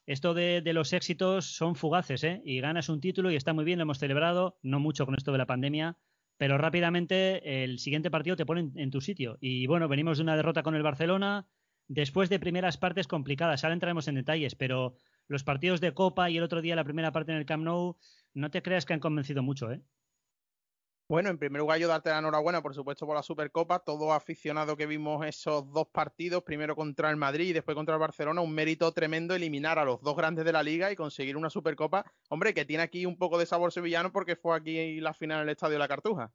esto 0.10 0.34
de, 0.34 0.64
los 0.74 0.92
éxitos 0.94 1.56
son 1.56 1.76
fugaces, 1.76 2.24
¿eh? 2.24 2.42
Y 2.44 2.62
ganas 2.62 2.90
un 2.90 3.00
título 3.00 3.30
y 3.30 3.36
está 3.36 3.54
muy 3.54 3.64
bien, 3.64 3.78
lo 3.78 3.84
hemos 3.84 4.00
celebrado, 4.00 4.58
no 4.64 4.80
mucho 4.80 5.06
con 5.06 5.14
esto 5.14 5.32
de 5.32 5.38
la 5.38 5.46
pandemia, 5.46 6.00
pero 6.36 6.58
rápidamente 6.58 7.64
el 7.64 7.78
siguiente 7.78 8.10
partido 8.10 8.36
te 8.36 8.44
pone 8.44 8.72
en, 8.74 8.90
tu 8.90 9.02
sitio. 9.02 9.38
Y 9.40 9.68
bueno, 9.68 9.88
venimos 9.88 10.18
de 10.18 10.24
una 10.24 10.36
derrota 10.36 10.64
con 10.64 10.74
el 10.74 10.82
Barcelona, 10.82 11.48
después 11.88 12.28
de 12.28 12.40
primeras 12.40 12.78
partes 12.78 13.06
complicadas, 13.06 13.64
ahora 13.64 13.76
entraremos 13.76 14.08
en 14.08 14.16
detalles, 14.16 14.56
pero 14.56 14.96
los 15.28 15.44
partidos 15.44 15.80
de 15.80 15.94
Copa 15.94 16.32
y 16.32 16.38
el 16.38 16.44
otro 16.44 16.64
día 16.64 16.76
la 16.76 16.84
primera 16.84 17.12
parte 17.12 17.32
en 17.32 17.38
el 17.38 17.46
Camp 17.46 17.64
Nou, 17.64 17.98
no 18.34 18.50
te 18.50 18.64
creas 18.64 18.88
que 18.88 18.94
han 18.94 19.00
convencido 19.00 19.44
mucho, 19.44 19.72
¿eh? 19.72 19.84
Bueno, 21.10 21.32
en 21.32 21.40
primer 21.40 21.60
lugar, 21.60 21.80
yo 21.80 21.88
darte 21.88 22.12
la 22.12 22.20
enhorabuena, 22.20 22.62
por 22.62 22.76
supuesto, 22.76 23.08
por 23.08 23.16
la 23.16 23.24
Supercopa. 23.24 23.80
Todo 23.80 24.14
aficionado 24.14 24.78
que 24.78 24.86
vimos 24.86 25.26
esos 25.26 25.68
dos 25.74 25.88
partidos, 25.88 26.44
primero 26.44 26.76
contra 26.76 27.10
el 27.10 27.18
Madrid 27.18 27.48
y 27.48 27.54
después 27.54 27.74
contra 27.74 27.96
el 27.96 28.00
Barcelona, 28.00 28.42
un 28.42 28.54
mérito 28.54 28.92
tremendo 28.92 29.34
eliminar 29.34 29.80
a 29.80 29.86
los 29.86 30.00
dos 30.04 30.16
grandes 30.16 30.46
de 30.46 30.52
la 30.52 30.62
liga 30.62 30.92
y 30.92 30.96
conseguir 30.96 31.36
una 31.36 31.50
Supercopa. 31.50 32.06
Hombre, 32.30 32.54
que 32.54 32.64
tiene 32.64 32.84
aquí 32.84 33.08
un 33.08 33.18
poco 33.18 33.40
de 33.40 33.48
sabor 33.48 33.72
sevillano 33.72 34.12
porque 34.12 34.36
fue 34.36 34.56
aquí 34.56 35.00
la 35.00 35.16
final 35.16 35.40
en 35.40 35.44
el 35.46 35.50
Estadio 35.50 35.80
la 35.80 35.88
Cartuja. 35.88 36.32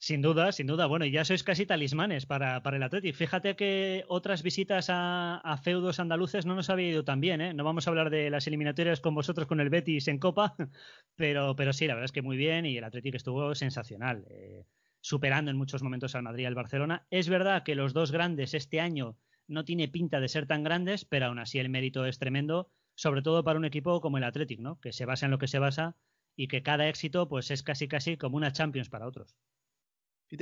Sin 0.00 0.22
duda, 0.22 0.52
sin 0.52 0.68
duda. 0.68 0.86
Bueno, 0.86 1.06
ya 1.06 1.24
sois 1.24 1.42
casi 1.42 1.66
talismanes 1.66 2.24
para, 2.24 2.62
para 2.62 2.76
el 2.76 2.82
Atleti. 2.84 3.12
Fíjate 3.12 3.56
que 3.56 4.04
otras 4.06 4.44
visitas 4.44 4.86
a, 4.90 5.60
feudos 5.64 5.98
andaluces 5.98 6.46
no 6.46 6.54
nos 6.54 6.70
había 6.70 6.88
ido 6.90 7.04
tan 7.04 7.20
bien, 7.20 7.40
¿eh? 7.40 7.52
No 7.52 7.64
vamos 7.64 7.86
a 7.86 7.90
hablar 7.90 8.08
de 8.08 8.30
las 8.30 8.46
eliminatorias 8.46 9.00
con 9.00 9.16
vosotros 9.16 9.48
con 9.48 9.58
el 9.58 9.70
Betis 9.70 10.06
en 10.06 10.18
Copa, 10.18 10.54
pero, 11.16 11.56
pero 11.56 11.72
sí, 11.72 11.88
la 11.88 11.94
verdad 11.94 12.04
es 12.04 12.12
que 12.12 12.22
muy 12.22 12.36
bien 12.36 12.64
y 12.64 12.76
el 12.76 12.84
Atleti 12.84 13.08
estuvo 13.08 13.56
sensacional, 13.56 14.24
eh, 14.30 14.66
superando 15.00 15.50
en 15.50 15.56
muchos 15.56 15.82
momentos 15.82 16.14
al 16.14 16.22
Madrid 16.22 16.44
y 16.44 16.46
al 16.46 16.54
Barcelona. 16.54 17.06
Es 17.10 17.28
verdad 17.28 17.64
que 17.64 17.74
los 17.74 17.92
dos 17.92 18.12
grandes 18.12 18.54
este 18.54 18.80
año 18.80 19.16
no 19.48 19.64
tiene 19.64 19.88
pinta 19.88 20.20
de 20.20 20.28
ser 20.28 20.46
tan 20.46 20.62
grandes, 20.62 21.06
pero 21.06 21.26
aún 21.26 21.40
así 21.40 21.58
el 21.58 21.70
mérito 21.70 22.06
es 22.06 22.20
tremendo, 22.20 22.70
sobre 22.94 23.22
todo 23.22 23.42
para 23.42 23.58
un 23.58 23.64
equipo 23.64 24.00
como 24.00 24.18
el 24.18 24.24
Athletic, 24.24 24.60
¿no? 24.60 24.78
Que 24.78 24.92
se 24.92 25.06
basa 25.06 25.26
en 25.26 25.32
lo 25.32 25.38
que 25.38 25.48
se 25.48 25.58
basa 25.58 25.96
y 26.36 26.46
que 26.46 26.62
cada 26.62 26.88
éxito 26.88 27.28
pues 27.28 27.50
es 27.50 27.64
casi 27.64 27.88
casi 27.88 28.16
como 28.16 28.36
una 28.36 28.52
Champions 28.52 28.90
para 28.90 29.08
otros 29.08 29.36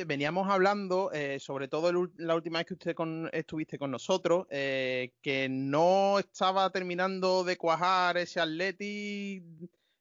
veníamos 0.06 0.48
hablando, 0.50 1.12
eh, 1.12 1.38
sobre 1.38 1.68
todo 1.68 2.10
la 2.16 2.34
última 2.34 2.58
vez 2.58 2.66
que 2.66 2.74
usted 2.74 2.96
estuviste 3.32 3.78
con 3.78 3.90
nosotros, 3.90 4.46
eh, 4.50 5.12
que 5.22 5.48
no 5.48 6.18
estaba 6.18 6.70
terminando 6.70 7.44
de 7.44 7.56
cuajar 7.56 8.16
ese 8.16 8.40
Atleti, 8.40 9.42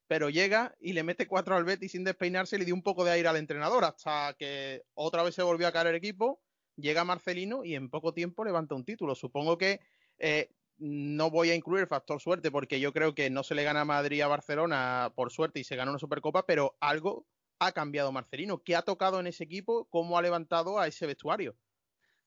pero 0.07 0.29
llega 0.29 0.75
y 0.79 0.93
le 0.93 1.03
mete 1.03 1.27
cuatro 1.27 1.55
al 1.55 1.65
Betis 1.65 1.91
sin 1.91 2.03
despeinarse 2.03 2.55
y 2.55 2.59
le 2.59 2.65
dio 2.65 2.75
un 2.75 2.83
poco 2.83 3.03
de 3.05 3.11
aire 3.11 3.27
al 3.27 3.37
entrenador 3.37 3.85
hasta 3.85 4.35
que 4.37 4.83
otra 4.93 5.23
vez 5.23 5.35
se 5.35 5.43
volvió 5.43 5.67
a 5.67 5.71
caer 5.71 5.87
el 5.87 5.95
equipo, 5.95 6.41
llega 6.75 7.03
Marcelino 7.03 7.63
y 7.63 7.75
en 7.75 7.89
poco 7.89 8.13
tiempo 8.13 8.43
levanta 8.43 8.75
un 8.75 8.85
título. 8.85 9.15
Supongo 9.15 9.57
que 9.57 9.81
eh, 10.17 10.49
no 10.77 11.29
voy 11.29 11.51
a 11.51 11.55
incluir 11.55 11.81
el 11.81 11.87
factor 11.87 12.19
suerte 12.19 12.51
porque 12.51 12.79
yo 12.79 12.91
creo 12.91 13.15
que 13.15 13.29
no 13.29 13.43
se 13.43 13.55
le 13.55 13.63
gana 13.63 13.81
a 13.81 13.85
Madrid 13.85 14.21
a 14.21 14.27
Barcelona 14.27 15.11
por 15.15 15.31
suerte 15.31 15.59
y 15.59 15.63
se 15.63 15.75
gana 15.75 15.91
una 15.91 15.99
Supercopa, 15.99 16.45
pero 16.45 16.75
algo 16.79 17.25
ha 17.59 17.71
cambiado 17.71 18.11
Marcelino. 18.11 18.63
¿Qué 18.63 18.75
ha 18.75 18.81
tocado 18.81 19.19
en 19.19 19.27
ese 19.27 19.43
equipo? 19.43 19.87
¿Cómo 19.89 20.17
ha 20.17 20.21
levantado 20.21 20.79
a 20.79 20.87
ese 20.87 21.05
vestuario? 21.07 21.55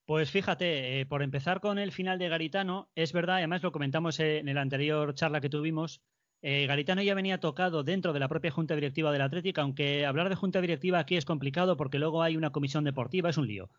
Pues 0.05 0.31
fíjate, 0.31 1.01
eh, 1.01 1.07
por 1.07 1.22
empezar 1.22 1.61
con 1.61 1.79
el 1.79 1.93
final 1.93 2.18
de 2.18 2.29
Garitano, 2.29 2.91
es 2.95 3.12
verdad, 3.12 3.37
además 3.37 3.62
lo 3.62 3.72
comentamos 3.72 4.20
en 4.20 4.49
el 4.49 4.57
anterior 4.57 5.14
charla 5.14 5.43
que 5.43 5.51
tuvimos, 5.51 6.01
eh, 6.41 6.66
Garitano 6.66 7.03
ya 7.03 7.14
venía 7.14 7.41
tocado 7.41 7.83
dentro 7.83 8.12
de 8.12 8.20
la 8.20 8.29
propia 8.29 8.51
Junta 8.51 8.74
Directiva 8.74 9.11
del 9.12 9.22
Atlético, 9.22 9.61
aunque 9.61 10.07
hablar 10.07 10.29
de 10.29 10.37
Junta 10.37 10.61
Directiva 10.61 11.01
aquí 11.01 11.16
es 11.16 11.24
complicado 11.24 11.76
porque 11.76 11.99
luego 11.99 12.22
hay 12.22 12.37
una 12.37 12.51
comisión 12.51 12.85
deportiva, 12.85 13.31
es 13.31 13.39
un 13.39 13.49
lío. 13.49 13.70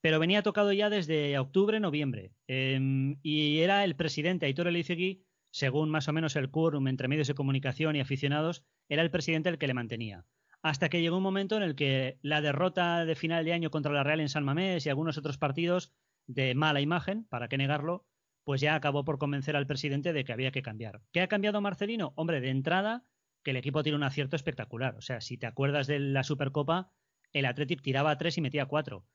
Pero 0.00 0.20
venía 0.20 0.42
tocado 0.42 0.72
ya 0.72 0.90
desde 0.90 1.38
octubre, 1.38 1.80
noviembre. 1.80 2.32
Em, 2.46 3.18
y 3.22 3.60
era 3.60 3.84
el 3.84 3.96
presidente 3.96 4.46
Aitor 4.46 4.68
Elizegui, 4.68 5.24
según 5.50 5.90
más 5.90 6.08
o 6.08 6.12
menos 6.12 6.36
el 6.36 6.50
quórum 6.50 6.88
entre 6.88 7.08
medios 7.08 7.28
de 7.28 7.34
comunicación 7.34 7.96
y 7.96 8.00
aficionados, 8.00 8.64
era 8.88 9.02
el 9.02 9.10
presidente 9.10 9.48
el 9.48 9.58
que 9.58 9.66
le 9.66 9.74
mantenía 9.74 10.24
hasta 10.64 10.88
que 10.88 11.02
llegó 11.02 11.18
un 11.18 11.22
momento 11.22 11.58
en 11.58 11.62
el 11.62 11.74
que 11.76 12.18
la 12.22 12.40
derrota 12.40 13.04
de 13.04 13.14
final 13.14 13.44
de 13.44 13.52
año 13.52 13.70
contra 13.70 13.92
la 13.92 14.02
Real 14.02 14.20
en 14.20 14.30
San 14.30 14.44
Mamés 14.44 14.86
y 14.86 14.88
algunos 14.88 15.18
otros 15.18 15.36
partidos 15.36 15.92
de 16.26 16.54
mala 16.54 16.80
imagen, 16.80 17.26
para 17.26 17.48
qué 17.48 17.58
negarlo, 17.58 18.06
pues 18.44 18.62
ya 18.62 18.74
acabó 18.74 19.04
por 19.04 19.18
convencer 19.18 19.56
al 19.56 19.66
presidente 19.66 20.14
de 20.14 20.24
que 20.24 20.32
había 20.32 20.52
que 20.52 20.62
cambiar. 20.62 21.02
¿Qué 21.12 21.20
ha 21.20 21.28
cambiado 21.28 21.60
Marcelino? 21.60 22.14
Hombre, 22.16 22.40
de 22.40 22.48
entrada, 22.48 23.04
que 23.42 23.50
el 23.50 23.58
equipo 23.58 23.82
tiene 23.82 23.96
un 23.96 24.04
acierto 24.04 24.36
espectacular. 24.36 24.96
O 24.96 25.02
sea, 25.02 25.20
si 25.20 25.36
te 25.36 25.44
acuerdas 25.44 25.86
de 25.86 25.98
la 25.98 26.24
Supercopa, 26.24 26.90
el 27.34 27.44
Athletic 27.44 27.82
tiraba 27.82 28.12
a 28.12 28.16
tres 28.16 28.38
y 28.38 28.40
metía 28.40 28.64
cuatro. 28.64 29.06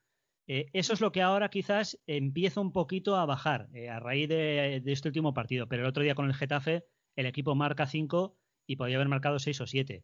Eh, 0.45 0.67
eso 0.73 0.93
es 0.93 1.01
lo 1.01 1.11
que 1.11 1.23
ahora 1.23 1.49
quizás 1.49 1.99
empieza 2.05 2.61
un 2.61 2.71
poquito 2.71 3.15
a 3.15 3.25
bajar 3.25 3.69
eh, 3.73 3.89
a 3.89 3.99
raíz 3.99 4.29
de, 4.29 4.81
de, 4.83 4.91
este 4.91 5.07
último 5.07 5.33
partido. 5.33 5.67
Pero 5.67 5.81
el 5.81 5.89
otro 5.89 6.03
día 6.03 6.13
con 6.13 6.27
el 6.27 6.35
Getafe, 6.35 6.85
el 7.15 7.25
equipo 7.25 7.55
marca 7.55 7.87
cinco 7.87 8.37
y 8.67 8.75
podía 8.75 8.97
haber 8.97 9.07
marcado 9.07 9.39
seis 9.39 9.59
o 9.61 9.65
siete. 9.65 10.03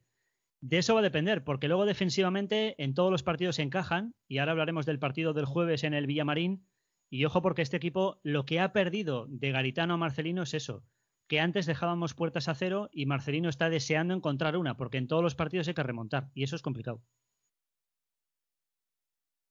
De 0.62 0.78
eso 0.78 0.94
va 0.94 1.02
a 1.02 1.04
depender, 1.04 1.44
porque 1.44 1.68
luego 1.68 1.86
defensivamente 1.86 2.82
en 2.84 2.94
todos 2.94 3.12
los 3.12 3.24
partidos 3.24 3.58
se 3.58 3.62
encajan, 3.62 4.16
y 4.28 4.40
ahora 4.40 4.54
hablaremos 4.54 4.86
del 4.86 5.00
partido 5.00 5.34
del 5.34 5.46
jueves 5.46 5.84
en 5.84 5.94
el 5.94 6.08
Villamarín, 6.08 6.68
y 7.10 7.26
ojo 7.26 7.42
porque 7.42 7.62
este 7.62 7.78
equipo 7.78 8.20
lo 8.24 8.46
que 8.46 8.60
ha 8.60 8.74
perdido 8.74 9.28
de 9.30 9.52
Garitano 9.52 9.94
a 9.94 9.98
Marcelino 9.98 10.44
es 10.44 10.54
eso, 10.54 10.84
que 11.28 11.40
antes 11.40 11.66
dejábamos 11.66 12.14
puertas 12.14 12.48
a 12.48 12.56
cero 12.56 12.90
y 12.92 13.06
Marcelino 13.06 13.50
está 13.50 13.70
deseando 13.70 14.14
encontrar 14.14 14.58
una, 14.58 14.78
porque 14.78 14.98
en 14.98 15.08
todos 15.08 15.24
los 15.24 15.36
partidos 15.36 15.68
hay 15.68 15.74
que 15.74 15.84
remontar, 15.84 16.30
y 16.34 16.44
eso 16.44 16.56
es 16.56 16.62
complicado. 16.62 17.04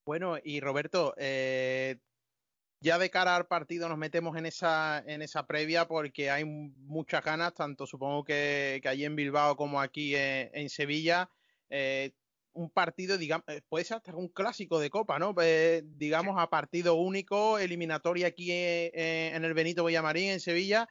Bueno, 0.07 0.37
y 0.43 0.61
Roberto, 0.61 1.15
eh, 1.17 1.99
ya 2.85 2.99
de 2.99 3.09
cara 3.09 3.35
al 3.35 3.47
partido 3.47 3.89
nos 3.89 3.97
metemos 3.97 4.37
en 4.37 4.45
esa, 4.45 5.03
en 5.07 5.23
esa 5.23 5.47
previa 5.47 5.89
porque 5.89 6.29
hay 6.31 6.45
muchas 6.45 7.25
ganas, 7.25 7.55
tanto 7.55 7.87
supongo 7.87 8.25
que, 8.25 8.83
allí 8.85 9.07
en 9.07 9.17
Bilbao 9.17 9.57
como 9.57 9.81
aquí 9.81 10.15
en, 10.15 10.69
Sevilla. 10.69 11.31
Eh, 11.71 12.13
un 12.53 12.69
partido, 12.69 13.17
digamos, 13.17 13.47
eh, 13.49 13.63
puede 13.71 13.87
ser 13.87 13.97
hasta 13.97 14.15
un 14.15 14.29
clásico 14.29 14.79
de 14.79 14.91
Copa, 14.91 15.19
¿no? 15.19 15.35
Eh, 15.41 15.83
digamos, 15.97 16.37
a 16.39 16.51
partido 16.51 16.97
único, 16.97 17.59
eliminatoria 17.59 18.27
aquí 18.27 18.53
en 18.53 19.45
el 19.45 19.55
Benito 19.55 19.87
Villamarín, 19.87 20.33
en 20.33 20.41
Sevilla. 20.41 20.87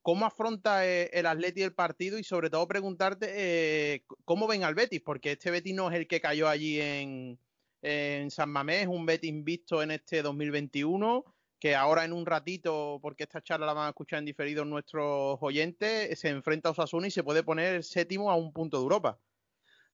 ¿Cómo 0.00 0.24
afronta 0.24 0.86
el 0.86 1.26
Atleti 1.26 1.62
el 1.62 1.74
partido? 1.74 2.18
Y 2.18 2.24
sobre 2.24 2.48
todo 2.48 2.66
preguntarte 2.66 4.02
cómo 4.24 4.46
ven 4.46 4.64
al 4.64 4.74
Betis, 4.74 5.02
porque 5.02 5.32
este 5.32 5.50
Betis 5.50 5.74
no 5.74 5.90
es 5.90 5.96
el 5.96 6.08
que 6.08 6.22
cayó 6.22 6.48
allí 6.48 6.80
en, 6.80 7.38
en 7.82 8.30
San 8.30 8.50
Mamés, 8.50 8.86
un 8.86 9.06
Betis 9.06 9.44
visto 9.44 9.82
en 9.82 9.90
este 9.90 10.22
2021, 10.22 11.24
que 11.58 11.74
ahora 11.74 12.04
en 12.04 12.12
un 12.12 12.26
ratito, 12.26 12.98
porque 13.00 13.24
esta 13.24 13.42
charla 13.42 13.66
la 13.66 13.72
van 13.72 13.86
a 13.86 13.90
escuchar 13.90 14.18
en 14.18 14.24
diferido 14.24 14.64
nuestros 14.64 15.38
oyentes, 15.40 16.18
se 16.18 16.28
enfrenta 16.28 16.68
a 16.68 16.72
Osasuna 16.72 17.06
y 17.06 17.10
se 17.10 17.24
puede 17.24 17.42
poner 17.42 17.82
séptimo 17.82 18.30
a 18.30 18.36
un 18.36 18.52
punto 18.52 18.76
de 18.76 18.82
Europa. 18.82 19.18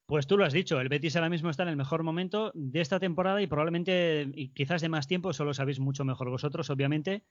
Pues 0.07 0.27
tú 0.27 0.37
lo 0.37 0.45
has 0.45 0.53
dicho, 0.53 0.81
el 0.81 0.89
Betis 0.89 1.17
ahora 1.17 1.31
mismo 1.31 1.49
está 1.49 1.63
en 1.63 1.71
el 1.71 1.77
mejor 1.77 2.03
momento 2.03 2.51
de 2.55 2.81
esta 2.81 2.99
temporada 2.99 3.41
y 3.41 3.47
probablemente, 3.47 4.29
y 4.35 4.49
quizás 4.49 4.83
de 4.83 4.89
más 4.89 5.07
tiempo, 5.07 5.31
eso 5.31 5.45
lo 5.45 5.55
sabéis 5.55 5.79
mucho 5.81 6.05
mejor 6.05 6.29
vosotros, 6.29 6.69
obviamente. 6.71 7.25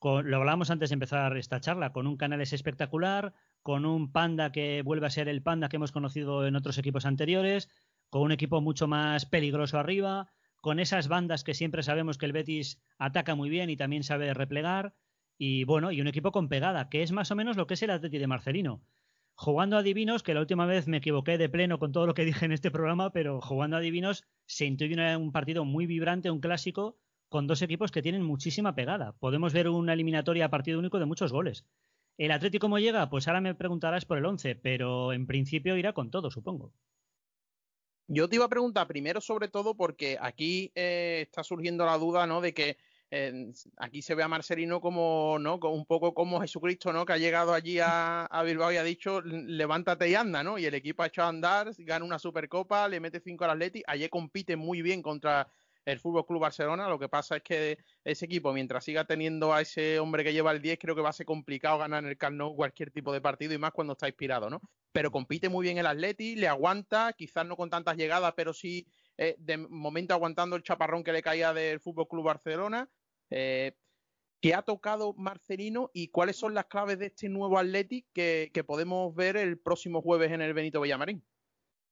lo 0.00 0.36
hablábamos 0.36 0.70
antes 0.70 0.90
de 0.90 0.94
empezar 0.94 1.36
esta 1.36 1.60
charla, 1.60 1.92
con 1.92 2.06
un 2.06 2.16
canal 2.16 2.40
es 2.40 2.52
espectacular, 2.52 3.32
con 3.62 3.86
un 3.86 4.12
panda 4.12 4.52
que 4.52 4.82
vuelve 4.82 5.06
a 5.06 5.10
ser 5.10 5.28
el 5.28 5.42
panda 5.42 5.68
que 5.68 5.76
hemos 5.76 5.90
conocido 5.90 6.46
en 6.46 6.54
otros 6.54 6.78
equipos 6.78 7.06
anteriores, 7.06 7.68
con 8.10 8.22
un 8.22 8.32
equipo 8.32 8.60
mucho 8.60 8.86
más 8.86 9.26
peligroso 9.26 9.78
arriba, 9.78 10.30
con 10.60 10.80
esas 10.80 11.08
bandas 11.08 11.44
que 11.44 11.54
siempre 11.54 11.82
sabemos 11.82 12.18
que 12.18 12.26
el 12.26 12.32
Betis 12.32 12.82
ataca 12.98 13.34
muy 13.34 13.48
bien 13.48 13.70
y 13.70 13.76
también 13.76 14.02
sabe 14.02 14.34
replegar, 14.34 14.94
y 15.38 15.64
bueno, 15.64 15.92
y 15.92 16.00
un 16.00 16.08
equipo 16.08 16.32
con 16.32 16.48
pegada, 16.48 16.88
que 16.88 17.02
es 17.02 17.12
más 17.12 17.30
o 17.30 17.36
menos 17.36 17.56
lo 17.56 17.66
que 17.66 17.74
es 17.74 17.82
el 17.82 17.90
Atleti 17.90 18.18
de 18.18 18.26
Marcelino. 18.26 18.82
Jugando 19.34 19.76
a 19.76 19.84
divinos, 19.84 20.24
que 20.24 20.34
la 20.34 20.40
última 20.40 20.66
vez 20.66 20.88
me 20.88 20.96
equivoqué 20.96 21.38
de 21.38 21.48
pleno 21.48 21.78
con 21.78 21.92
todo 21.92 22.06
lo 22.06 22.14
que 22.14 22.24
dije 22.26 22.44
en 22.44 22.52
este 22.52 22.72
programa, 22.72 23.12
pero 23.12 23.40
jugando 23.40 23.76
a 23.76 23.80
divinos 23.80 24.24
se 24.46 24.66
intuye 24.66 25.16
un 25.16 25.30
partido 25.30 25.64
muy 25.64 25.86
vibrante, 25.86 26.30
un 26.30 26.40
clásico, 26.40 26.98
con 27.28 27.46
dos 27.46 27.62
equipos 27.62 27.92
que 27.92 28.02
tienen 28.02 28.22
muchísima 28.22 28.74
pegada. 28.74 29.12
Podemos 29.12 29.52
ver 29.52 29.68
una 29.68 29.92
eliminatoria 29.92 30.46
a 30.46 30.50
partido 30.50 30.80
único 30.80 30.98
de 30.98 31.06
muchos 31.06 31.32
goles. 31.32 31.66
¿El 32.16 32.32
Atlético 32.32 32.64
cómo 32.64 32.80
llega? 32.80 33.08
Pues 33.10 33.28
ahora 33.28 33.40
me 33.40 33.54
preguntarás 33.54 34.04
por 34.04 34.18
el 34.18 34.26
11, 34.26 34.56
pero 34.56 35.12
en 35.12 35.28
principio 35.28 35.76
irá 35.76 35.92
con 35.92 36.10
todo, 36.10 36.32
supongo. 36.32 36.72
Yo 38.10 38.26
te 38.26 38.36
iba 38.36 38.46
a 38.46 38.48
preguntar 38.48 38.86
primero 38.86 39.20
sobre 39.20 39.48
todo 39.48 39.76
porque 39.76 40.16
aquí 40.18 40.72
eh, 40.74 41.20
está 41.28 41.44
surgiendo 41.44 41.84
la 41.84 41.98
duda, 41.98 42.26
¿no? 42.26 42.40
De 42.40 42.54
que 42.54 42.78
eh, 43.10 43.52
aquí 43.76 44.00
se 44.00 44.14
ve 44.14 44.22
a 44.22 44.28
Marcelino 44.28 44.80
como, 44.80 45.38
¿no? 45.38 45.56
un 45.56 45.84
poco 45.84 46.14
como 46.14 46.40
Jesucristo, 46.40 46.90
¿no? 46.90 47.04
Que 47.04 47.12
ha 47.12 47.18
llegado 47.18 47.52
allí 47.52 47.78
a, 47.82 48.28
Bilbao 48.46 48.72
y 48.72 48.78
ha 48.78 48.82
dicho, 48.82 49.20
levántate 49.20 50.08
y 50.08 50.14
anda, 50.14 50.42
¿no? 50.42 50.58
Y 50.58 50.64
el 50.64 50.74
equipo 50.74 51.02
ha 51.02 51.08
echado 51.08 51.26
a 51.26 51.30
andar, 51.30 51.70
gana 51.78 52.04
una 52.04 52.18
Supercopa, 52.18 52.88
le 52.88 52.98
mete 52.98 53.20
cinco 53.20 53.44
al 53.44 53.50
Atleti, 53.50 53.82
ayer 53.86 54.08
compite 54.08 54.56
muy 54.56 54.80
bien 54.80 55.02
contra 55.02 55.46
el 55.88 55.98
Fútbol 56.00 56.26
Club 56.26 56.42
Barcelona. 56.42 56.86
Lo 56.86 56.98
que 56.98 57.08
pasa 57.08 57.36
es 57.36 57.42
que 57.42 57.78
ese 58.04 58.26
equipo, 58.26 58.52
mientras 58.52 58.84
siga 58.84 59.06
teniendo 59.06 59.54
a 59.54 59.62
ese 59.62 59.98
hombre 59.98 60.22
que 60.22 60.34
lleva 60.34 60.52
el 60.52 60.60
10, 60.60 60.78
creo 60.78 60.94
que 60.94 61.00
va 61.00 61.08
a 61.08 61.14
ser 61.14 61.24
complicado 61.24 61.78
ganar 61.78 62.04
en 62.04 62.10
el 62.10 62.18
Camp 62.18 62.38
cualquier 62.54 62.90
tipo 62.90 63.10
de 63.10 63.22
partido 63.22 63.54
y 63.54 63.58
más 63.58 63.72
cuando 63.72 63.94
está 63.94 64.06
inspirado, 64.06 64.50
¿no? 64.50 64.60
Pero 64.92 65.10
compite 65.10 65.48
muy 65.48 65.64
bien 65.64 65.78
el 65.78 65.86
Atleti, 65.86 66.36
le 66.36 66.46
aguanta, 66.46 67.14
quizás 67.16 67.46
no 67.46 67.56
con 67.56 67.70
tantas 67.70 67.96
llegadas, 67.96 68.34
pero 68.36 68.52
sí 68.52 68.86
eh, 69.16 69.34
de 69.38 69.56
momento 69.56 70.12
aguantando 70.12 70.56
el 70.56 70.62
chaparrón 70.62 71.02
que 71.02 71.12
le 71.12 71.22
caía 71.22 71.54
del 71.54 71.80
Fútbol 71.80 72.06
Club 72.06 72.24
Barcelona. 72.24 72.90
Eh, 73.30 73.74
¿Qué 74.40 74.54
ha 74.54 74.62
tocado 74.62 75.14
Marcelino 75.14 75.90
y 75.94 76.08
cuáles 76.08 76.36
son 76.36 76.52
las 76.52 76.66
claves 76.66 76.98
de 76.98 77.06
este 77.06 77.30
nuevo 77.30 77.58
Atleti 77.58 78.06
que, 78.12 78.50
que 78.52 78.62
podemos 78.62 79.14
ver 79.14 79.38
el 79.38 79.58
próximo 79.58 80.02
jueves 80.02 80.32
en 80.32 80.42
el 80.42 80.52
Benito 80.52 80.82
Villamarín? 80.82 81.24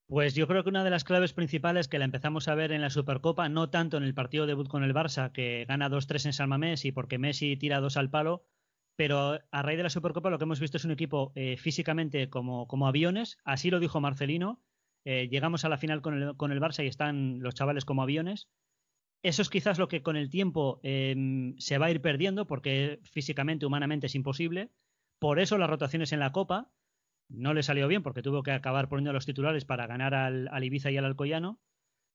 Pues 0.07 0.35
yo 0.35 0.47
creo 0.47 0.63
que 0.63 0.69
una 0.69 0.85
de 0.85 0.89
las 0.89 1.03
claves 1.03 1.33
principales 1.33 1.89
que 1.89 1.99
la 1.99 2.05
empezamos 2.05 2.47
a 2.47 2.55
ver 2.55 2.71
en 2.71 2.79
la 2.81 2.89
Supercopa, 2.89 3.49
no 3.49 3.69
tanto 3.69 3.97
en 3.97 4.03
el 4.03 4.13
partido 4.13 4.45
debut 4.45 4.69
con 4.69 4.85
el 4.85 4.93
Barça, 4.93 5.33
que 5.33 5.65
gana 5.67 5.89
2-3 5.89 6.27
en 6.27 6.33
San 6.33 6.47
Mamés 6.47 6.85
y 6.85 6.93
porque 6.93 7.17
Messi 7.17 7.57
tira 7.57 7.81
dos 7.81 7.97
al 7.97 8.09
palo, 8.09 8.45
pero 8.95 9.39
a 9.51 9.61
raíz 9.61 9.75
de 9.75 9.83
la 9.83 9.89
Supercopa 9.89 10.29
lo 10.29 10.37
que 10.37 10.45
hemos 10.45 10.61
visto 10.61 10.77
es 10.77 10.85
un 10.85 10.91
equipo 10.91 11.33
eh, 11.35 11.57
físicamente 11.57 12.29
como, 12.29 12.87
aviones, 12.87 13.37
así 13.43 13.69
lo 13.69 13.81
dijo 13.81 13.99
Marcelino, 13.99 14.61
eh, 15.03 15.27
llegamos 15.27 15.65
a 15.65 15.69
la 15.69 15.77
final 15.77 16.01
con 16.01 16.13
el, 16.13 16.61
Barça 16.61 16.85
y 16.85 16.87
están 16.87 17.41
los 17.41 17.53
chavales 17.53 17.83
como 17.83 18.01
aviones. 18.01 18.47
Eso 19.23 19.41
es 19.41 19.49
quizás 19.49 19.77
lo 19.77 19.89
que 19.89 20.03
con 20.03 20.15
el 20.15 20.29
tiempo 20.29 20.79
eh, 20.83 21.53
se 21.57 21.77
va 21.79 21.87
a 21.87 21.91
ir 21.91 22.01
perdiendo 22.01 22.47
porque 22.47 23.01
físicamente, 23.03 23.65
humanamente 23.65 24.07
es 24.07 24.15
imposible. 24.15 24.71
Por 25.19 25.39
eso 25.39 25.57
las 25.57 25.69
rotaciones 25.69 26.13
en 26.13 26.19
la 26.19 26.31
Copa, 26.31 26.71
no 27.29 27.53
le 27.53 27.63
salió 27.63 27.87
bien 27.87 28.03
porque 28.03 28.21
tuvo 28.21 28.43
que 28.43 28.51
acabar 28.51 28.89
poniendo 28.89 29.13
los 29.13 29.25
titulares 29.25 29.65
para 29.65 29.87
ganar 29.87 30.13
al, 30.13 30.63
Ibiza 30.63 30.91
y 30.91 30.97
al 30.97 31.05
Alcoyano. 31.05 31.59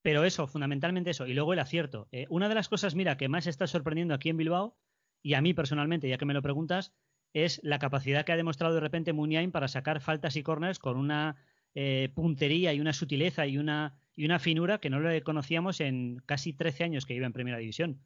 Pero 0.02 0.24
eso, 0.24 0.47
fundamentalmente 0.47 1.10
eso. 1.10 1.26
Y 1.26 1.34
luego 1.34 1.52
el 1.52 1.60
acierto. 1.60 2.09
Eh, 2.10 2.26
una 2.28 2.48
de 2.48 2.56
las 2.56 2.68
cosas, 2.68 2.94
mira, 2.94 3.16
que 3.16 3.28
más 3.28 3.47
está 3.47 3.66
sorprendiendo 3.66 4.14
aquí 4.14 4.30
en 4.30 4.36
Bilbao, 4.36 4.76
y 5.22 5.34
a 5.34 5.40
mí 5.40 5.55
personalmente, 5.55 6.09
ya 6.09 6.18
que 6.18 6.24
me 6.24 6.34
lo 6.34 6.43
preguntas, 6.43 6.93
es 7.32 7.60
la 7.62 7.78
capacidad 7.78 8.24
que 8.24 8.32
ha 8.32 8.36
demostrado 8.36 8.74
de 8.74 8.80
repente 8.80 9.12
Muniain 9.12 9.52
para 9.52 9.68
sacar 9.68 10.01
faltas 10.01 10.36
y 10.36 10.43
corners 10.43 10.78
con 10.78 10.97
una 10.97 11.36
eh, 11.74 12.10
puntería 12.14 12.74
y 12.74 12.80
una 12.80 12.93
sutileza 12.93 13.47
y 13.47 13.59
una, 13.59 13.98
y 14.14 14.24
una 14.24 14.39
finura 14.39 14.78
que 14.78 14.90
no 14.90 15.01
le 15.01 15.22
conocíamos 15.22 15.80
en 15.80 16.22
casi 16.26 16.52
13 16.52 16.84
años 16.84 17.06
que 17.06 17.14
iba 17.14 17.26
en 17.26 17.32
Primera 17.32 17.59
División. 17.59 18.02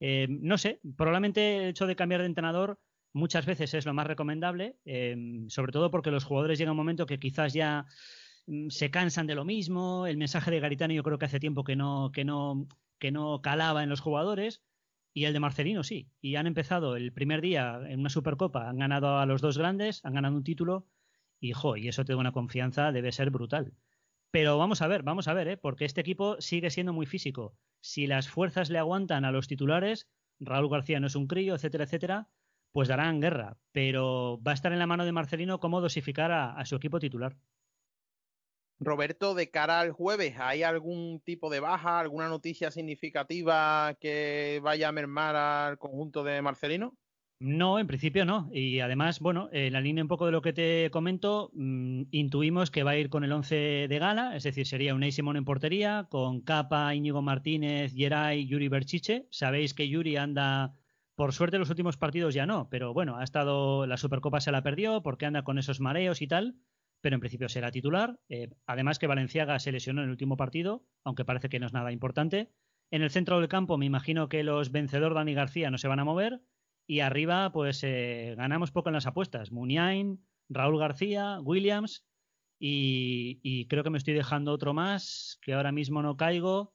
Eh, 0.00 0.26
no 0.30 0.56
sé, 0.56 0.80
probablemente 0.96 1.58
el 1.58 1.68
hecho 1.70 1.86
de 1.86 1.96
cambiar 1.96 2.20
de 2.22 2.28
entrenador 2.28 2.80
muchas 3.12 3.46
veces 3.46 3.74
es 3.74 3.86
lo 3.86 3.94
más 3.94 4.06
recomendable, 4.06 4.76
em, 4.84 5.48
sobre 5.48 5.72
todo 5.72 5.90
porque 5.90 6.10
los 6.10 6.24
jugadores 6.24 6.58
llegan 6.58 6.72
un 6.72 6.76
momento 6.76 7.06
que 7.06 7.18
quizás 7.18 7.52
ya 7.52 7.86
mm, 8.46 8.68
se 8.70 8.90
cansan 8.90 9.26
de 9.26 9.34
lo 9.34 9.44
mismo. 9.44 10.06
El 10.06 10.16
mensaje 10.16 10.50
de 10.50 10.60
Garitano 10.60 10.94
yo 10.94 11.02
creo 11.02 11.18
que 11.18 11.26
hace 11.26 11.40
tiempo 11.40 11.64
que 11.64 11.76
no, 11.76 12.10
que 12.12 12.24
no, 12.24 12.68
que 12.98 13.10
no 13.12 13.42
calaba 13.42 13.82
en 13.82 13.88
los 13.88 14.00
jugadores. 14.00 14.62
Y 15.12 15.24
el 15.24 15.32
de 15.32 15.40
Marcelino 15.40 15.82
sí. 15.82 16.08
Y 16.20 16.36
han 16.36 16.46
empezado 16.46 16.96
el 16.96 17.12
primer 17.12 17.40
día 17.40 17.80
en 17.88 18.00
una 18.00 18.10
Supercopa, 18.10 18.68
han 18.68 18.78
ganado 18.78 19.18
a 19.18 19.26
los 19.26 19.40
dos 19.40 19.58
grandes, 19.58 20.04
han 20.04 20.14
ganado 20.14 20.36
un 20.36 20.44
título 20.44 20.86
y, 21.40 21.52
y 21.76 21.88
eso 21.88 22.04
te 22.04 22.12
da 22.12 22.18
una 22.18 22.32
confianza, 22.32 22.92
debe 22.92 23.12
ser 23.12 23.30
brutal. 23.30 23.74
Pero 24.30 24.58
vamos 24.58 24.82
a 24.82 24.86
ver, 24.86 25.02
vamos 25.02 25.26
a 25.26 25.34
ver, 25.34 25.48
¿eh? 25.48 25.56
porque 25.56 25.84
este 25.84 26.00
equipo 26.00 26.40
sigue 26.40 26.70
siendo 26.70 26.92
muy 26.92 27.06
físico. 27.06 27.56
Si 27.80 28.06
las 28.06 28.28
fuerzas 28.28 28.70
le 28.70 28.78
aguantan 28.78 29.24
a 29.24 29.32
los 29.32 29.48
titulares, 29.48 30.08
Raúl 30.38 30.70
García 30.70 31.00
no 31.00 31.08
es 31.08 31.16
un 31.16 31.26
crío, 31.26 31.56
etcétera, 31.56 31.84
etcétera, 31.84 32.28
pues 32.72 32.88
darán 32.88 33.20
guerra. 33.20 33.56
Pero 33.72 34.40
va 34.46 34.52
a 34.52 34.54
estar 34.54 34.72
en 34.72 34.78
la 34.78 34.86
mano 34.86 35.04
de 35.04 35.12
Marcelino 35.12 35.60
cómo 35.60 35.80
dosificar 35.80 36.32
a, 36.32 36.64
su 36.64 36.76
equipo 36.76 36.98
titular. 36.98 37.36
Roberto, 38.78 39.34
de 39.34 39.50
cara 39.50 39.80
al 39.80 39.92
jueves, 39.92 40.36
¿hay 40.38 40.62
algún 40.62 41.20
tipo 41.20 41.50
de 41.50 41.60
baja, 41.60 42.00
alguna 42.00 42.28
noticia 42.28 42.70
significativa 42.70 43.94
que 44.00 44.58
vaya 44.62 44.88
a 44.88 44.92
mermar 44.92 45.36
al 45.36 45.78
conjunto 45.78 46.24
de 46.24 46.40
Marcelino? 46.40 46.96
No, 47.40 47.78
en 47.78 47.86
principio 47.86 48.26
no. 48.26 48.50
Y 48.52 48.80
además, 48.80 49.18
bueno, 49.18 49.48
en 49.50 49.72
la 49.72 49.80
línea 49.80 50.04
un 50.04 50.08
poco 50.08 50.26
de 50.26 50.32
lo 50.32 50.42
que 50.42 50.52
te 50.52 50.90
comento, 50.90 51.50
mm, 51.54 52.02
intuimos 52.10 52.70
que 52.70 52.82
va 52.82 52.90
a 52.90 52.96
ir 52.98 53.08
con 53.08 53.24
el 53.24 53.32
11 53.32 53.86
de 53.88 53.98
gala, 53.98 54.36
es 54.36 54.42
decir, 54.42 54.66
sería 54.66 54.94
un 54.94 55.10
Simón 55.10 55.36
en 55.38 55.46
portería, 55.46 56.06
con 56.10 56.42
Capa, 56.42 56.94
Íñigo 56.94 57.22
Martínez, 57.22 57.94
Geray, 57.94 58.46
Yuri 58.46 58.68
Berchiche. 58.68 59.26
Sabéis 59.30 59.72
que 59.72 59.88
Yuri 59.88 60.16
anda, 60.16 60.74
por 61.14 61.32
suerte 61.32 61.58
los 61.58 61.70
últimos 61.70 61.96
partidos 61.96 62.34
ya 62.34 62.46
no, 62.46 62.68
pero 62.70 62.94
bueno, 62.94 63.18
ha 63.18 63.24
estado, 63.24 63.86
la 63.86 63.96
Supercopa 63.96 64.40
se 64.40 64.52
la 64.52 64.62
perdió 64.62 65.02
porque 65.02 65.26
anda 65.26 65.42
con 65.42 65.58
esos 65.58 65.80
mareos 65.80 66.22
y 66.22 66.26
tal, 66.26 66.56
pero 67.00 67.14
en 67.14 67.20
principio 67.20 67.48
será 67.48 67.70
titular. 67.70 68.20
Eh, 68.28 68.50
además 68.66 68.98
que 68.98 69.06
Valenciaga 69.06 69.58
se 69.58 69.72
lesionó 69.72 70.00
en 70.00 70.06
el 70.06 70.12
último 70.12 70.36
partido, 70.36 70.84
aunque 71.04 71.24
parece 71.24 71.48
que 71.48 71.60
no 71.60 71.66
es 71.66 71.72
nada 71.72 71.92
importante. 71.92 72.50
En 72.90 73.02
el 73.02 73.10
centro 73.10 73.38
del 73.38 73.48
campo 73.48 73.78
me 73.78 73.86
imagino 73.86 74.28
que 74.28 74.42
los 74.42 74.72
vencedor 74.72 75.14
Dani 75.14 75.34
García 75.34 75.70
no 75.70 75.78
se 75.78 75.88
van 75.88 76.00
a 76.00 76.04
mover 76.04 76.42
y 76.86 77.00
arriba, 77.00 77.52
pues 77.52 77.84
eh, 77.84 78.34
ganamos 78.36 78.72
poco 78.72 78.88
en 78.88 78.94
las 78.94 79.06
apuestas. 79.06 79.52
Muniain, 79.52 80.26
Raúl 80.48 80.78
García, 80.78 81.38
Williams. 81.40 82.04
Y, 82.58 83.66
creo 83.68 83.84
que 83.84 83.90
me 83.90 83.96
estoy 83.96 84.12
dejando 84.12 84.52
otro 84.52 84.74
más, 84.74 85.38
que 85.40 85.54
ahora 85.54 85.70
mismo 85.70 86.02
no 86.02 86.16
caigo. 86.16 86.74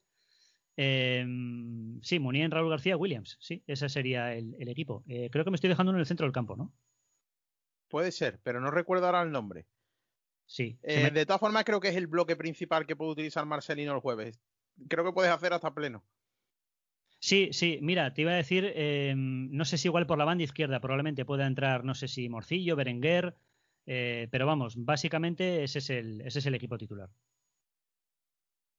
Em, 0.78 2.02
sí, 2.02 2.20
Muniain, 2.20 2.52
Raúl 2.52 2.70
García, 2.70 2.98
Williams. 2.98 3.38
Sí, 3.40 3.64
ese 3.68 3.90
sería 3.90 4.34
el, 4.34 4.68
equipo. 4.68 5.04
Eh, 5.08 5.30
creo 5.32 5.46
que 5.46 5.52
me 5.52 5.56
estoy 5.56 5.70
dejando 5.70 5.92
en 5.94 6.00
el 6.00 6.06
centro 6.06 6.26
del 6.26 6.34
campo, 6.34 6.56
¿no? 6.56 6.74
Puede 7.88 8.12
ser, 8.12 8.40
pero 8.44 8.60
no 8.60 8.72
recuerdo 8.72 9.06
ahora 9.06 9.22
el 9.22 9.32
nombre. 9.32 9.68
Sí. 10.46 10.78
Eh, 10.84 11.12
de 11.12 11.26
todas 11.26 11.40
formas, 11.40 11.64
creo 11.64 11.80
que 11.80 11.90
es 11.90 11.96
el 11.96 12.08
bloque 12.08 12.36
principal 12.36 12.86
que 12.86 12.96
puede 12.96 13.12
utilizar 13.12 13.46
Marcelino 13.46 13.94
el 13.94 14.02
jueves. 14.02 14.40
Creo 14.90 15.06
que 15.06 15.14
puedes 15.14 15.32
hacer 15.32 15.54
hasta 15.54 15.74
pleno. 15.74 16.04
Sí, 17.20 17.50
sí, 17.54 17.80
mira, 17.82 18.14
te 18.14 18.22
iba 18.22 18.34
a 18.34 18.36
decir, 18.36 18.72
em, 18.76 19.50
no 19.52 19.66
sé 19.66 19.78
si 19.78 19.88
igual 19.88 20.06
por 20.06 20.18
la 20.18 20.26
banda 20.26 20.44
izquierda 20.44 20.80
probablemente 20.80 21.26
pueda 21.26 21.48
entrar, 21.48 21.84
no 21.84 21.96
sé 21.96 22.08
si 22.08 22.30
Morcillo, 22.30 22.76
Berenguer, 22.76 23.36
eh, 23.88 24.28
pero 24.32 24.46
vamos, 24.46 24.76
básicamente 24.78 25.64
ese 25.64 25.80
es, 25.80 25.90
el, 25.90 26.22
ese 26.22 26.40
es 26.40 26.46
el 26.46 26.56
equipo 26.56 26.78
titular. 26.78 27.10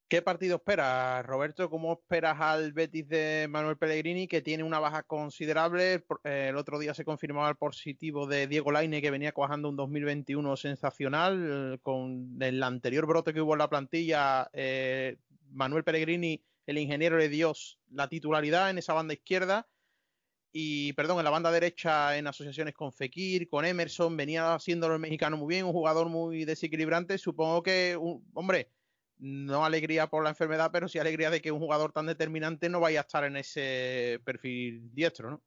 ¿Qué 0.09 0.23
partido 0.23 0.57
esperas, 0.57 1.27
Roberto? 1.27 1.69
¿Cómo 1.69 1.95
esperas 1.95 2.41
al 2.41 2.73
Betis 2.73 3.09
de 3.09 3.49
Manuel 3.51 3.77
Pellegrini, 3.77 4.29
que 4.29 4.41
tiene 4.41 4.63
una 4.63 4.79
baja 4.79 5.03
considerable? 5.03 6.05
Eh, 6.23 6.47
el 6.51 6.57
otro 6.57 6.79
día 6.79 6.95
se 6.95 7.05
confirmaba 7.05 7.49
el 7.49 7.57
positivo 7.57 8.29
de 8.29 8.47
Diego 8.47 8.71
Laine, 8.71 9.03
que 9.03 9.11
venía 9.11 9.33
cuajando 9.33 9.69
un 9.69 9.75
2021 9.75 10.57
sensacional. 10.57 11.75
Eh, 11.75 11.79
con 11.83 12.39
el 12.41 12.63
anterior 12.63 13.05
brote 13.07 13.35
que 13.35 13.41
hubo 13.41 13.55
en 13.55 13.59
la 13.59 13.69
plantilla, 13.69 14.49
Manuel 15.51 15.83
Pellegrini 15.83 16.41
el 16.67 16.79
ingeniero 16.79 17.17
de 17.17 17.29
Dios 17.29 17.79
la 17.91 18.09
titularidad 18.09 18.71
en 18.71 18.79
esa 18.79 18.93
banda 18.93 19.15
izquierda 19.15 19.69
y, 20.53 20.93
perdón, 20.95 21.19
en 21.19 21.25
la 21.25 21.31
banda 21.31 21.51
derecha 21.51 22.17
en 22.17 22.27
asociaciones 22.27 22.75
con 22.75 22.93
Fekir, 22.93 23.49
con 23.49 23.65
Emerson, 23.65 24.17
venía 24.17 24.55
haciéndolo 24.55 24.95
el 24.95 25.01
mexicano 25.01 25.37
muy 25.37 25.55
bien, 25.55 25.67
un 25.67 25.73
jugador 25.73 26.09
muy 26.09 26.45
desequilibrante. 26.45 27.19
Supongo 27.19 27.63
que, 27.63 27.99
hombre, 28.33 28.71
no 29.19 29.65
alegría 29.65 30.09
por 30.09 30.23
la 30.25 30.31
enfermedad, 30.31 30.71
pero 30.73 30.89
sí 30.89 30.99
alegría 30.99 31.31
de 31.31 31.41
que 31.41 31.53
un 31.53 31.61
jugador 31.61 31.93
tan 31.93 32.07
determinante 32.07 32.69
no 32.69 32.81
vaya 32.81 33.01
a 33.01 33.03
estar 33.03 33.25
en 33.25 33.37
ese 33.37 34.21
perfil 34.25 34.95
diestro, 34.95 35.31
¿no? 35.31 35.43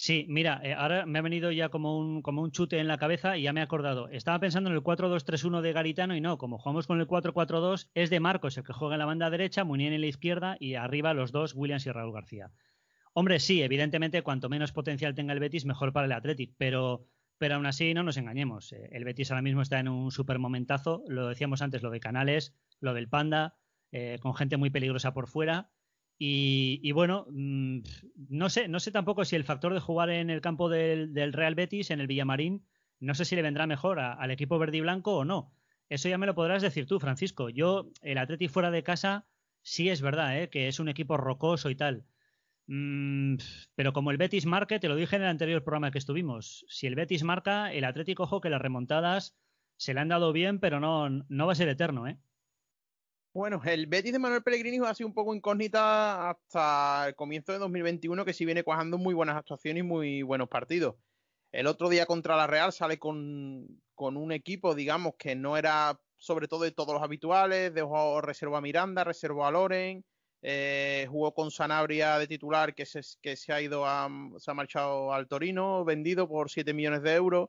Sí, 0.00 0.26
mira, 0.28 0.60
eh, 0.62 0.74
ahora 0.74 1.06
me 1.06 1.18
ha 1.18 1.22
venido 1.22 1.50
ya 1.50 1.70
como 1.70 1.98
un, 1.98 2.22
como 2.22 2.40
un 2.42 2.52
chute 2.52 2.78
en 2.78 2.86
la 2.86 2.98
cabeza 2.98 3.36
y 3.36 3.42
ya 3.42 3.52
me 3.52 3.58
he 3.58 3.64
acordado. 3.64 4.08
Estaba 4.08 4.38
pensando 4.38 4.70
en 4.70 4.76
el 4.76 4.82
4-2-3-1 4.82 5.60
de 5.60 5.72
Garitano 5.72 6.14
y 6.14 6.20
no, 6.20 6.38
como 6.38 6.58
jugamos 6.58 6.86
con 6.86 7.00
el 7.00 7.08
4-4-2, 7.08 7.90
es 7.94 8.08
de 8.08 8.20
Marcos 8.20 8.56
el 8.56 8.62
que 8.62 8.72
juega 8.72 8.94
en 8.94 9.00
la 9.00 9.06
banda 9.06 9.28
derecha, 9.28 9.64
Munien 9.64 9.92
en 9.92 10.00
la 10.00 10.06
izquierda 10.06 10.56
y 10.60 10.74
arriba 10.74 11.14
los 11.14 11.32
dos, 11.32 11.52
Williams 11.52 11.84
y 11.86 11.90
Raúl 11.90 12.12
García. 12.12 12.52
Hombre, 13.12 13.40
sí, 13.40 13.60
evidentemente, 13.60 14.22
cuanto 14.22 14.48
menos 14.48 14.70
potencial 14.70 15.16
tenga 15.16 15.32
el 15.32 15.40
Betis, 15.40 15.64
mejor 15.64 15.92
para 15.92 16.06
el 16.06 16.12
Athletic, 16.12 16.54
pero, 16.56 17.08
pero 17.38 17.54
aún 17.54 17.66
así 17.66 17.94
no 17.94 18.02
nos 18.02 18.16
engañemos. 18.16 18.72
Eh, 18.72 18.90
el 18.92 19.04
Betis 19.04 19.30
ahora 19.30 19.42
mismo 19.42 19.62
está 19.62 19.80
en 19.80 19.88
un 19.88 20.10
super 20.10 20.38
momentazo, 20.38 21.02
lo 21.08 21.28
decíamos 21.28 21.62
antes, 21.62 21.82
lo 21.82 21.90
de 21.90 22.00
Canales, 22.00 22.54
lo 22.80 22.94
del 22.94 23.08
Panda, 23.08 23.56
eh, 23.92 24.18
con 24.20 24.34
gente 24.34 24.56
muy 24.56 24.70
peligrosa 24.70 25.14
por 25.14 25.28
fuera 25.28 25.70
y, 26.20 26.90
bueno, 26.92 27.26
mm, 27.30 27.78
no 28.28 28.50
sé, 28.50 28.66
no 28.66 28.80
sé 28.80 28.90
tampoco 28.90 29.24
si 29.24 29.36
el 29.36 29.44
factor 29.44 29.72
de 29.72 29.80
jugar 29.80 30.10
en 30.10 30.30
el 30.30 30.40
campo 30.40 30.68
del, 30.68 31.32
Real 31.32 31.54
Betis, 31.54 31.90
en 31.90 32.00
el 32.00 32.08
Villamarín, 32.08 32.66
no 32.98 33.14
sé 33.14 33.24
si 33.24 33.36
le 33.36 33.42
vendrá 33.42 33.66
mejor 33.68 34.00
al 34.00 34.30
equipo 34.32 34.58
verde 34.58 34.78
y 34.78 34.80
blanco 34.80 35.16
o 35.16 35.24
no. 35.24 35.52
Eso 35.88 36.08
ya 36.08 36.18
me 36.18 36.26
lo 36.26 36.34
podrás 36.34 36.60
decir 36.60 36.86
tú, 36.86 36.98
Francisco. 36.98 37.48
Yo, 37.48 37.90
el 38.02 38.18
Atleti 38.18 38.48
fuera 38.48 38.72
de 38.72 38.82
casa, 38.82 39.26
sí 39.62 39.88
es 39.88 40.02
verdad, 40.02 40.42
¿eh? 40.42 40.50
que 40.50 40.66
es 40.66 40.80
un 40.80 40.88
equipo 40.88 41.16
rocoso 41.16 41.70
y 41.70 41.76
tal. 41.76 42.04
Mm, 42.68 43.36
pero 43.74 43.92
como 43.92 44.10
el 44.10 44.18
Betis 44.18 44.46
marque, 44.46 44.78
te 44.78 44.88
lo 44.88 44.94
dije 44.94 45.16
en 45.16 45.22
el 45.22 45.28
anterior 45.28 45.64
programa 45.64 45.90
que 45.90 45.98
estuvimos, 45.98 46.64
si 46.68 46.86
el 46.86 46.94
Betis 46.94 47.24
marca, 47.24 47.72
el 47.72 47.84
Atlético, 47.84 48.24
ojo 48.24 48.40
que 48.40 48.50
las 48.50 48.60
remontadas 48.60 49.34
se 49.76 49.94
le 49.94 50.00
han 50.00 50.08
dado 50.08 50.32
bien, 50.32 50.60
pero 50.60 50.78
no, 50.78 51.08
no 51.08 51.46
va 51.46 51.52
a 51.52 51.56
ser 51.56 51.68
eterno, 51.68 52.06
¿eh? 52.06 52.18
Bueno, 53.32 53.60
el 53.64 53.86
Betis 53.86 54.12
de 54.12 54.18
Manuel 54.18 54.42
Pellegrini 54.42 54.78
ha 54.84 54.94
sido 54.94 55.06
un 55.06 55.14
poco 55.14 55.34
incógnita 55.34 56.30
hasta 56.30 57.08
el 57.08 57.14
comienzo 57.14 57.52
de 57.52 57.58
2021, 57.58 58.24
que 58.24 58.32
sí 58.32 58.44
viene 58.44 58.64
cuajando 58.64 58.98
muy 58.98 59.14
buenas 59.14 59.36
actuaciones 59.36 59.82
y 59.82 59.86
muy 59.86 60.22
buenos 60.22 60.48
partidos. 60.48 60.96
El 61.52 61.66
otro 61.66 61.88
día 61.88 62.04
contra 62.04 62.36
la 62.36 62.46
Real 62.46 62.72
sale 62.72 62.98
con, 62.98 63.80
un 63.96 64.32
equipo, 64.32 64.74
digamos, 64.74 65.14
que 65.18 65.36
no 65.36 65.56
era 65.56 66.00
sobre 66.16 66.48
todo 66.48 66.64
de 66.64 66.72
todos 66.72 66.92
los 66.94 67.02
habituales, 67.02 67.72
dejó 67.72 68.20
reserva 68.20 68.58
a 68.58 68.62
Miranda, 68.62 69.04
reservó 69.04 69.46
a 69.46 69.52
Loren, 69.52 70.04
eh, 70.42 71.06
jugó 71.10 71.34
con 71.34 71.50
Sanabria 71.50 72.18
de 72.18 72.26
titular 72.26 72.74
que 72.74 72.86
se, 72.86 73.00
que 73.20 73.36
se 73.36 73.52
ha 73.52 73.60
ido 73.60 73.86
a, 73.86 74.08
se 74.38 74.50
ha 74.50 74.54
marchado 74.54 75.12
al 75.12 75.28
Torino, 75.28 75.84
vendido 75.84 76.28
por 76.28 76.50
7 76.50 76.72
millones 76.74 77.02
de 77.02 77.14
euros 77.14 77.48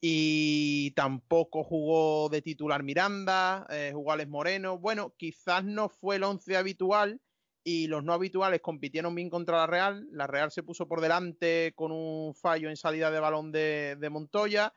y 0.00 0.92
tampoco 0.92 1.62
jugó 1.62 2.28
de 2.30 2.40
titular 2.40 2.82
Miranda, 2.82 3.66
eh, 3.68 3.90
jugó 3.92 4.12
Alex 4.12 4.30
Moreno. 4.30 4.78
Bueno, 4.78 5.14
quizás 5.16 5.64
no 5.64 5.88
fue 5.88 6.16
el 6.16 6.24
once 6.24 6.56
habitual 6.56 7.20
y 7.62 7.86
los 7.86 8.02
no 8.02 8.14
habituales 8.14 8.62
compitieron 8.62 9.14
bien 9.14 9.28
contra 9.28 9.58
la 9.58 9.66
Real. 9.66 10.08
La 10.10 10.26
Real 10.26 10.50
se 10.50 10.62
puso 10.62 10.88
por 10.88 11.02
delante 11.02 11.74
con 11.76 11.92
un 11.92 12.34
fallo 12.34 12.70
en 12.70 12.76
salida 12.76 13.10
de 13.10 13.20
balón 13.20 13.52
de, 13.52 14.08
Montoya. 14.10 14.74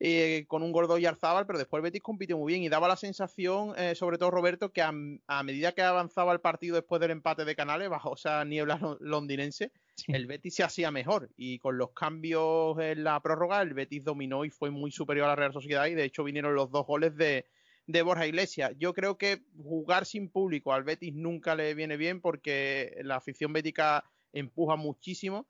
Eh, 0.00 0.44
con 0.48 0.62
un 0.64 0.72
gordo 0.72 0.98
y 0.98 1.06
Arzábal, 1.06 1.46
pero 1.46 1.58
después 1.58 1.82
Betis 1.82 2.02
compitió 2.02 2.36
muy 2.36 2.52
bien 2.52 2.64
y 2.64 2.68
daba 2.68 2.88
la 2.88 2.96
sensación, 2.96 3.74
eh, 3.78 3.94
sobre 3.94 4.18
todo 4.18 4.32
Roberto, 4.32 4.72
que 4.72 4.82
a, 4.82 4.92
medida 4.92 5.72
que 5.72 5.82
avanzaba 5.82 6.32
el 6.32 6.40
partido 6.40 6.74
después 6.74 7.00
del 7.00 7.12
empate 7.12 7.44
de 7.44 7.54
Canales, 7.54 7.88
bajo 7.88 8.14
esa 8.14 8.44
niebla 8.44 8.80
londinense, 9.00 9.70
el 10.08 10.26
Betis 10.26 10.56
se 10.56 10.64
hacía 10.64 10.90
mejor 10.90 11.30
y 11.36 11.60
con 11.60 11.78
los 11.78 11.92
cambios 11.92 12.76
en 12.80 13.04
la 13.04 13.20
prórroga 13.20 13.62
el 13.62 13.72
Betis 13.72 14.04
dominó 14.04 14.44
y 14.44 14.50
fue 14.50 14.70
muy 14.70 14.90
superior 14.90 15.26
a 15.26 15.28
la 15.28 15.36
Real 15.36 15.52
Sociedad 15.52 15.86
y 15.86 15.94
de 15.94 16.04
hecho 16.04 16.24
vinieron 16.24 16.56
los 16.56 16.72
dos 16.72 16.84
goles 16.84 17.16
de, 17.16 17.46
de 17.86 18.02
Borja 18.02 18.26
Iglesias. 18.26 18.72
Yo 18.76 18.94
creo 18.94 19.16
que 19.16 19.44
jugar 19.56 20.06
sin 20.06 20.28
público 20.28 20.72
al 20.72 20.82
Betis 20.82 21.14
nunca 21.14 21.54
le 21.54 21.72
viene 21.74 21.96
bien 21.96 22.20
porque 22.20 22.96
la 23.02 23.16
afición 23.16 23.52
bética 23.52 24.04
empuja 24.32 24.74
muchísimo, 24.74 25.46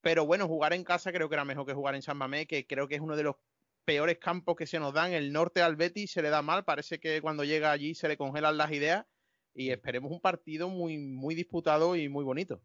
pero 0.00 0.26
bueno, 0.26 0.48
jugar 0.48 0.72
en 0.72 0.82
casa 0.82 1.12
creo 1.12 1.28
que 1.28 1.36
era 1.36 1.44
mejor 1.44 1.64
que 1.64 1.74
jugar 1.74 1.94
en 1.94 2.02
San 2.02 2.18
Mamé, 2.18 2.46
que 2.46 2.66
creo 2.66 2.88
que 2.88 2.96
es 2.96 3.00
uno 3.00 3.16
de 3.16 3.22
los 3.22 3.36
peores 3.84 4.18
campos 4.18 4.56
que 4.56 4.66
se 4.66 4.80
nos 4.80 4.92
dan. 4.92 5.12
El 5.12 5.32
norte 5.32 5.62
al 5.62 5.76
Betis 5.76 6.12
se 6.12 6.22
le 6.22 6.30
da 6.30 6.42
mal, 6.42 6.64
parece 6.64 6.98
que 6.98 7.20
cuando 7.20 7.44
llega 7.44 7.70
allí 7.70 7.94
se 7.94 8.08
le 8.08 8.16
congelan 8.16 8.56
las 8.56 8.72
ideas 8.72 9.06
y 9.54 9.70
esperemos 9.70 10.10
un 10.10 10.20
partido 10.20 10.68
muy, 10.68 10.98
muy 10.98 11.34
disputado 11.34 11.96
y 11.96 12.08
muy 12.08 12.24
bonito. 12.24 12.62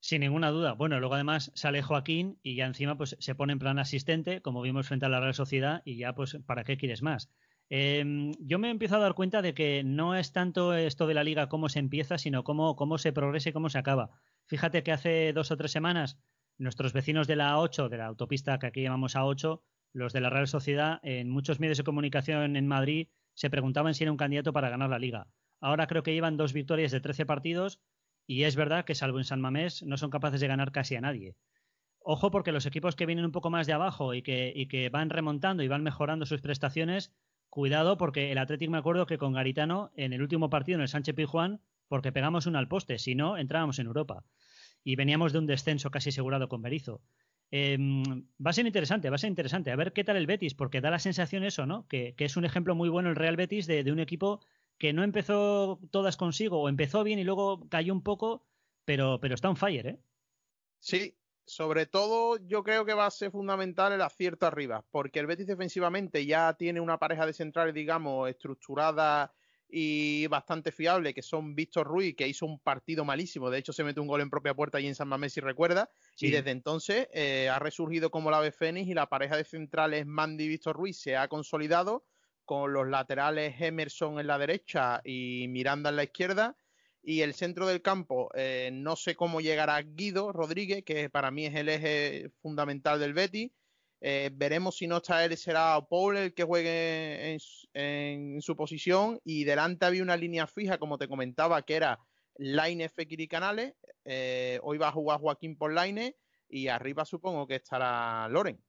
Sin 0.00 0.20
ninguna 0.20 0.50
duda. 0.50 0.74
Bueno, 0.74 1.00
luego 1.00 1.14
además 1.14 1.50
sale 1.54 1.82
Joaquín 1.82 2.38
y 2.42 2.54
ya 2.54 2.66
encima 2.66 2.96
pues 2.96 3.16
se 3.18 3.34
pone 3.34 3.52
en 3.52 3.58
plan 3.58 3.78
asistente, 3.80 4.40
como 4.42 4.62
vimos 4.62 4.86
frente 4.86 5.06
a 5.06 5.08
la 5.08 5.18
Real 5.18 5.34
Sociedad, 5.34 5.82
y 5.84 5.98
ya 5.98 6.14
pues, 6.14 6.38
¿para 6.46 6.62
qué 6.62 6.76
quieres 6.76 7.02
más? 7.02 7.28
Em, 7.68 8.32
yo 8.38 8.58
me 8.58 8.68
he 8.68 8.70
empezado 8.70 9.02
a 9.02 9.04
dar 9.04 9.14
cuenta 9.14 9.42
de 9.42 9.54
que 9.54 9.82
no 9.84 10.14
es 10.14 10.32
tanto 10.32 10.74
esto 10.74 11.06
de 11.06 11.14
la 11.14 11.24
liga 11.24 11.48
cómo 11.48 11.68
se 11.68 11.80
empieza, 11.80 12.16
sino 12.16 12.44
cómo, 12.44 12.76
cómo 12.76 12.96
se 12.96 13.12
progresa 13.12 13.50
y 13.50 13.52
cómo 13.52 13.68
se 13.68 13.78
acaba. 13.78 14.10
Fíjate 14.46 14.82
que 14.82 14.92
hace 14.92 15.32
dos 15.32 15.50
o 15.50 15.56
tres 15.56 15.72
semanas 15.72 16.18
nuestros 16.56 16.92
vecinos 16.92 17.26
de 17.26 17.36
la 17.36 17.54
A8, 17.56 17.88
de 17.88 17.98
la 17.98 18.06
autopista 18.06 18.58
que 18.58 18.66
aquí 18.66 18.82
llamamos 18.82 19.16
A8, 19.16 19.60
los 19.92 20.12
de 20.12 20.20
la 20.20 20.30
Real 20.30 20.48
Sociedad, 20.48 21.00
en 21.02 21.28
muchos 21.28 21.60
medios 21.60 21.78
de 21.78 21.84
comunicación 21.84 22.56
en 22.56 22.66
Madrid 22.66 23.08
se 23.34 23.50
preguntaban 23.50 23.94
si 23.94 24.04
era 24.04 24.10
un 24.10 24.18
candidato 24.18 24.52
para 24.52 24.68
ganar 24.68 24.90
la 24.90 24.98
liga. 24.98 25.28
Ahora 25.60 25.86
creo 25.86 26.02
que 26.02 26.12
llevan 26.12 26.36
dos 26.36 26.52
victorias 26.52 26.92
de 26.92 27.00
13 27.00 27.26
partidos 27.26 27.80
y 28.26 28.44
es 28.44 28.56
verdad 28.56 28.84
que 28.84 28.94
salvo 28.94 29.18
en 29.18 29.24
San 29.24 29.40
Mamés 29.40 29.82
no 29.82 29.96
son 29.96 30.10
capaces 30.10 30.40
de 30.40 30.48
ganar 30.48 30.72
casi 30.72 30.96
a 30.96 31.00
nadie. 31.00 31.36
Ojo 32.00 32.30
porque 32.30 32.52
los 32.52 32.66
equipos 32.66 32.96
que 32.96 33.06
vienen 33.06 33.24
un 33.24 33.32
poco 33.32 33.50
más 33.50 33.66
de 33.66 33.72
abajo 33.72 34.14
y 34.14 34.22
que, 34.22 34.88
van 34.92 35.10
remontando 35.10 35.62
y 35.62 35.68
van 35.68 35.82
mejorando 35.82 36.26
sus 36.26 36.40
prestaciones, 36.40 37.12
cuidado 37.48 37.96
porque 37.96 38.32
el 38.32 38.38
Atlético 38.38 38.72
me 38.72 38.78
acuerdo 38.78 39.06
que 39.06 39.18
con 39.18 39.32
Garitano 39.32 39.90
en 39.94 40.12
el 40.12 40.22
último 40.22 40.50
partido 40.50 40.76
en 40.76 40.82
el 40.82 40.88
Sánchez 40.88 41.14
Pizjuán, 41.14 41.60
porque 41.88 42.12
pegamos 42.12 42.46
una 42.46 42.58
al 42.58 42.68
poste, 42.68 42.98
si 42.98 43.14
no, 43.14 43.36
entrábamos 43.36 43.78
en 43.78 43.86
Europa. 43.86 44.24
Y 44.84 44.96
veníamos 44.96 45.32
de 45.32 45.38
un 45.38 45.46
descenso 45.46 45.90
casi 45.90 46.10
asegurado 46.10 46.48
con 46.48 46.62
Berizo. 46.62 47.02
Em, 47.50 48.02
va 48.44 48.50
a 48.50 48.52
ser 48.52 48.66
interesante, 48.66 49.08
va 49.08 49.16
a 49.16 49.18
ser 49.18 49.30
interesante. 49.30 49.70
A 49.70 49.76
ver 49.76 49.92
qué 49.92 50.04
tal 50.04 50.16
el 50.16 50.26
Betis, 50.26 50.54
porque 50.54 50.80
da 50.80 50.90
la 50.90 50.98
sensación 50.98 51.44
eso, 51.44 51.66
¿no? 51.66 51.86
Que, 51.88 52.14
es 52.18 52.36
un 52.36 52.44
ejemplo 52.44 52.74
muy 52.74 52.88
bueno 52.88 53.08
el 53.08 53.16
Real 53.16 53.36
Betis 53.36 53.66
de, 53.66 53.90
un 53.90 54.00
equipo 54.00 54.40
que 54.76 54.92
no 54.92 55.02
empezó 55.02 55.80
todas 55.90 56.16
consigo, 56.16 56.60
o 56.60 56.68
empezó 56.68 57.02
bien 57.04 57.18
y 57.18 57.24
luego 57.24 57.68
cayó 57.68 57.92
un 57.92 58.02
poco, 58.02 58.44
pero, 58.84 59.18
está 59.22 59.48
on 59.48 59.56
fire, 59.56 59.86
¿eh? 59.86 59.98
Sí, 60.78 61.16
sobre 61.46 61.86
todo 61.86 62.38
yo 62.46 62.62
creo 62.62 62.84
que 62.84 62.94
va 62.94 63.06
a 63.06 63.10
ser 63.10 63.32
fundamental 63.32 63.92
el 63.92 64.02
acierto 64.02 64.46
arriba, 64.46 64.84
porque 64.90 65.18
el 65.18 65.26
Betis 65.26 65.46
defensivamente 65.46 66.24
ya 66.26 66.52
tiene 66.54 66.80
una 66.80 66.98
pareja 66.98 67.26
de 67.26 67.32
centrales, 67.32 67.74
digamos, 67.74 68.28
estructurada 68.28 69.32
y 69.68 70.26
bastante 70.28 70.72
fiable, 70.72 71.12
que 71.12 71.22
son 71.22 71.54
Víctor 71.54 71.86
Ruiz, 71.86 72.16
que 72.16 72.26
hizo 72.26 72.46
un 72.46 72.58
partido 72.58 73.04
malísimo, 73.04 73.50
de 73.50 73.58
hecho 73.58 73.72
se 73.72 73.84
metió 73.84 74.02
un 74.02 74.08
gol 74.08 74.22
en 74.22 74.30
propia 74.30 74.54
puerta 74.54 74.78
allí 74.78 74.86
en 74.86 74.94
San 74.94 75.08
Mamés, 75.08 75.34
si 75.34 75.40
recuerda, 75.40 75.90
y 76.18 76.30
desde 76.30 76.50
entonces 76.50 77.08
eh, 77.12 77.48
ha 77.48 77.58
resurgido 77.58 78.10
como 78.10 78.30
la 78.30 78.38
ave 78.38 78.52
Fénix 78.52 78.88
y 78.88 78.94
la 78.94 79.08
pareja 79.08 79.36
de 79.36 79.44
centrales 79.44 80.06
Mandy 80.06 80.44
y 80.44 80.48
Víctor 80.48 80.76
Ruiz 80.76 81.00
se 81.00 81.16
ha 81.16 81.28
consolidado 81.28 82.04
con 82.44 82.72
los 82.72 82.88
laterales 82.88 83.60
Emerson 83.60 84.18
en 84.18 84.26
la 84.26 84.38
derecha 84.38 85.02
y 85.04 85.46
Miranda 85.48 85.90
en 85.90 85.96
la 85.96 86.04
izquierda, 86.04 86.56
y 87.02 87.20
el 87.20 87.34
centro 87.34 87.66
del 87.66 87.82
campo, 87.82 88.30
eh, 88.34 88.70
no 88.72 88.96
sé 88.96 89.14
cómo 89.14 89.40
llegará 89.40 89.80
Guido 89.82 90.32
Rodríguez, 90.32 90.84
que 90.84 91.08
para 91.08 91.30
mí 91.30 91.46
es 91.46 91.54
el 91.54 91.68
eje 91.68 92.30
fundamental 92.42 93.00
del 93.00 93.14
Betis, 93.14 93.50
eh, 94.00 94.30
veremos 94.32 94.76
si 94.76 94.86
no 94.86 94.98
está 94.98 95.24
él, 95.24 95.36
será 95.36 95.80
Paul 95.88 96.16
el 96.16 96.34
que 96.34 96.44
juegue 96.44 97.38
en, 97.74 98.40
su 98.40 98.56
posición. 98.56 99.20
Y 99.24 99.44
delante 99.44 99.86
había 99.86 100.02
una 100.02 100.16
línea 100.16 100.46
fija, 100.46 100.78
como 100.78 100.98
te 100.98 101.08
comentaba, 101.08 101.62
que 101.62 101.76
era 101.76 101.98
Line 102.36 102.88
Fekiri 102.88 103.28
Canales. 103.28 103.74
Eh, 104.04 104.60
hoy 104.62 104.78
va 104.78 104.88
a 104.88 104.92
jugar 104.92 105.20
Joaquín 105.20 105.56
por 105.56 105.74
Line 105.74 106.16
y 106.48 106.68
arriba 106.68 107.04
supongo 107.04 107.46
que 107.46 107.56
estará 107.56 108.28
Loren. 108.28 108.62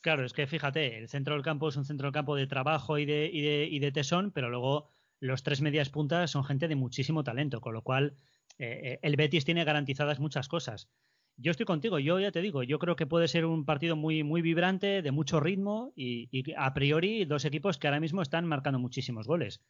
Claro, 0.00 0.24
es 0.24 0.32
que 0.32 0.46
fíjate, 0.46 0.98
el 0.98 1.08
centro 1.08 1.34
del 1.34 1.42
campo 1.42 1.68
es 1.68 1.76
un 1.76 1.84
centro 1.84 2.06
del 2.06 2.14
campo 2.14 2.36
de 2.36 2.46
trabajo 2.46 2.98
y 2.98 3.06
de, 3.06 3.26
y 3.32 3.78
de, 3.78 3.92
tesón, 3.92 4.32
pero 4.32 4.50
luego 4.50 4.90
los 5.20 5.42
tres 5.42 5.62
medias 5.62 5.88
puntas 5.88 6.30
son 6.30 6.44
gente 6.44 6.68
de 6.68 6.74
muchísimo 6.74 7.24
talento, 7.24 7.60
con 7.60 7.72
lo 7.72 7.82
cual 7.82 8.16
eh, 8.58 8.98
el 9.00 9.16
Betis 9.16 9.46
tiene 9.46 9.64
garantizadas 9.64 10.20
muchas 10.20 10.48
cosas. 10.48 10.90
Yo 11.36 11.50
estoy 11.50 11.66
contigo, 11.66 11.98
yo 11.98 12.20
ya 12.20 12.30
te 12.30 12.40
digo, 12.40 12.62
yo 12.62 12.78
creo 12.78 12.94
que 12.94 13.06
puede 13.06 13.26
ser 13.26 13.44
un 13.44 13.64
partido 13.64 13.96
muy, 13.96 14.22
muy 14.22 14.40
vibrante, 14.40 15.02
de 15.02 15.10
mucho 15.10 15.40
ritmo 15.40 15.92
y, 15.96 16.54
a 16.56 16.72
priori 16.74 17.24
dos 17.24 17.44
equipos 17.44 17.76
que 17.76 17.88
ahora 17.88 18.00
mismo 18.00 18.22
están 18.22 18.46
marcando 18.46 18.78
muchísimos 18.78 19.26
goles. 19.26 19.60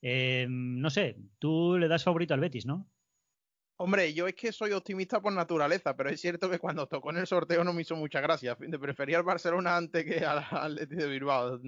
Eh, 0.00 0.46
no 0.48 0.90
sé, 0.90 1.16
tú 1.40 1.76
le 1.76 1.88
das 1.88 2.04
favorito 2.04 2.34
al 2.34 2.40
Betis, 2.40 2.66
¿no? 2.66 2.88
Hombre, 3.80 4.12
yo 4.12 4.26
es 4.26 4.34
que 4.34 4.52
soy 4.52 4.72
optimista 4.72 5.20
por 5.20 5.32
naturaleza, 5.32 5.96
pero 5.96 6.10
es 6.10 6.20
cierto 6.20 6.50
que 6.50 6.58
cuando 6.58 6.88
tocó 6.88 7.10
en 7.10 7.18
el 7.18 7.26
sorteo 7.26 7.62
no 7.62 7.72
me 7.72 7.82
hizo 7.82 7.94
mucha 7.94 8.20
gracia. 8.20 8.56
Prefería 8.56 9.18
al 9.18 9.22
Barcelona 9.22 9.76
antes 9.76 10.04
que 10.04 10.24
al 10.24 10.74
Betis 10.74 10.98
de 10.98 11.08
Bilbao. 11.08 11.60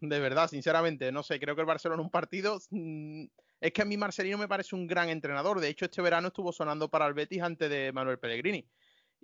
De 0.00 0.20
verdad, 0.20 0.48
sinceramente, 0.48 1.10
no 1.10 1.22
sé, 1.22 1.40
creo 1.40 1.54
que 1.54 1.62
el 1.62 1.66
Barcelona 1.66 2.02
un 2.02 2.10
partido... 2.10 2.58
Mm, 2.70 3.24
es 3.60 3.72
que 3.72 3.80
a 3.80 3.86
mí 3.86 3.96
Marcelino 3.96 4.36
me 4.36 4.46
parece 4.46 4.76
un 4.76 4.86
gran 4.86 5.08
entrenador. 5.08 5.58
De 5.58 5.68
hecho, 5.68 5.86
este 5.86 6.02
verano 6.02 6.28
estuvo 6.28 6.52
sonando 6.52 6.90
para 6.90 7.06
el 7.06 7.14
Betis 7.14 7.40
antes 7.40 7.70
de 7.70 7.92
Manuel 7.92 8.18
Pellegrini. 8.18 8.68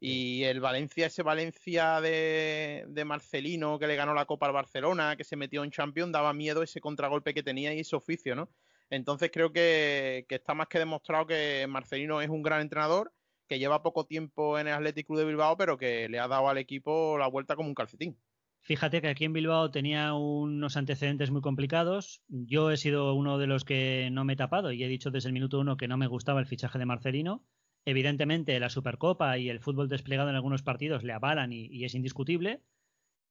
Y 0.02 0.44
el 0.44 0.60
Valencia, 0.60 1.06
ese 1.06 1.22
Valencia 1.22 2.00
de, 2.00 3.02
Marcelino 3.04 3.78
que 3.78 3.86
le 3.86 3.96
ganó 3.96 4.14
la 4.14 4.24
Copa 4.24 4.46
al 4.46 4.52
Barcelona, 4.52 5.14
que 5.14 5.24
se 5.24 5.36
metió 5.36 5.62
en 5.62 5.70
Champions, 5.70 6.10
daba 6.10 6.32
miedo 6.32 6.62
ese 6.62 6.80
contragolpe 6.80 7.34
que 7.34 7.42
tenía 7.42 7.74
y 7.74 7.80
ese 7.80 7.96
oficio, 7.96 8.34
¿no? 8.34 8.48
Entonces 8.88 9.30
creo 9.30 9.52
que, 9.52 10.24
está 10.26 10.54
más 10.54 10.68
que 10.68 10.78
demostrado 10.78 11.26
que 11.26 11.66
Marcelino 11.68 12.22
es 12.22 12.30
un 12.30 12.42
gran 12.42 12.62
entrenador, 12.62 13.12
que 13.46 13.58
lleva 13.58 13.82
poco 13.82 14.06
tiempo 14.06 14.58
en 14.58 14.68
el 14.68 14.74
Athletic 14.74 15.06
Club 15.06 15.18
de 15.18 15.26
Bilbao, 15.26 15.58
pero 15.58 15.76
que 15.76 16.08
le 16.08 16.18
ha 16.18 16.28
dado 16.28 16.48
al 16.48 16.56
equipo 16.56 17.18
la 17.18 17.28
vuelta 17.28 17.54
como 17.54 17.68
un 17.68 17.74
calcetín. 17.74 18.18
Fíjate 18.62 19.02
que 19.02 19.08
aquí 19.08 19.26
en 19.26 19.32
Bilbao 19.34 19.70
tenía 19.70 20.14
unos 20.14 20.76
antecedentes 20.76 21.30
muy 21.30 21.42
complicados. 21.42 22.22
Yo 22.28 22.70
he 22.70 22.76
sido 22.78 23.14
uno 23.14 23.38
de 23.38 23.46
los 23.46 23.64
que 23.64 24.08
no 24.12 24.24
me 24.24 24.32
he 24.32 24.36
tapado 24.36 24.72
y 24.72 24.82
he 24.82 24.88
dicho 24.88 25.10
desde 25.10 25.28
el 25.28 25.32
minuto 25.34 25.60
uno 25.60 25.76
que 25.76 25.88
no 25.88 25.96
me 25.96 26.06
gustaba 26.06 26.40
el 26.40 26.46
fichaje 26.46 26.78
de 26.78 26.86
Marcelino 26.86 27.44
Evidentemente, 27.84 28.58
la 28.60 28.68
Supercopa 28.68 29.38
y 29.38 29.48
el 29.48 29.60
fútbol 29.60 29.88
desplegado 29.88 30.28
en 30.28 30.36
algunos 30.36 30.62
partidos 30.62 31.02
le 31.02 31.12
avalan 31.12 31.52
y, 31.52 31.84
es 31.84 31.94
indiscutible. 31.94 32.62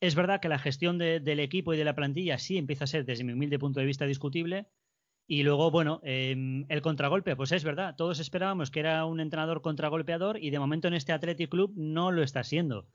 Es 0.01 0.15
verdad 0.15 0.39
que 0.39 0.49
la 0.49 0.59
gestión 0.59 0.97
del 0.97 1.39
equipo 1.39 1.73
y 1.73 1.77
de 1.77 1.83
la 1.83 1.95
plantilla 1.95 2.37
sí 2.37 2.57
empieza 2.57 2.85
a 2.85 2.87
ser, 2.87 3.05
desde 3.05 3.23
mi 3.23 3.33
humilde 3.33 3.59
punto 3.59 3.79
de 3.79 3.85
vista, 3.85 4.05
discutible. 4.05 4.67
Y 5.27 5.43
luego, 5.43 5.69
bueno, 5.69 5.99
em, 6.03 6.65
el 6.69 6.81
contragolpe, 6.81 7.35
pues 7.35 7.51
es 7.51 7.63
verdad, 7.63 7.95
todos 7.95 8.19
esperábamos 8.19 8.71
que 8.71 8.79
era 8.79 9.05
un 9.05 9.19
entrenador 9.19 9.61
contragolpeador 9.61 10.41
y 10.41 10.49
de 10.49 10.57
momento 10.57 10.87
en 10.87 10.95
este 10.95 11.11
Athletic 11.11 11.51
Club 11.51 11.73
no 11.75 12.11
lo 12.11 12.23
está 12.23 12.43
siendo. 12.43 12.87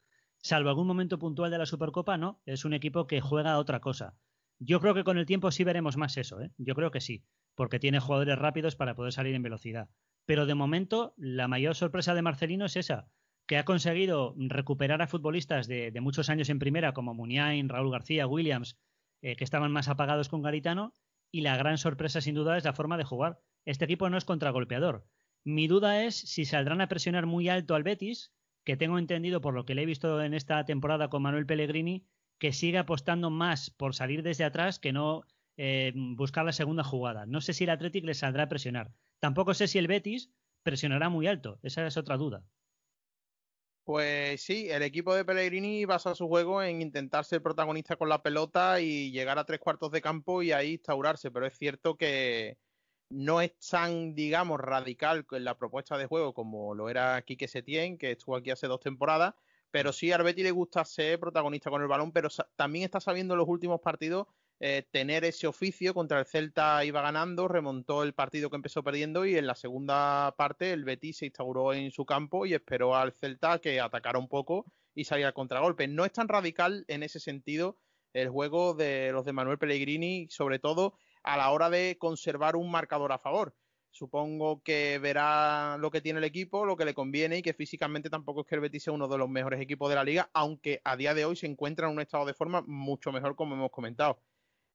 Salvo 0.42 0.68
algún 0.68 0.88
momento 0.88 1.18
puntual 1.18 1.50
de 1.50 1.58
la 1.58 1.66
Supercopa, 1.66 2.18
no, 2.18 2.42
es 2.44 2.64
un 2.64 2.74
equipo 2.74 3.06
que 3.06 3.20
juega 3.20 3.58
otra 3.58 3.80
cosa. 3.80 4.16
Yo 4.58 4.80
creo 4.80 4.94
que 4.94 5.04
con 5.04 5.16
el 5.16 5.26
tiempo 5.26 5.50
sí 5.50 5.62
veremos 5.62 5.96
más 5.96 6.16
eso, 6.16 6.40
¿eh? 6.40 6.50
yo 6.58 6.74
creo 6.74 6.90
que 6.90 7.00
sí, 7.00 7.24
porque 7.54 7.78
tiene 7.78 8.00
jugadores 8.00 8.38
rápidos 8.38 8.76
para 8.76 8.94
poder 8.94 9.12
salir 9.12 9.34
en 9.34 9.42
velocidad. 9.42 9.88
Pero 10.26 10.46
de 10.46 10.54
momento, 10.54 11.14
la 11.16 11.48
mayor 11.48 11.74
sorpresa 11.74 12.14
de 12.14 12.22
Marcelino 12.22 12.64
es 12.64 12.76
esa, 12.76 13.08
que 13.46 13.58
ha 13.58 13.64
conseguido 13.64 14.34
recuperar 14.38 15.02
a 15.02 15.06
futbolistas 15.06 15.68
de, 15.68 15.92
muchos 16.00 16.30
años 16.30 16.48
en 16.48 16.58
primera, 16.58 16.92
como 16.92 17.14
Muniain, 17.14 17.68
Raúl 17.68 17.90
García, 17.90 18.26
Williams, 18.26 18.78
eh, 19.20 19.36
que 19.36 19.44
estaban 19.44 19.72
más 19.72 19.88
apagados 19.88 20.28
con 20.28 20.42
Garitano, 20.42 20.92
y 21.30 21.42
la 21.42 21.56
gran 21.56 21.78
sorpresa, 21.78 22.20
sin 22.20 22.34
duda, 22.34 22.56
es 22.56 22.64
la 22.64 22.72
forma 22.72 22.96
de 22.96 23.04
jugar. 23.04 23.38
Este 23.64 23.84
equipo 23.84 24.08
no 24.08 24.16
es 24.16 24.24
contragolpeador. 24.24 25.06
Mi 25.44 25.66
duda 25.66 26.04
es 26.04 26.14
si 26.14 26.44
saldrán 26.44 26.80
a 26.80 26.88
presionar 26.88 27.26
muy 27.26 27.48
alto 27.48 27.74
al 27.74 27.82
Betis, 27.82 28.32
que 28.64 28.76
tengo 28.76 28.98
entendido 28.98 29.40
por 29.40 29.52
lo 29.52 29.66
que 29.66 29.74
le 29.74 29.82
he 29.82 29.86
visto 29.86 30.22
en 30.22 30.32
esta 30.32 30.64
temporada 30.64 31.08
con 31.08 31.22
Manuel 31.22 31.44
Pellegrini, 31.44 32.06
que 32.38 32.52
sigue 32.52 32.78
apostando 32.78 33.30
más 33.30 33.70
por 33.70 33.94
salir 33.94 34.22
desde 34.22 34.44
atrás 34.44 34.78
que 34.78 34.92
no 34.92 35.24
eh, 35.56 35.92
buscar 35.94 36.44
la 36.44 36.52
segunda 36.52 36.82
jugada. 36.82 37.26
No 37.26 37.40
sé 37.40 37.52
si 37.52 37.64
el 37.64 37.70
Athletic 37.70 38.04
le 38.04 38.14
saldrá 38.14 38.44
a 38.44 38.48
presionar. 38.48 38.92
Tampoco 39.24 39.54
sé 39.54 39.68
si 39.68 39.78
el 39.78 39.86
Betis 39.86 40.28
presionará 40.62 41.08
muy 41.08 41.26
alto. 41.26 41.58
Esa 41.62 41.86
es 41.86 41.96
otra 41.96 42.18
duda. 42.18 42.44
Pues 43.82 44.42
sí, 44.42 44.68
el 44.68 44.82
equipo 44.82 45.14
de 45.14 45.24
Pellegrini 45.24 45.86
basa 45.86 46.14
su 46.14 46.28
juego 46.28 46.62
en 46.62 46.82
intentar 46.82 47.24
ser 47.24 47.40
protagonista 47.40 47.96
con 47.96 48.10
la 48.10 48.22
pelota 48.22 48.82
y 48.82 49.12
llegar 49.12 49.38
a 49.38 49.46
tres 49.46 49.60
cuartos 49.60 49.90
de 49.92 50.02
campo 50.02 50.42
y 50.42 50.52
ahí 50.52 50.72
instaurarse, 50.72 51.30
pero 51.30 51.46
es 51.46 51.56
cierto 51.56 51.96
que 51.96 52.58
no 53.08 53.40
es 53.40 53.58
tan, 53.70 54.14
digamos, 54.14 54.60
radical 54.60 55.24
en 55.30 55.44
la 55.44 55.56
propuesta 55.56 55.96
de 55.96 56.04
juego 56.04 56.34
como 56.34 56.74
lo 56.74 56.90
era 56.90 57.22
Quique 57.22 57.48
Setién, 57.48 57.96
que 57.96 58.10
estuvo 58.10 58.36
aquí 58.36 58.50
hace 58.50 58.66
dos 58.66 58.80
temporadas, 58.80 59.32
pero 59.70 59.94
sí 59.94 60.12
a 60.12 60.18
Betis 60.18 60.44
le 60.44 60.50
gusta 60.50 60.84
ser 60.84 61.18
protagonista 61.18 61.70
con 61.70 61.80
el 61.80 61.88
balón, 61.88 62.12
pero 62.12 62.28
también 62.56 62.84
está 62.84 63.00
sabiendo 63.00 63.32
en 63.32 63.38
los 63.38 63.48
últimos 63.48 63.80
partidos 63.80 64.26
eh, 64.60 64.86
tener 64.90 65.24
ese 65.24 65.46
oficio. 65.46 65.94
Contra 65.94 66.20
el 66.20 66.26
Celta 66.26 66.84
iba 66.84 67.02
ganando, 67.02 67.48
remontó 67.48 68.02
el 68.02 68.14
partido 68.14 68.50
que 68.50 68.56
empezó 68.56 68.82
perdiendo 68.82 69.26
y 69.26 69.36
en 69.36 69.46
la 69.46 69.54
segunda 69.54 70.34
parte 70.36 70.72
el 70.72 70.84
Betis 70.84 71.18
se 71.18 71.26
instauró 71.26 71.72
en 71.72 71.90
su 71.90 72.04
campo 72.06 72.46
y 72.46 72.54
esperó 72.54 72.96
al 72.96 73.12
Celta 73.12 73.58
que 73.58 73.80
atacara 73.80 74.18
un 74.18 74.28
poco 74.28 74.66
y 74.94 75.04
saliera 75.04 75.28
al 75.28 75.34
contragolpe. 75.34 75.88
No 75.88 76.04
es 76.04 76.12
tan 76.12 76.28
radical 76.28 76.84
en 76.88 77.02
ese 77.02 77.20
sentido 77.20 77.78
el 78.12 78.28
juego 78.28 78.74
de 78.74 79.10
los 79.12 79.24
de 79.24 79.32
Manuel 79.32 79.58
Pellegrini, 79.58 80.28
sobre 80.30 80.58
todo 80.58 80.94
a 81.24 81.36
la 81.36 81.50
hora 81.50 81.68
de 81.68 81.96
conservar 81.98 82.56
un 82.56 82.70
marcador 82.70 83.12
a 83.12 83.18
favor. 83.18 83.54
Supongo 83.90 84.62
que 84.62 84.98
verá 84.98 85.76
lo 85.78 85.90
que 85.90 86.00
tiene 86.00 86.18
el 86.18 86.24
equipo, 86.24 86.64
lo 86.64 86.76
que 86.76 86.84
le 86.84 86.94
conviene 86.94 87.38
y 87.38 87.42
que 87.42 87.54
físicamente 87.54 88.10
tampoco 88.10 88.40
es 88.40 88.46
que 88.46 88.56
el 88.56 88.60
Betis 88.60 88.84
sea 88.84 88.92
uno 88.92 89.06
de 89.08 89.18
los 89.18 89.28
mejores 89.28 89.60
equipos 89.60 89.88
de 89.88 89.94
la 89.94 90.04
liga, 90.04 90.30
aunque 90.32 90.80
a 90.84 90.96
día 90.96 91.14
de 91.14 91.24
hoy 91.24 91.36
se 91.36 91.46
encuentra 91.46 91.86
en 91.86 91.94
un 91.94 92.00
estado 92.00 92.26
de 92.26 92.34
forma 92.34 92.62
mucho 92.66 93.12
mejor 93.12 93.36
como 93.36 93.54
hemos 93.54 93.70
comentado. 93.70 94.20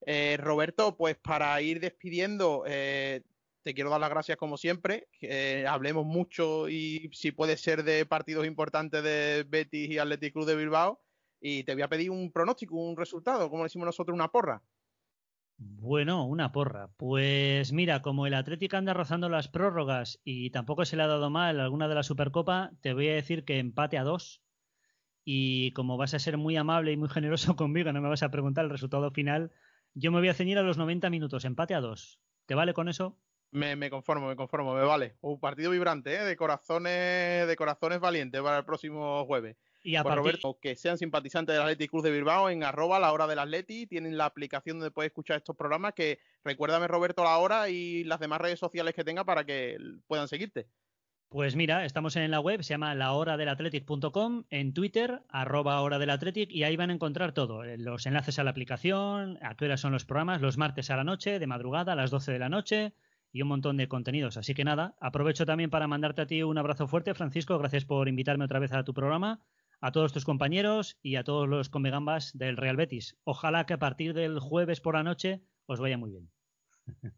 Eh, 0.06 0.38
Roberto, 0.40 0.96
pues 0.96 1.18
para 1.18 1.62
ir 1.62 1.80
despidiendo, 1.80 2.64
eh, 2.68 3.22
te 3.64 3.74
quiero 3.74 3.90
dar 3.90 4.00
las 4.00 4.10
gracias 4.10 4.38
como 4.38 4.58
siempre. 4.58 5.08
Eh, 5.22 5.66
hablemos 5.68 6.06
mucho 6.06 6.70
y 6.70 7.10
si 7.14 7.32
puede 7.32 7.58
ser 7.58 7.84
de 7.84 8.06
partidos 8.06 8.48
importantes 8.48 9.04
de 9.04 9.46
Betis 9.48 9.90
y 9.90 9.98
Athletic 9.98 10.34
Club 10.34 10.46
de 10.46 10.56
Bilbao. 10.56 11.02
Y 11.42 11.64
te 11.64 11.74
voy 11.74 11.84
a 11.84 11.90
pedir 11.90 12.12
un 12.12 12.32
pronóstico, 12.32 12.76
un 12.76 12.98
resultado, 12.98 13.50
como 13.50 13.64
decimos 13.64 13.86
nosotros, 13.86 14.14
una 14.14 14.30
porra. 14.30 14.62
Bueno, 15.62 16.26
una 16.26 16.52
porra. 16.52 16.90
Pues 16.96 17.74
mira, 17.74 18.02
como 18.02 18.26
el 18.26 18.34
Atlético 18.34 18.78
anda 18.78 18.94
rozando 18.94 19.28
las 19.28 19.50
prórrogas 19.50 20.20
y 20.24 20.52
tampoco 20.52 20.86
se 20.86 20.96
le 20.96 21.04
ha 21.04 21.08
dado 21.08 21.30
mal 21.30 21.60
alguna 21.60 21.88
de 21.90 21.96
la 21.96 22.04
Supercopa, 22.04 22.72
te 22.82 22.94
voy 22.94 23.10
a 23.10 23.16
decir 23.16 23.44
que 23.44 23.60
empate 23.60 23.98
a 23.98 24.04
dos. 24.04 24.42
Y 25.26 25.72
como 25.74 25.98
vas 25.98 26.14
a 26.14 26.20
ser 26.20 26.38
muy 26.38 26.56
amable 26.56 26.94
y 26.94 26.98
muy 26.98 27.10
generoso 27.10 27.56
conmigo, 27.58 27.92
no 27.92 28.02
me 28.02 28.10
vas 28.10 28.24
a 28.24 28.32
preguntar 28.32 28.66
el 28.66 28.72
resultado 28.72 29.12
final, 29.12 29.52
yo 29.94 30.12
me 30.12 30.20
voy 30.20 30.30
a 30.30 30.34
ceñir 30.34 30.58
a 30.58 30.64
los 30.64 30.78
90 30.78 31.10
minutos, 31.10 31.46
empate 31.46 31.74
a 31.74 31.82
dos. 31.82 32.20
¿Te 32.46 32.56
vale 32.56 32.74
con 32.74 32.90
eso? 32.90 33.18
Me, 33.52 33.90
conformo, 33.90 34.28
me 34.28 34.36
conformo, 34.36 34.76
me 34.76 34.84
vale. 34.84 35.18
Un 35.22 35.40
partido 35.40 35.72
vibrante, 35.72 36.14
¿eh? 36.16 36.24
de 36.24 36.36
corazones, 36.36 37.48
de 37.48 37.56
corazones 37.56 38.00
valientes 38.00 38.42
para 38.42 38.60
el 38.60 38.66
próximo 38.66 39.26
jueves. 39.26 39.58
Y 39.82 39.96
a 39.96 40.04
pues, 40.04 40.16
Roberto, 40.16 40.60
que 40.62 40.76
sean 40.76 40.98
simpatizantes 40.98 41.54
del 41.54 41.64
Athletic 41.64 41.90
Cruz 41.90 42.04
de 42.04 42.12
Bilbao 42.12 42.50
en 42.50 42.64
arroba 42.64 43.00
la 43.00 43.12
hora 43.12 43.26
del 43.28 43.40
Atleti, 43.40 43.88
tienen 43.88 44.18
la 44.18 44.26
aplicación 44.26 44.78
donde 44.78 44.92
puedes 44.92 45.10
escuchar 45.10 45.38
estos 45.38 45.56
programas, 45.56 45.94
que 45.94 46.20
recuérdame 46.44 46.88
Roberto 46.88 47.24
la 47.24 47.38
hora 47.38 47.70
y 47.70 48.04
las 48.04 48.20
demás 48.20 48.42
redes 48.42 48.60
sociales 48.60 48.94
que 48.94 49.04
tenga 49.04 49.24
para 49.24 49.46
que 49.46 49.78
puedan 50.06 50.28
seguirte. 50.28 50.68
Pues 51.32 51.56
mira, 51.56 51.86
estamos 51.86 52.16
en 52.16 52.32
la 52.32 52.40
web, 52.40 52.64
se 52.64 52.74
llama 52.74 52.96
lahoradelathletic.com, 52.96 54.46
en 54.50 54.74
Twitter, 54.74 55.22
arroba 55.30 55.80
hora 55.82 56.00
del 56.00 56.10
Athletic, 56.10 56.50
y 56.52 56.64
ahí 56.64 56.76
van 56.76 56.90
a 56.90 56.94
encontrar 56.94 57.34
todo, 57.34 57.64
eh, 57.64 57.78
los 57.78 58.08
enlaces 58.08 58.40
a 58.40 58.44
la 58.44 58.50
aplicación, 58.50 59.38
a 59.44 59.54
qué 59.54 59.66
horas 59.66 59.80
son 59.80 59.92
los 59.92 60.06
programas, 60.06 60.42
los 60.42 60.58
martes 60.58 60.90
a 60.90 60.98
la 60.98 61.04
noche, 61.04 61.38
de 61.38 61.46
madrugada, 61.46 61.94
a 61.94 61.96
las 61.96 62.10
12 62.10 62.32
de 62.32 62.40
la 62.40 62.50
noche, 62.50 62.96
y 63.32 63.44
un 63.44 63.48
montón 63.48 63.78
de 63.78 63.88
contenidos. 63.88 64.38
Así 64.38 64.56
que 64.56 64.64
nada, 64.64 64.96
aprovecho 65.00 65.46
también 65.46 65.70
para 65.70 65.88
mandarte 65.88 66.24
a 66.24 66.26
ti 66.26 66.42
un 66.42 66.58
abrazo 66.58 66.88
fuerte, 66.88 67.14
Francisco, 67.14 67.60
gracias 67.60 67.86
por 67.86 68.10
invitarme 68.10 68.46
otra 68.46 68.58
vez 68.58 68.74
a 68.74 68.84
tu 68.84 68.96
programa, 68.96 69.40
a 69.82 69.92
todos 69.92 70.12
tus 70.12 70.26
compañeros 70.26 70.98
y 71.04 71.16
a 71.18 71.24
todos 71.24 71.48
los 71.48 71.70
comegambas 71.70 72.36
del 72.36 72.58
Real 72.58 72.76
Betis. 72.76 73.18
Ojalá 73.24 73.68
que 73.68 73.74
a 73.74 73.80
partir 73.80 74.16
del 74.16 74.40
jueves 74.40 74.82
por 74.82 74.96
la 74.96 75.04
noche 75.04 75.44
os 75.68 75.80
vaya 75.80 76.00
muy 76.00 76.10
bien. 76.10 76.32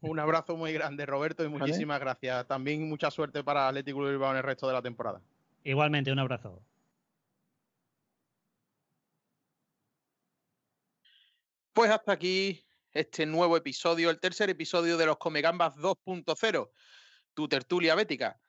Un 0.02 0.20
abrazo 0.20 0.56
muy 0.58 0.74
grande, 0.74 1.06
Roberto, 1.06 1.44
y 1.44 1.50
muchísimas 1.50 2.00
gracias. 2.00 2.48
También 2.48 2.88
mucha 2.88 3.12
suerte 3.12 3.44
para 3.44 3.68
Atlético 3.68 4.06
de 4.06 4.12
Bilbao 4.12 4.32
en 4.32 4.38
el 4.38 4.44
resto 4.44 4.68
de 4.68 4.74
la 4.74 4.82
temporada. 4.82 5.22
Igualmente, 5.64 6.12
un 6.12 6.20
abrazo. 6.20 6.62
Pues 11.74 11.90
hasta 11.90 12.12
aquí 12.12 12.64
este 12.92 13.26
nuevo 13.26 13.56
episodio, 13.56 14.10
el 14.10 14.20
tercer 14.20 14.50
episodio 14.50 14.98
de 14.98 15.06
los 15.06 15.18
Comegambas 15.18 15.76
2.0, 15.78 16.70
tu 17.34 17.48
tertulia 17.48 17.96
bética. 17.96 18.40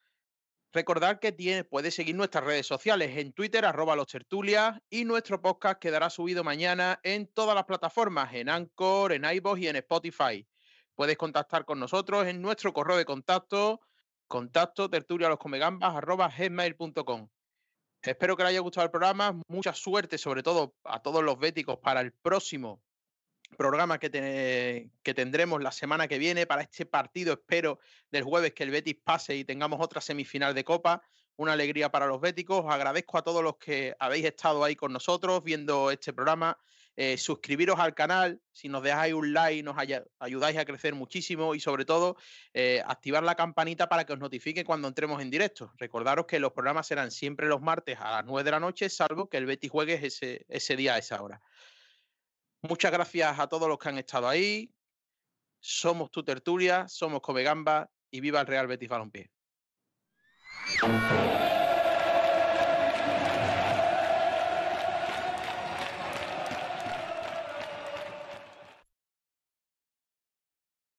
Recordad 0.73 1.21
que 1.21 1.33
tiene, 1.33 1.65
puedes 1.65 1.95
seguir 1.95 2.17
nuestras 2.17 2.45
redes 2.45 2.67
sociales 2.67 3.17
en 3.19 3.33
Twitter, 3.33 3.65
arroba 3.65 3.95
los 3.95 4.07
tertulias, 4.07 4.81
y 4.89 5.05
nuestro 5.05 5.41
podcast 5.43 5.79
quedará 5.79 6.09
subido 6.09 6.43
mañana 6.43 6.99
en 7.03 7.27
todas 7.27 7.55
las 7.55 7.65
plataformas, 7.65 8.33
en 8.33 8.49
Anchor, 8.49 9.13
en 9.13 9.25
iVoox 9.25 9.61
y 9.61 9.69
en 9.69 9.77
Spotify. 9.77 10.47
Puedes 10.95 11.17
contactar 11.17 11.65
con 11.65 11.81
nosotros 11.81 12.27
en 12.27 12.43
nuestro 12.43 12.73
correo 12.73 12.97
de 12.97 13.05
contacto, 13.05 13.81
contacto 14.29 14.89
gmail.com. 16.39 17.29
Espero 18.03 18.37
que 18.37 18.43
les 18.43 18.51
haya 18.51 18.61
gustado 18.61 18.85
el 18.85 18.91
programa. 18.91 19.41
Mucha 19.49 19.73
suerte, 19.75 20.19
sobre 20.19 20.43
todo 20.43 20.75
a 20.85 21.01
todos 21.01 21.23
los 21.23 21.39
béticos, 21.39 21.79
para 21.79 22.01
el 22.01 22.13
próximo 22.13 22.83
programa 23.57 23.99
que, 23.99 24.91
que, 25.03 25.15
tendremos 25.15 25.63
la 25.63 25.73
semana 25.73 26.09
que 26.09 26.19
viene 26.19 26.47
para 26.47 26.63
este 26.63 26.87
partido, 26.87 27.35
espero, 27.35 27.79
del 28.11 28.25
jueves 28.25 28.55
que 28.55 28.65
el 28.65 28.71
Betis 28.71 28.97
pase 29.03 29.37
y 29.37 29.45
tengamos 29.45 29.81
otra 29.81 30.01
semifinal 30.01 30.55
de 30.55 30.65
Copa. 30.65 31.03
Una 31.37 31.53
alegría 31.53 31.91
para 31.91 32.07
los 32.07 32.21
béticos. 32.21 32.65
agradezco 32.69 33.19
a 33.19 33.23
todos 33.23 33.43
los 33.43 33.57
que 33.57 33.95
habéis 33.99 34.25
estado 34.25 34.65
ahí 34.65 34.77
con 34.77 34.93
nosotros 34.93 35.43
viendo 35.43 35.91
este 35.91 36.13
programa. 36.13 36.59
Eh, 36.95 37.17
suscribiros 37.17 37.81
al 37.81 37.95
canal, 37.95 38.43
si 38.51 38.69
nos 38.69 38.83
dejáis 38.83 39.15
un 39.15 39.33
like 39.33 39.63
nos 39.63 39.77
ayudáis 40.19 40.59
a 40.59 40.65
crecer 40.67 40.95
muchísimo 40.95 41.55
y 41.55 41.61
sobre 41.61 41.87
todo 41.87 42.17
eh, 42.53 42.83
activar 42.87 43.23
la 43.23 43.35
campanita 43.35 43.89
para 43.89 44.05
que 44.05 44.13
os 44.13 44.19
notifique 44.19 44.63
cuando 44.63 44.89
entremos 44.89 45.23
en 45.23 45.31
directo. 45.31 45.73
Recordaros 45.79 46.27
que 46.27 46.39
los 46.39 46.53
programas 46.53 46.87
serán 46.87 47.11
siempre 47.11 47.49
los 47.49 47.63
martes 47.63 47.99
a 47.99 48.11
las 48.11 48.25
9 48.27 48.45
de 48.45 48.51
la 48.51 48.61
noche, 48.61 48.91
salvo 48.91 49.31
que 49.31 49.39
el 49.39 49.47
Betis 49.47 49.71
juegue 49.71 49.95
ese, 50.05 50.45
ese 50.49 50.77
día 50.77 50.95
a 50.95 50.99
esa 50.99 51.23
hora. 51.23 51.41
Muchas 52.61 52.93
gracias 52.93 53.39
a 53.39 53.49
todos 53.49 53.69
los 53.69 53.79
que 53.79 53.89
han 53.89 53.99
estado 53.99 54.29
ahí. 54.29 54.71
Somos 55.61 56.11
tu 56.11 56.23
tertulia, 56.23 56.89
somos 56.89 57.23
Comegamba 57.23 57.91
y 58.11 58.21
viva 58.21 58.41
el 58.41 58.47
Real 58.47 58.67
Betis 58.67 58.89
Balompié. 58.89 59.31